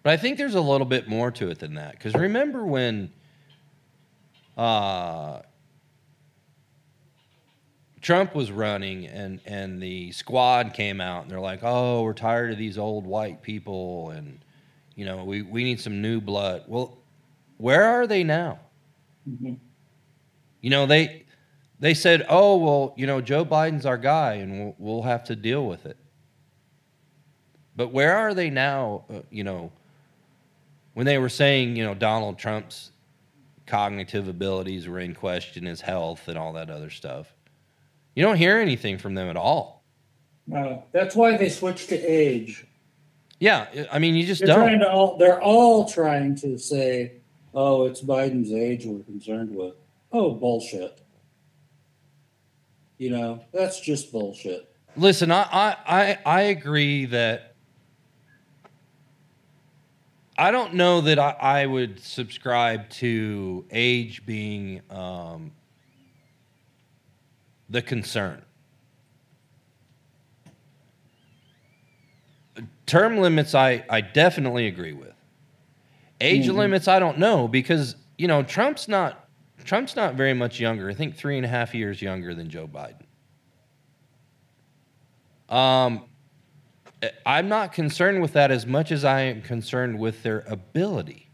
But 0.02 0.14
I 0.14 0.16
think 0.16 0.36
there's 0.36 0.56
a 0.56 0.60
little 0.60 0.86
bit 0.86 1.06
more 1.06 1.30
to 1.30 1.48
it 1.48 1.60
than 1.60 1.74
that. 1.74 1.92
Because 1.92 2.14
remember 2.14 2.64
when 2.64 3.12
uh, 4.56 5.42
Trump 8.02 8.34
was 8.34 8.50
running 8.50 9.06
and, 9.06 9.40
and 9.46 9.80
the 9.80 10.10
squad 10.12 10.74
came 10.74 11.00
out 11.00 11.22
and 11.22 11.30
they're 11.30 11.40
like, 11.40 11.60
oh, 11.62 12.02
we're 12.02 12.12
tired 12.12 12.50
of 12.52 12.58
these 12.58 12.76
old 12.76 13.06
white 13.06 13.42
people 13.42 14.10
and, 14.10 14.40
you 14.96 15.04
know, 15.04 15.24
we, 15.24 15.42
we 15.42 15.64
need 15.64 15.80
some 15.80 16.02
new 16.02 16.20
blood. 16.20 16.64
Well, 16.66 16.98
where 17.58 17.84
are 17.84 18.06
they 18.06 18.24
now? 18.24 18.58
Mhm. 19.28 19.56
You 20.60 20.70
know, 20.70 20.86
they 20.86 21.24
they 21.80 21.94
said, 21.94 22.24
"Oh, 22.28 22.56
well, 22.56 22.94
you 22.96 23.06
know, 23.08 23.20
Joe 23.20 23.44
Biden's 23.44 23.84
our 23.86 23.98
guy, 23.98 24.34
and 24.34 24.52
we'll, 24.60 24.74
we'll 24.78 25.02
have 25.02 25.24
to 25.24 25.34
deal 25.36 25.66
with 25.66 25.86
it." 25.86 25.96
But 27.76 27.88
where 27.88 28.16
are 28.16 28.34
they 28.34 28.50
now? 28.50 29.04
Uh, 29.10 29.20
you 29.30 29.44
know, 29.44 29.72
when 30.94 31.06
they 31.06 31.18
were 31.18 31.28
saying, 31.28 31.76
you 31.76 31.84
know, 31.84 31.94
Donald 31.94 32.38
Trump's 32.38 32.90
cognitive 33.66 34.28
abilities 34.28 34.86
were 34.88 35.00
in 35.00 35.14
question, 35.14 35.64
his 35.66 35.80
health, 35.80 36.28
and 36.28 36.38
all 36.38 36.52
that 36.54 36.70
other 36.70 36.90
stuff. 36.90 37.32
You 38.14 38.22
don't 38.22 38.36
hear 38.36 38.58
anything 38.58 38.98
from 38.98 39.14
them 39.14 39.28
at 39.28 39.36
all. 39.36 39.82
No, 40.46 40.84
that's 40.92 41.14
why 41.14 41.36
they 41.36 41.48
switched 41.48 41.88
to 41.90 41.96
age. 41.98 42.66
Yeah, 43.38 43.66
I 43.90 43.98
mean, 43.98 44.14
you 44.14 44.24
just 44.24 44.44
they're 44.44 44.56
don't. 44.56 44.84
All, 44.84 45.16
they're 45.16 45.40
all 45.40 45.88
trying 45.88 46.36
to 46.36 46.58
say, 46.58 47.14
"Oh, 47.54 47.86
it's 47.86 48.00
Biden's 48.00 48.52
age 48.52 48.84
we're 48.86 49.02
concerned 49.02 49.54
with." 49.54 49.74
Oh, 50.12 50.32
bullshit. 50.34 51.00
You 52.98 53.10
know, 53.10 53.44
that's 53.52 53.80
just 53.80 54.12
bullshit. 54.12 54.72
Listen, 54.96 55.32
I 55.32 55.46
I 55.50 56.18
I, 56.24 56.40
agree 56.42 57.06
that 57.06 57.54
I 60.36 60.50
don't 60.50 60.74
know 60.74 61.00
that 61.00 61.18
I, 61.18 61.30
I 61.30 61.66
would 61.66 61.98
subscribe 61.98 62.90
to 62.90 63.64
age 63.70 64.24
being 64.26 64.82
um, 64.90 65.52
the 67.72 67.82
concern. 67.82 68.42
Term 72.86 73.16
limits, 73.18 73.54
I, 73.54 73.84
I 73.88 74.02
definitely 74.02 74.66
agree 74.66 74.92
with. 74.92 75.14
Age 76.20 76.46
Mhm. 76.46 76.54
limits, 76.56 76.86
I 76.86 76.98
don't 76.98 77.18
know 77.18 77.48
because 77.48 77.96
you 78.18 78.28
know 78.28 78.42
Trump's 78.42 78.86
not 78.86 79.28
Trump's 79.64 79.96
not 79.96 80.14
very 80.14 80.34
much 80.34 80.60
younger. 80.60 80.90
I 80.90 80.94
think 80.94 81.16
three 81.16 81.36
and 81.36 81.46
a 81.46 81.48
half 81.48 81.74
years 81.74 82.02
younger 82.02 82.34
than 82.34 82.50
Joe 82.50 82.68
Biden. 82.68 83.04
Um, 85.52 86.04
I'm 87.24 87.48
not 87.48 87.72
concerned 87.72 88.20
with 88.22 88.32
that 88.34 88.50
as 88.50 88.66
much 88.66 88.92
as 88.92 89.04
I 89.04 89.22
am 89.22 89.40
concerned 89.42 89.98
with 89.98 90.22
their 90.22 90.40
ability. 90.46 91.28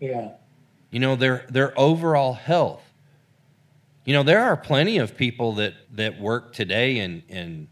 Yeah. 0.00 0.32
You 0.90 1.00
know, 1.00 1.16
their 1.16 1.46
their 1.48 1.78
overall 1.78 2.34
health. 2.34 2.89
You 4.04 4.14
know, 4.14 4.22
there 4.22 4.40
are 4.40 4.56
plenty 4.56 4.98
of 4.98 5.16
people 5.16 5.54
that 5.54 5.74
that 5.92 6.20
work 6.20 6.52
today 6.52 6.98
in 6.98 7.22
in 7.28 7.68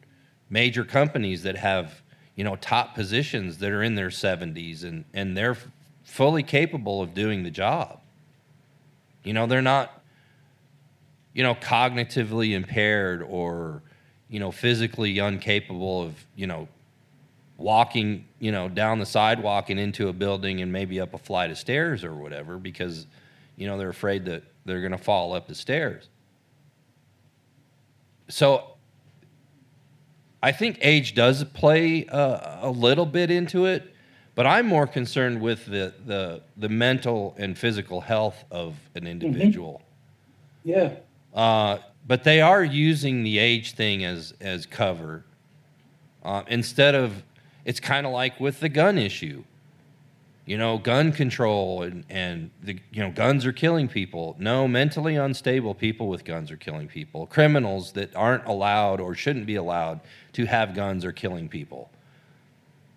major 0.51 0.85
companies 0.85 1.43
that 1.43 1.57
have 1.57 2.03
you 2.35 2.45
know 2.45 2.57
top 2.57 2.95
positions 2.95 3.59
that 3.59 3.71
are 3.71 3.83
in 3.83 3.95
their 3.95 4.09
70s 4.09 4.85
and 4.85 5.05
and 5.15 5.37
they're 5.37 5.53
f- 5.53 5.69
fully 6.05 6.43
capable 6.43 7.03
of 7.03 7.15
doing 7.15 7.43
the 7.43 7.51
job. 7.51 8.01
You 9.25 9.33
know, 9.33 9.47
they're 9.47 9.63
not 9.63 10.03
you 11.33 11.43
know 11.43 11.55
cognitively 11.55 12.55
impaired 12.55 13.23
or 13.23 13.83
you 14.29 14.41
know 14.41 14.51
physically 14.51 15.19
incapable 15.19 16.03
of 16.03 16.27
you 16.37 16.47
know 16.47 16.69
walking 17.57 18.27
you 18.39 18.53
know 18.53 18.69
down 18.69 18.99
the 18.99 19.07
sidewalk 19.07 19.71
and 19.71 19.81
into 19.81 20.09
a 20.09 20.13
building 20.13 20.61
and 20.61 20.73
maybe 20.73 21.01
up 21.01 21.15
a 21.15 21.19
flight 21.19 21.51
of 21.51 21.59
stairs 21.59 22.05
or 22.05 22.15
whatever 22.15 22.59
because 22.59 23.07
you 23.57 23.67
know 23.67 23.79
they're 23.79 23.89
afraid 23.89 24.25
that 24.25 24.43
they're 24.65 24.81
going 24.81 24.93
to 24.93 24.99
fall 24.99 25.33
up 25.33 25.49
the 25.49 25.55
stairs 25.55 26.09
so 28.29 28.75
i 30.43 30.53
think 30.53 30.79
age 30.81 31.15
does 31.15 31.45
play 31.45 32.07
uh, 32.07 32.67
a 32.67 32.71
little 32.71 33.07
bit 33.07 33.31
into 33.31 33.67
it 33.67 33.95
but 34.35 34.47
i'm 34.47 34.67
more 34.67 34.87
concerned 34.87 35.41
with 35.41 35.67
the 35.67 35.93
the, 36.07 36.43
the 36.57 36.69
mental 36.69 37.35
and 37.39 37.59
physical 37.59 38.01
health 38.01 38.45
of 38.51 38.77
an 38.95 39.07
individual. 39.07 39.83
Yeah. 40.65 40.93
uh, 41.35 41.79
but 42.07 42.25
they 42.25 42.41
are 42.41 42.63
using 42.65 43.23
the 43.23 43.39
age 43.39 43.73
thing 43.75 44.05
as 44.05 44.35
as 44.41 44.67
cover 44.67 45.25
uh, 46.23 46.43
instead 46.49 46.95
of 46.95 47.23
it's 47.65 47.81
kind 47.81 48.07
of 48.07 48.13
like 48.13 48.39
with 48.41 48.61
the 48.61 48.69
gun 48.69 48.99
issue 48.99 49.45
you 50.49 50.57
know 50.57 50.79
gun 50.79 51.13
control 51.13 51.83
and 51.83 52.05
and 52.09 52.51
the 52.63 52.79
you 52.91 53.03
know 53.03 53.11
guns 53.11 53.45
are 53.45 53.53
killing 53.53 53.87
people 53.87 54.35
no 54.39 54.67
mentally 54.67 55.17
unstable 55.17 55.75
people 55.75 56.09
with 56.09 56.25
guns 56.25 56.51
are 56.51 56.57
killing 56.57 56.89
people 56.89 57.27
criminals 57.27 57.93
that 57.93 58.15
aren't 58.17 58.45
allowed 58.47 59.01
or 59.01 59.15
shouldn't 59.15 59.47
be 59.47 59.57
allowed 59.57 60.01
to 60.33 60.47
have 60.47 60.75
guns 60.75 61.05
are 61.05 61.13
killing 61.13 61.49
people 61.49 61.91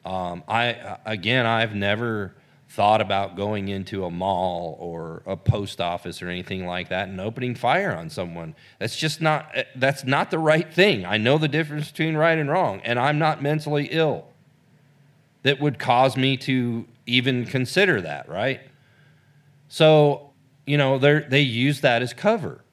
um, 0.05 0.43
I 0.47 0.97
again, 1.05 1.45
I've 1.45 1.75
never 1.75 2.33
thought 2.69 3.01
about 3.01 3.35
going 3.35 3.67
into 3.67 4.05
a 4.05 4.09
mall 4.11 4.77
or 4.79 5.21
a 5.25 5.35
post 5.35 5.81
office 5.81 6.21
or 6.21 6.29
anything 6.29 6.65
like 6.65 6.87
that 6.89 7.09
and 7.09 7.19
opening 7.19 7.53
fire 7.53 7.93
on 7.93 8.09
someone. 8.09 8.55
That's 8.79 8.95
just 8.95 9.21
not 9.21 9.53
that's 9.75 10.03
not 10.03 10.31
the 10.31 10.39
right 10.39 10.71
thing. 10.73 11.05
I 11.05 11.17
know 11.17 11.37
the 11.37 11.47
difference 11.47 11.91
between 11.91 12.15
right 12.15 12.37
and 12.37 12.49
wrong, 12.49 12.81
and 12.83 12.97
I'm 12.97 13.19
not 13.19 13.43
mentally 13.43 13.89
ill. 13.91 14.27
That 15.43 15.59
would 15.59 15.79
cause 15.79 16.15
me 16.17 16.37
to 16.37 16.85
even 17.05 17.45
consider 17.45 18.01
that, 18.01 18.29
right? 18.29 18.61
So, 19.67 20.31
you 20.65 20.77
know, 20.77 20.97
they 20.97 21.19
they 21.27 21.41
use 21.41 21.81
that 21.81 22.01
as 22.01 22.13
cover 22.13 22.63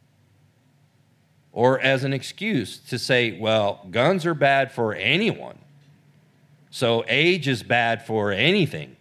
or 1.53 1.81
as 1.81 2.05
an 2.05 2.13
excuse 2.13 2.79
to 2.79 2.99
say, 2.99 3.39
well, 3.39 3.87
guns 3.91 4.25
are 4.27 4.35
bad 4.35 4.71
for 4.71 4.95
anyone. 4.95 5.59
So 6.71 7.05
age 7.09 7.49
is 7.49 7.63
bad 7.63 8.07
for 8.07 8.31
anything. 8.31 8.97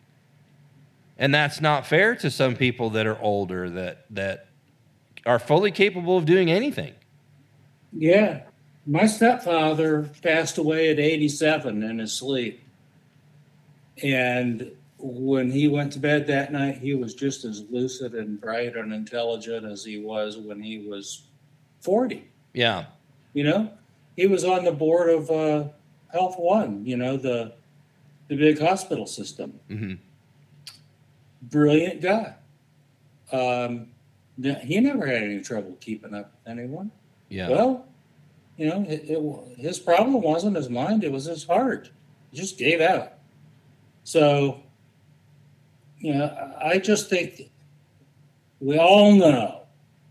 And 1.17 1.33
that's 1.33 1.59
not 1.61 1.85
fair 1.85 2.15
to 2.15 2.31
some 2.31 2.55
people 2.55 2.91
that 2.91 3.05
are 3.05 3.19
older 3.21 3.69
that 3.69 4.05
that 4.11 4.47
are 5.25 5.39
fully 5.39 5.71
capable 5.71 6.17
of 6.17 6.25
doing 6.25 6.49
anything. 6.49 6.93
Yeah. 7.91 8.41
My 8.85 9.05
stepfather 9.05 10.09
passed 10.21 10.57
away 10.57 10.89
at 10.89 10.99
87 10.99 11.83
in 11.83 11.99
his 11.99 12.13
sleep. 12.13 12.61
And 14.01 14.71
when 14.99 15.51
he 15.51 15.67
went 15.67 15.93
to 15.93 15.99
bed 15.99 16.27
that 16.27 16.51
night, 16.51 16.77
he 16.77 16.95
was 16.95 17.13
just 17.13 17.45
as 17.45 17.63
lucid 17.69 18.15
and 18.15 18.39
bright 18.41 18.75
and 18.75 18.93
intelligent 18.93 19.65
as 19.65 19.83
he 19.83 19.99
was 19.99 20.37
when 20.37 20.61
he 20.61 20.79
was 20.79 21.27
40. 21.81 22.27
Yeah. 22.53 22.85
You 23.33 23.43
know, 23.43 23.71
he 24.15 24.25
was 24.27 24.43
on 24.43 24.63
the 24.63 24.71
board 24.71 25.09
of 25.09 25.29
uh, 25.29 25.65
Health 26.11 26.35
One, 26.37 26.85
you 26.85 26.97
know, 26.97 27.17
the, 27.17 27.53
the 28.27 28.35
big 28.35 28.59
hospital 28.59 29.05
system. 29.05 29.59
hmm 29.67 29.93
Brilliant 31.43 32.01
guy. 32.01 32.33
Um, 33.31 33.89
he 34.41 34.79
never 34.79 35.05
had 35.05 35.23
any 35.23 35.41
trouble 35.41 35.77
keeping 35.79 36.13
up 36.13 36.31
with 36.31 36.51
anyone. 36.51 36.91
Yeah. 37.29 37.49
Well, 37.49 37.85
you 38.57 38.69
know, 38.69 38.85
it, 38.87 39.03
it, 39.07 39.57
his 39.59 39.79
problem 39.79 40.21
wasn't 40.21 40.55
his 40.55 40.69
mind; 40.69 41.03
it 41.03 41.11
was 41.11 41.25
his 41.25 41.43
heart. 41.43 41.91
He 42.31 42.37
just 42.37 42.57
gave 42.57 42.81
out. 42.81 43.13
So, 44.03 44.63
you 45.99 46.13
know, 46.13 46.53
I 46.61 46.77
just 46.77 47.09
think 47.09 47.49
we 48.59 48.77
all 48.77 49.13
know, 49.13 49.63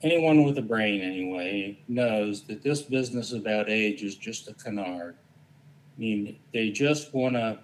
anyone 0.03 0.45
with 0.45 0.59
a 0.59 0.63
brain 0.63 1.01
anyway, 1.01 1.79
knows 1.89 2.43
that 2.43 2.63
this 2.63 2.83
business 2.83 3.33
about 3.33 3.69
age 3.69 4.03
is 4.03 4.15
just 4.17 4.49
a 4.49 4.55
canard. 4.55 5.17
I 5.97 6.01
mean, 6.01 6.39
they 6.53 6.71
just 6.71 7.15
want 7.15 7.35
to, 7.35 7.59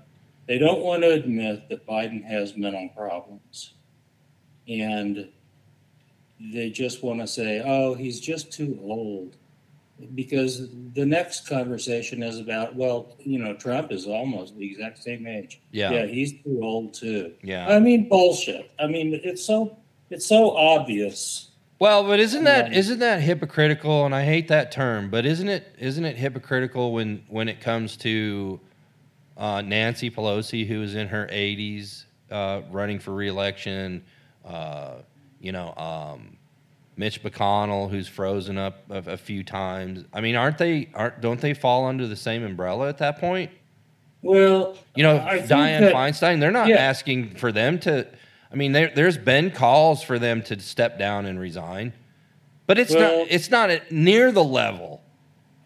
they 0.46 0.58
don't 0.58 0.80
want 0.80 1.02
to 1.02 1.10
admit 1.10 1.68
that 1.68 1.86
Biden 1.86 2.24
has 2.24 2.56
mental 2.56 2.88
problems. 2.96 3.74
And 4.68 5.28
they 6.40 6.70
just 6.70 7.02
want 7.02 7.20
to 7.20 7.26
say, 7.26 7.62
oh, 7.64 7.94
he's 7.94 8.20
just 8.20 8.52
too 8.52 8.78
old 8.82 9.36
because 10.14 10.68
the 10.94 11.04
next 11.06 11.48
conversation 11.48 12.22
is 12.22 12.38
about 12.38 12.74
well 12.74 13.16
you 13.18 13.38
know 13.38 13.54
trump 13.54 13.90
is 13.92 14.06
almost 14.06 14.56
the 14.56 14.64
exact 14.70 15.02
same 15.02 15.26
age 15.26 15.60
Yeah. 15.70 15.92
yeah 15.92 16.06
he's 16.06 16.32
too 16.42 16.60
old 16.62 16.94
too 16.94 17.32
Yeah. 17.42 17.68
i 17.68 17.78
mean 17.78 18.08
bullshit 18.08 18.70
i 18.78 18.86
mean 18.86 19.20
it's 19.24 19.44
so 19.44 19.76
it's 20.10 20.26
so 20.26 20.50
obvious 20.56 21.50
Well, 21.78 22.04
but 22.04 22.20
isn't 22.20 22.44
that 22.44 22.72
Yeah. 22.72 22.78
isn't 22.78 22.98
that 23.00 23.20
hypocritical? 23.20 24.04
And 24.06 24.14
I 24.14 24.24
hate 24.24 24.46
that 24.48 24.70
term, 24.70 25.10
but 25.10 25.26
isn't 25.26 25.48
it 25.48 25.64
isn't 25.78 26.04
it 26.04 26.16
hypocritical 26.16 26.92
when 26.92 27.24
when 27.28 27.48
it 27.48 27.60
comes 27.60 27.96
to 27.98 28.60
uh, 29.36 29.62
Nancy 29.62 30.08
Pelosi, 30.10 30.64
who 30.66 30.82
is 30.82 30.94
in 30.94 31.08
her 31.08 31.26
80s, 31.32 32.04
uh, 32.30 32.60
running 32.70 33.00
for 33.00 33.12
reelection? 33.12 34.04
Uh, 34.44 34.96
you 35.40 35.50
know, 35.50 35.74
um, 35.76 36.36
Mitch 36.96 37.22
McConnell, 37.22 37.90
who's 37.90 38.06
frozen 38.08 38.58
up 38.58 38.82
a, 38.90 39.12
a 39.12 39.16
few 39.16 39.42
times. 39.42 40.04
I 40.12 40.20
mean, 40.20 40.36
aren't 40.36 40.58
they? 40.58 40.90
Aren't 40.94 41.20
don't 41.20 41.40
they 41.40 41.54
fall 41.54 41.86
under 41.86 42.06
the 42.06 42.16
same 42.16 42.44
umbrella 42.44 42.88
at 42.88 42.98
that 42.98 43.18
point? 43.18 43.50
well 44.24 44.76
You 44.94 45.02
know, 45.02 45.16
I 45.18 45.38
Dianne 45.40 45.80
that- 45.80 45.94
Feinstein, 45.94 46.38
they're 46.40 46.50
not 46.52 46.68
Yeah. 46.68 46.76
asking 46.76 47.34
for 47.36 47.50
them 47.52 47.78
to. 47.80 48.06
I 48.52 48.54
mean, 48.54 48.72
there, 48.72 48.92
there's 48.94 49.16
been 49.18 49.50
calls 49.50 50.02
for 50.02 50.18
them 50.18 50.42
to 50.42 50.60
step 50.60 50.98
down 50.98 51.24
and 51.26 51.40
resign, 51.40 51.92
but 52.66 52.78
it's 52.78 52.94
Well- 52.94 53.20
not. 53.20 53.28
It's 53.30 53.50
not 53.50 53.70
at 53.70 53.90
near 53.90 54.30
the 54.30 54.44
level 54.44 55.02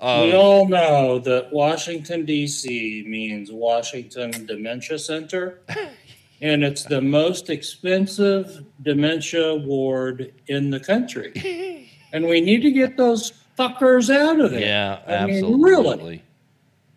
of. 0.01 0.24
we 0.27 0.32
all 0.35 0.69
know 0.69 1.19
that 1.19 1.51
washington 1.53 2.24
d.c 2.27 3.03
means 3.09 3.51
washington 3.51 4.31
dementia 4.47 4.98
center 4.98 5.61
and 6.40 6.62
it's 6.64 6.84
the 6.84 7.00
most 7.00 7.50
expensive 7.50 8.64
dementia 8.82 9.54
ward 9.54 10.32
in 10.48 10.70
the 10.70 10.80
country 10.80 11.90
and 12.12 12.26
we 12.26 12.40
need 12.40 12.62
to 12.62 12.70
get 12.70 12.96
those 12.96 13.32
fuckers 13.58 14.14
out 14.14 14.40
of 14.40 14.50
there 14.50 14.60
yeah, 14.60 15.00
I 15.06 15.26
mean, 15.26 15.36
absolutely. 15.36 15.70
really. 15.70 16.22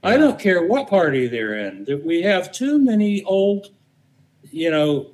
I 0.04 0.18
don't 0.18 0.40
care 0.40 0.66
what 0.66 0.90
party 0.90 1.28
they're 1.28 1.68
in. 1.68 1.84
That 1.86 2.06
we 2.06 2.22
have 2.22 2.52
too 2.52 2.80
many 2.80 3.24
old, 3.24 3.68
you 4.50 4.72
know, 4.72 5.12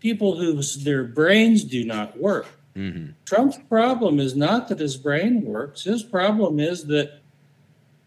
people 0.00 0.36
whose 0.36 0.82
their 0.84 1.04
brains 1.04 1.64
do 1.64 1.84
not 1.84 2.18
work. 2.18 2.46
hmm 2.74 3.10
Trump's 3.24 3.58
problem 3.68 4.18
is 4.18 4.34
not 4.34 4.68
that 4.68 4.80
his 4.80 4.96
brain 4.96 5.42
works. 5.42 5.84
His 5.84 6.02
problem 6.02 6.58
is 6.58 6.86
that 6.86 7.20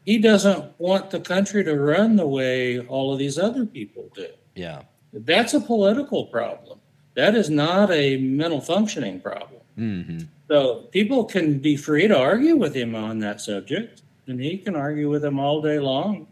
he 0.05 0.17
doesn't 0.17 0.77
want 0.77 1.11
the 1.11 1.21
country 1.21 1.63
to 1.63 1.79
run 1.79 2.17
the 2.17 2.27
way 2.27 2.79
all 2.79 3.13
of 3.13 3.19
these 3.19 3.39
other 3.39 3.65
people 3.65 4.09
do. 4.13 4.27
Yeah. 4.55 4.81
That's 5.13 5.53
a 5.53 5.61
political 5.61 6.25
problem. 6.25 6.79
That 7.15 7.35
is 7.35 7.49
not 7.49 7.91
a 7.91 8.17
mental 8.17 8.59
functioning 8.59 9.19
problem. 9.21 9.61
hmm 9.75 10.17
So 10.47 10.87
people 10.91 11.23
can 11.25 11.59
be 11.59 11.77
free 11.77 12.07
to 12.07 12.17
argue 12.17 12.55
with 12.55 12.75
him 12.75 12.95
on 12.95 13.19
that 13.19 13.39
subject, 13.39 14.01
and 14.27 14.39
he 14.39 14.57
can 14.57 14.75
argue 14.75 15.09
with 15.09 15.21
them 15.21 15.39
all 15.39 15.61
day 15.61 15.79
long. 15.79 16.27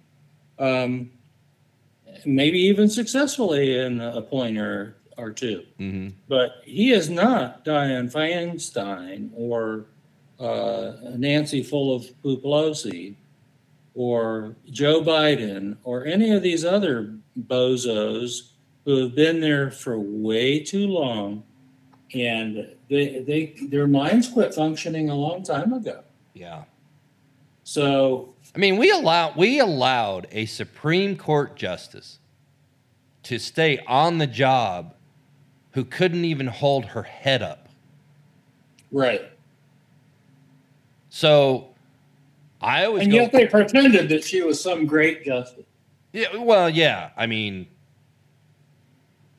Um, 0.57 1.11
maybe 2.25 2.59
even 2.59 2.89
successfully 2.89 3.77
in 3.77 4.01
a 4.01 4.21
point 4.21 4.57
or, 4.57 4.97
are 5.17 5.31
too. 5.31 5.63
hmm 5.77 6.09
But 6.27 6.61
he 6.65 6.91
is 6.91 7.09
not 7.09 7.63
Dianne 7.63 8.11
Feinstein 8.11 9.29
or 9.35 9.85
uh, 10.39 10.93
Nancy 11.15 11.61
full 11.61 11.95
of 11.95 12.05
Pelosi 12.23 13.15
or 13.93 14.55
Joe 14.69 15.01
Biden 15.01 15.77
or 15.83 16.05
any 16.05 16.31
of 16.31 16.41
these 16.41 16.65
other 16.65 17.13
bozos 17.47 18.50
who 18.85 18.97
have 19.03 19.15
been 19.15 19.39
there 19.41 19.71
for 19.71 19.99
way 19.99 20.59
too 20.59 20.87
long 20.87 21.43
and 22.13 22.67
they, 22.89 23.19
they 23.19 23.55
their 23.67 23.87
minds 23.87 24.27
quit 24.27 24.53
functioning 24.53 25.09
a 25.09 25.15
long 25.15 25.43
time 25.43 25.71
ago. 25.73 26.03
Yeah. 26.33 26.63
So 27.63 28.33
I 28.55 28.57
mean, 28.59 28.77
we 28.77 28.91
allow 28.91 29.33
we 29.35 29.59
allowed 29.59 30.27
a 30.31 30.45
Supreme 30.45 31.15
Court 31.15 31.55
justice 31.55 32.19
to 33.23 33.37
stay 33.39 33.79
on 33.87 34.17
the 34.17 34.27
job 34.27 34.95
who 35.71 35.85
couldn't 35.85 36.25
even 36.25 36.47
hold 36.47 36.85
her 36.85 37.03
head 37.03 37.41
up. 37.41 37.69
right. 38.91 39.21
So 41.09 41.69
I 42.61 42.85
always 42.85 43.03
And 43.03 43.11
go, 43.11 43.17
yet 43.19 43.31
they 43.31 43.45
pretended 43.47 44.09
that 44.09 44.23
she 44.23 44.41
was 44.41 44.61
some 44.61 44.85
great 44.85 45.23
justice. 45.25 45.65
yeah, 46.13 46.35
well, 46.37 46.69
yeah. 46.69 47.09
I 47.17 47.25
mean, 47.27 47.67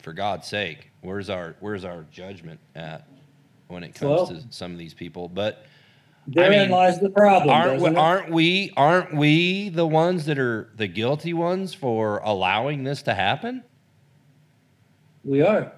for 0.03 0.13
God's 0.13 0.47
sake, 0.47 0.91
where's 1.01 1.29
our 1.29 1.55
where's 1.61 1.83
our 1.83 2.05
judgment 2.11 2.59
at 2.75 3.07
when 3.67 3.83
it 3.83 3.95
comes 3.95 4.11
Well- 4.11 4.27
to 4.27 4.43
some 4.51 4.71
of 4.71 4.77
these 4.77 4.93
people? 4.93 5.27
But 5.29 5.65
Therein 6.27 6.51
mean, 6.63 6.69
lies 6.69 6.99
the 6.99 7.09
problem. 7.09 7.49
aren't 7.49 7.81
we, 7.81 7.95
aren't 7.95 8.29
we 8.29 8.73
aren't 8.77 9.13
we 9.15 9.69
the 9.69 9.87
ones 9.87 10.25
that 10.25 10.37
are 10.37 10.69
the 10.75 10.87
guilty 10.87 11.33
ones 11.33 11.73
for 11.73 12.19
allowing 12.19 12.83
this 12.83 13.01
to 13.03 13.13
happen? 13.15 13.63
we 15.25 15.41
are. 15.41 15.71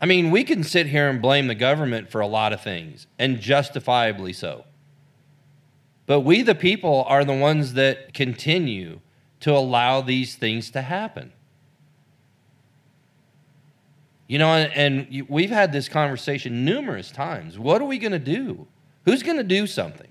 I 0.00 0.06
mean, 0.06 0.32
we 0.32 0.42
can 0.44 0.64
sit 0.64 0.88
here 0.88 1.08
and 1.08 1.22
blame 1.22 1.46
the 1.46 1.54
government 1.54 2.10
for 2.10 2.20
a 2.20 2.26
lot 2.26 2.52
of 2.52 2.60
things, 2.60 3.06
and 3.18 3.40
justifiably 3.40 4.32
so. 4.32 4.64
But 6.06 6.20
we, 6.20 6.42
the 6.42 6.54
people, 6.56 7.04
are 7.08 7.24
the 7.24 7.32
ones 7.34 7.74
that 7.74 8.12
continue 8.12 9.00
to 9.40 9.52
allow 9.52 10.00
these 10.00 10.34
things 10.34 10.70
to 10.72 10.82
happen. 10.82 11.32
You 14.34 14.38
know, 14.38 14.52
and, 14.52 15.26
we've 15.28 15.50
had 15.50 15.70
this 15.70 15.88
conversation 15.88 16.64
numerous 16.64 17.12
times. 17.12 17.56
What 17.56 17.80
are 17.80 17.84
we 17.84 17.98
going 17.98 18.10
to 18.10 18.18
do? 18.18 18.66
Who's 19.04 19.22
going 19.22 19.36
to 19.36 19.44
do 19.44 19.64
something? 19.64 20.10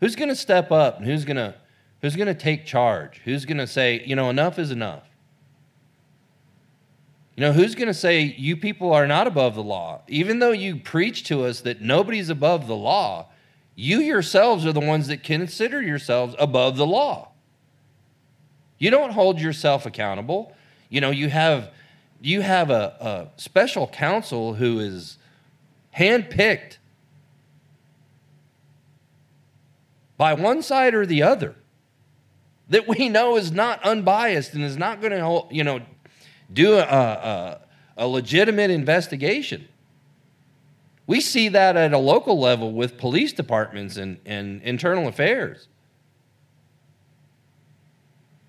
Who's 0.00 0.14
going 0.14 0.28
to 0.28 0.36
step 0.36 0.70
up? 0.70 0.98
And 0.98 1.06
who's 1.06 1.24
going 1.24 1.38
to 1.38 1.54
who's 2.02 2.14
going 2.14 2.26
to 2.26 2.34
take 2.34 2.66
charge? 2.66 3.22
Who's 3.24 3.46
going 3.46 3.56
to 3.56 3.66
say, 3.66 4.02
you 4.04 4.14
know, 4.14 4.28
enough 4.28 4.58
is 4.58 4.70
enough? 4.70 5.04
You 7.38 7.40
know, 7.40 7.52
who's 7.54 7.74
going 7.74 7.88
to 7.88 7.94
say 7.94 8.20
you 8.20 8.54
people 8.54 8.92
are 8.92 9.06
not 9.06 9.26
above 9.26 9.54
the 9.54 9.62
law? 9.62 10.02
Even 10.06 10.38
though 10.38 10.52
you 10.52 10.76
preach 10.76 11.24
to 11.28 11.46
us 11.46 11.62
that 11.62 11.80
nobody's 11.80 12.28
above 12.28 12.66
the 12.66 12.76
law, 12.76 13.28
you 13.76 14.00
yourselves 14.00 14.66
are 14.66 14.74
the 14.74 14.78
ones 14.78 15.06
that 15.06 15.22
consider 15.22 15.80
yourselves 15.80 16.34
above 16.38 16.76
the 16.76 16.86
law. 16.86 17.30
You 18.76 18.90
don't 18.90 19.12
hold 19.12 19.40
yourself 19.40 19.86
accountable. 19.86 20.52
You 20.90 21.00
know, 21.00 21.10
you 21.10 21.30
have 21.30 21.70
you 22.20 22.42
have 22.42 22.70
a, 22.70 22.96
a 23.00 23.40
special 23.40 23.86
counsel 23.88 24.54
who 24.54 24.78
is 24.78 25.16
handpicked 25.96 26.76
by 30.16 30.34
one 30.34 30.62
side 30.62 30.94
or 30.94 31.06
the 31.06 31.22
other 31.22 31.54
that 32.68 32.86
we 32.86 33.08
know 33.08 33.36
is 33.36 33.50
not 33.50 33.82
unbiased 33.82 34.54
and 34.54 34.62
is 34.62 34.76
not 34.76 35.00
going 35.00 35.12
to, 35.12 35.54
you 35.54 35.64
know, 35.64 35.80
do 36.52 36.74
a, 36.74 36.82
a, 36.82 37.60
a 37.96 38.06
legitimate 38.06 38.70
investigation. 38.70 39.66
We 41.06 41.20
see 41.20 41.48
that 41.48 41.76
at 41.76 41.92
a 41.92 41.98
local 41.98 42.38
level 42.38 42.72
with 42.72 42.96
police 42.96 43.32
departments 43.32 43.96
and, 43.96 44.18
and 44.24 44.62
internal 44.62 45.08
affairs. 45.08 45.66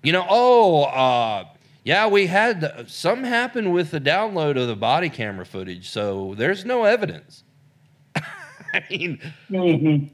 You 0.02 0.12
know, 0.12 0.26
oh, 0.28 0.84
uh, 0.84 1.44
yeah, 1.84 2.06
we 2.06 2.26
had 2.26 2.84
some 2.88 3.24
happen 3.24 3.72
with 3.72 3.90
the 3.90 4.00
download 4.00 4.60
of 4.60 4.68
the 4.68 4.76
body 4.76 5.08
camera 5.08 5.44
footage, 5.46 5.88
so 5.90 6.34
there's 6.36 6.64
no 6.64 6.84
evidence. 6.84 7.44
I 8.16 8.84
mean, 8.90 9.20
Mm-hmm. 9.50 10.06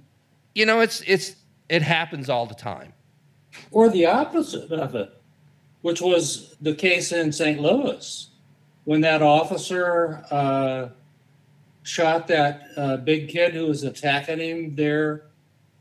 you 0.54 0.66
know, 0.66 0.80
it's 0.80 1.02
it's 1.06 1.36
it 1.68 1.82
happens 1.82 2.28
all 2.30 2.46
the 2.46 2.54
time. 2.54 2.92
Or 3.70 3.88
the 3.88 4.06
opposite 4.06 4.70
of 4.72 4.94
it, 4.94 5.10
which 5.82 6.00
was 6.00 6.56
the 6.60 6.74
case 6.74 7.12
in 7.12 7.32
St. 7.32 7.60
Louis 7.60 8.28
when 8.84 9.00
that 9.02 9.20
officer 9.20 10.24
uh, 10.30 10.88
shot 11.82 12.26
that 12.28 12.62
uh, 12.76 12.96
big 12.98 13.28
kid 13.28 13.52
who 13.52 13.66
was 13.66 13.82
attacking 13.82 14.38
him 14.38 14.74
there, 14.74 15.24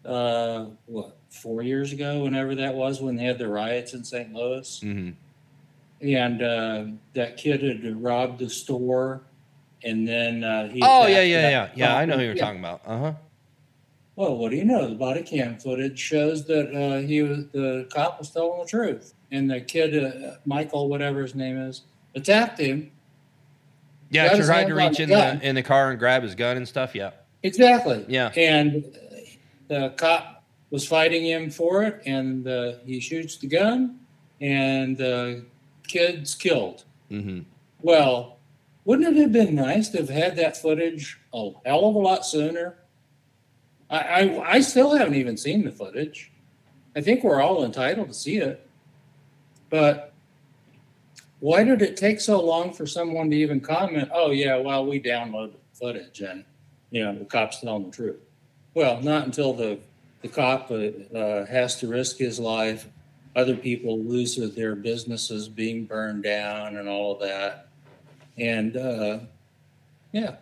uh, 0.06 0.66
what, 0.88 1.16
four 1.30 1.62
years 1.62 1.94
ago, 1.94 2.24
whenever 2.24 2.54
that 2.56 2.74
was, 2.74 3.00
when 3.00 3.16
they 3.16 3.24
had 3.24 3.38
the 3.38 3.48
riots 3.48 3.94
in 3.94 4.04
St. 4.04 4.34
Louis. 4.34 4.80
hmm 4.82 5.10
And 6.02 6.42
uh, 6.42 6.86
that 7.14 7.38
kid 7.38 7.62
had 7.64 8.02
robbed 8.02 8.40
the 8.40 8.50
store. 8.50 9.22
And 9.84 10.08
then 10.08 10.44
uh, 10.44 10.70
he. 10.70 10.80
Oh 10.84 11.06
yeah, 11.08 11.22
yeah, 11.22 11.50
yeah, 11.50 11.70
yeah. 11.76 11.96
I 11.96 12.06
know 12.06 12.18
who 12.18 12.24
you're 12.24 12.36
Yeah. 12.36 12.44
talking 12.46 12.60
about. 12.60 12.82
Uh 12.86 12.98
huh. 12.98 13.14
Well, 14.16 14.36
what 14.38 14.50
do 14.50 14.58
you 14.58 14.66
know? 14.66 14.88
The 14.90 14.96
body 14.96 15.22
cam 15.22 15.60
footage 15.60 16.00
shows 16.00 16.46
that 16.48 16.74
uh, 16.76 17.06
he 17.08 17.22
was 17.22 17.46
the 17.52 17.88
cop 17.94 18.18
was 18.18 18.32
telling 18.32 18.60
the 18.60 18.66
truth, 18.66 19.14
and 19.32 19.50
the 19.50 19.62
kid, 19.62 20.04
uh, 20.04 20.38
Michael, 20.46 20.90
whatever 20.90 21.22
his 21.22 21.36
name 21.36 21.58
is, 21.58 21.84
attacked 22.16 22.60
him. 22.60 22.92
Yeah, 24.10 24.36
Got 24.36 24.46
tried 24.46 24.68
to 24.68 24.74
reach 24.74 25.00
in 25.00 25.10
gun. 25.10 25.38
the 25.40 25.48
in 25.48 25.54
the 25.56 25.62
car 25.64 25.92
and 25.92 26.00
grab 26.00 26.24
his 26.24 26.34
gun 26.34 26.58
and 26.58 26.68
stuff. 26.68 26.96
Yeah. 26.96 27.12
Exactly. 27.44 28.04
Yeah. 28.08 28.30
And 28.36 28.84
the 29.68 29.94
cop 29.98 30.44
was 30.72 30.88
fighting 30.88 31.24
him 31.24 31.52
for 31.52 31.84
it, 31.84 32.02
and 32.08 32.48
uh, 32.48 32.74
he 32.86 33.00
shoots 33.00 33.38
the 33.38 33.48
gun, 33.48 34.00
and 34.42 34.98
the 34.98 35.46
kid's 35.88 36.36
killed. 36.36 36.84
Mm-hmm. 37.12 37.42
Well, 37.82 38.38
wouldn't 38.86 39.18
it 39.18 39.22
have 39.22 39.32
been 39.32 39.56
nice 39.56 39.90
to 39.90 39.98
have 39.98 40.10
had 40.10 40.36
that 40.38 40.58
footage 40.58 41.20
a 41.34 41.52
hell 41.66 41.90
of 41.90 41.96
a 41.96 42.00
lot 42.00 42.26
sooner? 42.26 42.78
I, 43.90 43.98
I, 43.98 44.52
I 44.56 44.60
still 44.62 44.96
haven't 44.96 45.16
even 45.16 45.38
seen 45.38 45.64
the 45.64 45.72
footage. 45.72 46.32
I 46.96 47.02
think 47.02 47.24
we're 47.24 47.42
all 47.42 47.64
entitled 47.64 48.08
to 48.08 48.14
see 48.14 48.38
it. 48.38 48.68
But 49.70 50.14
why 51.40 51.64
did 51.64 51.82
it 51.82 51.98
take 51.98 52.20
so 52.20 52.44
long 52.44 52.74
for 52.74 52.88
someone 52.88 53.30
to 53.30 53.36
even 53.36 53.60
comment, 53.60 54.10
oh, 54.14 54.32
yeah, 54.32 54.58
well, 54.58 54.86
we 54.86 55.00
downloaded 55.00 55.52
the 55.52 55.78
footage 55.78 56.22
and, 56.22 56.44
you 56.90 57.04
know, 57.04 57.18
the 57.18 57.26
cop's 57.26 57.60
telling 57.60 57.86
the 57.86 57.92
truth? 57.92 58.20
Well, 58.74 59.02
not 59.02 59.26
until 59.26 59.54
the, 59.54 59.80
the 60.22 60.28
cop 60.28 60.72
uh, 60.72 61.18
uh, 61.18 61.46
has 61.46 61.76
to 61.80 61.88
risk 61.88 62.18
his 62.18 62.40
life, 62.40 62.88
other 63.38 63.56
people 63.56 64.00
lose 64.04 64.36
their 64.56 64.76
businesses 64.76 65.48
being 65.48 65.86
burned 65.86 66.24
down 66.24 66.76
and 66.78 66.90
all 66.90 67.14
of 67.14 67.20
that. 67.22 67.68
And, 68.38 68.76
uh, 68.76 69.20
yeah, 70.12 70.36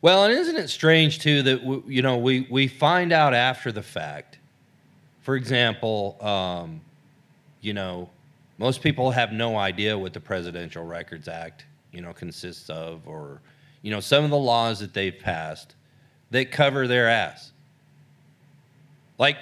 Well, 0.00 0.24
and 0.24 0.32
isn't 0.32 0.56
it 0.56 0.68
strange 0.68 1.20
too 1.20 1.42
that 1.42 1.84
you 1.86 2.02
know 2.02 2.16
we 2.16 2.46
we 2.50 2.66
find 2.66 3.12
out 3.12 3.34
after 3.34 3.70
the 3.70 3.82
fact. 3.82 4.38
For 5.20 5.36
example, 5.36 6.16
um, 6.20 6.80
you 7.60 7.72
know, 7.74 8.10
most 8.58 8.82
people 8.82 9.10
have 9.12 9.32
no 9.32 9.56
idea 9.56 9.96
what 9.96 10.12
the 10.12 10.20
Presidential 10.20 10.84
Records 10.84 11.28
Act 11.28 11.66
you 11.92 12.00
know 12.00 12.12
consists 12.12 12.70
of, 12.70 13.06
or 13.06 13.40
you 13.82 13.90
know 13.90 14.00
some 14.00 14.24
of 14.24 14.30
the 14.30 14.38
laws 14.38 14.80
that 14.80 14.94
they've 14.94 15.18
passed 15.18 15.74
that 16.30 16.50
cover 16.50 16.88
their 16.88 17.08
ass. 17.08 17.52
Like, 19.18 19.36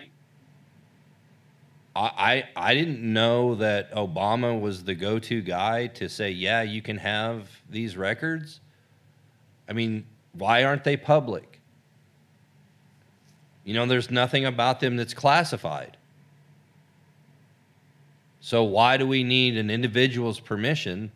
I 2.00 2.48
I, 2.56 2.74
didn't 2.74 3.00
know 3.00 3.56
that 3.56 3.92
Obama 3.92 4.58
was 4.58 4.84
the 4.84 4.94
go-to 4.94 5.42
guy 5.42 5.88
to 5.88 6.08
say, 6.08 6.30
yeah, 6.30 6.62
you 6.62 6.80
can 6.82 6.96
have 6.96 7.48
these 7.68 7.96
records. 7.96 8.60
I 9.68 9.72
mean, 9.72 10.06
why 10.32 10.64
aren't 10.64 10.84
they 10.84 10.96
public? 10.96 11.60
You 13.64 13.74
know, 13.74 13.86
there's 13.86 14.10
nothing 14.10 14.46
about 14.46 14.80
them 14.80 14.96
that's 14.96 15.14
classified. 15.14 15.96
So 18.40 18.64
why 18.64 18.96
do 18.96 19.06
we 19.06 19.22
need 19.22 19.56
an 19.58 19.70
individual's 19.70 20.40
permission 20.40 21.12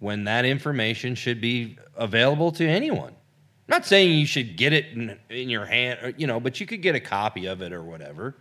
when 0.00 0.24
that 0.24 0.44
information 0.44 1.14
should 1.14 1.40
be 1.40 1.78
available 1.96 2.50
to 2.52 2.66
anyone? 2.66 3.10
I'm 3.10 3.76
not 3.76 3.86
saying 3.86 4.18
you 4.18 4.26
should 4.26 4.56
get 4.56 4.72
it 4.72 4.86
in, 4.86 5.18
in 5.30 5.48
your 5.48 5.66
hand, 5.66 6.00
or, 6.02 6.10
you 6.16 6.26
know, 6.26 6.40
but 6.40 6.58
you 6.58 6.66
could 6.66 6.82
get 6.82 6.94
a 6.94 7.00
copy 7.00 7.46
of 7.46 7.62
it 7.62 7.72
or 7.72 7.82
whatever. 7.82 8.34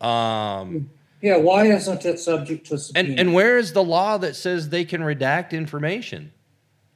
Um, 0.00 0.90
yeah, 1.22 1.36
why 1.36 1.66
isn't 1.66 2.04
it 2.04 2.18
subject 2.18 2.66
to 2.68 2.78
subpoena? 2.78 3.08
and 3.10 3.20
and 3.20 3.34
where 3.34 3.58
is 3.58 3.72
the 3.72 3.84
law 3.84 4.16
that 4.18 4.34
says 4.36 4.70
they 4.70 4.84
can 4.84 5.02
redact 5.02 5.52
information? 5.52 6.32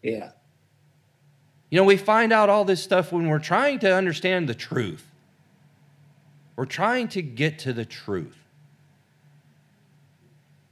yeah, 0.03 0.31
You 1.71 1.79
know, 1.79 1.85
we 1.85 1.97
find 1.97 2.33
out 2.33 2.49
all 2.49 2.65
this 2.65 2.83
stuff 2.83 3.13
when 3.13 3.29
we're 3.29 3.39
trying 3.39 3.79
to 3.81 3.95
understand 3.95 4.49
the 4.49 4.55
truth. 4.55 5.11
We're 6.57 6.67
trying 6.67 7.09
to 7.09 7.23
get 7.23 7.59
to 7.61 7.73
the 7.73 7.85
truth. 7.85 8.39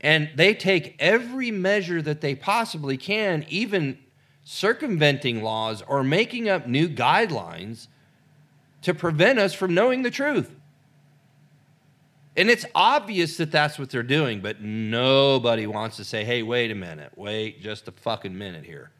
And 0.00 0.30
they 0.34 0.54
take 0.54 0.96
every 0.98 1.50
measure 1.50 2.02
that 2.02 2.20
they 2.20 2.34
possibly 2.34 2.96
can, 2.96 3.44
even 3.48 3.98
circumventing 4.44 5.42
laws 5.42 5.82
or 5.86 6.02
making 6.02 6.48
up 6.48 6.66
new 6.66 6.88
guidelines 6.88 7.86
to 8.82 8.92
prevent 8.92 9.38
us 9.38 9.54
from 9.54 9.74
knowing 9.74 10.02
the 10.02 10.10
truth. 10.10 10.54
And 12.36 12.48
it's 12.48 12.64
obvious 12.74 13.36
that 13.36 13.50
that's 13.50 13.78
what 13.78 13.90
they're 13.90 14.02
doing, 14.02 14.40
but 14.40 14.62
nobody 14.62 15.66
wants 15.66 15.96
to 15.98 16.04
say, 16.04 16.24
hey, 16.24 16.42
wait 16.42 16.70
a 16.70 16.74
minute, 16.74 17.12
wait 17.14 17.60
just 17.60 17.88
a 17.88 17.92
fucking 17.92 18.36
minute 18.36 18.64
here. 18.64 18.90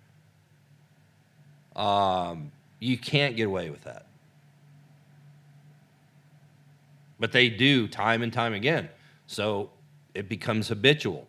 Um, 1.74 2.52
you 2.78 2.98
can't 2.98 3.34
get 3.34 3.46
away 3.46 3.70
with 3.70 3.84
that. 3.84 4.06
But 7.18 7.32
they 7.32 7.48
do 7.48 7.88
time 7.88 8.22
and 8.22 8.32
time 8.32 8.52
again. 8.52 8.90
So 9.26 9.70
it 10.14 10.28
becomes 10.28 10.68
habitual. 10.68 11.26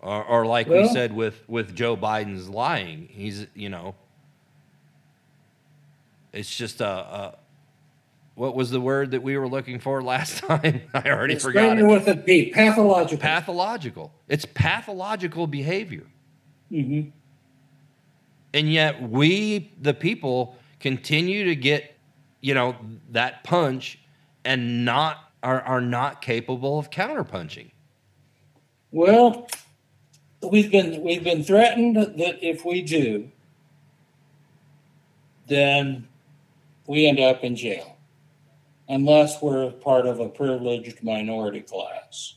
Or, 0.00 0.24
or 0.24 0.46
like 0.46 0.68
well, 0.68 0.82
we 0.82 0.88
said 0.88 1.14
with, 1.14 1.42
with 1.48 1.74
Joe 1.74 1.96
Biden's 1.96 2.48
lying, 2.48 3.08
he's, 3.10 3.46
you 3.54 3.68
know, 3.68 3.94
it's 6.32 6.54
just 6.56 6.80
a, 6.80 6.86
a 6.86 7.34
what 8.36 8.54
was 8.54 8.70
the 8.70 8.80
word 8.80 9.12
that 9.12 9.22
we 9.22 9.36
were 9.38 9.48
looking 9.48 9.80
for 9.80 10.02
last 10.02 10.38
time? 10.44 10.82
I 10.94 11.10
already 11.10 11.34
it's 11.34 11.44
forgot 11.44 11.78
it. 11.78 11.84
with 11.84 12.06
a 12.06 12.16
P, 12.16 12.50
pathological. 12.50 13.18
Pathological. 13.18 14.12
It's 14.28 14.44
pathological 14.44 15.46
behavior. 15.46 16.04
Mm-hmm. 16.70 17.08
And 18.54 18.72
yet 18.72 19.02
we, 19.02 19.72
the 19.80 19.94
people, 19.94 20.56
continue 20.80 21.44
to 21.46 21.56
get, 21.56 21.96
you 22.42 22.54
know, 22.54 22.76
that 23.10 23.42
punch 23.42 23.98
and 24.44 24.84
not 24.84 25.32
are, 25.42 25.62
are 25.62 25.80
not 25.80 26.20
capable 26.20 26.78
of 26.78 26.90
counterpunching. 26.90 27.70
Well, 28.92 29.48
we've 30.42 30.70
been 30.70 31.02
we've 31.02 31.24
been 31.24 31.42
threatened 31.42 31.96
that 31.96 32.46
if 32.46 32.64
we 32.64 32.82
do, 32.82 33.30
then 35.48 36.08
we 36.86 37.06
end 37.06 37.20
up 37.20 37.42
in 37.42 37.56
jail 37.56 37.95
unless 38.88 39.42
we're 39.42 39.70
part 39.70 40.06
of 40.06 40.20
a 40.20 40.28
privileged 40.28 41.02
minority 41.02 41.60
class. 41.60 42.34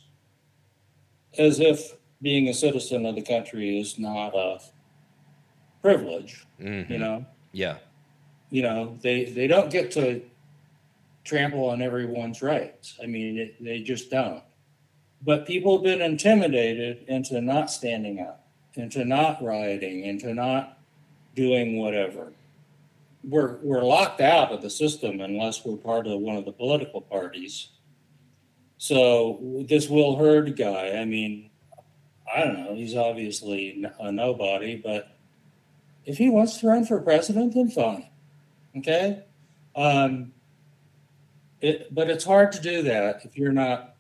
As 1.38 1.60
if 1.60 1.96
being 2.22 2.48
a 2.50 2.54
citizen 2.54 3.06
of 3.06 3.16
the 3.16 3.22
country 3.22 3.80
is 3.80 4.00
not 4.00 4.36
a 4.36 4.60
privilege, 5.82 6.46
mm-hmm. 6.60 6.92
you 6.92 7.00
know? 7.00 7.26
Yeah. 7.52 7.78
You 8.50 8.64
know, 8.64 8.98
they, 9.02 9.26
they 9.26 9.48
don't 9.48 9.70
get 9.70 9.92
to 9.92 10.22
trample 11.24 11.66
on 11.70 11.82
everyone's 11.82 12.42
rights. 12.42 12.98
I 13.02 13.06
mean, 13.06 13.38
it, 13.38 13.64
they 13.64 13.82
just 13.82 14.10
don't. 14.10 14.44
But 15.22 15.46
people 15.46 15.78
have 15.78 15.84
been 15.84 16.02
intimidated 16.02 17.06
into 17.08 17.42
not 17.42 17.70
standing 17.70 18.20
up, 18.20 18.48
into 18.74 19.06
not 19.06 19.44
rioting, 19.44 20.04
into 20.06 20.34
not 20.34 20.80
doing 21.36 21.78
whatever 21.78 22.32
we're 23.24 23.58
we're 23.62 23.84
locked 23.84 24.22
out 24.22 24.52
of 24.52 24.62
the 24.62 24.70
system 24.70 25.20
unless 25.20 25.66
we're 25.66 25.78
part 25.78 26.08
of 26.08 26.20
one 26.20 26.36
of 26.36 26.46
the 26.46 26.52
political 26.52 27.02
parties. 27.02 27.70
So 28.78 29.66
this 29.68 29.90
Will 29.90 30.16
Hurd 30.16 30.56
guy, 30.56 30.98
I 30.98 31.06
mean, 31.06 31.50
I 32.34 32.46
don't 32.46 32.64
know. 32.64 32.76
He's 32.76 32.96
obviously 32.96 33.84
a 34.00 34.12
nobody, 34.12 34.78
but 34.78 35.18
if 36.06 36.18
he 36.18 36.30
wants 36.30 36.60
to 36.60 36.68
run 36.68 36.86
for 36.86 37.00
president, 37.02 37.54
then 37.54 37.70
fine. 37.70 38.08
Okay. 38.78 39.24
Um, 39.76 40.32
it, 41.60 41.94
but 41.94 42.10
it's 42.10 42.24
hard 42.24 42.54
to 42.54 42.62
do 42.62 42.82
that 42.84 43.26
if 43.26 43.38
you're 43.38 43.52
not 43.52 43.96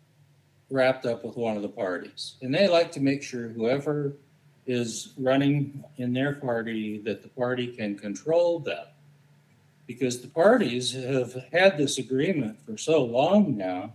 wrapped 0.69 1.05
up 1.05 1.25
with 1.25 1.35
one 1.35 1.57
of 1.57 1.61
the 1.61 1.69
parties. 1.69 2.35
And 2.41 2.53
they 2.53 2.69
like 2.69 2.91
to 2.93 3.01
make 3.01 3.21
sure 3.21 3.49
whoever 3.49 4.13
is 4.65 5.13
running 5.17 5.83
in 5.97 6.13
their 6.13 6.35
party 6.35 6.99
that 6.99 7.21
the 7.21 7.29
party 7.29 7.67
can 7.67 7.97
control 7.97 8.59
them 8.59 8.85
because 9.89 10.21
the 10.21 10.27
parties 10.27 10.93
have 10.93 11.33
had 11.51 11.75
this 11.75 11.97
agreement 11.97 12.63
for 12.63 12.77
so 12.77 13.03
long 13.03 13.57
now 13.57 13.91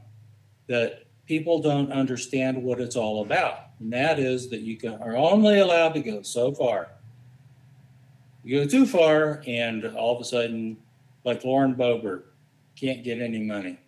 that 0.66 1.04
people 1.24 1.62
don't 1.62 1.92
understand 1.92 2.60
what 2.60 2.80
it's 2.80 2.96
all 2.96 3.22
about. 3.22 3.68
And 3.78 3.92
that 3.92 4.18
is 4.18 4.50
that 4.50 4.62
you 4.62 4.76
can, 4.76 4.94
are 4.94 5.16
only 5.16 5.60
allowed 5.60 5.94
to 5.94 6.00
go 6.00 6.22
so 6.22 6.50
far. 6.50 6.88
You 8.42 8.64
go 8.64 8.68
too 8.68 8.86
far, 8.86 9.44
and 9.46 9.84
all 9.84 10.16
of 10.16 10.20
a 10.20 10.24
sudden, 10.24 10.78
like 11.22 11.44
Lauren 11.44 11.76
Boebert, 11.76 12.24
can't 12.74 13.04
get 13.04 13.20
any 13.20 13.44
money 13.44 13.78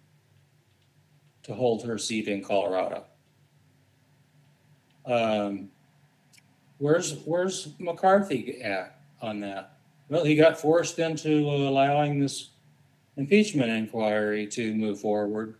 to 1.43 1.55
hold 1.55 1.83
her 1.83 1.99
seat 1.99 2.29
in 2.29 2.41
Colorado. 2.41 3.03
Um, 5.05 5.71
where's 6.79 7.17
where's 7.25 7.75
McCarthy 7.81 8.63
at 8.63 9.01
on 9.21 9.41
that? 9.41 9.76
Well, 10.09 10.25
he 10.25 10.37
got 10.37 10.61
forced 10.61 10.99
into 10.99 11.49
allowing 11.49 12.21
this 12.21 12.51
impeachment 13.17 13.71
inquiry 13.71 14.47
to 14.49 14.75
move 14.75 15.01
forward. 15.01 15.57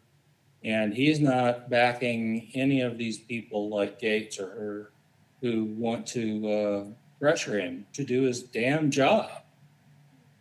And 0.65 0.93
he's 0.93 1.21
not 1.21 1.71
backing 1.71 2.51
any 2.55 2.81
of 2.81 2.99
these 2.99 3.19
people 3.19 3.69
like 3.69 3.99
Gates 3.99 4.39
or 4.39 4.47
her 4.49 4.93
who 5.41 5.65
want 5.65 6.07
to 6.09 6.51
uh, 6.51 6.85
pressure 7.21 7.61
him 7.61 7.87
to 7.93 8.05
do 8.05 8.23
his 8.23 8.43
damn 8.43 8.91
job. 8.91 9.31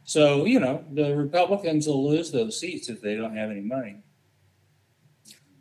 So, 0.04 0.46
you 0.46 0.60
know, 0.60 0.84
the 0.92 1.16
Republicans 1.16 1.88
will 1.88 2.08
lose 2.08 2.32
those 2.32 2.60
seats 2.60 2.90
if 2.90 3.02
they 3.02 3.16
don't 3.16 3.36
have 3.36 3.50
any 3.50 3.62
money. 3.62 3.98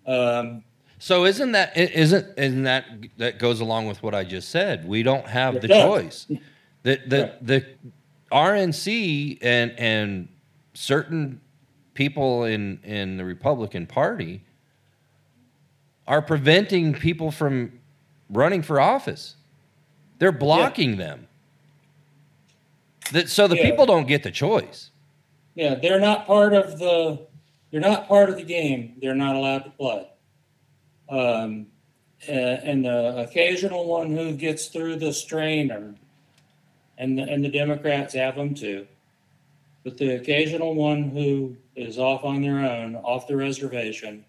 Um, 0.06 0.64
so 0.98 1.24
isn't 1.24 1.52
that 1.52 1.76
isn't 1.76 2.38
isn't 2.38 2.62
that 2.62 2.84
that 3.16 3.38
goes 3.38 3.60
along 3.60 3.86
with 3.86 4.02
what 4.02 4.14
I 4.14 4.24
just 4.24 4.50
said? 4.50 4.86
We 4.86 5.02
don't 5.02 5.26
have 5.26 5.60
the 5.60 5.68
does. 5.68 5.82
choice. 5.82 6.26
The 6.82 7.00
the 7.06 7.20
right. 7.20 7.46
the 7.46 7.66
RNC 8.32 9.38
and 9.42 9.72
and 9.78 10.28
certain 10.74 11.40
people 11.94 12.44
in 12.44 12.80
in 12.82 13.16
the 13.16 13.24
Republican 13.24 13.86
Party 13.86 14.42
are 16.06 16.20
preventing 16.20 16.94
people 16.94 17.30
from 17.30 17.80
running 18.28 18.62
for 18.62 18.80
office. 18.80 19.36
They're 20.18 20.32
blocking 20.32 20.90
yeah. 20.90 20.96
them. 21.06 21.28
That, 23.12 23.28
so 23.28 23.46
the 23.46 23.56
yeah. 23.56 23.70
people 23.70 23.86
don't 23.86 24.06
get 24.06 24.22
the 24.22 24.30
choice. 24.30 24.90
Yeah, 25.54 25.74
they're 25.74 26.00
not 26.00 26.26
part 26.26 26.52
of 26.52 26.78
the 26.78 27.26
they're 27.70 27.80
not 27.80 28.08
part 28.08 28.28
of 28.28 28.36
the 28.36 28.44
game. 28.44 28.96
They're 29.00 29.14
not 29.14 29.34
allowed 29.34 29.64
to 29.64 29.70
play. 29.70 30.08
Um, 31.08 31.66
and 32.26 32.84
the 32.84 33.18
occasional 33.18 33.86
one 33.86 34.16
who 34.16 34.32
gets 34.32 34.68
through 34.68 34.96
the 34.96 35.12
strainer 35.12 35.94
and 36.98 37.18
the, 37.18 37.22
and 37.22 37.44
the 37.44 37.48
Democrats 37.48 38.14
have 38.14 38.36
them 38.36 38.54
too. 38.54 38.86
But 39.84 39.98
the 39.98 40.16
occasional 40.16 40.74
one 40.74 41.10
who 41.10 41.56
is 41.76 41.98
off 41.98 42.24
on 42.24 42.40
their 42.40 42.58
own, 42.58 42.96
off 42.96 43.26
the 43.26 43.36
reservation, 43.36 44.24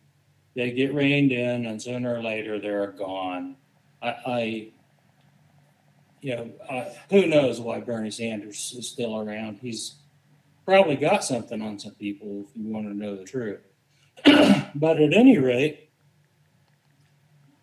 they 0.56 0.72
get 0.72 0.94
reined 0.94 1.32
in, 1.32 1.66
and 1.66 1.82
sooner 1.82 2.16
or 2.16 2.22
later 2.22 2.60
they're 2.60 2.92
gone. 2.92 3.56
I, 4.02 4.16
I 4.26 4.68
you 6.22 6.36
know, 6.36 6.52
I, 6.70 6.92
who 7.10 7.28
knows 7.28 7.62
why 7.62 7.80
Bernie 7.80 8.12
Sanders 8.12 8.74
is 8.78 8.90
still 8.90 9.20
around? 9.20 9.60
He's 9.62 9.96
probably 10.66 10.96
got 10.96 11.24
something 11.24 11.62
on 11.62 11.78
some 11.78 11.94
people, 11.94 12.46
if 12.50 12.58
you 12.58 12.68
want 12.68 12.88
to 12.88 12.94
know 12.94 13.16
the 13.16 13.24
truth. 13.24 13.60
but 14.76 15.00
at 15.00 15.14
any 15.14 15.38
rate, 15.38 15.90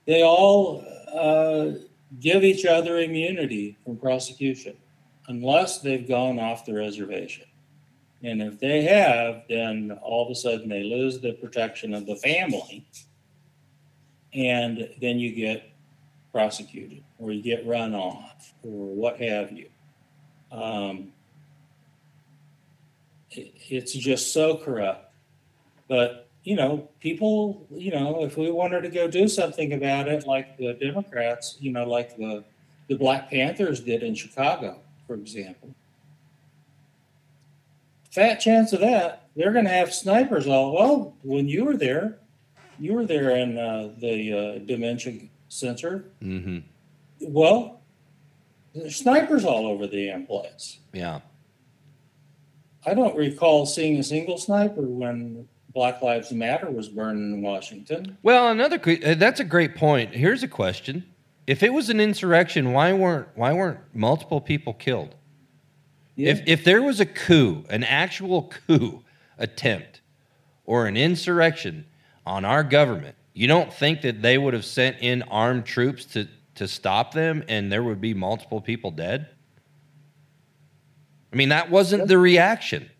they 0.06 0.22
all 0.22 0.84
uh, 1.12 1.78
give 2.20 2.44
each 2.44 2.64
other 2.64 2.98
immunity 2.98 3.76
from 3.84 3.96
prosecution 3.96 4.76
unless 5.32 5.78
they've 5.78 6.06
gone 6.06 6.38
off 6.38 6.66
the 6.66 6.74
reservation. 6.74 7.46
And 8.22 8.42
if 8.42 8.60
they 8.60 8.82
have, 8.82 9.44
then 9.48 9.98
all 10.02 10.26
of 10.26 10.30
a 10.30 10.34
sudden 10.34 10.68
they 10.68 10.82
lose 10.82 11.20
the 11.20 11.32
protection 11.32 11.94
of 11.94 12.04
the 12.06 12.16
family. 12.16 12.84
And 14.34 14.88
then 15.00 15.18
you 15.18 15.34
get 15.34 15.70
prosecuted 16.32 17.02
or 17.18 17.32
you 17.32 17.42
get 17.42 17.66
run 17.66 17.94
off 17.94 18.52
or 18.62 18.94
what 18.94 19.20
have 19.20 19.52
you. 19.52 19.68
Um, 20.50 21.12
it, 23.30 23.54
it's 23.70 23.92
just 23.92 24.34
so 24.34 24.59
corrupt. 24.59 25.14
But, 25.88 26.28
you 26.44 26.56
know, 26.56 26.88
people, 27.00 27.66
you 27.70 27.90
know, 27.90 28.22
if 28.22 28.36
we 28.36 28.50
wanted 28.50 28.82
to 28.82 28.90
go 28.90 29.09
do 29.09 29.28
something 29.28 29.72
about 29.72 30.09
it, 30.09 30.26
like 30.26 30.59
the 30.59 30.74
Democrats, 30.74 31.56
you 31.59 31.72
know, 31.72 31.88
like 31.88 32.16
the, 32.18 32.44
the 32.88 32.96
Black 32.96 33.30
Panthers 33.30 33.80
did 33.80 34.02
in 34.02 34.14
Chicago, 34.14 34.78
for 35.06 35.14
example. 35.14 35.74
Fat 38.10 38.36
chance 38.36 38.72
of 38.72 38.80
that. 38.80 39.28
They're 39.34 39.52
going 39.52 39.64
to 39.64 39.70
have 39.70 39.92
snipers 39.92 40.46
all. 40.46 40.74
Well, 40.74 41.16
when 41.22 41.48
you 41.48 41.64
were 41.64 41.76
there, 41.76 42.18
you 42.78 42.92
were 42.92 43.06
there 43.06 43.30
in 43.30 43.58
uh, 43.58 43.92
the 43.98 44.32
uh, 44.32 44.58
dementia 44.66 45.28
center. 45.48 46.04
Mm-hmm. 46.22 46.58
Well, 47.20 47.80
there's 48.74 48.96
snipers 48.96 49.44
all 49.44 49.66
over 49.66 49.86
the 49.86 50.06
damn 50.06 50.26
place. 50.26 50.78
Yeah. 50.92 51.20
I 52.84 52.94
don't 52.94 53.16
recall 53.16 53.64
seeing 53.66 53.98
a 53.98 54.02
single 54.02 54.38
sniper 54.38 54.82
when 54.82 55.48
Black 55.72 56.02
Lives 56.02 56.32
Matter 56.32 56.70
was 56.70 56.88
burned 56.88 57.34
in 57.34 57.42
Washington. 57.42 58.18
Well, 58.22 58.50
another 58.50 58.80
uh, 58.84 59.14
that's 59.14 59.40
a 59.40 59.44
great 59.44 59.76
point. 59.76 60.14
Here's 60.14 60.42
a 60.42 60.48
question: 60.48 61.04
If 61.47 61.62
it 61.62 61.73
was 61.73 61.90
an 61.90 62.01
insurrection, 62.01 62.73
why 62.73 62.93
weren't 62.93 63.28
why 63.35 63.52
weren't 63.52 63.81
multiple 63.94 64.40
people 64.40 64.74
killed? 64.74 65.14
If 66.16 66.43
if 66.47 66.64
there 66.64 66.82
was 66.82 67.01
a 67.01 67.06
coup, 67.06 67.64
an 67.69 67.85
actual 67.85 68.52
coup 68.66 69.02
attempt, 69.39 70.01
or 70.64 70.86
an 70.86 70.97
insurrection 70.97 71.86
on 72.24 72.44
our 72.44 72.62
government, 72.62 73.16
you 73.32 73.48
don't 73.48 73.73
think 73.73 74.02
that 74.02 74.23
they 74.23 74.39
would 74.39 74.55
have 74.55 74.64
sent 74.64 74.98
in 75.01 75.23
armed 75.23 75.64
troops 75.64 76.05
to 76.06 76.28
to 76.55 76.69
stop 76.69 77.12
them, 77.12 77.43
and 77.48 77.73
there 77.73 77.82
would 77.82 78.01
be 78.01 78.14
multiple 78.14 78.60
people 78.60 78.90
dead? 78.90 79.28
I 81.32 81.36
mean, 81.36 81.48
that 81.48 81.70
wasn't 81.70 82.09
the 82.09 82.19
reaction. 82.19 82.90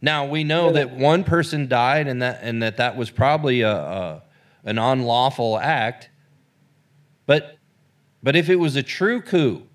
Now 0.00 0.24
we 0.26 0.44
know 0.44 0.72
that 0.72 0.96
one 0.96 1.22
person 1.22 1.68
died, 1.68 2.08
and 2.08 2.22
that 2.22 2.40
and 2.42 2.62
that 2.62 2.78
that 2.78 2.96
was 2.96 3.10
probably 3.10 3.60
a, 3.60 3.72
a 3.72 4.22
an 4.64 4.78
unlawful 4.78 5.58
act. 5.58 6.10
But 7.26 7.56
but 8.22 8.36
if 8.36 8.50
it 8.50 8.56
was 8.56 8.76
a 8.76 8.82
true 8.82 9.22
coup, 9.22 9.66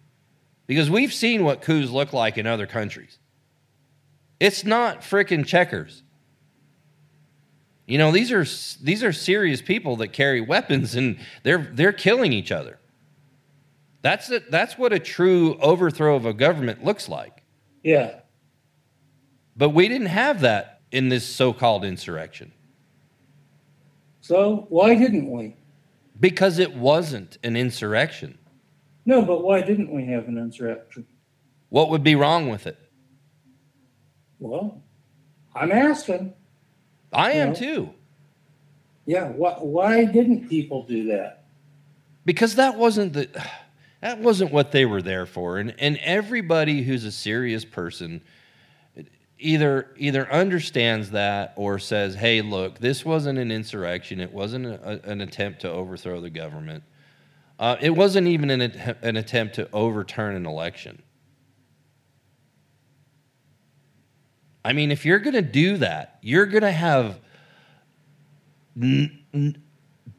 because 0.68 0.90
we've 0.90 1.14
seen 1.14 1.44
what 1.44 1.62
coups 1.62 1.90
look 1.90 2.14
like 2.14 2.38
in 2.38 2.45
other 2.48 2.68
countries, 2.68 3.18
it's 4.40 4.64
not 4.64 5.02
frickin' 5.02 5.45
checkers. 5.45 6.03
You 7.86 7.98
know 7.98 8.12
these 8.12 8.32
are 8.32 8.45
these 8.84 9.03
are 9.03 9.14
serious 9.14 9.62
people 9.62 9.95
that 9.98 10.10
carry 10.10 10.41
weapons, 10.41 10.95
and 10.95 11.18
they're 11.44 11.70
they're 11.74 11.94
killing 11.94 12.34
each 12.34 12.52
other. 12.52 12.80
That's 14.02 14.30
it. 14.30 14.52
That's 14.52 14.78
what 14.78 14.94
a 14.94 14.99
true 14.99 15.56
overthrow 15.60 16.16
of 16.16 16.26
a 16.26 16.34
government 16.34 16.84
looks 16.84 17.10
like. 17.10 17.44
Yeah. 17.84 18.20
But 19.56 19.70
we 19.70 19.88
didn't 19.88 20.07
have 20.07 20.41
that 20.41 20.82
in 20.91 21.10
this 21.10 21.26
so-called 21.26 21.86
insurrection 21.86 22.52
So 24.26 24.65
why 24.69 24.95
didn't 24.95 25.30
we? 25.30 25.56
because 26.19 26.57
it 26.57 26.73
wasn't 26.73 27.38
an 27.43 27.56
insurrection. 27.56 28.39
No, 29.06 29.22
but 29.22 29.43
why 29.43 29.61
didn't 29.61 29.93
we 29.93 30.06
have 30.07 30.27
an 30.27 30.38
insurrection? 30.39 31.06
What 31.69 31.89
would 31.91 32.03
be 32.03 32.15
wrong 32.15 32.49
with 32.49 32.65
it? 32.65 32.80
Well, 34.39 34.81
I'm 35.53 35.72
asking. 35.72 36.34
I 37.14 37.34
am 37.34 37.49
Well- 37.49 37.56
too. 37.57 37.89
Yeah. 39.06 39.27
Why, 39.27 39.52
why 39.60 40.06
didn't 40.06 40.49
people 40.49 40.84
do 40.88 41.07
that? 41.10 41.45
Because 42.26 42.56
that 42.56 42.77
wasn't 42.77 43.14
the 43.14 43.30
that 44.02 44.19
wasn't 44.22 44.52
what 44.52 44.72
they 44.72 44.85
were 44.85 45.03
there 45.03 45.27
for. 45.27 45.60
And 45.60 45.76
and 45.80 45.97
everybody 45.97 46.81
who's 46.81 47.03
a 47.03 47.11
serious 47.11 47.64
person 47.64 48.22
either 49.38 49.94
either 49.98 50.32
understands 50.32 51.12
that 51.12 51.53
or 51.56 51.80
says, 51.80 52.16
"Hey, 52.16 52.41
look, 52.41 52.80
this 52.80 53.03
wasn't 53.06 53.40
an 53.40 53.52
insurrection. 53.52 54.20
It 54.20 54.34
wasn't 54.34 54.66
a, 54.66 55.02
an 55.10 55.22
attempt 55.22 55.62
to 55.62 55.70
overthrow 55.70 56.22
the 56.22 56.30
government. 56.30 56.84
Uh, 57.57 57.78
it 57.80 57.91
wasn't 57.91 58.28
even 58.28 58.49
an, 58.49 58.62
an 59.02 59.16
attempt 59.16 59.56
to 59.56 59.70
overturn 59.72 60.36
an 60.36 60.45
election." 60.45 61.02
I 64.66 64.74
mean, 64.74 64.91
if 64.91 65.06
you're 65.06 65.20
going 65.20 65.36
to 65.36 65.44
do 65.44 65.78
that, 65.78 66.18
you're 66.24 66.48
going 66.48 66.64
to 66.64 66.72
have 66.72 67.20
n- 68.76 69.24
n- 69.32 69.62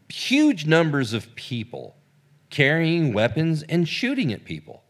huge 0.09 0.67
numbers 0.67 1.13
of 1.13 1.35
people 1.35 1.97
carrying 2.49 3.13
weapons 3.13 3.65
and 3.65 3.89
shooting 3.89 4.33
at 4.33 4.45
people. 4.45 4.85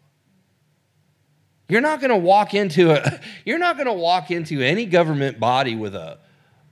You're 1.68 1.80
not 1.80 2.00
going 2.00 2.10
to 2.10 2.16
walk 2.16 2.54
into 2.54 2.90
a 2.92 3.20
you're 3.44 3.58
not 3.58 3.76
going 3.76 3.86
to 3.86 3.92
walk 3.92 4.30
into 4.30 4.60
any 4.60 4.86
government 4.86 5.38
body 5.40 5.74
with 5.76 5.94
a 5.94 6.18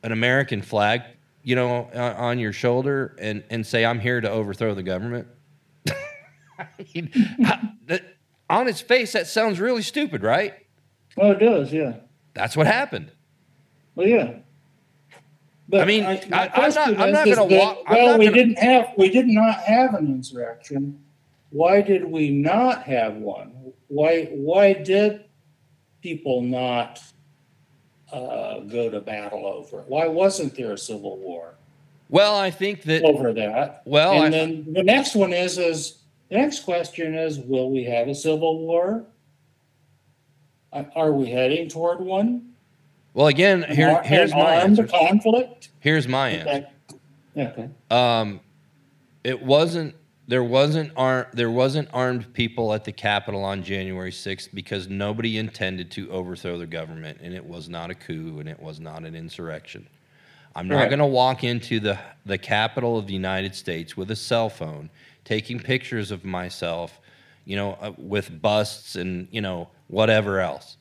an 0.02 0.12
American 0.12 0.60
flag, 0.62 1.02
you 1.42 1.56
know, 1.56 1.84
on, 1.94 2.38
your 2.38 2.52
shoulder 2.52 3.16
and 3.18 3.42
and 3.50 3.66
say 3.66 3.84
I'm 3.84 3.98
here 3.98 4.20
to 4.20 4.30
overthrow 4.30 4.74
the 4.74 4.82
government. 4.82 5.26
I 6.58 6.66
mean, 6.94 7.10
that- 7.86 8.02
on 8.50 8.68
its 8.68 8.82
face 8.82 9.12
that 9.14 9.26
sounds 9.26 9.58
really 9.58 9.80
stupid, 9.82 10.22
right? 10.22 10.52
Oh, 11.16 11.30
it 11.30 11.38
does. 11.38 11.72
Yeah. 11.72 11.94
That's 12.34 12.54
what 12.56 12.66
happened. 12.66 13.10
Well, 13.94 14.06
yeah. 14.06 14.34
But 15.66 15.80
I 15.80 15.84
mean, 15.86 16.04
I- 16.04 16.20
I'm 16.54 16.74
not- 16.74 17.00
I'm 17.00 17.10
not 17.12 17.26
gonna 17.26 17.44
walk- 17.46 17.88
Well, 17.88 18.18
we 18.18 18.26
gonna- 18.26 18.36
didn't 18.36 18.58
have, 18.58 18.88
we 18.98 19.08
did 19.08 19.26
not 19.26 19.60
have 19.60 19.94
an 19.94 20.06
insurrection. 20.08 21.00
Why 21.50 21.80
did 21.80 22.04
we 22.04 22.28
not 22.30 22.82
have 22.82 23.14
one? 23.16 23.72
Why, 23.94 24.24
why 24.32 24.72
did 24.72 25.24
people 26.02 26.42
not 26.42 27.00
uh, 28.12 28.58
go 28.60 28.90
to 28.90 29.00
battle 29.00 29.46
over 29.46 29.80
it? 29.82 29.84
Why 29.88 30.08
wasn't 30.08 30.56
there 30.56 30.72
a 30.72 30.78
civil 30.78 31.16
war 31.18 31.54
Well, 32.10 32.34
I 32.34 32.50
think 32.50 32.82
that 32.82 33.04
over 33.04 33.32
that? 33.34 33.82
well, 33.84 34.20
I, 34.20 34.24
And 34.24 34.34
then 34.34 34.72
the 34.72 34.82
next 34.82 35.14
one 35.14 35.32
is, 35.32 35.58
is, 35.58 35.98
the 36.28 36.38
next 36.38 36.64
question 36.64 37.14
is, 37.14 37.38
will 37.38 37.70
we 37.70 37.84
have 37.84 38.08
a 38.08 38.14
civil 38.16 38.58
war? 38.66 39.04
Are- 40.72 40.90
Are 40.96 41.12
we 41.12 41.30
heading 41.30 41.68
toward 41.68 42.00
one? 42.00 42.50
well 43.12 43.28
again, 43.28 43.62
here, 43.70 44.02
here's 44.02 44.32
my 44.32 44.54
answer. 44.56 44.88
conflict? 44.88 45.68
Here's 45.78 46.08
my 46.08 46.30
answer. 46.30 46.66
Okay. 47.36 47.46
Okay. 47.52 47.68
Um, 47.92 48.40
it 49.22 49.40
wasn't. 49.40 49.94
There 50.26 50.42
wasn't 50.44 50.92
ar- 50.96 51.28
There 51.34 51.51
wasn't 51.51 51.88
armed 51.92 52.32
people 52.32 52.72
at 52.72 52.84
the 52.84 52.92
Capitol 52.92 53.44
on 53.44 53.62
January 53.62 54.10
6th 54.12 54.48
because 54.55 54.88
nobody 54.88 55.36
intended 55.36 55.90
to 55.92 56.10
overthrow 56.10 56.56
the 56.59 56.66
government, 56.66 57.18
and 57.22 57.34
it 57.34 57.44
was 57.44 57.68
not 57.68 57.90
a 57.90 57.94
coup, 57.94 58.38
and 58.40 58.48
it 58.48 58.59
was 58.60 58.80
not 58.80 59.05
an 59.05 59.14
insurrection. 59.14 59.86
I'm 60.56 60.68
not 60.68 60.76
Right. 60.76 60.88
going 60.88 61.01
to 61.01 61.06
walk 61.06 61.44
into 61.44 61.80
the 61.80 61.98
the 62.24 62.38
Capitol 62.38 62.96
of 62.96 63.06
the 63.06 63.12
United 63.12 63.55
States 63.55 63.96
with 63.96 64.10
a 64.10 64.16
cell 64.16 64.48
phone, 64.48 64.88
taking 65.24 65.60
pictures 65.60 66.10
of 66.10 66.24
myself, 66.24 67.01
you 67.44 67.56
know, 67.56 67.72
uh, 67.82 67.92
with 67.98 68.40
busts 68.40 68.96
and 68.96 69.28
you 69.30 69.42
know 69.42 69.68
whatever 69.88 70.40
else, 70.40 70.78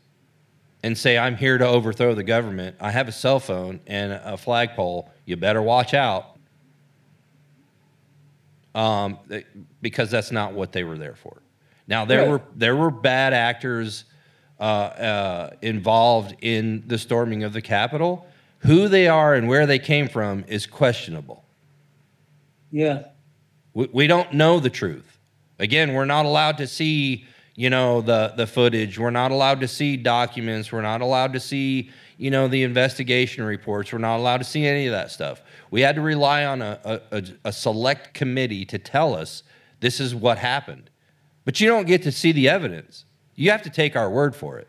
and 0.84 0.98
say 0.98 1.18
I'm 1.18 1.36
here 1.36 1.58
to 1.58 1.68
overthrow 1.68 2.16
the 2.16 2.24
government. 2.24 2.78
I 2.80 2.92
have 2.92 3.10
a 3.10 3.12
cell 3.12 3.40
phone 3.42 3.82
and 3.88 4.14
a 4.14 4.38
flagpole. 4.38 5.10
You 5.26 5.36
better 5.36 5.62
watch 5.62 5.94
out 5.94 6.33
um, 8.76 9.20
because 9.82 10.10
that's 10.12 10.32
not 10.32 10.54
what 10.54 10.72
they 10.72 10.84
were 10.84 10.98
there 10.98 11.16
for. 11.16 11.42
Now 11.88 12.06
there 12.06 12.20
Right. 12.22 12.30
were 12.30 12.42
there 12.56 12.76
were 12.76 12.92
bad 12.92 13.34
actors 13.34 14.06
uh, 14.60 14.64
uh, 14.64 15.50
involved 15.62 16.36
in 16.42 16.84
the 16.88 16.98
storming 16.98 17.44
of 17.44 17.54
the 17.54 17.62
Capitol. 17.62 18.26
Who 18.60 18.88
they 18.88 19.08
are 19.08 19.34
and 19.36 19.48
where 19.50 19.66
they 19.66 19.80
came 19.80 20.08
from 20.08 20.46
is 20.48 20.66
questionable. 20.66 21.44
Yeah. 22.72 23.04
We, 23.74 23.90
we 23.92 24.08
don't 24.08 24.34
know 24.34 24.60
the 24.60 24.70
truth. 24.70 25.18
Again, 25.60 25.94
we're 25.94 26.06
not 26.06 26.26
allowed 26.26 26.58
to 26.60 26.68
see 26.68 27.26
you 27.56 27.70
know 27.70 28.02
the 28.02 28.34
the 28.36 28.48
footage. 28.48 28.98
We're 28.98 29.12
not 29.12 29.32
allowed 29.32 29.60
to 29.62 29.68
see 29.68 29.98
documents. 29.98 30.72
We're 30.72 30.82
not 30.82 31.02
allowed 31.02 31.34
to 31.34 31.40
see 31.40 31.92
you 32.18 32.32
know 32.32 32.48
the 32.48 32.64
investigation 32.64 33.44
reports. 33.44 33.92
We're 33.92 34.00
not 34.00 34.18
allowed 34.18 34.38
to 34.38 34.44
see 34.44 34.66
any 34.66 34.88
of 34.88 34.92
that 34.92 35.12
stuff. 35.12 35.42
We 35.72 35.82
had 35.82 35.96
to 35.96 36.02
rely 36.02 36.46
on 36.46 36.62
a, 36.62 36.80
a, 36.84 37.18
a, 37.18 37.24
a 37.46 37.52
select 37.52 38.14
committee 38.14 38.66
to 38.66 38.78
tell 38.80 39.16
us 39.16 39.44
this 39.80 40.00
is 40.00 40.16
what 40.16 40.38
happened. 40.38 40.90
But 41.46 41.60
you 41.60 41.68
don't 41.68 41.88
get 41.88 42.04
to 42.04 42.12
see 42.12 42.32
the 42.32 42.50
evidence. 42.50 43.06
You 43.36 43.52
have 43.52 43.64
to 43.64 43.70
take 43.70 43.96
our 43.96 44.10
word 44.10 44.36
for 44.36 44.58
it. 44.58 44.68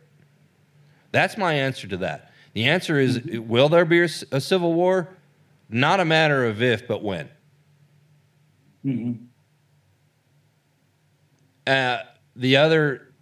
That's 1.12 1.36
my 1.36 1.54
answer 1.54 1.86
to 1.88 1.96
that. 1.98 2.32
The 2.54 2.64
answer 2.64 2.98
is 2.98 3.20
will 3.24 3.68
there 3.68 3.84
be 3.84 4.00
a 4.00 4.40
civil 4.40 4.72
war? 4.74 5.08
Not 5.68 6.00
a 6.00 6.04
matter 6.04 6.44
of 6.46 6.62
if, 6.62 6.86
but 6.86 7.02
when. 7.02 7.28
hmm 8.82 9.12
Uh, 11.66 11.98
the 12.36 12.56
other, 12.56 13.12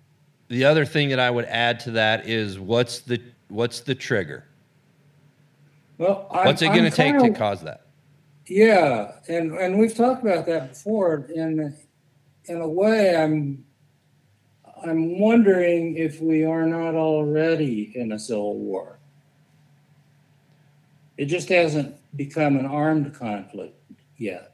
the 0.48 0.64
other 0.64 0.84
thing 0.84 1.08
that 1.10 1.20
I 1.20 1.30
would 1.30 1.46
add 1.46 1.80
to 1.80 1.92
that 1.92 2.28
is 2.28 2.58
what's 2.58 3.00
the 3.00 3.20
what's 3.48 3.80
the 3.80 3.94
trigger? 3.94 4.44
Well, 5.98 6.26
I'm, 6.30 6.46
What's 6.46 6.62
it 6.62 6.68
going 6.68 6.84
to 6.84 6.90
take 6.90 7.18
to 7.18 7.30
cause 7.30 7.60
that? 7.62 7.86
Yeah, 8.46 9.12
and 9.28 9.52
and 9.52 9.78
we've 9.78 9.94
talked 9.94 10.22
about 10.22 10.46
that 10.46 10.70
before. 10.70 11.26
In 11.34 11.76
in 12.46 12.60
a 12.60 12.68
way, 12.68 13.16
I'm 13.16 13.64
I'm 14.84 15.20
wondering 15.20 15.96
if 15.96 16.20
we 16.20 16.44
are 16.44 16.66
not 16.66 16.94
already 16.94 17.92
in 17.94 18.12
a 18.12 18.18
civil 18.18 18.58
war. 18.58 18.98
It 21.16 21.26
just 21.26 21.48
hasn't 21.50 21.94
become 22.16 22.56
an 22.56 22.66
armed 22.66 23.14
conflict 23.14 23.78
yet. 24.16 24.51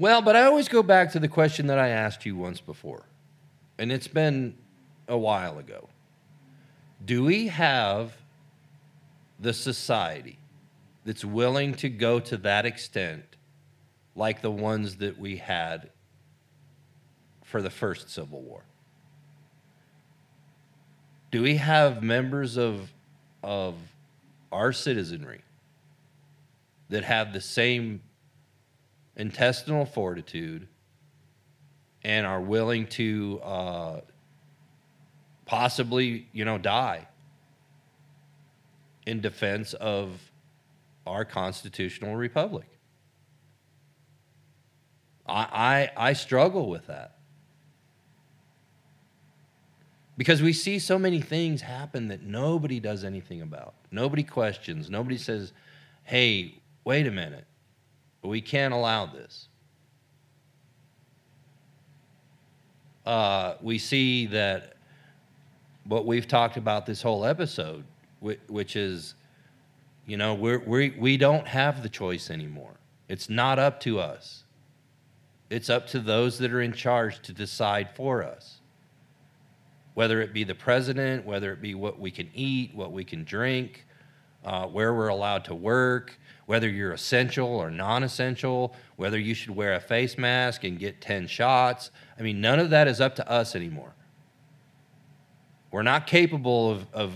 Well, 0.00 0.22
but 0.22 0.34
I 0.34 0.44
always 0.44 0.66
go 0.66 0.82
back 0.82 1.12
to 1.12 1.20
the 1.20 1.28
question 1.28 1.66
that 1.66 1.78
I 1.78 1.88
asked 1.88 2.24
you 2.24 2.34
once 2.34 2.58
before, 2.58 3.04
and 3.78 3.92
it's 3.92 4.08
been 4.08 4.56
a 5.06 5.18
while 5.18 5.58
ago. 5.58 5.90
Do 7.04 7.22
we 7.22 7.48
have 7.48 8.16
the 9.38 9.52
society 9.52 10.38
that's 11.04 11.22
willing 11.22 11.74
to 11.74 11.90
go 11.90 12.18
to 12.18 12.38
that 12.38 12.64
extent 12.64 13.24
like 14.16 14.40
the 14.40 14.50
ones 14.50 14.96
that 14.96 15.18
we 15.18 15.36
had 15.36 15.90
for 17.44 17.60
the 17.60 17.68
first 17.68 18.08
Civil 18.08 18.40
War? 18.40 18.62
Do 21.30 21.42
we 21.42 21.56
have 21.56 22.02
members 22.02 22.56
of 22.56 22.90
of 23.42 23.74
our 24.50 24.72
citizenry 24.72 25.42
that 26.88 27.04
have 27.04 27.34
the 27.34 27.42
same 27.42 28.00
intestinal 29.16 29.84
fortitude 29.84 30.68
and 32.02 32.26
are 32.26 32.40
willing 32.40 32.86
to 32.86 33.40
uh, 33.42 34.00
possibly, 35.44 36.28
you 36.32 36.44
know, 36.44 36.58
die 36.58 37.06
in 39.06 39.20
defense 39.20 39.74
of 39.74 40.10
our 41.06 41.24
constitutional 41.24 42.16
republic. 42.16 42.66
I, 45.26 45.90
I, 45.96 46.08
I 46.08 46.12
struggle 46.12 46.68
with 46.68 46.86
that 46.86 47.16
because 50.16 50.42
we 50.42 50.52
see 50.52 50.78
so 50.78 50.98
many 50.98 51.20
things 51.20 51.62
happen 51.62 52.08
that 52.08 52.22
nobody 52.22 52.78
does 52.78 53.04
anything 53.04 53.40
about. 53.40 53.74
Nobody 53.90 54.22
questions. 54.22 54.90
Nobody 54.90 55.16
says, 55.16 55.52
hey, 56.04 56.60
wait 56.84 57.06
a 57.06 57.10
minute. 57.10 57.46
We 58.22 58.40
can't 58.40 58.74
allow 58.74 59.06
this. 59.06 59.48
Uh, 63.06 63.54
we 63.62 63.78
see 63.78 64.26
that 64.26 64.74
what 65.84 66.06
we've 66.06 66.28
talked 66.28 66.56
about 66.56 66.86
this 66.86 67.00
whole 67.00 67.24
episode, 67.24 67.84
which, 68.20 68.76
is, 68.76 69.14
you 70.06 70.16
know, 70.16 70.34
we're, 70.34 70.58
we 70.60 70.90
we 70.90 71.16
don't 71.16 71.48
have 71.48 71.82
the 71.82 71.88
choice 71.88 72.30
anymore. 72.30 72.74
It's 73.08 73.30
not 73.30 73.58
up 73.58 73.80
to 73.80 73.98
us. 73.98 74.44
It's 75.48 75.68
up 75.70 75.86
to 75.88 75.98
those 75.98 76.38
that 76.38 76.52
are 76.52 76.60
in 76.60 76.72
charge 76.72 77.20
to 77.22 77.32
decide 77.32 77.88
for 77.96 78.22
us. 78.22 78.60
Whether 79.94 80.20
it 80.20 80.32
be 80.32 80.44
the 80.44 80.54
president, 80.54 81.26
whether 81.26 81.52
it 81.52 81.60
be 81.60 81.74
what 81.74 81.98
we 81.98 82.10
can 82.12 82.30
eat, 82.34 82.72
what 82.74 82.92
we 82.92 83.02
can 83.02 83.24
drink, 83.24 83.84
uh, 84.44 84.66
where 84.66 84.94
we're 84.94 85.08
allowed 85.08 85.44
to 85.46 85.54
work, 85.54 86.16
whether 86.50 86.68
you're 86.68 86.90
essential 86.90 87.46
or 87.46 87.70
non 87.70 88.02
essential, 88.02 88.74
whether 88.96 89.20
you 89.20 89.34
should 89.34 89.54
wear 89.54 89.74
a 89.74 89.80
face 89.80 90.18
mask 90.18 90.64
and 90.64 90.80
get 90.80 91.00
10 91.00 91.28
shots. 91.28 91.92
I 92.18 92.22
mean, 92.22 92.40
none 92.40 92.58
of 92.58 92.70
that 92.70 92.88
is 92.88 93.00
up 93.00 93.14
to 93.14 93.30
us 93.30 93.54
anymore. 93.54 93.94
We're 95.70 95.84
not 95.84 96.08
capable 96.08 96.72
of, 96.72 96.86
of, 96.92 97.12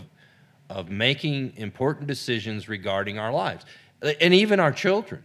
of 0.71 0.89
making 0.89 1.55
important 1.57 2.07
decisions 2.07 2.69
regarding 2.69 3.19
our 3.19 3.33
lives 3.33 3.65
and 4.21 4.33
even 4.33 4.61
our 4.61 4.71
children. 4.71 5.25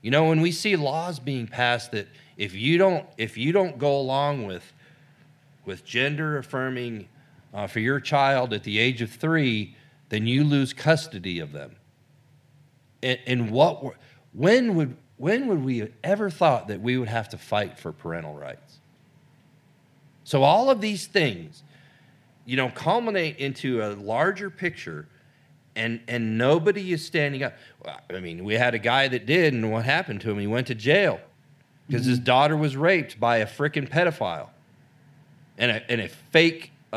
You 0.00 0.12
know, 0.12 0.26
when 0.26 0.40
we 0.40 0.52
see 0.52 0.76
laws 0.76 1.18
being 1.18 1.48
passed 1.48 1.90
that 1.90 2.06
if 2.36 2.54
you 2.54 2.78
don't 2.78 3.06
if 3.18 3.36
you 3.36 3.50
don't 3.50 3.76
go 3.76 3.98
along 3.98 4.46
with 4.46 4.72
with 5.64 5.84
gender 5.84 6.38
affirming 6.38 7.08
uh, 7.52 7.66
for 7.66 7.80
your 7.80 7.98
child 7.98 8.52
at 8.52 8.62
the 8.62 8.78
age 8.78 9.02
of 9.02 9.10
three, 9.10 9.74
then 10.10 10.28
you 10.28 10.44
lose 10.44 10.72
custody 10.72 11.40
of 11.40 11.50
them. 11.50 11.74
And, 13.02 13.18
and 13.26 13.50
what 13.50 13.96
when 14.32 14.74
would 14.74 14.96
when 15.16 15.46
would 15.48 15.64
we 15.64 15.78
have 15.78 15.92
ever 16.02 16.30
thought 16.30 16.68
that 16.68 16.80
we 16.80 16.96
would 16.96 17.08
have 17.08 17.28
to 17.30 17.38
fight 17.38 17.78
for 17.78 17.92
parental 17.92 18.34
rights? 18.34 18.78
So 20.24 20.42
all 20.42 20.70
of 20.70 20.80
these 20.80 21.06
things, 21.06 21.62
you 22.44 22.56
know, 22.56 22.70
culminate 22.70 23.38
into 23.38 23.82
a 23.82 23.88
larger 23.94 24.50
picture 24.50 25.08
and 25.76 26.00
and 26.08 26.36
nobody 26.38 26.92
is 26.92 27.04
standing 27.04 27.42
up. 27.42 27.54
I 28.10 28.20
mean, 28.20 28.44
we 28.44 28.54
had 28.54 28.74
a 28.74 28.78
guy 28.78 29.08
that 29.08 29.26
did, 29.26 29.54
and 29.54 29.70
what 29.72 29.84
happened 29.84 30.20
to 30.22 30.30
him? 30.30 30.38
He 30.38 30.46
went 30.46 30.66
to 30.68 30.74
jail 30.74 31.20
because 31.86 32.06
his 32.06 32.18
mm-hmm. 32.18 32.24
daughter 32.24 32.56
was 32.56 32.76
raped 32.76 33.18
by 33.18 33.38
a 33.38 33.46
freaking 33.46 33.88
pedophile 33.88 34.50
and 35.58 35.70
a, 35.70 35.90
and 35.90 36.00
a 36.00 36.08
fake 36.08 36.72
uh, 36.92 36.96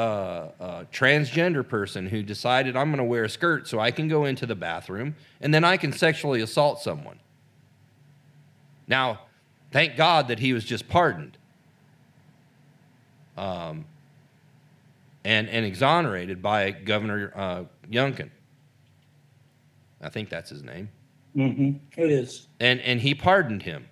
uh, 0.59 0.83
transgender 0.91 1.67
person 1.67 2.07
who 2.07 2.23
decided 2.23 2.75
I'm 2.75 2.89
going 2.89 2.97
to 2.97 3.03
wear 3.03 3.25
a 3.25 3.29
skirt 3.29 3.67
so 3.67 3.79
I 3.79 3.91
can 3.91 4.07
go 4.07 4.25
into 4.25 4.45
the 4.45 4.55
bathroom 4.55 5.15
and 5.39 5.53
then 5.53 5.63
I 5.63 5.77
can 5.77 5.91
sexually 5.91 6.41
assault 6.41 6.81
someone. 6.81 7.19
Now, 8.87 9.21
thank 9.71 9.95
God 9.95 10.27
that 10.29 10.39
he 10.39 10.53
was 10.53 10.65
just 10.65 10.87
pardoned 10.87 11.37
um, 13.37 13.85
and, 15.23 15.47
and 15.47 15.65
exonerated 15.65 16.41
by 16.41 16.71
Governor 16.71 17.31
uh, 17.35 17.63
Youngkin. 17.89 18.29
I 20.01 20.09
think 20.09 20.29
that's 20.29 20.49
his 20.49 20.63
name. 20.63 20.89
Mm-hmm. 21.35 22.01
It 22.01 22.11
is. 22.11 22.47
And, 22.59 22.79
and 22.81 22.99
he 22.99 23.15
pardoned 23.15 23.63
him 23.63 23.87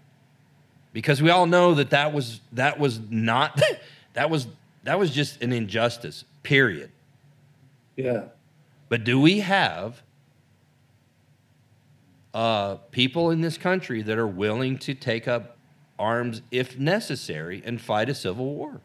because 0.94 1.22
we 1.22 1.30
all 1.30 1.46
know 1.46 1.74
that 1.76 1.92
that 1.92 2.12
was, 2.14 2.42
that 2.54 2.80
was 2.80 3.00
not, 3.10 3.60
that 4.14 4.30
was, 4.30 4.48
that 4.84 4.98
was 4.98 5.12
just 5.12 5.42
an 5.42 5.54
injustice, 5.54 6.26
period. 6.44 6.92
Yeah. 7.96 8.26
But 8.90 9.04
do 9.04 9.20
we 9.20 9.40
have 9.40 10.02
uh, 12.34 12.76
people 12.92 13.30
in 13.32 13.42
this 13.42 13.58
country 13.58 14.02
that 14.02 14.18
are 14.18 14.28
willing 14.28 14.78
to 14.80 14.94
take 14.94 15.28
up 15.28 15.58
arms 16.00 16.42
if 16.52 16.78
necessary 16.80 17.62
and 17.66 17.80
fight 17.80 18.10
a 18.10 18.16
civil 18.16 18.54
war? 18.56 18.82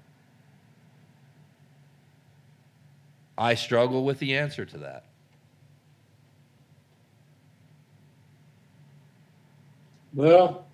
I 3.39 3.55
struggle 3.55 4.05
with 4.05 4.18
the 4.18 4.36
answer 4.36 4.64
to 4.64 4.78
that. 4.78 5.05
Well, 10.14 10.65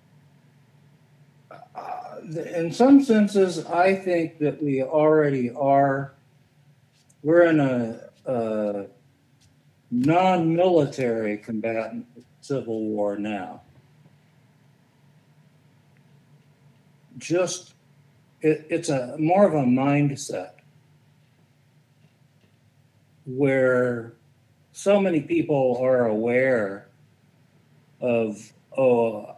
in 2.35 2.71
some 2.71 3.03
senses, 3.03 3.65
I 3.65 3.95
think 3.95 4.39
that 4.39 4.61
we 4.61 4.83
already 4.83 5.51
are. 5.51 6.13
We're 7.23 7.43
in 7.43 7.59
a, 7.59 7.99
a 8.25 8.85
non-military 9.91 11.37
combatant 11.37 12.05
civil 12.41 12.81
war 12.81 13.17
now. 13.17 13.61
Just, 17.17 17.73
it, 18.41 18.65
it's 18.69 18.89
a 18.89 19.15
more 19.17 19.47
of 19.47 19.53
a 19.53 19.65
mindset 19.65 20.51
where 23.25 24.13
so 24.73 24.99
many 24.99 25.21
people 25.21 25.79
are 25.81 26.07
aware 26.07 26.87
of, 28.01 28.51
oh, 28.77 29.35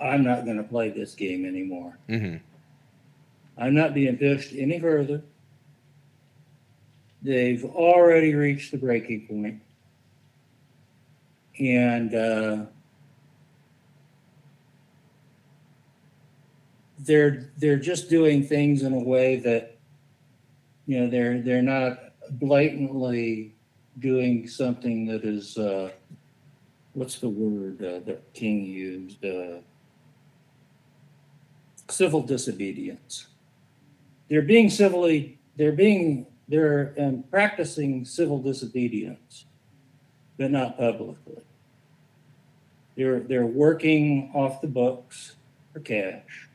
I'm 0.00 0.22
not 0.24 0.44
going 0.44 0.56
to 0.56 0.62
play 0.62 0.90
this 0.90 1.14
game 1.14 1.44
anymore. 1.44 1.98
Mm-hmm. 2.08 2.36
I'm 3.56 3.74
not 3.74 3.94
being 3.94 4.16
pushed 4.16 4.52
any 4.56 4.78
further. 4.78 5.22
They've 7.22 7.64
already 7.64 8.34
reached 8.34 8.70
the 8.70 8.78
breaking 8.78 9.26
point. 9.26 9.60
And 11.58 12.14
uh, 12.14 12.66
they're 16.98 17.50
they're 17.56 17.78
just 17.78 18.08
doing 18.08 18.44
things 18.44 18.82
in 18.82 18.92
a 18.92 18.98
way 18.98 19.40
that 19.40 19.76
you 20.86 21.00
know 21.00 21.10
they're 21.10 21.42
they're 21.42 21.62
not 21.62 21.98
blatantly 22.30 23.56
doing 23.98 24.46
something 24.46 25.06
that 25.06 25.24
is 25.24 25.58
uh, 25.58 25.90
what's 26.98 27.18
the 27.20 27.28
word 27.28 27.82
uh, 27.82 28.00
that 28.06 28.32
King 28.34 28.64
used? 28.64 29.24
Uh, 29.24 29.58
civil 31.88 32.22
disobedience. 32.22 33.28
They're 34.28 34.42
being 34.42 34.68
civilly, 34.68 35.38
they're 35.56 35.72
being, 35.72 36.26
they're 36.48 36.94
um, 36.98 37.24
practicing 37.30 38.04
civil 38.04 38.40
disobedience, 38.40 39.46
but 40.36 40.50
not 40.50 40.76
publicly. 40.76 41.42
They're, 42.96 43.20
they're 43.20 43.46
working 43.46 44.30
off 44.34 44.60
the 44.60 44.66
books 44.66 45.36
for 45.72 45.80
cash. 45.80 46.48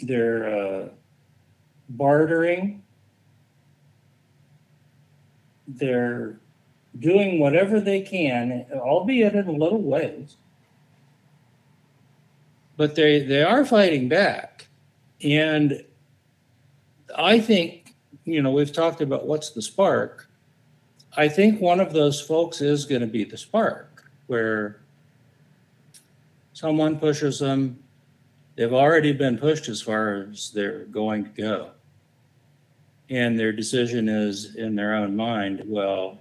They're 0.00 0.58
uh, 0.58 0.88
bartering. 1.88 2.82
They're 5.66 6.39
doing 6.98 7.38
whatever 7.38 7.80
they 7.80 8.00
can, 8.00 8.66
albeit 8.74 9.34
in 9.34 9.58
little 9.58 9.80
ways. 9.80 10.36
But 12.76 12.94
they, 12.94 13.22
they 13.22 13.42
are 13.42 13.64
fighting 13.64 14.08
back. 14.08 14.66
And 15.22 15.84
I 17.16 17.38
think, 17.40 17.94
you 18.24 18.42
know, 18.42 18.50
we've 18.50 18.72
talked 18.72 19.00
about 19.00 19.26
what's 19.26 19.50
the 19.50 19.62
spark. 19.62 20.28
I 21.16 21.28
think 21.28 21.60
one 21.60 21.80
of 21.80 21.92
those 21.92 22.20
folks 22.20 22.60
is 22.60 22.86
going 22.86 23.00
to 23.00 23.06
be 23.06 23.24
the 23.24 23.36
spark, 23.36 24.10
where 24.28 24.80
someone 26.52 26.98
pushes 26.98 27.38
them. 27.38 27.78
They've 28.56 28.72
already 28.72 29.12
been 29.12 29.38
pushed 29.38 29.68
as 29.68 29.80
far 29.80 30.28
as 30.30 30.50
they're 30.50 30.84
going 30.86 31.24
to 31.24 31.30
go. 31.30 31.70
And 33.08 33.38
their 33.38 33.52
decision 33.52 34.08
is 34.08 34.54
in 34.54 34.76
their 34.76 34.94
own 34.94 35.16
mind, 35.16 35.62
well, 35.66 36.18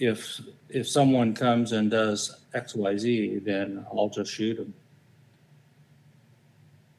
if 0.00 0.40
if 0.68 0.88
someone 0.88 1.34
comes 1.34 1.72
and 1.72 1.90
does 1.90 2.40
XYZ, 2.54 3.44
then 3.44 3.86
I'll 3.92 4.08
just 4.08 4.32
shoot 4.32 4.56
them. 4.56 4.74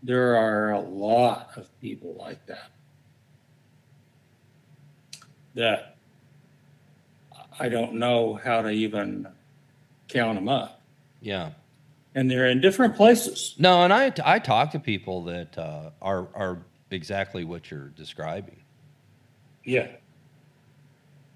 There 0.03 0.35
are 0.35 0.71
a 0.71 0.79
lot 0.79 1.51
of 1.57 1.67
people 1.81 2.15
like 2.17 2.45
that. 2.47 2.71
that 5.55 5.95
I 7.59 7.69
don't 7.69 7.95
know 7.95 8.39
how 8.41 8.61
to 8.61 8.69
even 8.69 9.27
count 10.07 10.35
them 10.35 10.49
up. 10.49 10.81
Yeah. 11.21 11.51
And 12.15 12.29
they're 12.29 12.47
in 12.47 12.59
different 12.61 12.95
places. 12.95 13.55
No, 13.57 13.83
and 13.83 13.93
I 13.93 14.11
I 14.23 14.39
talk 14.39 14.71
to 14.71 14.79
people 14.79 15.23
that 15.25 15.57
uh, 15.57 15.91
are 16.01 16.27
are 16.33 16.59
exactly 16.89 17.45
what 17.45 17.71
you're 17.71 17.89
describing. 17.89 18.57
Yeah. 19.63 19.87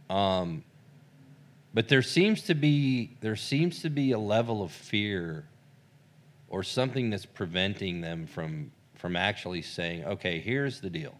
Um, 0.10 0.64
but 1.76 1.89
there 1.89 2.02
seems 2.02 2.41
to 2.43 2.56
be 2.56 3.18
there 3.19 3.35
seems 3.35 3.81
to 3.81 3.89
be 3.89 4.14
a 4.14 4.18
level 4.18 4.64
of 4.64 4.72
fear 4.72 5.43
or 6.47 6.64
something 6.64 7.10
that's 7.10 7.26
preventing 7.26 7.99
them 7.99 8.26
from 8.26 8.72
from 8.95 9.18
actually 9.18 9.61
saying, 9.61 10.06
okay, 10.06 10.39
here's 10.39 10.80
the 10.80 10.89
deal. 10.89 11.14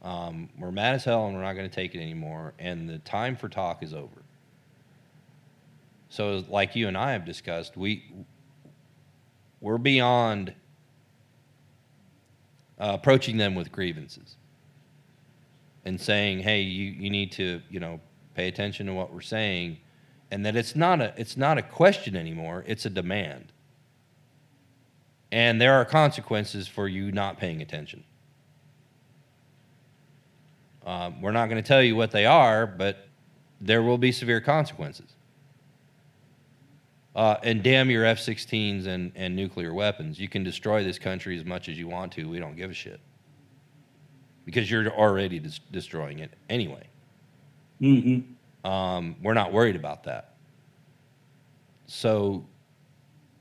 Um, 0.00 0.48
we're 0.58 0.72
mad 0.72 0.94
as 0.94 1.04
hell 1.04 1.26
and 1.26 1.36
we're 1.36 1.42
not 1.42 1.52
going 1.52 1.68
to 1.68 1.74
take 1.74 1.94
it 1.94 2.00
anymore, 2.00 2.54
and 2.58 2.88
the 2.88 2.98
time 3.00 3.36
for 3.36 3.50
talk 3.50 3.82
is 3.82 3.92
over. 3.92 4.22
So, 6.08 6.42
like 6.48 6.74
you 6.74 6.88
and 6.88 6.96
I 6.96 7.12
have 7.12 7.26
discussed, 7.26 7.76
we 7.76 8.10
we're 9.60 9.76
beyond 9.76 10.54
uh, 12.80 12.92
approaching 12.94 13.36
them 13.36 13.54
with 13.54 13.70
grievances 13.70 14.36
and 15.84 16.00
saying, 16.00 16.38
"Hey, 16.38 16.62
you, 16.62 16.92
you 16.92 17.10
need 17.10 17.32
to 17.32 17.60
you 17.68 17.78
know 17.78 18.00
pay 18.38 18.48
attention 18.48 18.86
to 18.86 18.94
what 18.94 19.12
we're 19.12 19.20
saying," 19.20 19.78
and 20.30 20.46
that 20.46 20.54
it's 20.54 20.76
not 20.76 21.00
a 21.00 21.12
it's 21.16 21.36
not 21.36 21.58
a 21.58 21.62
question 21.62 22.16
anymore; 22.16 22.64
it's 22.66 22.86
a 22.86 22.90
demand, 22.90 23.52
and 25.32 25.60
there 25.60 25.74
are 25.74 25.84
consequences 25.84 26.68
for 26.68 26.86
you 26.86 27.10
not 27.10 27.38
paying 27.38 27.60
attention. 27.60 28.04
Um, 30.86 31.20
we're 31.20 31.32
not 31.32 31.50
going 31.50 31.62
to 31.62 31.66
tell 31.66 31.82
you 31.82 31.96
what 31.96 32.12
they 32.12 32.24
are, 32.24 32.66
but 32.66 33.08
there 33.60 33.82
will 33.82 33.98
be 33.98 34.12
severe 34.12 34.40
consequences. 34.40 35.12
Uh, 37.14 37.36
and 37.42 37.62
damn 37.62 37.90
your 37.90 38.04
F 38.04 38.18
16s 38.18 38.86
and, 38.86 39.12
and 39.16 39.34
nuclear 39.34 39.74
weapons. 39.74 40.20
You 40.20 40.28
can 40.28 40.44
destroy 40.44 40.84
this 40.84 40.98
country 40.98 41.36
as 41.36 41.44
much 41.44 41.68
as 41.68 41.76
you 41.76 41.88
want 41.88 42.12
to. 42.12 42.28
We 42.28 42.38
don't 42.38 42.56
give 42.56 42.70
a 42.70 42.74
shit. 42.74 43.00
Because 44.44 44.70
you're 44.70 44.88
already 44.88 45.40
des- 45.40 45.60
destroying 45.72 46.20
it 46.20 46.32
anyway. 46.48 46.86
Mm-hmm. 47.80 48.68
Um, 48.68 49.16
we're 49.22 49.34
not 49.34 49.52
worried 49.52 49.76
about 49.76 50.04
that. 50.04 50.34
So 51.86 52.44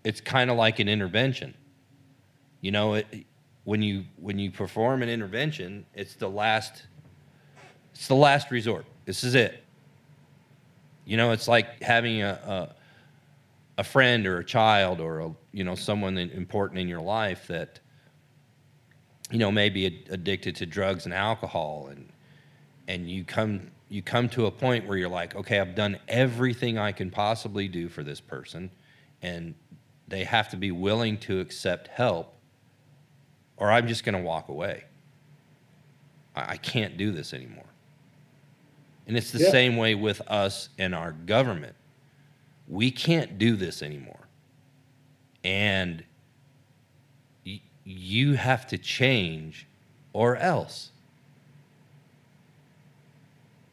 it's 0.03 0.21
kind 0.21 0.49
of 0.49 0.57
like 0.57 0.79
an 0.79 0.87
intervention. 0.87 1.53
You 2.61 2.71
know, 2.71 2.95
it, 2.95 3.25
when 3.65 3.81
you 3.81 4.05
when 4.17 4.39
you 4.39 4.51
perform 4.51 5.03
an 5.03 5.09
intervention, 5.09 5.85
it's 5.93 6.15
the 6.15 6.29
last 6.29 6.83
it's 7.93 8.07
the 8.07 8.15
last 8.15 8.51
resort. 8.51 8.85
This 9.05 9.23
is 9.23 9.35
it. 9.35 9.63
You 11.05 11.17
know, 11.17 11.31
it's 11.31 11.47
like 11.47 11.81
having 11.81 12.21
a, 12.21 12.29
a 12.29 12.75
a 13.77 13.83
friend 13.83 14.25
or 14.25 14.39
a 14.39 14.43
child 14.43 14.99
or 14.99 15.19
a, 15.19 15.31
you 15.51 15.63
know 15.63 15.75
someone 15.75 16.17
important 16.17 16.79
in 16.79 16.87
your 16.87 17.01
life 17.01 17.47
that 17.47 17.79
you 19.31 19.37
know 19.37 19.51
may 19.51 19.69
be 19.69 19.85
addicted 20.09 20.55
to 20.55 20.65
drugs 20.65 21.05
and 21.05 21.13
alcohol 21.13 21.89
and 21.91 22.09
and 22.87 23.09
you 23.09 23.23
come 23.23 23.69
you 23.89 24.01
come 24.01 24.27
to 24.29 24.45
a 24.45 24.51
point 24.51 24.85
where 24.87 24.97
you're 24.97 25.09
like 25.09 25.35
okay 25.35 25.59
I've 25.59 25.75
done 25.75 25.97
everything 26.07 26.77
I 26.77 26.91
can 26.91 27.09
possibly 27.11 27.67
do 27.67 27.87
for 27.89 28.03
this 28.03 28.19
person 28.19 28.69
and 29.21 29.55
they 30.07 30.23
have 30.23 30.49
to 30.49 30.57
be 30.57 30.71
willing 30.71 31.17
to 31.19 31.39
accept 31.39 31.87
help 31.89 32.33
or 33.57 33.71
I'm 33.71 33.87
just 33.87 34.03
going 34.03 34.15
to 34.15 34.21
walk 34.21 34.49
away 34.49 34.83
I, 36.35 36.53
I 36.53 36.57
can't 36.57 36.97
do 36.97 37.11
this 37.11 37.33
anymore 37.33 37.65
and 39.07 39.15
it's 39.17 39.31
the 39.31 39.39
Yeah. 39.39 39.51
same 39.51 39.77
way 39.77 39.95
with 39.95 40.21
us 40.27 40.69
and 40.77 40.93
our 40.93 41.11
government 41.13 41.75
we 42.69 42.91
can't 42.91 43.37
do 43.37 43.55
this 43.55 43.81
anymore. 43.81 44.27
And 45.45 46.03
y- 47.45 47.61
you 47.85 48.33
have 48.33 48.67
to 48.67 48.77
change 48.77 49.65
or 50.11 50.35
else. 50.35 50.91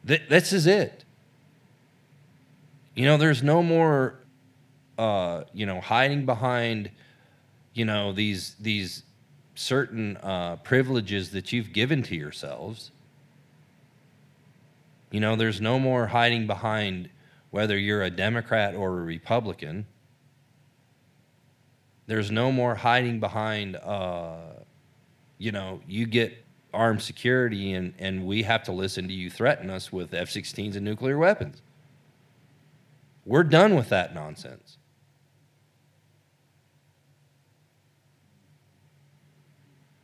Th- 0.07 0.23
this 0.29 0.53
is 0.53 0.67
it. 0.67 1.03
You 2.95 3.05
know, 3.05 3.17
there's 3.17 3.43
no 3.43 3.61
more, 3.61 4.19
uh, 4.97 5.43
you 5.53 5.65
know, 5.65 5.81
hiding 5.81 6.25
behind, 6.25 6.91
you 7.73 7.85
know, 7.85 8.13
these 8.13 8.55
these 8.59 9.03
certain 9.55 10.17
uh, 10.17 10.57
privileges 10.57 11.31
that 11.31 11.51
you've 11.51 11.73
given 11.73 12.03
to 12.03 12.15
yourselves. 12.15 12.91
You 15.11 15.19
know, 15.19 15.35
there's 15.35 15.61
no 15.61 15.79
more 15.79 16.07
hiding 16.07 16.47
behind 16.47 17.09
whether 17.51 17.77
you're 17.77 18.03
a 18.03 18.09
Democrat 18.09 18.75
or 18.75 18.99
a 18.99 19.03
Republican. 19.03 19.85
There's 22.07 22.29
no 22.29 22.51
more 22.51 22.75
hiding 22.75 23.19
behind, 23.19 23.77
uh, 23.77 24.61
you 25.37 25.51
know, 25.51 25.81
you 25.87 26.05
get 26.05 26.44
armed 26.75 27.01
security 27.01 27.73
and, 27.73 27.93
and 27.97 28.25
we 28.25 28.43
have 28.43 28.63
to 28.63 28.71
listen 28.71 29.07
to 29.07 29.13
you 29.13 29.29
threaten 29.29 29.69
us 29.69 29.91
with 29.91 30.13
F 30.13 30.29
16s 30.29 30.75
and 30.75 30.83
nuclear 30.85 31.17
weapons. 31.17 31.61
We're 33.25 33.43
done 33.43 33.75
with 33.75 33.89
that 33.89 34.13
nonsense. 34.13 34.77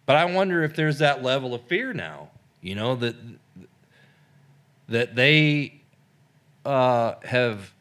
But 0.06 0.15
I 0.15 0.26
wonder 0.26 0.64
if 0.64 0.76
there's 0.76 0.98
that 0.99 1.23
level 1.23 1.53
of 1.53 1.61
fear 1.64 1.93
now, 1.93 2.31
you 2.61 2.76
know, 2.76 2.95
that 2.95 3.15
that 4.89 5.15
they 5.15 5.81
uh, 6.65 7.14
have 7.23 7.73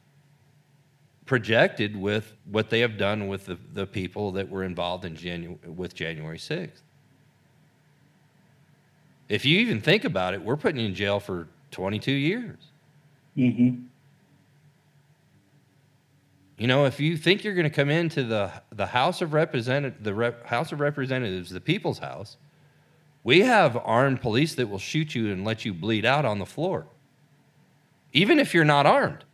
projected 1.26 1.96
with 1.96 2.32
what 2.44 2.70
they 2.70 2.80
have 2.80 2.96
done 2.96 3.26
with 3.26 3.46
the, 3.46 3.58
the 3.72 3.86
people 3.86 4.32
that 4.32 4.48
were 4.48 4.62
involved 4.62 5.04
in 5.04 5.16
Janu- 5.16 5.58
with 5.64 5.94
January 5.94 6.38
6th. 6.38 6.82
If 9.30 9.44
you 9.44 9.60
even 9.60 9.80
think 9.80 10.04
about 10.04 10.34
it, 10.34 10.42
we're 10.42 10.56
putting 10.56 10.80
you 10.80 10.88
in 10.88 10.94
jail 10.94 11.20
for 11.20 11.46
22 11.70 12.10
years. 12.10 12.58
Mm-hmm. 13.38 13.84
You 16.58 16.66
know, 16.66 16.84
if 16.84 16.98
you 16.98 17.16
think 17.16 17.44
you're 17.44 17.54
going 17.54 17.64
to 17.64 17.74
come 17.74 17.88
into 17.88 18.24
the 18.24 18.52
the 18.70 18.86
House 18.86 19.22
of 19.22 19.32
Representative 19.32 20.02
the 20.02 20.12
Rep- 20.12 20.44
House 20.46 20.72
of 20.72 20.80
Representatives, 20.80 21.48
the 21.48 21.60
People's 21.60 22.00
House, 22.00 22.36
we 23.22 23.40
have 23.40 23.78
armed 23.82 24.20
police 24.20 24.56
that 24.56 24.68
will 24.68 24.78
shoot 24.80 25.14
you 25.14 25.32
and 25.32 25.44
let 25.44 25.64
you 25.64 25.72
bleed 25.72 26.04
out 26.04 26.26
on 26.26 26.38
the 26.38 26.44
floor, 26.44 26.86
even 28.12 28.38
if 28.38 28.52
you're 28.52 28.64
not 28.64 28.84
armed. 28.84 29.24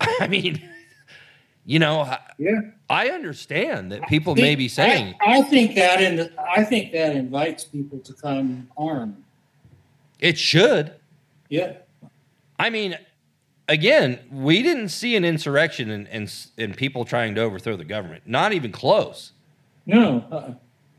I 0.00 0.26
mean, 0.26 0.60
you 1.64 1.78
know, 1.78 2.14
Yeah. 2.36 2.60
I 2.90 3.10
understand 3.10 3.92
that 3.92 4.06
people 4.08 4.34
may 4.34 4.54
be 4.54 4.68
saying, 4.68 5.14
I, 5.20 5.38
I 5.38 5.42
think 5.42 5.74
that 5.74 6.00
in 6.02 6.30
I 6.38 6.64
think 6.64 6.92
that 6.92 7.14
invites 7.14 7.64
people 7.64 7.98
to 8.00 8.12
come 8.14 8.68
armed. 8.76 9.22
it 10.18 10.38
should. 10.38 10.94
Yeah. 11.48 11.74
I 12.58 12.70
mean, 12.70 12.98
again, 13.68 14.18
we 14.30 14.62
didn't 14.62 14.88
see 14.88 15.16
an 15.16 15.24
insurrection 15.24 15.90
and, 15.90 16.08
and, 16.08 16.34
and 16.56 16.76
people 16.76 17.04
trying 17.04 17.34
to 17.36 17.42
overthrow 17.42 17.76
the 17.76 17.84
government. 17.84 18.24
Not 18.26 18.52
even 18.52 18.72
close. 18.72 19.32
No. 19.86 20.24
Uh-uh. 20.30 20.54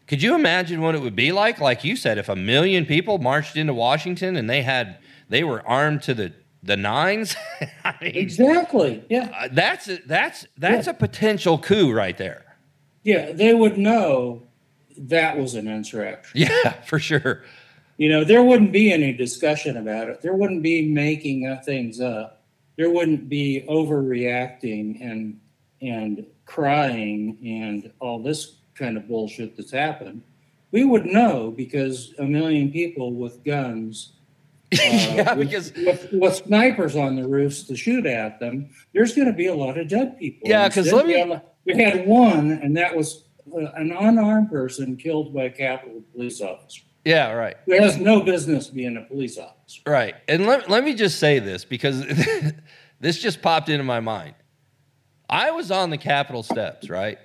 Could 0.07 0.23
you 0.23 0.33
imagine 0.35 0.81
what 0.81 0.95
it 0.95 1.01
would 1.01 1.15
be 1.15 1.31
like? 1.31 1.59
Like 1.59 1.83
you 1.83 1.95
said, 1.95 2.17
if 2.17 2.29
a 2.29 2.35
million 2.35 2.85
people 2.85 3.19
marched 3.19 3.55
into 3.55 3.73
Washington 3.73 4.35
and 4.35 4.49
they 4.49 4.63
had 4.63 4.97
they 5.29 5.43
were 5.43 5.67
armed 5.67 6.01
to 6.03 6.13
the 6.15 6.33
the 6.63 6.75
nines, 6.77 7.35
I 7.83 7.95
mean, 8.01 8.15
Exactly. 8.15 9.03
Yeah. 9.09 9.31
uh, 9.35 9.47
that's 9.51 9.87
a, 9.87 9.97
that's 10.05 10.45
that's 10.57 10.87
a 10.87 10.93
potential 10.93 11.57
coup 11.57 11.91
right 11.91 12.17
there. 12.17 12.45
Yeah. 13.03 13.31
They 13.31 13.53
would 13.53 13.77
know 13.77 14.43
that 14.97 15.37
was 15.37 15.55
an 15.55 15.67
insurrection. 15.67 16.31
Yeah, 16.49 16.73
for 16.83 16.99
sure. 16.99 17.43
You 17.97 18.09
know, 18.09 18.23
there 18.23 18.43
wouldn't 18.43 18.71
be 18.71 18.91
any 18.93 19.11
discussion 19.13 19.75
about 19.77 20.09
it. 20.09 20.21
There 20.21 20.33
wouldn't 20.33 20.63
be 20.63 20.87
making 20.87 21.47
uh, 21.47 21.61
things 21.65 21.99
up. 21.99 22.43
There 22.77 22.89
wouldn't 22.89 23.27
be 23.29 23.65
overreacting 23.69 25.01
and 25.01 25.39
and 25.81 26.25
crying 26.45 27.37
and 27.45 27.91
all 27.99 28.21
this 28.21 28.55
kind 28.75 28.97
of 28.97 29.07
bullshit 29.07 29.55
that's 29.55 29.71
happened. 29.71 30.21
We 30.71 30.83
would 30.83 31.05
know 31.05 31.51
because 31.51 32.13
a 32.19 32.23
million 32.23 32.71
people 32.71 33.13
with 33.13 33.43
guns, 33.43 34.13
yeah, 34.71 35.33
because 35.35 35.73
with, 35.73 36.09
with 36.11 36.35
snipers 36.35 36.95
on 36.95 37.15
the 37.15 37.27
roofs 37.27 37.63
to 37.63 37.75
shoot 37.75 38.05
at 38.05 38.39
them, 38.39 38.69
there's 38.93 39.15
going 39.15 39.27
to 39.27 39.33
be 39.33 39.47
a 39.47 39.55
lot 39.55 39.77
of 39.77 39.87
dead 39.87 40.17
people. 40.19 40.47
Yeah, 40.47 40.67
because 40.67 40.91
let 40.91 41.05
me- 41.07 41.13
we 41.65 41.83
had- 41.83 42.07
one, 42.07 42.51
and 42.51 42.77
that 42.77 42.95
was 42.95 43.25
uh, 43.53 43.71
an 43.75 43.91
unarmed 43.91 44.49
person 44.49 44.95
killed 44.95 45.33
by 45.33 45.45
a 45.45 45.49
Capitol 45.49 46.03
police 46.13 46.41
officer 46.41 46.81
yeah, 47.05 47.31
right. 47.31 47.57
who 47.65 47.73
has 47.81 47.97
no 47.97 48.21
business 48.21 48.67
being 48.67 48.97
a 48.97 49.01
police 49.01 49.37
officer. 49.37 49.81
Right. 49.85 50.15
And 50.27 50.45
let, 50.45 50.69
let 50.69 50.83
me 50.83 50.93
just 50.93 51.19
say 51.19 51.39
this 51.39 51.65
because 51.65 52.05
this 52.99 53.17
just 53.17 53.41
popped 53.41 53.69
into 53.69 53.83
my 53.83 53.99
mind. 53.99 54.35
I 55.29 55.51
was 55.51 55.71
on 55.71 55.89
the 55.89 55.97
Capitol 55.97 56.43
steps, 56.43 56.89
right? 56.89 57.17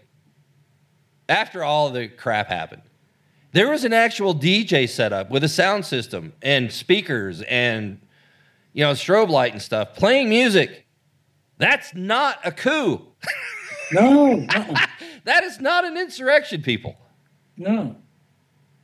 After 1.28 1.64
all 1.64 1.90
the 1.90 2.08
crap 2.08 2.48
happened. 2.48 2.82
There 3.55 3.70
was 3.70 3.85
an 3.85 3.93
actual 3.93 4.35
DJ 4.35 4.89
setup 4.89 5.31
with 5.31 5.44
a 5.44 5.48
sound 5.48 5.86
system 5.86 6.32
and 6.43 6.72
speakers 6.72 7.40
and 7.43 8.01
you 8.72 8.85
know 8.85 8.94
strobe 8.94 9.28
light 9.28 9.52
and 9.52 9.62
stuff 9.62 9.94
playing 9.94 10.28
music. 10.28 10.85
That's 11.59 11.94
not 11.94 12.40
a 12.44 12.51
coup. 12.51 13.01
No, 13.93 14.40
uh-uh, 14.40 14.86
That 15.24 15.44
is 15.44 15.60
not 15.60 15.85
an 15.85 15.97
insurrection, 15.97 16.62
people. 16.62 16.97
no. 17.56 17.94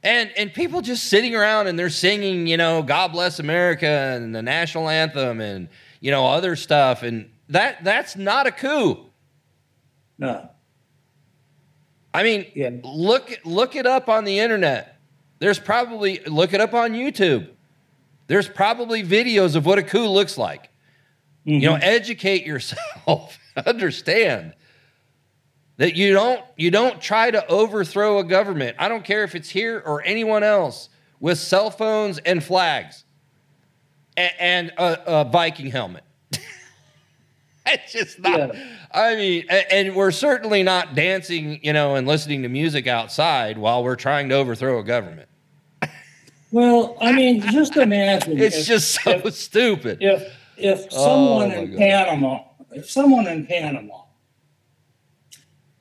And 0.04 0.30
and 0.36 0.54
people 0.54 0.82
just 0.82 1.06
sitting 1.06 1.34
around 1.34 1.66
and 1.66 1.76
they're 1.76 1.90
singing, 1.90 2.46
you 2.46 2.56
know, 2.56 2.80
God 2.84 3.10
bless 3.10 3.40
America 3.40 3.88
and 3.88 4.32
the 4.32 4.40
national 4.40 4.88
anthem 4.88 5.40
and 5.40 5.68
you 5.98 6.12
know 6.12 6.26
other 6.28 6.54
stuff 6.54 7.02
and 7.02 7.28
that 7.48 7.82
that's 7.82 8.14
not 8.14 8.46
a 8.46 8.52
coup. 8.52 9.04
No. 10.16 10.48
I 12.12 12.22
mean, 12.22 12.46
Yeah. 12.54 12.70
look 12.82 13.38
look 13.44 13.76
it 13.76 13.86
up 13.86 14.08
on 14.08 14.24
the 14.24 14.38
internet. 14.38 14.96
There's 15.38 15.58
probably 15.58 16.20
look 16.26 16.52
it 16.52 16.60
up 16.60 16.74
on 16.74 16.92
YouTube. 16.92 17.48
There's 18.26 18.48
probably 18.48 19.02
videos 19.02 19.56
of 19.56 19.66
what 19.66 19.78
a 19.78 19.82
coup 19.82 20.06
looks 20.06 20.36
like. 20.38 20.70
You 21.44 21.60
know, 21.60 21.74
mm-hmm. 21.74 21.82
educate 21.82 22.44
yourself. 22.46 23.38
Understand 23.66 24.54
that 25.78 25.96
you 25.96 26.12
don't 26.12 26.44
you 26.56 26.70
don't 26.70 27.00
try 27.00 27.30
to 27.30 27.46
overthrow 27.48 28.18
a 28.18 28.24
government. 28.24 28.76
I 28.78 28.88
don't 28.88 29.04
care 29.04 29.24
if 29.24 29.34
it's 29.34 29.48
here 29.48 29.82
or 29.84 30.02
anyone 30.04 30.42
else 30.42 30.90
with 31.20 31.38
cell 31.38 31.70
phones 31.70 32.18
and 32.18 32.42
flags 32.44 33.04
and, 34.16 34.32
and 34.38 34.72
a, 34.76 35.20
a 35.20 35.24
Viking 35.24 35.70
helmet. 35.70 36.04
it's 37.66 37.92
just 37.92 38.18
not. 38.18 38.54
Yeah. 38.54 38.76
I 38.92 39.14
mean, 39.16 39.44
and 39.48 39.94
we're 39.94 40.10
certainly 40.10 40.62
not 40.62 40.94
dancing, 40.94 41.60
you 41.62 41.72
know, 41.72 41.94
and 41.94 42.06
listening 42.06 42.42
to 42.42 42.48
music 42.48 42.86
outside 42.86 43.58
while 43.58 43.84
we're 43.84 43.96
trying 43.96 44.28
to 44.30 44.34
overthrow 44.36 44.78
a 44.78 44.84
government. 44.84 45.28
Well, 46.52 46.96
I 47.00 47.12
mean, 47.12 47.42
just 47.52 47.76
imagine. 47.76 48.38
It's 48.40 48.56
if- 48.58 48.66
just 48.66 49.02
so 49.02 49.10
if- 49.10 49.34
stupid. 49.34 49.98
If, 50.00 50.32
if 50.56 50.86
Oh, 50.92 51.04
someone 51.04 51.48
my 51.50 51.54
in 51.56 51.70
God. 51.70 51.78
Panama, 51.78 52.38
if 52.72 52.90
someone 52.90 53.26
in 53.28 53.46
Panama 53.46 54.02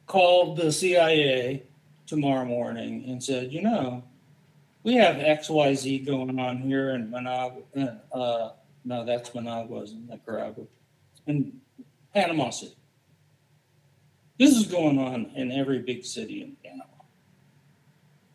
called 0.05 0.57
the 0.57 0.71
CIA 0.71 1.63
tomorrow 2.07 2.45
morning 2.45 3.03
and 3.07 3.23
said, 3.23 3.51
you 3.51 3.61
know, 3.61 4.03
we 4.83 4.95
have 4.95 5.15
XYZ 5.17 6.05
going 6.05 6.39
on 6.39 6.57
here 6.57 6.91
in 6.91 7.09
Managua, 7.09 7.61
uh, 7.77 8.15
uh, 8.17 8.51
no, 8.85 9.05
that's 9.05 9.33
Managua, 9.35 9.81
isn't 9.83 10.09
Nicaragua, 10.09 10.65
in 11.27 11.59
Panama 12.19 12.49
City. 12.49 12.75
This 14.37 14.57
is 14.57 14.67
going 14.67 14.99
on 14.99 15.31
in 15.35 15.51
every 15.51 15.79
big 15.79 16.03
city 16.03 16.41
in 16.41 16.57
Panama. 16.63 16.83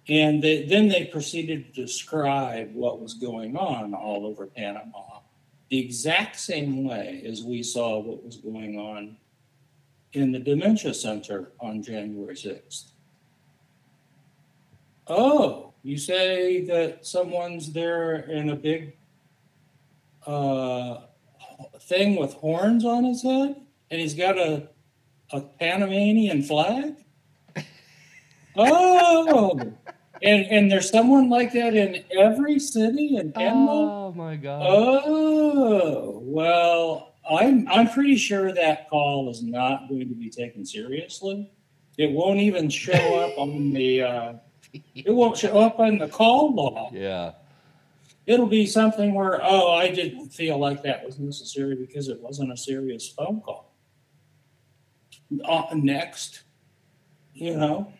And 0.08 0.42
they, 0.42 0.64
then 0.64 0.88
they 0.88 1.04
proceeded 1.04 1.74
to 1.74 1.82
describe 1.82 2.74
what 2.74 3.00
was 3.00 3.14
going 3.14 3.56
on 3.56 3.92
all 3.94 4.26
over 4.26 4.46
Panama 4.46 5.20
the 5.70 5.78
exact 5.78 6.36
same 6.36 6.84
way 6.84 7.22
as 7.26 7.42
we 7.42 7.62
saw 7.62 7.98
what 7.98 8.24
was 8.24 8.36
going 8.36 8.78
on 8.78 9.16
in 10.12 10.30
the 10.30 10.38
dementia 10.38 10.94
center 10.94 11.52
on 11.58 11.82
January 11.82 12.34
6th. 12.34 12.84
Oh, 15.08 15.72
you 15.82 15.98
say 15.98 16.64
that 16.66 17.04
someone's 17.04 17.72
there 17.72 18.16
in 18.30 18.50
a 18.50 18.56
big 18.56 18.96
uh, 20.26 21.00
thing 21.80 22.16
with 22.16 22.34
horns 22.34 22.84
on 22.84 23.04
his 23.04 23.22
head 23.22 23.63
and 23.94 24.00
he's 24.00 24.14
got 24.14 24.36
a, 24.36 24.68
a 25.30 25.40
Panamanian 25.40 26.42
flag? 26.42 26.96
Oh, 28.56 29.56
and, 30.20 30.46
and 30.46 30.70
there's 30.70 30.90
someone 30.90 31.30
like 31.30 31.52
that 31.52 31.74
in 31.74 32.02
every 32.10 32.58
city 32.58 33.16
in 33.16 33.30
Panama? 33.30 34.06
Oh 34.08 34.12
my 34.12 34.34
god. 34.34 34.62
Oh, 34.66 36.20
well, 36.24 37.14
I'm 37.30 37.68
I'm 37.68 37.88
pretty 37.88 38.16
sure 38.16 38.52
that 38.52 38.90
call 38.90 39.30
is 39.30 39.44
not 39.44 39.88
going 39.88 40.08
to 40.08 40.14
be 40.14 40.28
taken 40.28 40.66
seriously. 40.66 41.52
It 41.96 42.10
won't 42.10 42.40
even 42.40 42.68
show 42.68 43.20
up 43.20 43.38
on 43.38 43.72
the 43.72 44.02
uh, 44.02 44.32
it 44.72 45.14
won't 45.14 45.36
show 45.36 45.60
up 45.60 45.78
on 45.78 45.98
the 45.98 46.08
call 46.08 46.52
log. 46.52 46.92
yeah. 46.94 47.32
It'll 48.26 48.46
be 48.46 48.66
something 48.66 49.14
where, 49.14 49.38
oh, 49.44 49.72
I 49.72 49.90
didn't 49.90 50.30
feel 50.30 50.58
like 50.58 50.82
that 50.82 51.04
was 51.04 51.18
necessary 51.18 51.76
because 51.76 52.08
it 52.08 52.18
wasn't 52.20 52.52
a 52.52 52.56
serious 52.56 53.06
phone 53.06 53.42
call. 53.42 53.73
Uh, 55.44 55.64
next, 55.74 56.42
you 57.34 57.56
know, 57.56 57.92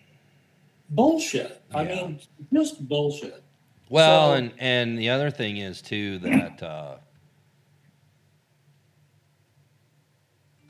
bullshit. 0.90 1.62
I 1.74 1.84
mean, 1.84 2.20
just 2.52 2.86
bullshit. 2.88 3.42
Well, 3.88 4.30
So- 4.30 4.34
and 4.34 4.52
and 4.58 4.98
the 4.98 5.10
other 5.10 5.30
thing 5.30 5.56
is 5.58 5.80
too 5.82 6.18
that 6.20 6.62
uh, 6.62 6.96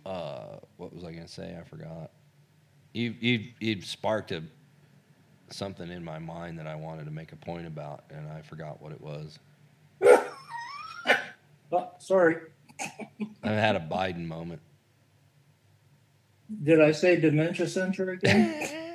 uh, 0.07 0.59
what 0.77 0.95
was 0.95 1.05
I 1.05 1.12
going 1.12 1.24
to 1.24 1.28
say? 1.32 1.57
I 1.59 1.65
forgot. 1.65 2.11
You 2.93 3.15
you 3.20 3.45
you 3.61 3.81
sparked 3.82 4.32
a 4.32 4.43
something 5.51 5.91
in 5.91 6.05
my 6.05 6.19
mind 6.19 6.59
that 6.59 6.66
I 6.66 6.74
wanted 6.74 7.05
to 7.05 7.11
make 7.11 7.32
a 7.32 7.36
point 7.36 7.66
about, 7.66 8.05
and 8.11 8.28
I 8.31 8.43
forgot 8.43 8.81
what 8.82 8.93
it 8.93 9.01
was. 9.01 9.39
Oh, 11.73 11.91
sorry. 11.99 12.36
I 13.43 13.51
had 13.51 13.74
a 13.74 13.81
Biden 13.81 14.27
moment. 14.27 14.61
Did 16.62 16.80
I 16.80 16.92
say 16.92 17.20
dementia 17.20 17.68
center 17.68 18.10
again? 18.10 18.80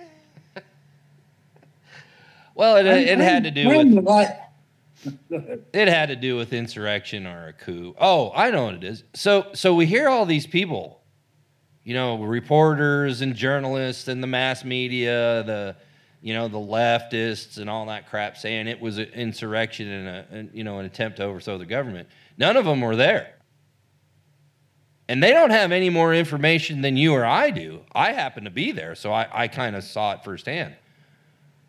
Well, 2.59 2.76
it, 2.76 2.85
it 2.85 3.19
had 3.19 3.45
to 3.45 3.51
do 3.51 3.69
with 3.69 4.05
it 5.71 5.88
had 5.88 6.09
to 6.09 6.17
do 6.17 6.35
with 6.35 6.51
insurrection 6.51 7.26
or 7.26 7.47
a 7.47 7.53
coup. 7.53 7.95
Oh, 7.97 8.34
I 8.35 8.51
know 8.51 8.65
what 8.65 8.76
it 8.76 8.84
is. 8.84 9.05
So 9.13 9.47
so 9.53 9.73
we 9.73 9.85
hear 9.85 10.09
all 10.09 10.26
these 10.26 10.45
people, 10.45 11.01
you 11.85 11.93
know, 11.93 12.21
reporters 12.21 13.21
and 13.21 13.34
journalists 13.34 14.09
and 14.09 14.21
the 14.21 14.27
mass 14.27 14.65
media, 14.65 15.41
the 15.45 15.77
you 16.21 16.34
know, 16.34 16.49
the 16.49 16.57
leftists 16.57 17.59
and 17.59 17.69
all 17.69 17.85
that 17.85 18.09
crap 18.09 18.35
saying 18.35 18.67
it 18.67 18.81
was 18.81 18.97
an 18.97 19.07
insurrection 19.13 19.88
and 19.88 20.07
a 20.09 20.26
and, 20.30 20.49
you 20.53 20.65
know, 20.65 20.80
an 20.80 20.85
attempt 20.85 21.15
to 21.19 21.23
overthrow 21.23 21.57
the 21.57 21.65
government. 21.65 22.09
None 22.38 22.57
of 22.57 22.65
them 22.65 22.81
were 22.81 22.97
there. 22.97 23.35
And 25.10 25.23
they 25.23 25.31
don't 25.31 25.49
have 25.49 25.72
any 25.72 25.90
more 25.90 26.14
information 26.14 26.84
than 26.84 26.95
you 26.95 27.15
or 27.15 27.26
I 27.26 27.49
do. 27.49 27.81
I 27.95 28.11
happen 28.11 28.44
to 28.44 28.52
be 28.52 28.72
there, 28.72 28.94
so 28.94 29.11
I, 29.11 29.27
I 29.31 29.48
kind 29.48 29.76
of 29.76 29.84
saw 29.84 30.14
it 30.14 30.23
firsthand. 30.23 30.76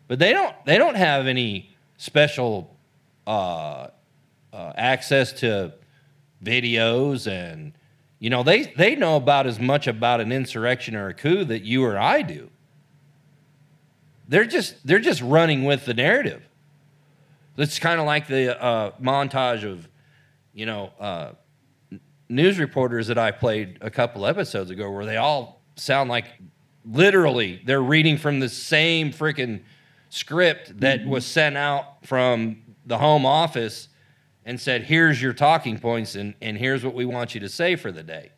But 0.07 0.19
they 0.19 0.31
don't 0.31 0.55
they 0.65 0.77
don't 0.77 0.95
have 0.95 1.25
any 1.25 1.75
special 1.97 2.77
uh, 3.25 3.87
uh, 4.53 4.73
access 4.75 5.33
to 5.33 5.73
videos 6.43 7.25
and 7.25 7.73
you 8.19 8.29
know 8.29 8.43
they 8.43 8.65
they 8.77 8.95
know 8.95 9.15
about 9.15 9.47
as 9.47 9.59
much 9.59 9.87
about 9.87 10.21
an 10.21 10.31
insurrection 10.31 10.95
or 10.95 11.07
a 11.07 11.13
coup 11.15 11.43
that 11.45 11.63
you 11.63 11.83
or 11.83 11.97
I 11.97 12.21
do. 12.21 12.47
They're 14.27 14.45
just 14.45 14.85
they're 14.85 14.99
just 14.99 15.21
running 15.23 15.63
with 15.63 15.85
the 15.85 15.95
narrative. 15.95 16.43
It's 17.57 17.79
kind 17.79 17.99
of 17.99 18.05
like 18.05 18.27
the 18.27 18.61
uh, 18.61 18.91
montage 19.01 19.63
of 19.63 19.89
you 20.53 20.67
know 20.67 20.91
uh, 20.99 21.31
news 22.31 22.57
reporters 22.59 23.07
that 23.07 23.17
I 23.17 23.31
played 23.31 23.77
a 23.81 23.89
couple 23.91 24.25
episodes 24.25 24.71
ago, 24.71 24.89
where 24.89 25.05
they 25.05 25.17
all 25.17 25.61
sound 25.75 26.09
like 26.09 26.25
literally 26.85 27.61
they're 27.65 27.81
reading 27.83 28.17
from 28.17 28.39
the 28.39 28.49
same 28.49 29.11
freaking 29.11 29.61
script 30.09 30.79
that 30.79 31.05
was 31.05 31.25
sent 31.25 31.57
out 31.57 32.05
from 32.05 32.61
the 32.85 32.97
home 32.97 33.25
office 33.25 33.87
and 34.45 34.59
said, 34.59 34.83
here's 34.83 35.21
your 35.21 35.33
talking 35.33 35.77
points 35.77 36.15
and, 36.15 36.33
and 36.41 36.57
here's 36.57 36.83
what 36.83 36.95
we 36.95 37.05
want 37.05 37.35
you 37.35 37.41
to 37.41 37.49
say 37.49 37.75
for 37.75 37.91
the 37.91 38.01
day. 38.03 38.31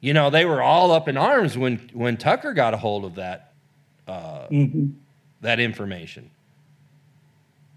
You 0.00 0.12
know, 0.12 0.28
they 0.28 0.44
were 0.44 0.62
all 0.62 0.92
up 0.92 1.08
in 1.08 1.16
arms 1.16 1.56
when, 1.56 1.90
when 1.94 2.16
Tucker 2.18 2.52
got 2.52 2.74
a 2.74 2.76
hold 2.76 3.04
of 3.04 3.14
that, 3.14 3.54
uh, 4.06 4.46
Mhm. 4.50 4.92
that 5.40 5.58
information 5.58 6.30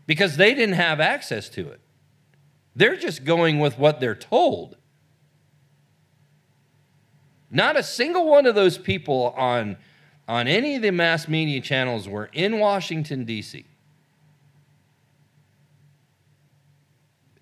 because 0.05 0.35
they 0.37 0.53
didn't 0.53 0.75
have 0.75 0.99
access 0.99 1.49
to 1.49 1.69
it. 1.69 1.79
They're 2.75 2.95
just 2.95 3.25
going 3.25 3.59
with 3.59 3.77
what 3.77 3.99
they're 3.99 4.15
told. 4.15 4.77
Not 7.51 7.77
a 7.77 7.83
single 7.83 8.27
one 8.27 8.45
of 8.45 8.55
those 8.55 8.77
people 8.77 9.33
on, 9.35 9.77
on 10.27 10.47
any 10.47 10.75
of 10.75 10.81
the 10.81 10.91
mass 10.91 11.27
media 11.27 11.61
channels 11.61 12.07
were 12.07 12.29
in 12.31 12.59
Washington, 12.59 13.25
D.C. 13.25 13.65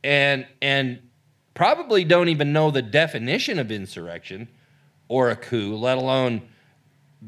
And, 0.04 0.48
and 0.62 0.99
probably 1.54 2.06
don't 2.06 2.30
even 2.30 2.54
know 2.54 2.72
the 2.72 2.82
definition 2.82 3.60
of 3.60 3.72
insurrection 3.72 4.48
or 5.10 5.30
a 5.30 5.36
coup, 5.36 5.76
let 5.76 5.98
alone 5.98 6.41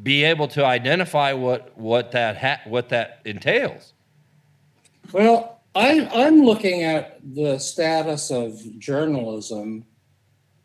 be 0.03 0.23
able 0.23 0.47
to 0.47 0.65
identify 0.65 1.33
what, 1.33 1.77
what, 1.77 2.11
that, 2.11 2.37
ha- 2.37 2.61
what 2.65 2.89
that 2.89 3.19
entails. 3.25 3.93
Well, 5.11 5.58
I, 5.75 6.09
I'm 6.11 6.43
looking 6.43 6.83
at 6.83 7.19
the 7.35 7.59
status 7.59 8.31
of 8.31 8.59
journalism 8.79 9.85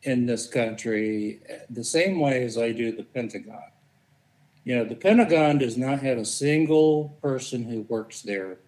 in 0.02 0.24
this 0.26 0.46
country 0.46 1.40
the 1.68 1.84
same 1.84 2.20
way 2.20 2.44
as 2.44 2.56
I 2.56 2.72
do 2.72 2.90
the 2.92 3.02
Pentagon. 3.02 3.70
You 4.64 4.76
know, 4.76 4.84
the 4.84 4.94
Pentagon 4.94 5.58
does 5.58 5.76
not 5.76 6.00
have 6.00 6.16
a 6.16 6.24
single 6.24 7.18
person 7.20 7.64
who 7.64 7.82
works 7.82 8.22
there 8.22 8.58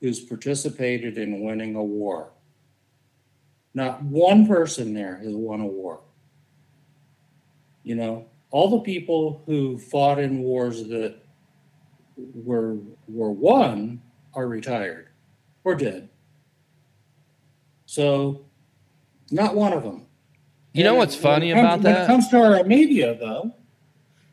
who's 0.00 0.20
participated 0.20 1.16
in 1.16 1.42
winning 1.42 1.74
a 1.76 1.84
war. 1.84 2.30
Not 3.72 4.02
one 4.02 4.46
person 4.46 4.92
there 4.92 5.16
has 5.16 5.34
won 5.34 5.60
a 5.60 5.66
war. 5.66 6.00
You 7.84 7.94
know, 7.94 8.26
all 8.50 8.68
the 8.68 8.80
people 8.80 9.42
who 9.46 9.78
fought 9.78 10.18
in 10.18 10.40
wars 10.40 10.84
that 10.88 11.16
were 12.16 12.76
were 13.08 13.30
won 13.30 14.02
are 14.34 14.46
retired 14.46 15.09
or 15.64 15.74
dead. 15.74 16.08
So, 17.86 18.46
not 19.30 19.54
one 19.54 19.72
of 19.72 19.82
them. 19.82 20.06
You 20.72 20.84
know 20.84 20.90
And 20.90 20.98
what's 20.98 21.14
funny 21.16 21.50
comes- 21.52 21.60
about 21.60 21.82
that? 21.82 21.92
When 21.94 22.02
it 22.02 22.06
comes 22.06 22.28
to 22.28 22.36
our 22.40 22.64
media, 22.64 23.16
though, 23.18 23.54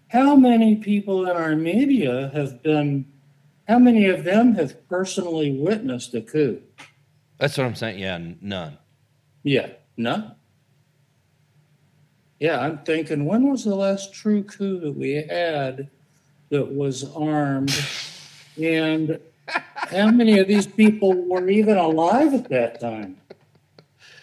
how 0.10 0.36
many 0.36 0.76
people 0.76 1.26
in 1.30 1.36
our 1.36 1.56
media 1.56 2.30
have 2.34 2.62
been, 2.62 3.06
how 3.68 3.80
many 3.80 4.06
of 4.06 4.24
them 4.24 4.54
have 4.56 4.88
personally 4.88 5.52
witnessed 5.52 6.14
a 6.14 6.22
coup? 6.22 6.62
That's 7.40 7.58
what 7.58 7.66
I'm 7.66 7.76
saying. 7.76 8.00
Yeah, 8.00 8.20
none. 8.42 8.78
Yeah, 9.44 9.70
none. 9.98 10.36
Yeah, 12.40 12.60
I'm 12.60 12.80
thinking, 12.80 13.26
when 13.26 13.50
was 13.50 13.64
the 13.64 13.76
last 13.76 14.14
true 14.14 14.44
coup 14.44 14.80
that 14.82 14.92
we 14.92 15.14
had 15.28 15.90
that 16.50 16.72
was 16.74 17.04
armed? 17.16 17.74
And 18.62 19.20
how 19.48 20.12
many 20.12 20.40
of 20.40 20.48
these 20.48 20.68
people 20.68 21.14
were 21.14 21.50
even 21.50 21.78
alive 21.78 22.34
at 22.34 22.50
that 22.50 22.80
time? 22.80 23.18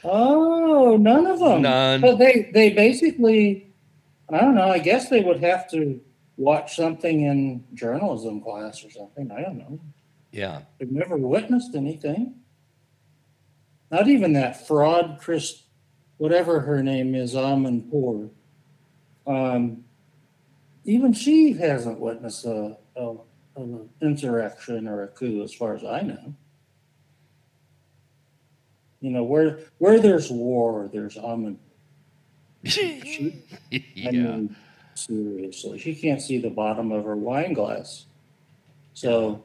Oh, 0.02 0.96
none 0.96 1.26
of 1.26 1.38
them. 1.38 1.62
None. 1.62 2.00
But 2.00 2.18
they, 2.18 2.50
they 2.52 2.70
basically, 2.70 3.72
I 4.28 4.40
don't 4.40 4.54
know, 4.54 4.68
I 4.68 4.78
guess 4.78 5.08
they 5.08 5.22
would 5.22 5.40
have 5.40 5.70
to 5.70 6.00
watch 6.36 6.76
something 6.76 7.22
in 7.22 7.64
journalism 7.74 8.40
class 8.40 8.84
or 8.84 8.90
something. 8.90 9.30
I 9.30 9.40
don't 9.40 9.58
know. 9.58 9.80
Yeah. 10.30 10.62
They've 10.78 10.90
never 10.90 11.16
witnessed 11.16 11.74
anything. 11.74 12.34
Not 13.90 14.08
even 14.08 14.32
that 14.32 14.66
fraud, 14.66 15.18
Chris, 15.20 15.62
whatever 16.16 16.60
her 16.60 16.82
name 16.82 17.14
is, 17.14 17.34
Amanpour. 17.34 18.30
Um, 19.26 19.84
even 20.84 21.12
she 21.12 21.52
hasn't 21.52 22.00
witnessed 22.00 22.44
a, 22.44 22.76
a, 22.96 23.14
an 23.56 23.88
insurrection 24.02 24.88
or 24.88 25.04
a 25.04 25.08
coup, 25.08 25.42
as 25.42 25.52
far 25.52 25.74
as 25.74 25.84
I 25.84 26.00
know. 26.02 26.34
You 29.00 29.10
know, 29.10 29.22
where 29.22 29.58
where 29.78 30.00
there's 30.00 30.30
war, 30.30 30.88
there's 30.92 31.16
Aman. 31.16 31.58
She, 32.66 33.42
I 33.70 33.84
yeah. 33.94 34.10
mean, 34.10 34.56
seriously, 34.94 35.78
she 35.78 35.94
can't 35.94 36.22
see 36.22 36.38
the 36.38 36.48
bottom 36.48 36.92
of 36.92 37.04
her 37.04 37.14
wine 37.14 37.52
glass. 37.52 38.06
So, 38.94 39.44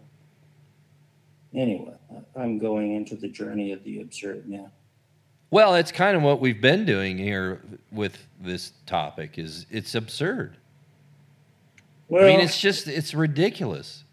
anyway, 1.53 1.95
I'm 2.38 2.60
going 2.60 2.95
into 2.95 3.18
the 3.18 3.27
journey 3.27 3.73
of 3.73 3.84
the 3.84 3.99
absurd 3.99 4.48
now. 4.48 4.72
Well, 5.52 5.76
it's 5.76 5.91
kind 5.91 6.15
of 6.15 6.23
what 6.23 6.40
we've 6.40 6.61
been 6.61 6.86
doing 6.86 7.18
here 7.18 7.61
with 7.91 8.18
this 8.40 8.72
topic. 8.86 9.38
Is 9.38 9.65
it's 9.69 9.95
absurd. 9.95 10.56
Well, 12.10 12.23
I 12.23 12.27
mean, 12.27 12.40
it's 12.40 12.60
just 12.60 12.88
it's 12.88 13.14
ridiculous. 13.14 14.03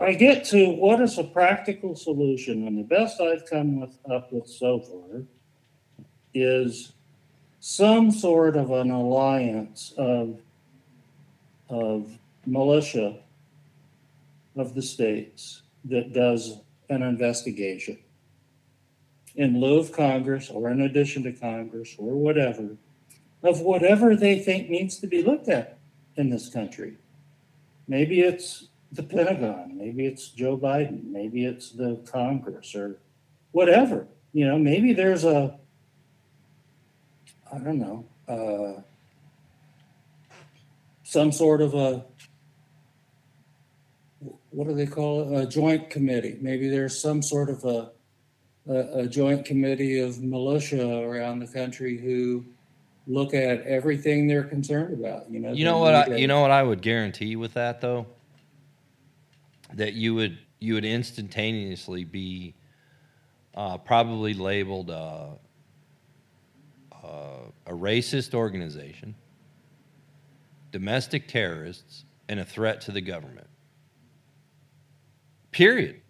I 0.00 0.14
get 0.14 0.44
to 0.46 0.70
what 0.70 1.00
is 1.00 1.18
a 1.18 1.24
practical 1.24 1.94
solution, 1.94 2.66
and 2.66 2.78
the 2.78 2.82
best 2.82 3.20
I've 3.20 3.46
come 3.46 3.80
with, 3.80 3.96
up 4.10 4.32
with 4.32 4.48
so 4.48 4.80
far 4.80 5.22
is 6.32 6.92
some 7.60 8.10
sort 8.10 8.56
of 8.56 8.70
an 8.72 8.90
alliance 8.90 9.92
of 9.96 10.40
of 11.68 12.18
militia 12.46 13.18
of 14.56 14.74
the 14.74 14.82
states 14.82 15.62
that 15.84 16.12
does 16.12 16.58
an 16.88 17.02
investigation 17.02 17.98
in 19.36 19.60
lieu 19.60 19.78
of 19.78 19.92
Congress 19.92 20.50
or 20.50 20.70
in 20.70 20.82
addition 20.82 21.22
to 21.22 21.32
Congress 21.32 21.94
or 21.98 22.14
whatever 22.14 22.76
of 23.42 23.60
whatever 23.60 24.14
they 24.16 24.38
think 24.38 24.70
needs 24.70 24.98
to 24.98 25.06
be 25.06 25.22
looked 25.22 25.48
at 25.48 25.78
in 26.16 26.30
this 26.30 26.48
country. 26.48 26.96
Maybe 27.86 28.20
it's 28.20 28.68
the 28.92 29.02
Pentagon, 29.02 29.76
maybe 29.76 30.06
it's 30.06 30.28
Joe 30.28 30.56
Biden, 30.56 31.04
maybe 31.04 31.44
it's 31.44 31.70
the 31.70 31.96
Congress 32.10 32.74
or 32.74 32.98
whatever. 33.52 34.06
You 34.32 34.46
know, 34.46 34.58
maybe 34.58 34.92
there's 34.92 35.24
a, 35.24 35.58
I 37.52 37.58
don't 37.58 37.78
know, 37.78 38.04
uh, 38.28 38.80
some 41.02 41.30
sort 41.32 41.60
of 41.60 41.74
a, 41.74 42.04
what 44.50 44.68
do 44.68 44.74
they 44.74 44.86
call 44.86 45.34
it? 45.34 45.42
A 45.42 45.46
joint 45.46 45.90
committee. 45.90 46.38
Maybe 46.40 46.68
there's 46.68 46.98
some 46.98 47.22
sort 47.22 47.50
of 47.50 47.64
a, 47.64 47.90
a, 48.68 49.00
a 49.00 49.06
joint 49.06 49.44
committee 49.44 49.98
of 49.98 50.22
militia 50.22 51.00
around 51.00 51.40
the 51.40 51.46
country 51.46 51.98
who 51.98 52.44
look 53.06 53.34
at 53.34 53.62
everything 53.66 54.26
they're 54.26 54.44
concerned 54.44 54.94
about. 54.94 55.30
You 55.30 55.40
know, 55.40 55.52
You 55.52 55.64
know 55.64 55.78
what? 55.78 55.94
I, 55.94 56.16
you 56.16 56.26
know 56.26 56.40
what 56.40 56.50
I 56.50 56.62
would 56.62 56.80
guarantee 56.82 57.36
with 57.36 57.54
that 57.54 57.80
though. 57.80 58.06
That 59.74 59.94
you 59.94 60.14
would 60.14 60.38
you 60.60 60.74
would 60.74 60.84
instantaneously 60.84 62.04
be 62.04 62.54
uh, 63.54 63.76
probably 63.78 64.32
labeled 64.34 64.90
uh, 64.90 65.26
uh, 66.92 67.06
a 67.66 67.72
racist 67.72 68.34
organization, 68.34 69.14
domestic 70.72 71.28
terrorists, 71.28 72.04
and 72.28 72.40
a 72.40 72.44
threat 72.44 72.80
to 72.82 72.92
the 72.92 73.00
government. 73.00 73.46
Period. 75.50 76.00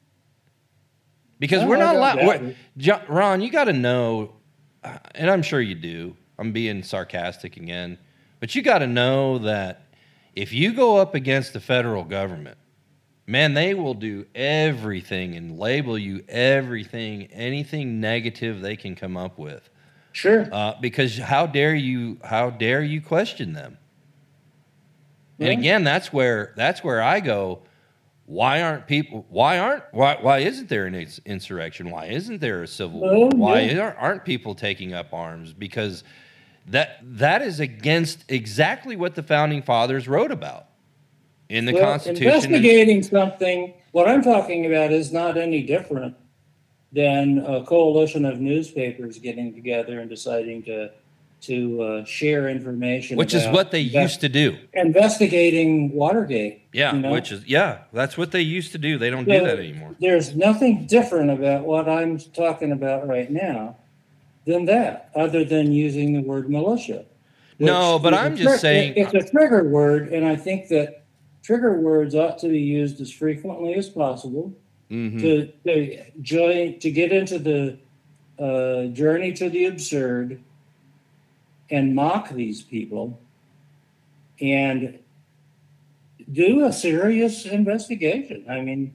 Because 1.39 1.63
No, 1.63 1.69
we're 1.69 1.77
not 1.77 1.97
allowed. 1.97 2.17
doubt 2.17 2.27
we're- 2.27 2.47
it. 2.51 2.57
Jo- 2.79 3.03
Ron, 3.09 3.41
you 3.41 3.51
got 3.51 3.65
to 3.65 3.73
know, 3.73 4.33
uh, 4.83 4.99
and 5.15 5.31
I'm 5.31 5.43
sure 5.43 5.61
you 5.61 5.75
do. 5.75 6.17
I'm 6.39 6.53
being 6.53 6.83
sarcastic 6.83 7.57
again, 7.57 7.99
but 8.41 8.55
you 8.55 8.63
got 8.63 8.79
to 8.79 8.87
know 8.87 9.39
that 9.39 9.87
if 10.35 10.53
you 10.53 10.73
go 10.73 10.97
up 10.97 11.15
against 11.15 11.53
the 11.53 11.61
federal 11.61 12.05
government, 12.05 12.59
man, 13.27 13.55
they 13.55 13.75
will 13.75 13.95
do 13.95 14.27
everything 14.35 15.35
and 15.37 15.59
label 15.59 15.97
you 15.97 16.25
everything, 16.29 17.25
anything 17.33 18.01
negative 18.01 18.61
they 18.61 18.77
can 18.77 18.95
come 18.95 19.17
up 19.17 19.39
with. 19.39 19.69
Sure. 20.13 20.49
Uh, 20.53 20.75
because 20.81 21.19
how 21.19 21.47
dare 21.47 21.75
you? 21.75 22.19
How 22.23 22.51
dare 22.51 22.83
you 22.83 23.01
question 23.01 23.53
them? 23.53 23.79
And 25.41 25.49
again, 25.49 25.83
that's 25.83 26.13
where 26.13 26.55
that's 26.57 26.85
where 26.85 27.03
I 27.03 27.19
go. 27.19 27.63
Why 28.27 28.63
aren't 28.63 28.87
people? 28.87 29.27
Why 29.29 29.59
aren't? 29.59 29.83
Why 29.91 30.17
why 30.21 30.39
isn't 30.39 30.69
there 30.69 30.87
an 30.87 30.95
insurrection? 31.27 31.91
Why 31.91 32.07
isn't 32.07 32.41
there 32.41 32.63
a 32.63 32.69
civil 32.69 33.01
war? 33.01 33.29
Why 33.31 33.63
yeah. 33.63 33.81
aren't, 33.81 33.99
aren't 33.99 34.25
people 34.25 34.55
taking 34.55 34.95
up 34.95 35.13
arms? 35.13 35.53
Because 35.53 36.05
that 36.67 36.99
that 37.03 37.43
is 37.43 37.61
against 37.61 38.25
exactly 38.29 38.97
what 38.97 39.15
the 39.15 39.23
founding 39.23 39.63
fathers 39.63 40.09
wrote 40.09 40.31
about 40.33 40.67
in 41.49 41.67
the 41.67 41.73
Well, 41.75 41.83
Constitution. 41.83 42.27
and- 42.27 42.35
Investigating 42.37 43.03
something, 43.03 43.75
what 43.93 44.09
I'm 44.09 44.23
talking 44.23 44.67
about 44.67 44.93
is 44.93 45.13
not 45.13 45.37
any 45.37 45.63
different 45.63 46.17
than 46.93 47.39
a 47.39 47.65
coalition 47.65 48.25
of 48.25 48.41
newspapers 48.41 49.19
getting 49.19 49.53
together 49.55 50.01
and 50.01 50.09
deciding 50.09 50.63
to 50.65 50.91
to 51.41 51.83
uh, 51.83 52.05
share 52.07 52.49
information. 52.49 53.19
which 53.19 53.35
is 53.35 53.47
what 53.49 53.71
they 53.71 53.81
used 53.81 54.23
to 54.23 54.31
do. 54.31 54.57
investigating 54.73 55.93
Watergate. 55.93 56.63
Yeah, 56.73 56.95
you 56.95 57.01
know? 57.03 57.11
which 57.11 57.31
is 57.31 57.47
yeah, 57.47 57.81
that's 57.93 58.17
what 58.17 58.31
they 58.31 58.41
used 58.41 58.73
to 58.73 58.79
do. 58.79 58.97
They 58.97 59.11
don't 59.11 59.27
do 59.29 59.45
that 59.45 59.59
anymore. 59.59 59.95
There's 60.01 60.35
nothing 60.35 60.87
different 60.87 61.31
about 61.31 61.67
what 61.67 61.87
I'm 61.87 62.19
talking 62.19 62.73
about 62.73 63.07
right 63.07 63.31
now 63.31 63.77
than 64.47 64.65
that, 64.67 65.11
other 65.15 65.45
than 65.45 65.73
using 65.73 66.13
the 66.13 66.21
word 66.21 66.51
militia. 66.51 67.05
No, 67.59 67.99
but 67.99 68.15
I'm 68.15 68.37
just 68.37 68.61
saying- 68.61 68.95
It's 68.97 69.15
a 69.15 69.23
trigger 69.31 69.65
word, 69.69 70.13
and 70.13 70.27
I 70.27 70.37
think 70.37 70.69
that 70.69 71.05
trigger 71.43 71.81
words 71.81 72.15
ought 72.15 72.39
to 72.41 72.49
be 72.49 72.61
used 72.61 73.01
as 73.01 73.11
frequently 73.13 73.75
as 73.75 73.89
possible. 73.89 74.53
Mhm. 74.91 75.19
to 75.23 75.47
to 75.67 75.97
join 76.21 76.79
to 76.79 76.91
get 76.91 77.11
into 77.11 77.39
the 77.39 77.79
uh, 78.39 78.87
journey 78.89 79.33
to 79.33 79.49
the 79.49 79.65
absurd 79.65 80.39
and 81.71 81.95
mock 81.95 82.31
these 82.35 82.61
people 82.63 83.19
and 84.43 84.99
do 86.31 86.65
a 86.65 86.73
serious 86.73 87.47
investigation. 87.47 88.45
I 88.49 88.61
mean, 88.61 88.95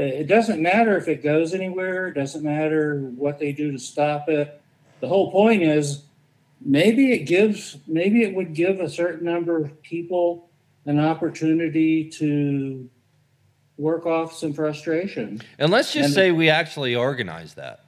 it 0.00 0.26
doesn't 0.26 0.60
matter 0.62 0.96
if 0.96 1.08
it 1.08 1.22
goes 1.22 1.54
anywhere. 1.54 2.08
It 2.08 2.14
doesn't 2.14 2.42
matter 2.44 3.00
what 3.16 3.38
they 3.38 3.52
do 3.52 3.72
to 3.72 3.78
stop 3.78 4.28
it. 4.28 4.60
The 5.00 5.08
whole 5.08 5.30
point 5.30 5.62
is 5.62 6.02
maybe 6.60 7.12
it 7.12 7.20
gives 7.20 7.76
maybe 7.86 8.22
it 8.22 8.34
would 8.34 8.54
give 8.54 8.80
a 8.80 8.88
certain 8.88 9.24
number 9.24 9.56
of 9.58 9.82
people 9.82 10.48
an 10.86 11.00
opportunity 11.00 12.08
to 12.10 12.88
work 13.78 14.06
off 14.06 14.32
some 14.32 14.52
frustration. 14.52 15.40
And 15.58 15.70
let's 15.70 15.92
just 15.92 16.06
And- 16.06 16.14
say 16.14 16.32
we 16.32 16.48
actually 16.48 16.94
organized 16.94 17.56
that. 17.56 17.80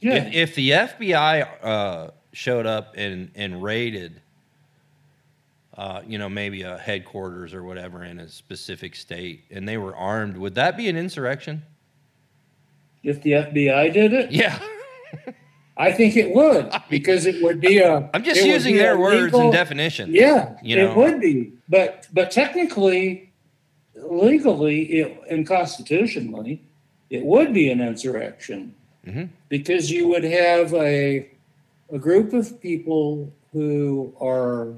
Yeah. 0.00 0.26
If, 0.26 0.34
if 0.34 0.54
the 0.54 0.70
FBI 0.70 1.48
uh, 1.62 2.10
showed 2.32 2.66
up 2.66 2.94
and, 2.96 3.32
and 3.34 3.62
raided 3.62 4.20
uh, 5.78 6.02
you 6.04 6.18
know, 6.18 6.28
maybe 6.28 6.62
a 6.62 6.76
headquarters 6.76 7.54
or 7.54 7.62
whatever 7.62 8.02
in 8.04 8.18
a 8.18 8.28
specific 8.28 8.96
state, 8.96 9.44
and 9.50 9.66
they 9.68 9.78
were 9.78 9.94
armed, 9.96 10.36
would 10.36 10.56
that 10.56 10.76
be 10.76 10.88
an 10.88 10.96
insurrection? 10.96 11.62
If 13.04 13.22
the 13.22 13.30
FBI 13.30 13.92
did 13.92 14.12
it, 14.12 14.32
Yeah. 14.32 14.58
I 15.76 15.92
think 15.92 16.16
it 16.16 16.34
would 16.34 16.72
because 16.90 17.24
it 17.26 17.40
would 17.44 17.60
be 17.60 17.78
a. 17.78 18.10
I'm 18.12 18.24
just 18.24 18.44
using 18.44 18.74
their 18.76 18.98
words 18.98 19.32
and 19.32 19.52
definitions. 19.52 20.10
Yeah, 20.12 20.56
you 20.60 20.74
know. 20.74 20.90
it 20.90 20.96
would 20.96 21.20
be, 21.20 21.52
but 21.68 22.08
but 22.12 22.32
technically, 22.32 23.30
legally, 23.94 24.82
it, 24.86 25.20
and 25.30 25.46
constitutionally, 25.46 26.60
it 27.10 27.24
would 27.24 27.54
be 27.54 27.70
an 27.70 27.80
insurrection 27.80 28.74
Mhm. 29.06 29.28
because 29.48 29.88
you 29.88 30.08
would 30.08 30.24
have 30.24 30.74
a 30.74 31.28
a 31.92 31.98
group 31.98 32.32
of 32.32 32.60
people 32.60 33.32
who 33.52 34.12
are 34.20 34.72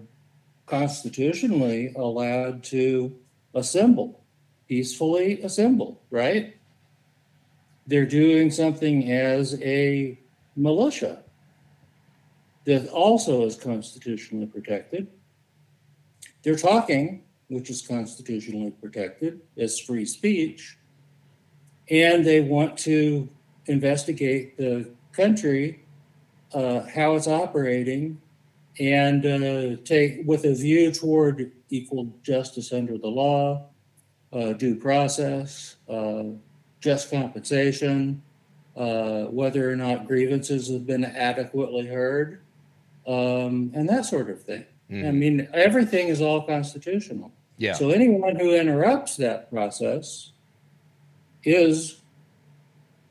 constitutionally 0.70 1.92
allowed 1.96 2.62
to 2.62 3.14
assemble, 3.54 4.22
peacefully 4.68 5.42
assemble, 5.42 6.00
right? 6.10 6.56
They're 7.86 8.06
doing 8.06 8.52
something 8.52 9.10
as 9.10 9.60
a 9.60 10.16
militia 10.54 11.24
that 12.64 12.88
also 12.88 13.44
is 13.44 13.56
constitutionally 13.56 14.46
protected. 14.46 15.08
They're 16.44 16.56
talking, 16.56 17.24
which 17.48 17.68
is 17.68 17.82
constitutionally 17.82 18.70
protected, 18.70 19.40
as 19.58 19.80
free 19.80 20.04
speech. 20.04 20.78
And 21.90 22.24
they 22.24 22.40
want 22.40 22.78
to 22.80 23.28
investigate 23.66 24.56
the 24.56 24.88
country, 25.12 25.84
uh, 26.54 26.82
how 26.94 27.16
it's 27.16 27.26
operating, 27.26 28.20
and 28.78 29.26
uh, 29.26 29.76
take 29.84 30.20
with 30.24 30.44
a 30.44 30.54
view 30.54 30.92
toward 30.92 31.52
equal 31.70 32.12
justice 32.22 32.72
under 32.72 32.96
the 32.98 33.08
law, 33.08 33.66
uh, 34.32 34.52
due 34.52 34.74
process, 34.76 35.76
uh, 35.88 36.24
just 36.80 37.10
compensation, 37.10 38.22
uh, 38.76 39.24
whether 39.24 39.70
or 39.70 39.76
not 39.76 40.06
grievances 40.06 40.70
have 40.70 40.86
been 40.86 41.04
adequately 41.04 41.86
heard, 41.86 42.40
um, 43.06 43.70
and 43.74 43.88
that 43.88 44.04
sort 44.04 44.30
of 44.30 44.42
thing. 44.42 44.64
I 44.88 44.92
Mhm. 44.94 45.14
mean, 45.14 45.48
everything 45.52 46.08
is 46.08 46.20
all 46.20 46.42
constitutional. 46.42 47.32
Yeah. 47.58 47.74
So 47.74 47.90
anyone 47.90 48.36
who 48.36 48.54
interrupts 48.54 49.16
that 49.18 49.50
process 49.50 50.32
is 51.44 52.00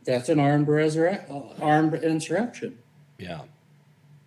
that's 0.05 0.29
an 0.29 0.39
armed 0.39 0.67
resurrect, 0.67 1.29
armed 1.61 1.93
insurrection. 1.95 2.77
yeah. 3.17 3.41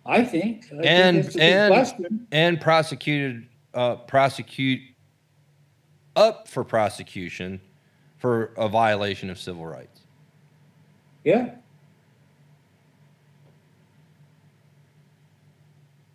I 0.05 0.23
think. 0.23 0.65
I 0.65 0.69
think 0.69 0.85
And- 0.85 1.23
good 1.25 1.41
and- 1.41 1.73
question. 1.73 2.27
And 2.31 2.59
prosecuted, 2.61 3.47
uh, 3.73 3.95
prosecute 3.95 4.81
up 6.15 6.47
for 6.47 6.63
prosecution 6.63 7.61
for 8.17 8.53
a 8.57 8.67
violation 8.69 9.29
of 9.29 9.39
civil 9.39 9.65
rights. 9.65 10.01
Yeah. 11.23 11.55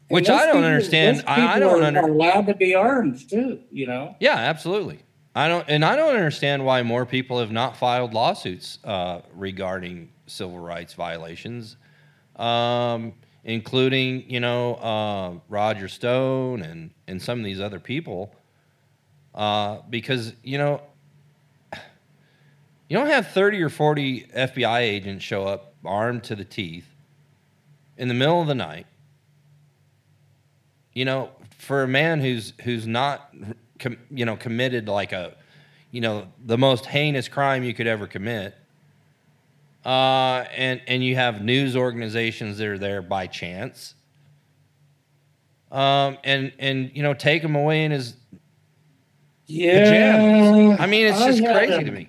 Which 0.09 0.28
I 0.31 0.47
don't 0.47 0.55
people- 0.56 0.65
understand. 0.65 1.24
I- 1.27 1.56
I 1.56 1.59
don't 1.59 1.82
understand. 1.82 2.15
allowed 2.15 2.47
to 2.47 2.55
be 2.55 2.74
armed 2.74 3.28
too. 3.28 3.60
You 3.70 3.86
know. 3.86 4.16
Yeah, 4.20 4.36
absolutely. 4.36 5.01
I 5.35 5.48
don't, 5.48 5.65
and 5.69 5.85
I 5.85 5.97
don't 5.97 6.15
understand 6.15 6.65
why 6.65 6.82
more 6.82 7.05
people 7.06 7.39
have 7.40 7.52
not 7.52 7.77
filed 7.77 8.15
lawsuits 8.15 8.78
uh, 8.85 9.20
regarding 9.35 10.09
civil 10.27 10.59
rights 10.59 10.94
violations, 10.94 11.77
um, 12.36 13.12
including 13.49 14.31
you 14.31 14.41
know 14.41 14.75
uh, 14.75 15.33
Roger 15.49 15.89
Stone 15.89 16.62
and 16.62 16.91
and 17.09 17.20
some 17.20 17.39
of 17.39 17.45
these 17.45 17.61
other 17.61 17.81
people, 17.81 18.33
uh, 19.35 19.79
because 19.89 20.35
you 20.45 20.59
know 20.59 20.83
you 21.73 22.97
don't 22.97 23.09
have 23.09 23.29
thirty 23.29 23.61
or 23.61 23.70
forty 23.70 24.25
FBI 24.25 24.81
agents 24.81 25.25
show 25.25 25.45
up 25.45 25.75
armed 25.85 26.25
to 26.25 26.37
the 26.37 26.45
teeth 26.45 26.87
in 27.97 28.09
the 28.09 28.15
middle 28.15 28.41
of 28.41 28.47
the 28.47 28.55
night. 28.55 28.87
You 30.93 31.07
know, 31.07 31.31
for 31.57 31.83
a 31.83 31.89
man 31.89 32.20
who's 32.20 32.53
who's 32.65 32.87
not 32.87 33.35
com, 33.79 33.97
you 34.11 34.27
know 34.27 34.37
committed 34.37 34.89
like 34.89 35.12
a 35.12 35.35
you 35.91 36.03
know 36.03 36.29
the 36.45 36.59
most 36.59 36.85
heinous 36.85 37.29
crime 37.29 37.65
you 37.65 37.73
could 37.73 37.87
ever 37.87 38.07
commit 38.07 38.55
uh, 39.89 40.44
and 40.55 40.82
and 40.86 41.02
you 41.02 41.15
have 41.16 41.43
news 41.43 41.74
organizations 41.74 42.59
that 42.59 42.66
are 42.66 42.77
there 42.78 43.01
by 43.01 43.27
chance 43.27 43.94
um, 45.73 46.19
and 46.24 46.52
and 46.59 46.90
you 46.94 47.02
know 47.02 47.15
take 47.15 47.43
him 47.43 47.56
away 47.56 47.85
in 47.85 47.90
his 47.90 48.15
Yeah. 49.47 49.81
pajamas. 49.81 50.81
I 50.81 50.86
mean, 50.86 51.06
it's 51.06 51.20
I 51.20 51.31
just 51.31 51.43
crazy 51.43 51.73
a- 51.74 51.85
to 51.85 51.90
me. 51.90 52.09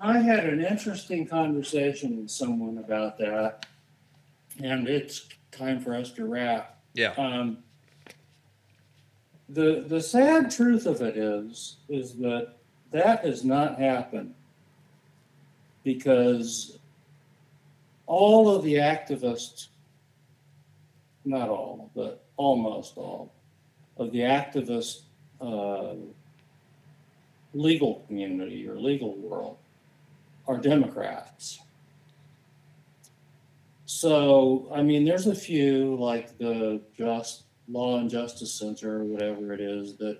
I 0.00 0.18
had 0.18 0.46
an 0.46 0.64
interesting 0.64 1.26
conversation 1.26 2.16
with 2.22 2.30
someone 2.30 2.78
about 2.78 3.18
that, 3.18 3.66
and 4.62 4.88
it's 4.88 5.28
time 5.50 5.80
for 5.80 5.94
us 5.94 6.10
to 6.12 6.24
wrap. 6.26 6.78
Yeah. 6.94 7.10
Um, 7.18 7.58
the 9.48 9.84
the 9.88 10.00
sad 10.00 10.50
truth 10.50 10.86
of 10.86 11.02
it 11.02 11.16
is 11.16 11.76
is 11.88 12.14
that 12.18 12.54
that 12.92 13.24
has 13.24 13.44
not 13.44 13.78
happened 13.78 14.34
because 15.84 16.78
all 18.10 18.52
of 18.52 18.64
the 18.64 18.74
activists, 18.74 19.68
not 21.24 21.48
all, 21.48 21.92
but 21.94 22.24
almost 22.36 22.96
all 22.96 23.32
of 23.98 24.10
the 24.10 24.18
activist 24.18 25.02
uh, 25.40 25.94
legal 27.54 28.02
community 28.08 28.68
or 28.68 28.80
legal 28.80 29.14
world 29.14 29.58
are 30.48 30.58
Democrats. 30.58 31.60
So, 33.86 34.68
I 34.74 34.82
mean, 34.82 35.04
there's 35.04 35.28
a 35.28 35.34
few 35.34 35.94
like 35.94 36.36
the 36.36 36.80
Just 36.98 37.44
Law 37.68 38.00
and 38.00 38.10
Justice 38.10 38.52
Center 38.52 39.02
or 39.02 39.04
whatever 39.04 39.52
it 39.52 39.60
is 39.60 39.94
that 39.98 40.18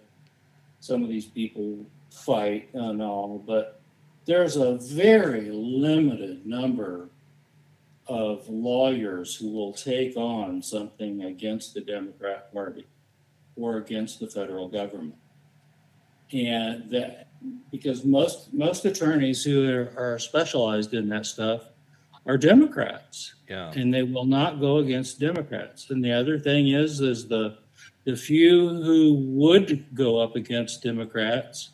some 0.79 1.03
of 1.03 1.09
these 1.09 1.27
people 1.27 1.85
fight 2.13 2.69
and 2.73 3.03
all, 3.03 3.43
but 3.45 3.81
there's 4.27 4.55
a 4.55 4.77
very 4.77 5.51
limited 5.51 6.47
number 6.47 7.09
of 8.11 8.49
lawyers 8.49 9.37
who 9.37 9.53
will 9.53 9.73
take 9.73 10.17
on 10.17 10.61
something 10.61 11.23
against 11.23 11.75
the 11.75 11.81
Democrat 11.81 12.53
Party 12.53 12.85
or 13.55 13.77
against 13.77 14.19
the 14.19 14.27
federal 14.27 14.69
government. 14.69 15.15
And 16.33 16.91
that 16.91 17.29
because 17.71 18.05
most 18.05 18.53
most 18.53 18.85
attorneys 18.85 19.45
who 19.45 19.69
are, 19.73 19.93
are 19.97 20.19
specialized 20.19 20.93
in 20.93 21.09
that 21.11 21.25
stuff 21.25 21.69
are 22.27 22.37
Democrats 22.37 23.35
Yeah. 23.49 23.71
and 23.77 23.95
they 23.95 24.03
will 24.03 24.27
not 24.27 24.61
go 24.61 24.79
against 24.79 25.21
Democrats. 25.21 25.89
And 25.91 26.05
the 26.05 26.13
other 26.13 26.39
thing 26.39 26.69
is, 26.69 27.01
is 27.01 27.29
the 27.29 27.59
the 28.05 28.17
few 28.17 28.69
who 28.83 29.15
would 29.15 29.87
go 29.95 30.19
up 30.19 30.35
against 30.35 30.83
Democrats 30.83 31.71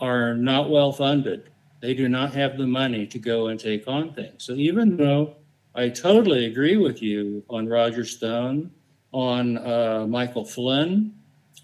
are 0.00 0.34
not 0.34 0.70
well 0.70 0.92
funded. 0.92 1.50
They 1.80 1.94
do 1.94 2.08
not 2.08 2.34
have 2.34 2.58
the 2.58 2.66
money 2.66 3.06
to 3.06 3.18
go 3.18 3.48
and 3.48 3.58
take 3.58 3.88
on 3.88 4.12
things. 4.12 4.44
So 4.44 4.52
even 4.52 4.96
though 4.96 5.36
I 5.74 5.88
totally 5.88 6.46
agree 6.46 6.76
with 6.76 7.00
you 7.02 7.42
on 7.48 7.68
Roger 7.68 8.04
Stone, 8.04 8.70
on 9.12 9.58
uh, 9.58 10.06
Michael 10.06 10.44
Flynn, 10.44 11.14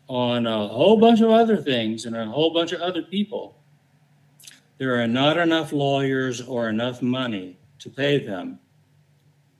on 0.08 0.46
a 0.46 0.68
whole 0.68 0.98
bunch 0.98 1.20
of 1.20 1.30
other 1.30 1.56
things, 1.56 2.06
and 2.06 2.16
a 2.16 2.24
whole 2.24 2.52
bunch 2.52 2.72
of 2.72 2.80
other 2.80 3.02
people, 3.02 3.60
there 4.78 5.00
are 5.00 5.06
not 5.06 5.36
enough 5.36 5.72
lawyers 5.72 6.40
or 6.40 6.68
enough 6.68 7.02
money 7.02 7.58
to 7.78 7.90
pay 7.90 8.24
them 8.24 8.58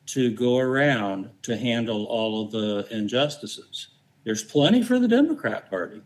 to 0.07 0.31
go 0.31 0.59
around 0.59 1.31
to 1.43 1.57
handle 1.57 2.05
all 2.07 2.45
of 2.45 2.53
the 2.53 2.87
injustices. 2.91 3.89
There's 4.25 4.45
plenty 4.45 4.83
for 4.83 4.99
the 4.99 5.09
Democrat 5.09 5.69
Party. 5.69 6.03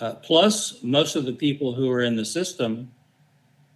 Uh, 0.00 0.14
plus, 0.14 0.82
most 0.82 1.16
of 1.16 1.24
the 1.24 1.32
people 1.32 1.74
who 1.74 1.90
are 1.90 2.02
in 2.02 2.14
the 2.14 2.24
system, 2.24 2.90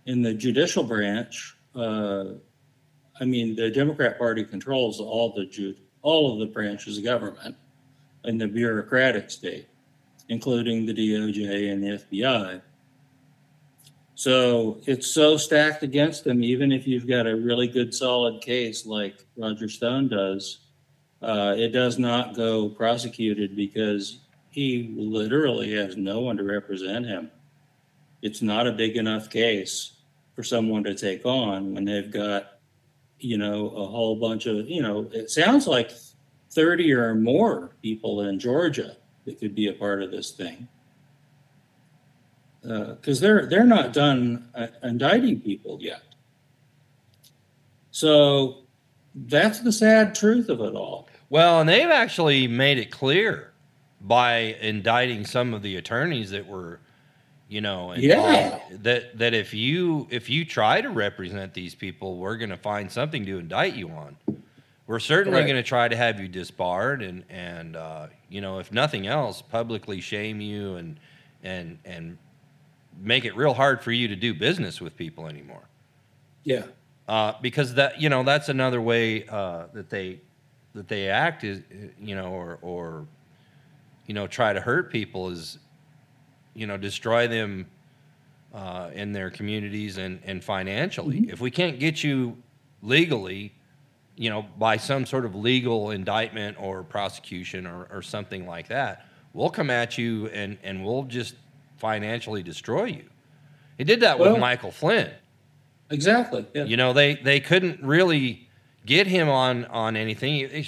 in 0.06 0.22
the 0.22 0.32
judicial 0.32 0.84
branch, 0.84 1.56
uh, 1.74 2.26
I 3.20 3.24
mean, 3.24 3.56
the 3.56 3.70
Democrat 3.70 4.18
Party 4.18 4.44
controls 4.44 5.00
all 5.00 5.32
the 5.32 5.46
ju- 5.46 5.74
all 6.02 6.32
of 6.32 6.38
the 6.38 6.46
branches 6.46 6.98
of 6.98 7.04
government 7.04 7.56
in 8.24 8.38
the 8.38 8.46
bureaucratic 8.46 9.30
state, 9.30 9.66
including 10.28 10.86
the 10.86 10.94
DOJ 10.94 11.72
and 11.72 11.82
the 11.82 11.98
FBI. 11.98 12.60
So 14.14 14.78
it's 14.86 15.08
so 15.08 15.36
stacked 15.36 15.82
against 15.82 16.24
them, 16.24 16.44
even 16.44 16.70
if 16.70 16.86
you've 16.86 17.08
got 17.08 17.26
a 17.26 17.34
really 17.34 17.66
good 17.66 17.92
solid 17.94 18.40
case 18.40 18.86
like 18.86 19.24
Roger 19.36 19.68
Stone 19.68 20.08
does, 20.08 20.58
uh, 21.22 21.54
it 21.56 21.68
does 21.68 21.98
not 21.98 22.34
go 22.34 22.68
prosecuted 22.68 23.56
because 23.56 24.21
he 24.52 24.94
literally 24.96 25.72
has 25.72 25.96
no 25.96 26.20
one 26.20 26.36
to 26.36 26.44
represent 26.44 27.06
him. 27.06 27.30
It's 28.22 28.42
not 28.42 28.68
a 28.68 28.72
big 28.72 28.96
enough 28.96 29.28
case 29.28 29.94
for 30.36 30.44
someone 30.44 30.84
to 30.84 30.94
take 30.94 31.26
on 31.26 31.74
when 31.74 31.84
they've 31.84 32.12
got, 32.12 32.58
you 33.18 33.38
know, 33.38 33.70
a 33.70 33.86
whole 33.86 34.14
bunch 34.14 34.46
of, 34.46 34.68
you 34.68 34.82
know, 34.82 35.10
it 35.12 35.30
sounds 35.30 35.66
like 35.66 35.90
thirty 36.50 36.92
or 36.92 37.14
more 37.14 37.74
people 37.82 38.22
in 38.22 38.38
Georgia 38.38 38.96
that 39.24 39.40
could 39.40 39.54
be 39.54 39.68
a 39.68 39.72
part 39.72 40.02
of 40.02 40.10
this 40.10 40.30
thing. 40.30 40.68
Because 42.62 43.20
they're, 43.20 43.46
they're 43.46 43.64
not 43.64 43.92
done 43.92 44.48
uh, 44.54 44.68
indicting 44.82 45.40
people 45.40 45.78
yet. 45.80 46.02
So 47.90 48.58
that's 49.14 49.60
the 49.60 49.72
sad 49.72 50.14
truth 50.14 50.48
of 50.48 50.60
it 50.60 50.74
all. 50.74 51.08
Well, 51.28 51.60
and 51.60 51.68
they've 51.68 51.88
actually 51.88 52.46
made 52.46 52.78
it 52.78 52.90
clear 52.90 53.51
by 54.02 54.56
indicting 54.60 55.24
some 55.24 55.54
of 55.54 55.62
the 55.62 55.76
attorneys 55.76 56.30
that 56.30 56.46
were, 56.46 56.80
you 57.48 57.60
know, 57.60 57.94
Yeah. 57.94 58.58
that 58.80 59.16
that 59.18 59.34
if 59.34 59.54
you 59.54 60.06
if 60.10 60.28
you 60.28 60.44
try 60.44 60.80
to 60.80 60.90
represent 60.90 61.54
these 61.54 61.74
people, 61.74 62.16
we're 62.18 62.36
going 62.36 62.50
to 62.50 62.56
find 62.56 62.90
something 62.90 63.24
to 63.26 63.38
indict 63.38 63.74
you 63.74 63.90
on. 63.90 64.16
We're 64.86 64.98
certainly 64.98 65.38
Right. 65.40 65.46
going 65.46 65.56
to 65.56 65.62
try 65.62 65.86
to 65.88 65.96
have 65.96 66.18
you 66.20 66.26
disbarred 66.28 67.02
and 67.02 67.24
and 67.30 67.76
uh, 67.76 68.08
you 68.28 68.40
know, 68.40 68.58
if 68.58 68.72
nothing 68.72 69.06
else, 69.06 69.40
publicly 69.40 70.00
shame 70.00 70.40
you 70.40 70.74
and 70.76 70.98
and 71.44 71.78
and 71.84 72.18
make 73.00 73.24
it 73.24 73.36
real 73.36 73.54
hard 73.54 73.82
for 73.82 73.92
you 73.92 74.08
to 74.08 74.16
do 74.16 74.34
business 74.34 74.80
with 74.80 74.96
people 74.96 75.26
anymore 75.26 75.62
Yeah. 76.44 76.64
uh, 77.08 77.32
because 77.40 77.74
that 77.74 78.00
you 78.00 78.08
know 78.10 78.22
that's 78.22 78.48
another 78.50 78.80
way 78.82 79.26
uh, 79.28 79.66
that 79.72 79.88
they 79.90 80.20
that 80.74 80.88
they 80.88 81.08
act 81.08 81.42
is 81.44 81.62
you 82.00 82.14
know 82.14 82.26
or 82.32 82.58
or 82.62 83.06
you 84.06 84.14
know 84.14 84.26
try 84.26 84.52
to 84.52 84.60
hurt 84.60 84.90
people 84.90 85.30
is 85.30 85.58
you 86.54 86.66
know 86.66 86.76
destroy 86.76 87.28
them 87.28 87.66
uh, 88.54 88.90
in 88.94 89.12
their 89.12 89.30
communities 89.30 89.98
and 89.98 90.20
and 90.24 90.42
financially. 90.42 91.28
If 91.30 91.40
we 91.40 91.50
can't 91.50 91.78
get 91.78 92.02
you 92.04 92.36
legally, 92.82 93.52
you 94.16 94.30
know, 94.30 94.42
by 94.58 94.76
some 94.76 95.06
sort 95.06 95.24
of 95.24 95.34
legal 95.34 95.90
indictment 95.90 96.56
or 96.60 96.82
prosecution 96.82 97.66
or, 97.66 97.86
or 97.90 98.02
something 98.02 98.46
like 98.46 98.68
that, 98.68 99.06
we'll 99.32 99.50
come 99.50 99.70
at 99.70 99.96
you 99.96 100.28
and 100.28 100.58
and 100.62 100.84
we'll 100.84 101.04
just 101.04 101.34
financially 101.78 102.42
destroy 102.42 102.84
you. 102.84 103.04
He 103.78 103.84
did 103.84 104.00
that 104.00 104.18
with 104.18 104.38
Michael 104.38 104.70
Flynn. 104.70 105.10
Exactly. 105.90 106.46
Yeah. 106.54 106.64
You 106.64 106.76
know, 106.76 106.92
they 106.92 107.16
they 107.16 107.40
couldn't 107.40 107.82
really 107.82 108.48
get 108.86 109.06
him 109.06 109.28
on 109.28 109.64
on 109.66 109.96
anything. 109.96 110.64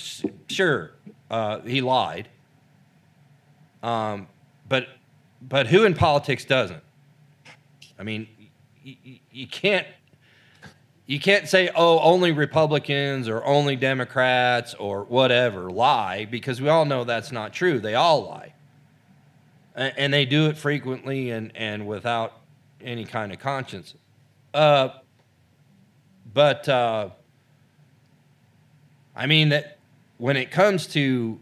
Sure, 0.48 0.93
uh, 1.31 1.61
he 1.61 1.81
lied. 1.81 2.28
Um, 3.85 4.28
but 4.66 4.89
but 5.43 5.66
who 5.66 5.85
in 5.85 5.93
politics 5.93 6.47
doesn't? 6.47 6.82
I 7.98 8.02
mean, 8.02 8.27
y- 8.85 8.97
y- 9.05 9.20
you 9.31 9.47
can't 9.47 9.86
you 11.05 11.20
can't 11.20 11.47
say 11.47 11.69
oh 11.77 11.98
only 12.01 12.32
Republicans 12.32 13.28
or 13.28 13.44
only 13.44 13.77
Democrats 13.77 14.73
or 14.73 15.05
whatever 15.05 15.70
lie 15.70 16.24
because 16.24 16.62
we 16.62 16.70
all 16.70 16.86
know 16.86 17.05
that's 17.05 17.31
not 17.31 17.52
true. 17.52 17.78
They 17.78 17.94
all 17.94 18.24
lie, 18.24 18.55
A- 19.77 20.01
and 20.01 20.15
they 20.15 20.24
do 20.24 20.47
it 20.47 20.56
frequently 20.56 21.31
and 21.31 21.52
and 21.55 21.86
without 21.86 22.40
any 22.81 23.05
kind 23.05 23.32
of 23.35 23.39
conscience. 23.39 23.94
Uh, 24.55 24.89
but 26.32 26.66
uh, 26.70 27.11
I 29.15 29.27
mean 29.27 29.51
that 29.51 29.77
when 30.16 30.39
it 30.39 30.51
comes 30.51 30.86
to 30.89 31.39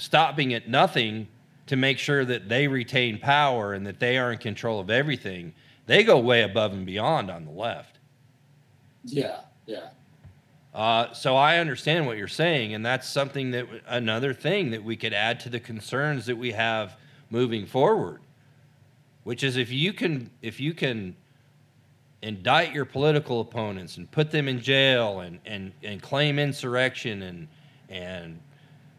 stopping 0.00 0.54
at 0.54 0.68
nothing 0.68 1.28
to 1.66 1.76
make 1.76 1.98
sure 1.98 2.24
that 2.24 2.48
they 2.48 2.66
retain 2.66 3.18
power 3.18 3.74
and 3.74 3.86
that 3.86 4.00
they 4.00 4.18
are 4.18 4.32
in 4.32 4.38
control 4.38 4.80
of 4.80 4.90
everything, 4.90 5.54
they 5.86 6.02
go 6.02 6.18
way 6.18 6.42
above 6.42 6.72
and 6.72 6.84
beyond 6.84 7.30
on 7.30 7.44
the 7.44 7.50
left. 7.52 7.98
Yeah. 9.04 9.40
Yeah. 9.66 9.90
Uh, 10.74 11.12
so 11.12 11.36
I 11.36 11.58
understand 11.58 12.06
what 12.06 12.16
you're 12.16 12.28
saying, 12.28 12.74
and 12.74 12.86
that's 12.86 13.08
something 13.08 13.50
that 13.52 13.66
another 13.86 14.32
thing 14.32 14.70
that 14.70 14.84
we 14.84 14.96
could 14.96 15.12
add 15.12 15.40
to 15.40 15.48
the 15.48 15.58
concerns 15.58 16.26
that 16.26 16.36
we 16.36 16.52
have 16.52 16.96
moving 17.28 17.66
forward, 17.66 18.20
which 19.24 19.42
is 19.42 19.56
if 19.56 19.70
you 19.72 19.92
can 19.92 20.30
if 20.42 20.60
you 20.60 20.72
can 20.72 21.16
indict 22.22 22.72
your 22.72 22.84
political 22.84 23.40
opponents 23.40 23.96
and 23.96 24.10
put 24.10 24.30
them 24.30 24.46
in 24.46 24.60
jail 24.60 25.20
and 25.20 25.40
and 25.44 25.72
and 25.82 26.02
claim 26.02 26.38
insurrection 26.38 27.22
and 27.22 27.48
and 27.88 28.38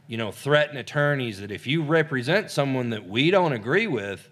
you 0.08 0.18
know 0.18 0.32
threaten 0.32 0.78
attorneys 0.78 1.40
that 1.40 1.52
if 1.52 1.66
you 1.68 1.84
represent 1.84 2.52
someone 2.52 2.90
that 2.90 3.08
we 3.08 3.32
don't 3.32 3.54
agree 3.54 3.88
with, 3.88 4.30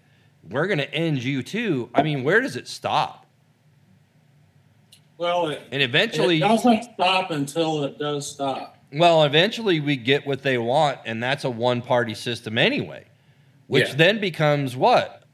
we're 0.48 0.66
going 0.66 0.78
to 0.78 0.92
end 0.94 1.22
you 1.22 1.42
too. 1.42 1.90
I 1.94 2.02
mean, 2.02 2.22
where 2.24 2.40
does 2.40 2.56
it 2.56 2.68
stop? 2.68 3.26
Well, 5.18 5.48
it, 5.48 5.60
And 5.70 5.82
it 5.82 5.84
eventually, 5.84 6.38
doesn't 6.38 6.84
stop 6.94 7.30
until 7.30 7.84
it 7.84 7.98
does 7.98 8.26
stop. 8.30 8.78
Well, 8.92 9.24
eventually 9.24 9.78
we 9.78 9.96
get 9.96 10.26
what 10.26 10.42
they 10.42 10.56
want, 10.58 10.98
and 11.04 11.22
that's 11.22 11.44
a 11.44 11.50
one 11.50 11.82
party 11.82 12.14
system 12.14 12.56
anyway, 12.58 13.04
which 13.66 13.88
Yeah. 13.90 13.94
then 13.96 14.20
becomes 14.20 14.76
what? 14.76 15.24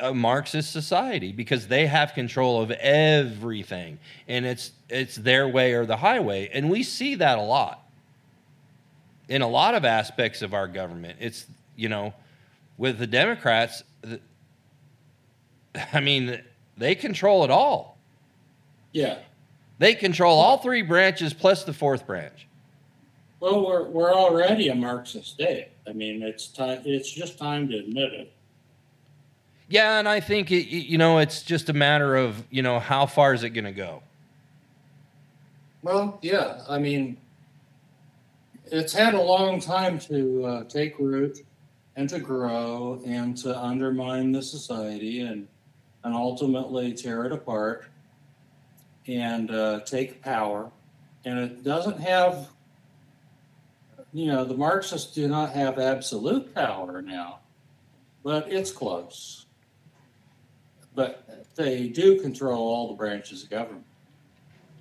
A 0.00 0.12
Marxist 0.12 0.72
society 0.72 1.32
because 1.32 1.68
they 1.68 1.86
have 1.86 2.12
control 2.12 2.60
of 2.60 2.70
everything 2.72 3.98
and 4.28 4.44
it's 4.44 4.72
it's 4.90 5.16
their 5.16 5.48
way 5.48 5.72
or 5.72 5.86
the 5.86 5.96
highway. 5.96 6.50
And 6.52 6.68
we 6.68 6.82
see 6.82 7.14
that 7.14 7.38
a 7.38 7.42
lot. 7.42 7.79
In 9.30 9.40
a 9.40 9.48
lot 9.48 9.74
of 9.74 9.86
aspects 9.86 10.42
of 10.42 10.52
our 10.52 10.68
government. 10.68 11.16
It's, 11.20 11.46
you 11.76 11.88
know, 11.88 12.12
with 12.76 12.98
the 12.98 13.06
Democrats, 13.06 13.82
th- 14.02 14.20
I 15.92 16.00
mean, 16.00 16.42
they 16.76 16.94
control 16.94 17.44
it 17.44 17.50
all. 17.50 17.96
Yeah. 18.92 19.18
They 19.78 19.94
control 19.94 20.38
all 20.38 20.58
three 20.58 20.82
branches 20.82 21.32
plus 21.32 21.64
the 21.64 21.72
fourth 21.72 22.06
branch. 22.06 22.46
Well, 23.40 23.64
we're, 23.64 23.84
we're 23.84 24.12
already 24.12 24.68
a 24.68 24.74
Marxist 24.74 25.28
state. 25.28 25.68
I 25.88 25.92
mean, 25.92 26.22
it's 26.22 26.48
time, 26.48 26.82
it's 26.84 27.10
just 27.10 27.38
time 27.38 27.68
to 27.68 27.78
admit 27.78 28.12
it. 28.12 28.32
Yeah, 29.70 30.00
and 30.00 30.08
I 30.08 30.18
think 30.18 30.50
it, 30.50 30.66
you 30.66 30.98
know 30.98 31.18
it's 31.18 31.42
just 31.42 31.68
a 31.68 31.72
matter 31.72 32.16
of 32.16 32.42
you 32.50 32.60
know 32.60 32.80
how 32.80 33.06
far 33.06 33.32
is 33.32 33.44
it 33.44 33.50
going 33.50 33.64
to 33.64 33.72
go. 33.72 34.02
Well, 35.82 36.18
yeah, 36.22 36.62
I 36.68 36.78
mean, 36.78 37.16
it's 38.72 38.92
had 38.92 39.14
a 39.14 39.20
long 39.20 39.60
time 39.60 39.98
to 40.00 40.44
uh, 40.44 40.64
take 40.64 40.98
root 40.98 41.38
and 41.96 42.08
to 42.08 42.18
grow 42.18 43.00
and 43.04 43.36
to 43.38 43.58
undermine 43.58 44.32
the 44.32 44.42
society 44.42 45.20
and 45.20 45.48
and 46.02 46.14
ultimately 46.14 46.94
tear 46.94 47.26
it 47.26 47.32
apart 47.32 47.84
and 49.06 49.50
uh, 49.50 49.80
take 49.80 50.22
power. 50.22 50.70
And 51.26 51.38
it 51.38 51.62
doesn't 51.62 52.00
have, 52.00 52.48
you 54.12 54.26
know, 54.26 54.44
the 54.44 54.56
Marxists 54.56 55.12
do 55.12 55.28
not 55.28 55.50
have 55.50 55.78
absolute 55.78 56.54
power 56.54 57.02
now, 57.02 57.40
but 58.22 58.50
it's 58.50 58.72
close. 58.72 59.44
But 60.94 61.46
they 61.54 61.88
do 61.88 62.18
control 62.20 62.66
all 62.66 62.88
the 62.88 62.94
branches 62.94 63.42
of 63.42 63.50
government. 63.50 63.84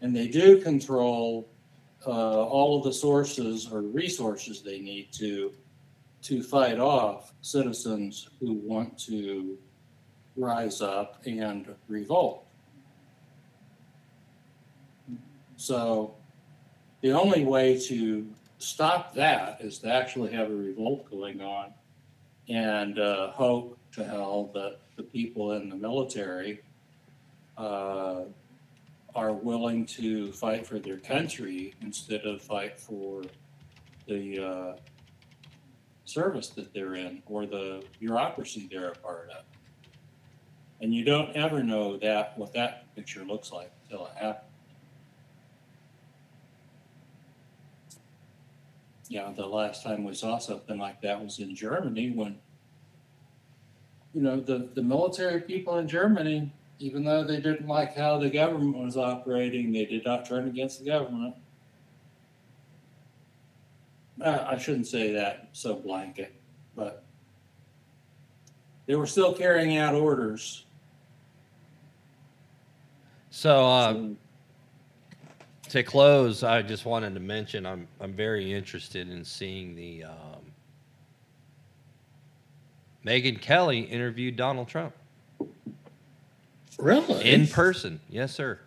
And 0.02 0.16
they 0.16 0.30
do 0.30 0.62
control 0.62 1.49
uh, 2.06 2.10
all 2.10 2.78
of 2.78 2.84
the 2.84 2.94
sources 2.94 3.70
or 3.72 3.82
resources 3.82 4.62
they 4.62 4.80
need 4.80 5.12
to 5.14 5.54
to 6.22 6.44
fight 6.44 6.80
off 6.80 7.34
citizens 7.42 8.30
who 8.40 8.54
want 8.54 8.98
to 8.98 9.58
rise 10.36 10.82
up 10.82 11.22
and 11.26 11.74
revolt. 11.88 12.46
So 15.56 16.16
the 17.02 17.12
only 17.12 17.46
way 17.46 17.80
to 17.88 18.28
stop 18.58 19.14
that 19.14 19.62
is 19.62 19.80
to 19.80 19.94
actually 19.94 20.34
have 20.34 20.50
a 20.50 20.56
revolt 20.56 21.10
going 21.10 21.42
on 21.42 21.74
and 22.50 23.00
uh, 23.00 23.32
hope 23.32 23.78
to 23.94 24.04
hell 24.04 24.52
that 24.54 24.80
the 24.98 25.04
people 25.04 25.54
in 25.54 25.70
the 25.70 25.76
military 25.76 26.62
uh, 27.58 28.24
are 29.16 29.34
willing 29.34 29.86
to 29.86 30.32
fight 30.32 30.66
for 30.66 30.80
their 30.80 30.98
country 30.98 31.74
instead 31.82 32.26
of 32.26 32.42
fight 32.42 32.80
for 32.80 33.24
the 34.08 34.40
uh, 34.40 34.78
service 36.06 36.50
that 36.50 36.74
they're 36.74 36.96
in 36.96 37.22
or 37.26 37.46
the 37.46 37.84
bureaucracy 38.00 38.68
they're 38.72 38.90
a 38.90 38.96
part 38.96 39.30
of. 39.32 39.46
And 40.82 40.94
you 40.94 41.04
don't 41.04 41.36
ever 41.36 41.64
know 41.64 41.98
that 41.98 42.38
what 42.38 42.54
that 42.54 42.96
picture 42.96 43.24
looks 43.24 43.52
like 43.52 43.72
until 43.84 44.06
it 44.08 44.14
happens. 44.16 44.46
Yeah, 49.10 49.32
the 49.36 49.46
last 49.46 49.84
time 49.84 50.04
we 50.04 50.14
saw 50.14 50.38
something 50.38 50.78
like 50.78 51.02
that 51.02 51.22
was 51.22 51.40
in 51.40 51.56
Germany 51.56 52.12
when, 52.12 52.38
you 54.14 54.22
know, 54.22 54.40
the, 54.40 54.70
the 54.76 54.84
military 54.84 55.42
people 55.42 55.80
in 55.80 55.88
Germany 55.88 56.54
even 56.80 57.04
though 57.04 57.24
they 57.24 57.42
didn't 57.42 57.68
like 57.68 57.96
how 57.96 58.18
the 58.18 58.30
government 58.30 58.78
was 58.78 58.96
operating, 58.96 59.72
they 59.72 59.86
did 59.86 60.06
not 60.06 60.26
turn 60.26 60.48
against 60.48 60.80
the 60.80 60.86
government. 60.86 61.36
Uh, 64.22 64.46
I 64.48 64.58
shouldn't 64.58 64.88
say 64.88 65.12
that 65.14 65.50
so 65.52 65.76
blanket, 65.76 66.34
but 66.76 67.04
they 68.86 68.96
were 68.96 69.08
still 69.08 69.34
carrying 69.34 69.78
out 69.78 69.94
orders. 69.94 70.66
So 73.30 73.66
So, 73.66 74.18
to 75.70 75.84
close, 75.84 76.44
I 76.44 76.62
just 76.62 76.86
wanted 76.86 77.14
to 77.14 77.20
mention 77.20 77.66
I'm 77.66 77.88
I'm 78.02 78.14
very 78.14 78.52
interested 78.52 79.10
in 79.10 79.24
seeing 79.24 79.76
the 79.76 80.06
um, 80.06 80.54
Megyn 83.06 83.40
Kelly 83.40 83.82
interviewed 83.82 84.36
Donald 84.36 84.68
Trump 84.68 84.94
Really? 86.80 87.30
in 87.30 87.48
person. 87.48 88.00
Yes, 88.10 88.34
sir. 88.34 88.60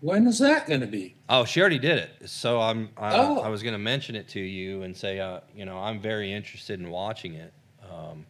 When 0.00 0.26
is 0.26 0.40
that 0.40 0.66
going 0.66 0.80
to 0.80 0.86
be? 0.86 1.14
Oh, 1.28 1.44
she 1.44 1.60
already 1.60 1.78
did 1.78 1.98
it. 1.98 2.28
So 2.28 2.60
I'm. 2.60 2.88
I, 2.96 3.16
Oh. 3.16 3.40
I 3.40 3.48
was 3.48 3.62
going 3.62 3.74
to 3.74 3.78
mention 3.78 4.16
it 4.16 4.26
to 4.30 4.40
you 4.40 4.82
and 4.82 4.96
say, 4.96 5.20
uh, 5.20 5.40
you 5.54 5.64
know, 5.64 5.78
I'm 5.78 6.00
very 6.00 6.32
interested 6.32 6.80
in 6.80 6.90
watching 6.90 7.34
it. 7.34 7.52
Um, 7.88 8.26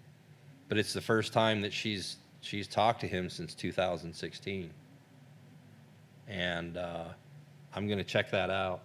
but 0.69 0.77
it's 0.77 0.93
the 0.93 1.01
first 1.01 1.33
time 1.33 1.61
that 1.63 1.73
she's 1.73 2.17
she's 2.41 2.67
talked 2.67 3.01
to 3.03 3.07
him 3.07 3.31
since 3.31 3.55
2016, 3.55 4.71
and 6.29 6.77
uh, 6.77 7.05
I'm 7.75 7.87
going 7.87 7.99
to 7.99 8.05
check 8.05 8.31
that 8.33 8.51
out. 8.51 8.83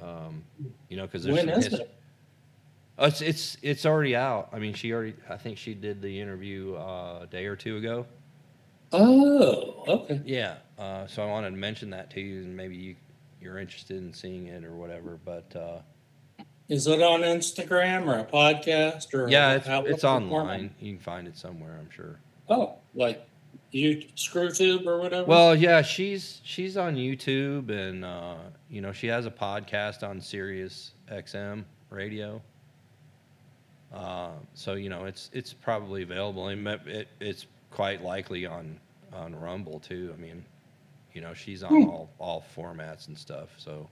Um, 0.00 0.44
you 0.88 0.96
know, 0.96 1.06
because 1.06 1.24
there's 1.24 1.36
When 1.36 1.48
is 1.48 1.72
it? 1.72 1.94
Oh, 2.98 3.06
it's 3.06 3.22
it's 3.22 3.56
it's 3.62 3.86
already 3.86 4.14
out. 4.14 4.50
I 4.52 4.58
mean, 4.58 4.74
she 4.74 4.92
already. 4.92 5.14
I 5.28 5.36
think 5.36 5.58
she 5.58 5.74
did 5.74 6.02
the 6.02 6.20
interview 6.20 6.74
uh, 6.74 7.20
a 7.22 7.26
day 7.26 7.46
or 7.46 7.56
two 7.56 7.76
ago. 7.78 8.06
Oh, 8.92 9.84
okay. 9.88 10.20
Yeah. 10.24 10.56
Uh, 10.78 11.06
so 11.06 11.22
I 11.22 11.26
wanted 11.26 11.50
to 11.50 11.56
mention 11.56 11.90
that 11.90 12.10
to 12.10 12.20
you, 12.20 12.42
and 12.42 12.56
maybe 12.56 12.76
you 12.76 12.96
you're 13.40 13.58
interested 13.58 13.96
in 13.96 14.12
seeing 14.12 14.46
it 14.46 14.64
or 14.64 14.74
whatever. 14.74 15.18
But 15.24 15.54
uh, 15.56 15.78
Is 16.68 16.86
it 16.86 17.02
on 17.02 17.20
Instagram 17.20 18.06
or 18.06 18.18
a 18.18 18.24
podcast 18.24 19.14
or? 19.14 19.28
yeah, 19.28 19.54
it's 19.54 19.66
it's 19.68 20.04
online. 20.04 20.74
You 20.80 20.94
can 20.94 21.02
find 21.02 21.26
it 21.26 21.36
somewhere, 21.36 21.76
I'm 21.80 21.90
sure. 21.90 22.18
Oh, 22.48 22.74
like 22.94 23.26
you 23.70 24.02
ScrewTube 24.16 24.86
or 24.86 25.00
whatever? 25.00 25.26
Well, 25.26 25.54
yeah, 25.54 25.82
she's 25.82 26.40
she's 26.44 26.76
on 26.76 26.96
YouTube, 26.96 27.70
and 27.70 28.04
uh, 28.04 28.36
you 28.68 28.80
know 28.80 28.92
she 28.92 29.06
has 29.08 29.26
a 29.26 29.30
podcast 29.30 30.06
on 30.06 30.20
Sirius 30.20 30.92
XM 31.10 31.64
radio. 31.90 32.40
Uh, 33.92 34.30
so 34.54 34.74
you 34.74 34.88
know 34.88 35.04
it's 35.04 35.30
it's 35.32 35.52
probably 35.52 36.02
available, 36.02 36.48
it, 36.48 37.08
it's 37.20 37.46
quite 37.72 38.02
likely 38.02 38.46
on 38.46 38.78
on 39.12 39.34
Rumble 39.34 39.80
too. 39.80 40.12
I 40.16 40.20
mean, 40.20 40.44
you 41.12 41.20
know 41.20 41.34
she's 41.34 41.62
on 41.62 41.70
Hmm. 41.82 41.88
all 41.88 42.10
all 42.18 42.44
formats 42.56 43.08
and 43.08 43.18
stuff. 43.18 43.50
So 43.58 43.88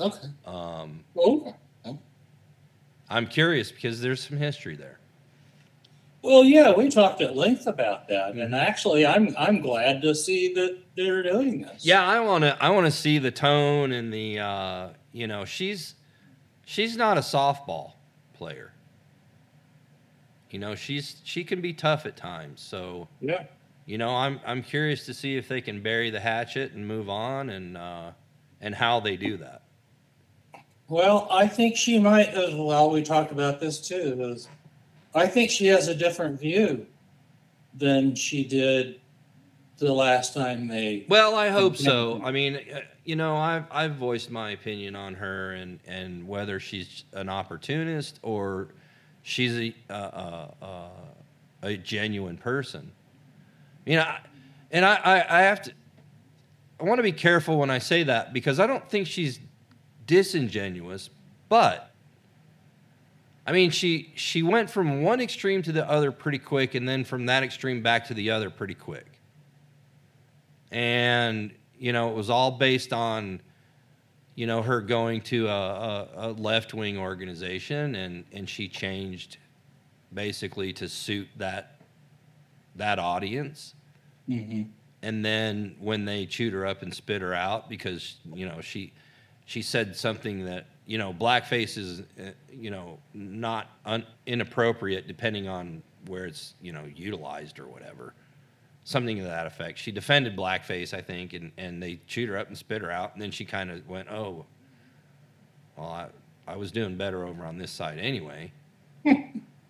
okay. 0.00 0.28
um, 0.46 1.04
Oh, 1.16 1.54
I'm 3.08 3.26
curious 3.26 3.72
because 3.72 4.00
there's 4.00 4.22
some 4.26 4.36
history 4.38 4.76
there. 4.76 4.98
well, 6.22 6.44
yeah, 6.44 6.72
we 6.72 6.88
talked 6.88 7.20
at 7.20 7.34
length 7.36 7.66
about 7.66 8.06
that, 8.08 8.30
Mm-hmm. 8.32 8.40
and 8.40 8.54
actually, 8.54 9.04
I'm 9.06 9.34
I'm 9.38 9.60
glad 9.60 10.00
to 10.02 10.14
see 10.14 10.54
that 10.54 10.78
they're 10.96 11.22
doing 11.22 11.62
this. 11.62 11.84
Yeah, 11.84 12.06
I 12.06 12.20
want 12.20 12.42
to. 12.44 12.56
I 12.62 12.70
want 12.70 12.86
to 12.86 12.92
see 12.92 13.18
the 13.18 13.30
tone 13.32 13.92
and 13.92 14.12
the. 14.12 14.38
Uh, 14.38 14.88
you 15.12 15.26
know, 15.26 15.44
she's 15.44 15.94
she's 16.66 16.96
not 16.96 17.18
a 17.18 17.20
softball 17.20 17.94
player. 18.34 18.69
You 20.50 20.58
know, 20.58 20.74
she's 20.74 21.20
she 21.24 21.44
can 21.44 21.60
be 21.60 21.72
tough 21.72 22.06
at 22.06 22.16
times. 22.16 22.60
So 22.60 23.08
yeah. 23.20 23.44
you 23.86 23.98
know, 23.98 24.14
I'm 24.14 24.40
I'm 24.44 24.62
curious 24.62 25.06
to 25.06 25.14
see 25.14 25.36
if 25.36 25.48
they 25.48 25.60
can 25.60 25.82
bury 25.82 26.10
the 26.10 26.20
hatchet 26.20 26.72
and 26.72 26.86
move 26.86 27.08
on, 27.08 27.50
and 27.50 27.76
uh, 27.76 28.10
and 28.60 28.74
how 28.74 29.00
they 29.00 29.16
do 29.16 29.36
that. 29.38 29.62
Well, 30.88 31.28
I 31.30 31.46
think 31.46 31.76
she 31.76 32.00
might 32.00 32.30
as 32.30 32.54
well. 32.54 32.90
We 32.90 33.02
talked 33.02 33.30
about 33.30 33.60
this 33.60 33.80
too. 33.80 34.32
Is 34.32 34.48
I 35.14 35.26
think 35.26 35.50
she 35.50 35.66
has 35.66 35.88
a 35.88 35.94
different 35.94 36.40
view 36.40 36.86
than 37.74 38.14
she 38.14 38.44
did 38.44 39.00
the 39.78 39.92
last 39.92 40.34
time 40.34 40.68
they. 40.68 41.06
Well, 41.08 41.34
I 41.34 41.48
hope 41.48 41.76
so. 41.76 42.20
I 42.24 42.30
mean, 42.32 42.56
uh, 42.56 42.80
you 43.04 43.16
know, 43.16 43.36
I've 43.36 43.64
I've 43.70 43.96
voiced 43.96 44.30
my 44.30 44.50
opinion 44.50 44.94
on 44.96 45.14
her 45.14 45.52
and 45.52 45.80
and 45.86 46.26
whether 46.26 46.60
she's 46.60 47.04
an 47.12 47.28
opportunist 47.28 48.20
or 48.22 48.68
she's 49.22 49.58
a 49.58 49.74
uh, 49.88 50.48
uh, 50.62 50.88
a 51.62 51.76
genuine 51.76 52.36
person. 52.36 52.92
You 53.84 53.96
know, 53.96 54.14
and 54.70 54.84
I, 54.84 54.94
I 54.96 55.38
I 55.38 55.42
have 55.42 55.62
to. 55.62 55.72
I 56.80 56.84
want 56.84 56.98
to 56.98 57.02
be 57.02 57.12
careful 57.12 57.58
when 57.58 57.70
I 57.70 57.78
say 57.78 58.04
that 58.04 58.32
because 58.32 58.58
I 58.58 58.66
don't 58.66 58.88
think 58.88 59.06
she's 59.06 59.38
disingenuous, 60.06 61.10
but 61.48 61.92
I 63.46 63.52
mean 63.52 63.70
she 63.70 64.12
she 64.14 64.42
went 64.42 64.70
from 64.70 65.02
one 65.02 65.20
extreme 65.20 65.62
to 65.62 65.72
the 65.72 65.88
other 65.88 66.10
pretty 66.12 66.38
quick, 66.38 66.74
and 66.74 66.88
then 66.88 67.04
from 67.04 67.26
that 67.26 67.42
extreme 67.42 67.82
back 67.82 68.06
to 68.06 68.14
the 68.14 68.30
other 68.30 68.50
pretty 68.50 68.74
quick 68.74 69.20
and 70.70 71.52
you 71.78 71.92
know 71.92 72.10
it 72.10 72.14
was 72.14 72.30
all 72.30 72.52
based 72.52 72.92
on 72.92 73.40
you 74.40 74.46
know 74.46 74.62
her 74.62 74.80
going 74.80 75.20
to 75.20 75.48
a, 75.48 75.50
a, 75.50 76.08
a 76.16 76.28
left-wing 76.32 76.96
organization 76.96 77.94
and 77.94 78.24
and 78.32 78.48
she 78.48 78.68
changed 78.68 79.36
basically 80.14 80.72
to 80.72 80.88
suit 80.88 81.28
that 81.36 81.82
that 82.74 82.98
audience 82.98 83.74
Mhm. 84.26 84.68
and 85.02 85.22
then 85.22 85.76
when 85.78 86.06
they 86.06 86.24
chewed 86.24 86.54
her 86.54 86.64
up 86.64 86.80
and 86.80 86.94
spit 86.94 87.20
her 87.20 87.34
out 87.34 87.68
because 87.68 88.16
you 88.32 88.46
know 88.48 88.62
she 88.62 88.94
she 89.44 89.60
said 89.60 89.94
something 89.94 90.46
that 90.46 90.64
you 90.86 90.96
know 90.96 91.12
blackface 91.12 91.76
is 91.76 92.00
uh, 92.00 92.30
you 92.50 92.70
know 92.70 92.98
not 93.12 93.66
un, 93.84 94.06
inappropriate 94.24 95.06
depending 95.06 95.48
on 95.48 95.82
where 96.06 96.24
it's 96.24 96.54
you 96.62 96.72
know 96.72 96.84
utilized 96.96 97.58
or 97.58 97.66
whatever 97.66 98.14
something 98.84 99.16
to 99.18 99.24
that 99.24 99.46
effect. 99.46 99.78
She 99.78 99.92
defended 99.92 100.36
blackface 100.36 100.94
i 100.94 101.00
think 101.00 101.32
and 101.32 101.52
and 101.56 101.82
they 101.82 102.00
chewed 102.06 102.28
her 102.28 102.38
up 102.38 102.48
and 102.48 102.56
spit 102.56 102.82
her 102.82 102.90
out 102.90 103.12
and 103.12 103.22
then 103.22 103.30
she 103.30 103.44
kind 103.44 103.70
of 103.70 103.86
went 103.88 104.10
oh 104.10 104.46
well 105.76 105.88
i 105.88 106.06
i 106.46 106.56
was 106.56 106.72
doing 106.72 106.96
better 106.96 107.24
over 107.24 107.44
on 107.44 107.58
this 107.58 107.70
side 107.70 107.98
anyway. 107.98 108.52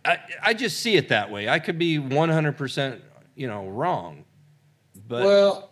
I, 0.03 0.17
I 0.43 0.55
just 0.55 0.81
see 0.81 0.97
it 0.97 1.11
that 1.11 1.31
way. 1.31 1.47
I 1.47 1.59
could 1.59 1.79
be 1.79 1.99
100% 1.99 3.01
you 3.35 3.47
know 3.47 3.69
wrong 3.69 4.25
but 5.11 5.25
well, 5.25 5.71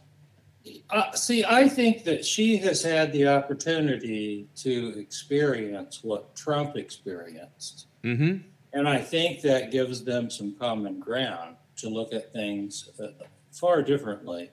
uh, 0.91 1.13
see, 1.13 1.45
I 1.45 1.69
think 1.69 2.05
that 2.05 2.25
she 2.25 2.57
has 2.59 2.83
had 2.83 3.13
the 3.13 3.29
opportunity 3.29 4.49
to 4.57 4.99
experience 4.99 6.01
what 6.03 6.35
Trump 6.35 6.77
experienced. 6.77 7.87
hmm 8.03 8.39
And 8.73 8.89
I 8.89 8.99
think 8.99 9.43
that 9.43 9.71
gives 9.71 10.05
them 10.05 10.29
some 10.29 10.57
common 10.59 10.99
ground 10.99 11.57
to 11.79 11.89
look 11.89 12.13
at 12.13 12.33
things 12.33 12.91
uh, 13.03 13.09
far 13.53 13.83
differently, 13.83 14.51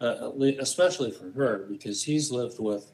uh, 0.00 0.30
especially 0.58 1.10
for 1.10 1.30
her, 1.32 1.66
because 1.68 2.02
he's 2.02 2.30
lived 2.30 2.58
with 2.58 2.90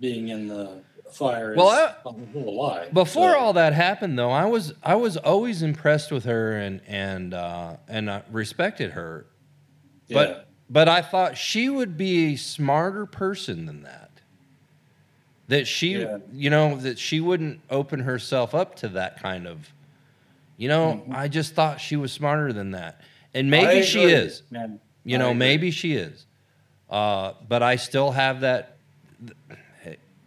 being 0.00 0.28
in 0.28 0.48
the 0.48 0.82
fire 1.12 1.54
Well, 1.56 1.70
his 1.70 1.78
I- 1.78 2.10
whole 2.32 2.56
life. 2.56 2.92
Before 2.92 3.32
So- 3.32 3.38
all 3.38 3.52
that 3.54 3.72
happened, 3.72 4.18
though, 4.18 4.30
I 4.30 4.44
was 4.46 4.74
I 4.82 4.96
was 4.96 5.16
always 5.16 5.62
impressed 5.62 6.10
with 6.10 6.24
her 6.24 6.52
and 6.58 6.80
and 6.86 7.32
uh, 7.34 7.76
and 7.88 8.10
uh, 8.10 8.22
respected 8.30 8.92
her, 8.92 9.26
but 10.10 10.28
Yeah. 10.28 10.40
but 10.68 10.88
I 10.88 11.02
thought 11.02 11.36
she 11.36 11.68
would 11.68 11.96
be 11.96 12.32
a 12.34 12.36
smarter 12.36 13.06
person 13.06 13.66
than 13.66 13.82
that. 13.84 14.10
That 15.48 15.66
she, 15.66 15.98
Yeah. 16.00 16.18
you 16.32 16.48
know, 16.50 16.76
that 16.76 16.98
she 16.98 17.20
wouldn't 17.20 17.60
open 17.70 18.00
herself 18.00 18.54
up 18.54 18.74
to 18.76 18.88
that 18.88 19.20
kind 19.22 19.46
of, 19.46 19.68
you 20.56 20.68
know. 20.68 21.04
Mhm. 21.08 21.14
I 21.14 21.28
just 21.28 21.54
thought 21.54 21.80
she 21.80 21.96
was 21.96 22.12
smarter 22.12 22.52
than 22.52 22.72
that, 22.72 23.00
and 23.32 23.50
maybe 23.50 23.82
she 23.84 24.02
is. 24.04 24.42
man. 24.50 24.80
You 25.04 25.16
I 25.16 25.18
know, 25.20 25.28
agree. 25.30 25.38
maybe 25.38 25.70
she 25.70 25.94
is. 25.94 26.26
Uh, 26.88 27.32
but 27.48 27.62
I 27.62 27.76
still 27.76 28.12
have 28.12 28.40
that, 28.40 28.76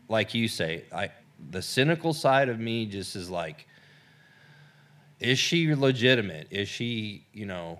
like 0.09 0.33
you 0.33 0.47
say, 0.47 0.85
I 0.93 1.09
the 1.49 1.61
cynical 1.61 2.13
side 2.13 2.49
of 2.49 2.59
me 2.59 2.85
just 2.85 3.15
is 3.15 3.29
like, 3.29 3.67
is 5.19 5.39
she 5.39 5.73
legitimate? 5.73 6.47
Is 6.51 6.67
she, 6.67 7.25
you 7.33 7.45
know, 7.45 7.79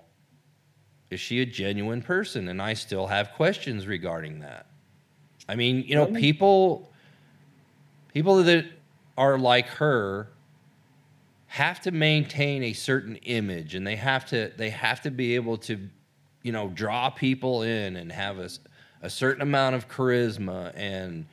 is 1.10 1.20
she 1.20 1.40
a 1.40 1.46
genuine 1.46 2.02
person? 2.02 2.48
And 2.48 2.60
I 2.62 2.74
still 2.74 3.06
have 3.06 3.32
questions 3.32 3.86
regarding 3.86 4.40
that. 4.40 4.66
I 5.48 5.54
mean, 5.56 5.82
you 5.86 5.94
know, 5.94 6.06
people, 6.06 6.92
people 8.12 8.42
that 8.42 8.66
are 9.16 9.38
like 9.38 9.66
her 9.68 10.28
have 11.48 11.80
to 11.80 11.90
maintain 11.90 12.62
a 12.62 12.72
certain 12.74 13.16
image 13.16 13.74
and 13.74 13.86
they 13.86 13.96
have 13.96 14.26
to 14.26 14.52
they 14.56 14.70
have 14.70 15.00
to 15.00 15.10
be 15.10 15.34
able 15.34 15.56
to 15.56 15.88
you 16.42 16.52
know 16.52 16.68
draw 16.68 17.10
people 17.10 17.62
in 17.62 17.96
and 17.96 18.12
have 18.12 18.38
a, 18.38 18.50
a 19.02 19.10
certain 19.10 19.42
amount 19.42 19.74
of 19.74 19.88
charisma. 19.88 20.72
And 20.76 21.26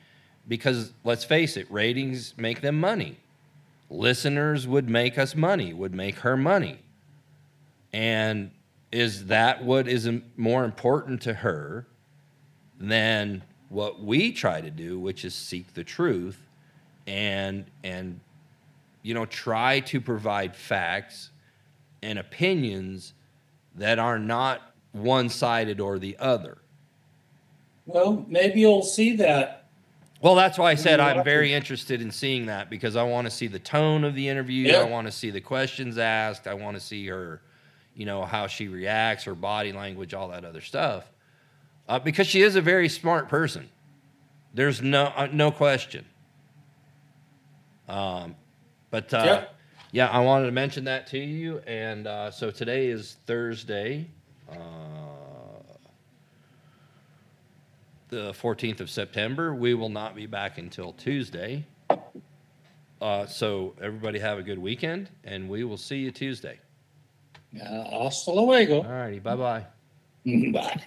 because 0.48 0.92
let's 1.04 1.24
face 1.24 1.56
it 1.56 1.70
ratings 1.70 2.34
make 2.36 2.62
them 2.62 2.80
money. 2.80 3.18
Listeners 3.88 4.66
would 4.66 4.88
make 4.88 5.18
us 5.18 5.36
money 5.36 5.72
would 5.72 5.94
make 5.94 6.16
her 6.20 6.36
money. 6.36 6.78
And 7.92 8.50
is 8.90 9.26
that 9.26 9.64
what 9.64 9.86
is 9.86 10.08
more 10.36 10.64
important 10.64 11.22
to 11.22 11.34
her 11.34 11.86
than 12.78 13.42
what 13.68 14.02
we 14.02 14.32
try 14.32 14.60
to 14.60 14.70
do 14.70 14.98
which 14.98 15.24
is 15.24 15.34
seek 15.34 15.74
the 15.74 15.84
truth 15.84 16.38
and 17.06 17.64
and 17.84 18.20
you 19.06 19.14
know 19.14 19.24
try 19.24 19.78
to 19.78 20.00
provide 20.00 20.56
facts 20.56 21.30
and 22.02 22.18
opinions 22.18 23.14
that 23.76 24.00
are 24.00 24.18
not 24.18 24.74
one-sided 24.90 25.80
or 25.80 26.00
the 26.00 26.16
other 26.18 26.58
Well, 27.86 28.24
maybe 28.26 28.60
you'll 28.60 28.82
see 28.82 29.14
that. 29.16 29.68
Well, 30.20 30.34
that's 30.34 30.58
why 30.58 30.72
I 30.72 30.74
said 30.74 30.98
I'm 30.98 31.22
very 31.22 31.52
interested 31.52 32.02
in 32.02 32.10
seeing 32.10 32.46
that 32.46 32.68
because 32.68 32.96
I 32.96 33.04
want 33.04 33.26
to 33.26 33.30
see 33.30 33.46
the 33.46 33.60
tone 33.60 34.02
of 34.02 34.14
the 34.16 34.28
interview. 34.28 34.68
Yeah. 34.68 34.80
I 34.80 34.84
want 34.84 35.06
to 35.06 35.12
see 35.12 35.30
the 35.30 35.42
questions 35.42 35.98
asked. 35.98 36.48
I 36.48 36.54
want 36.54 36.76
to 36.76 36.80
see 36.80 37.06
her, 37.06 37.42
you 37.94 38.06
know, 38.06 38.24
how 38.24 38.48
she 38.48 38.66
reacts, 38.66 39.24
her 39.24 39.36
body 39.36 39.72
language, 39.72 40.14
all 40.14 40.28
that 40.28 40.44
other 40.44 40.62
stuff. 40.62 41.04
Uh, 41.88 42.00
because 42.00 42.26
she 42.26 42.42
is 42.42 42.56
a 42.56 42.60
very 42.60 42.88
smart 42.88 43.28
person. 43.28 43.68
There's 44.52 44.82
no 44.82 45.12
uh, 45.14 45.28
no 45.30 45.52
question. 45.52 46.06
Um, 47.88 48.34
but 48.90 49.12
uh, 49.14 49.22
Yeah. 49.24 49.44
yeah, 49.92 50.08
I 50.08 50.20
wanted 50.20 50.46
to 50.46 50.52
mention 50.52 50.84
that 50.84 51.06
to 51.08 51.18
you. 51.18 51.60
And 51.66 52.06
uh, 52.06 52.30
so 52.30 52.50
today 52.50 52.88
is 52.88 53.16
Thursday. 53.26 54.06
Uh, 54.50 54.56
the 58.08 58.32
14th 58.32 58.80
of 58.80 58.88
September. 58.90 59.54
We 59.54 59.74
will 59.74 59.88
not 59.88 60.14
be 60.14 60.26
back 60.26 60.58
until 60.58 60.92
Tuesday. 60.92 61.64
Uh, 63.00 63.26
so 63.26 63.74
everybody 63.82 64.18
have 64.18 64.38
a 64.38 64.42
good 64.42 64.58
weekend, 64.58 65.10
and 65.24 65.48
we 65.48 65.64
will 65.64 65.76
see 65.76 65.98
you 65.98 66.10
Tuesday. 66.10 66.58
Hasta 67.58 68.30
luego. 68.30 68.82
All 68.82 68.90
righty, 68.90 69.18
bye 69.20 69.36
bye. 69.36 69.66
Bye. 70.24 70.82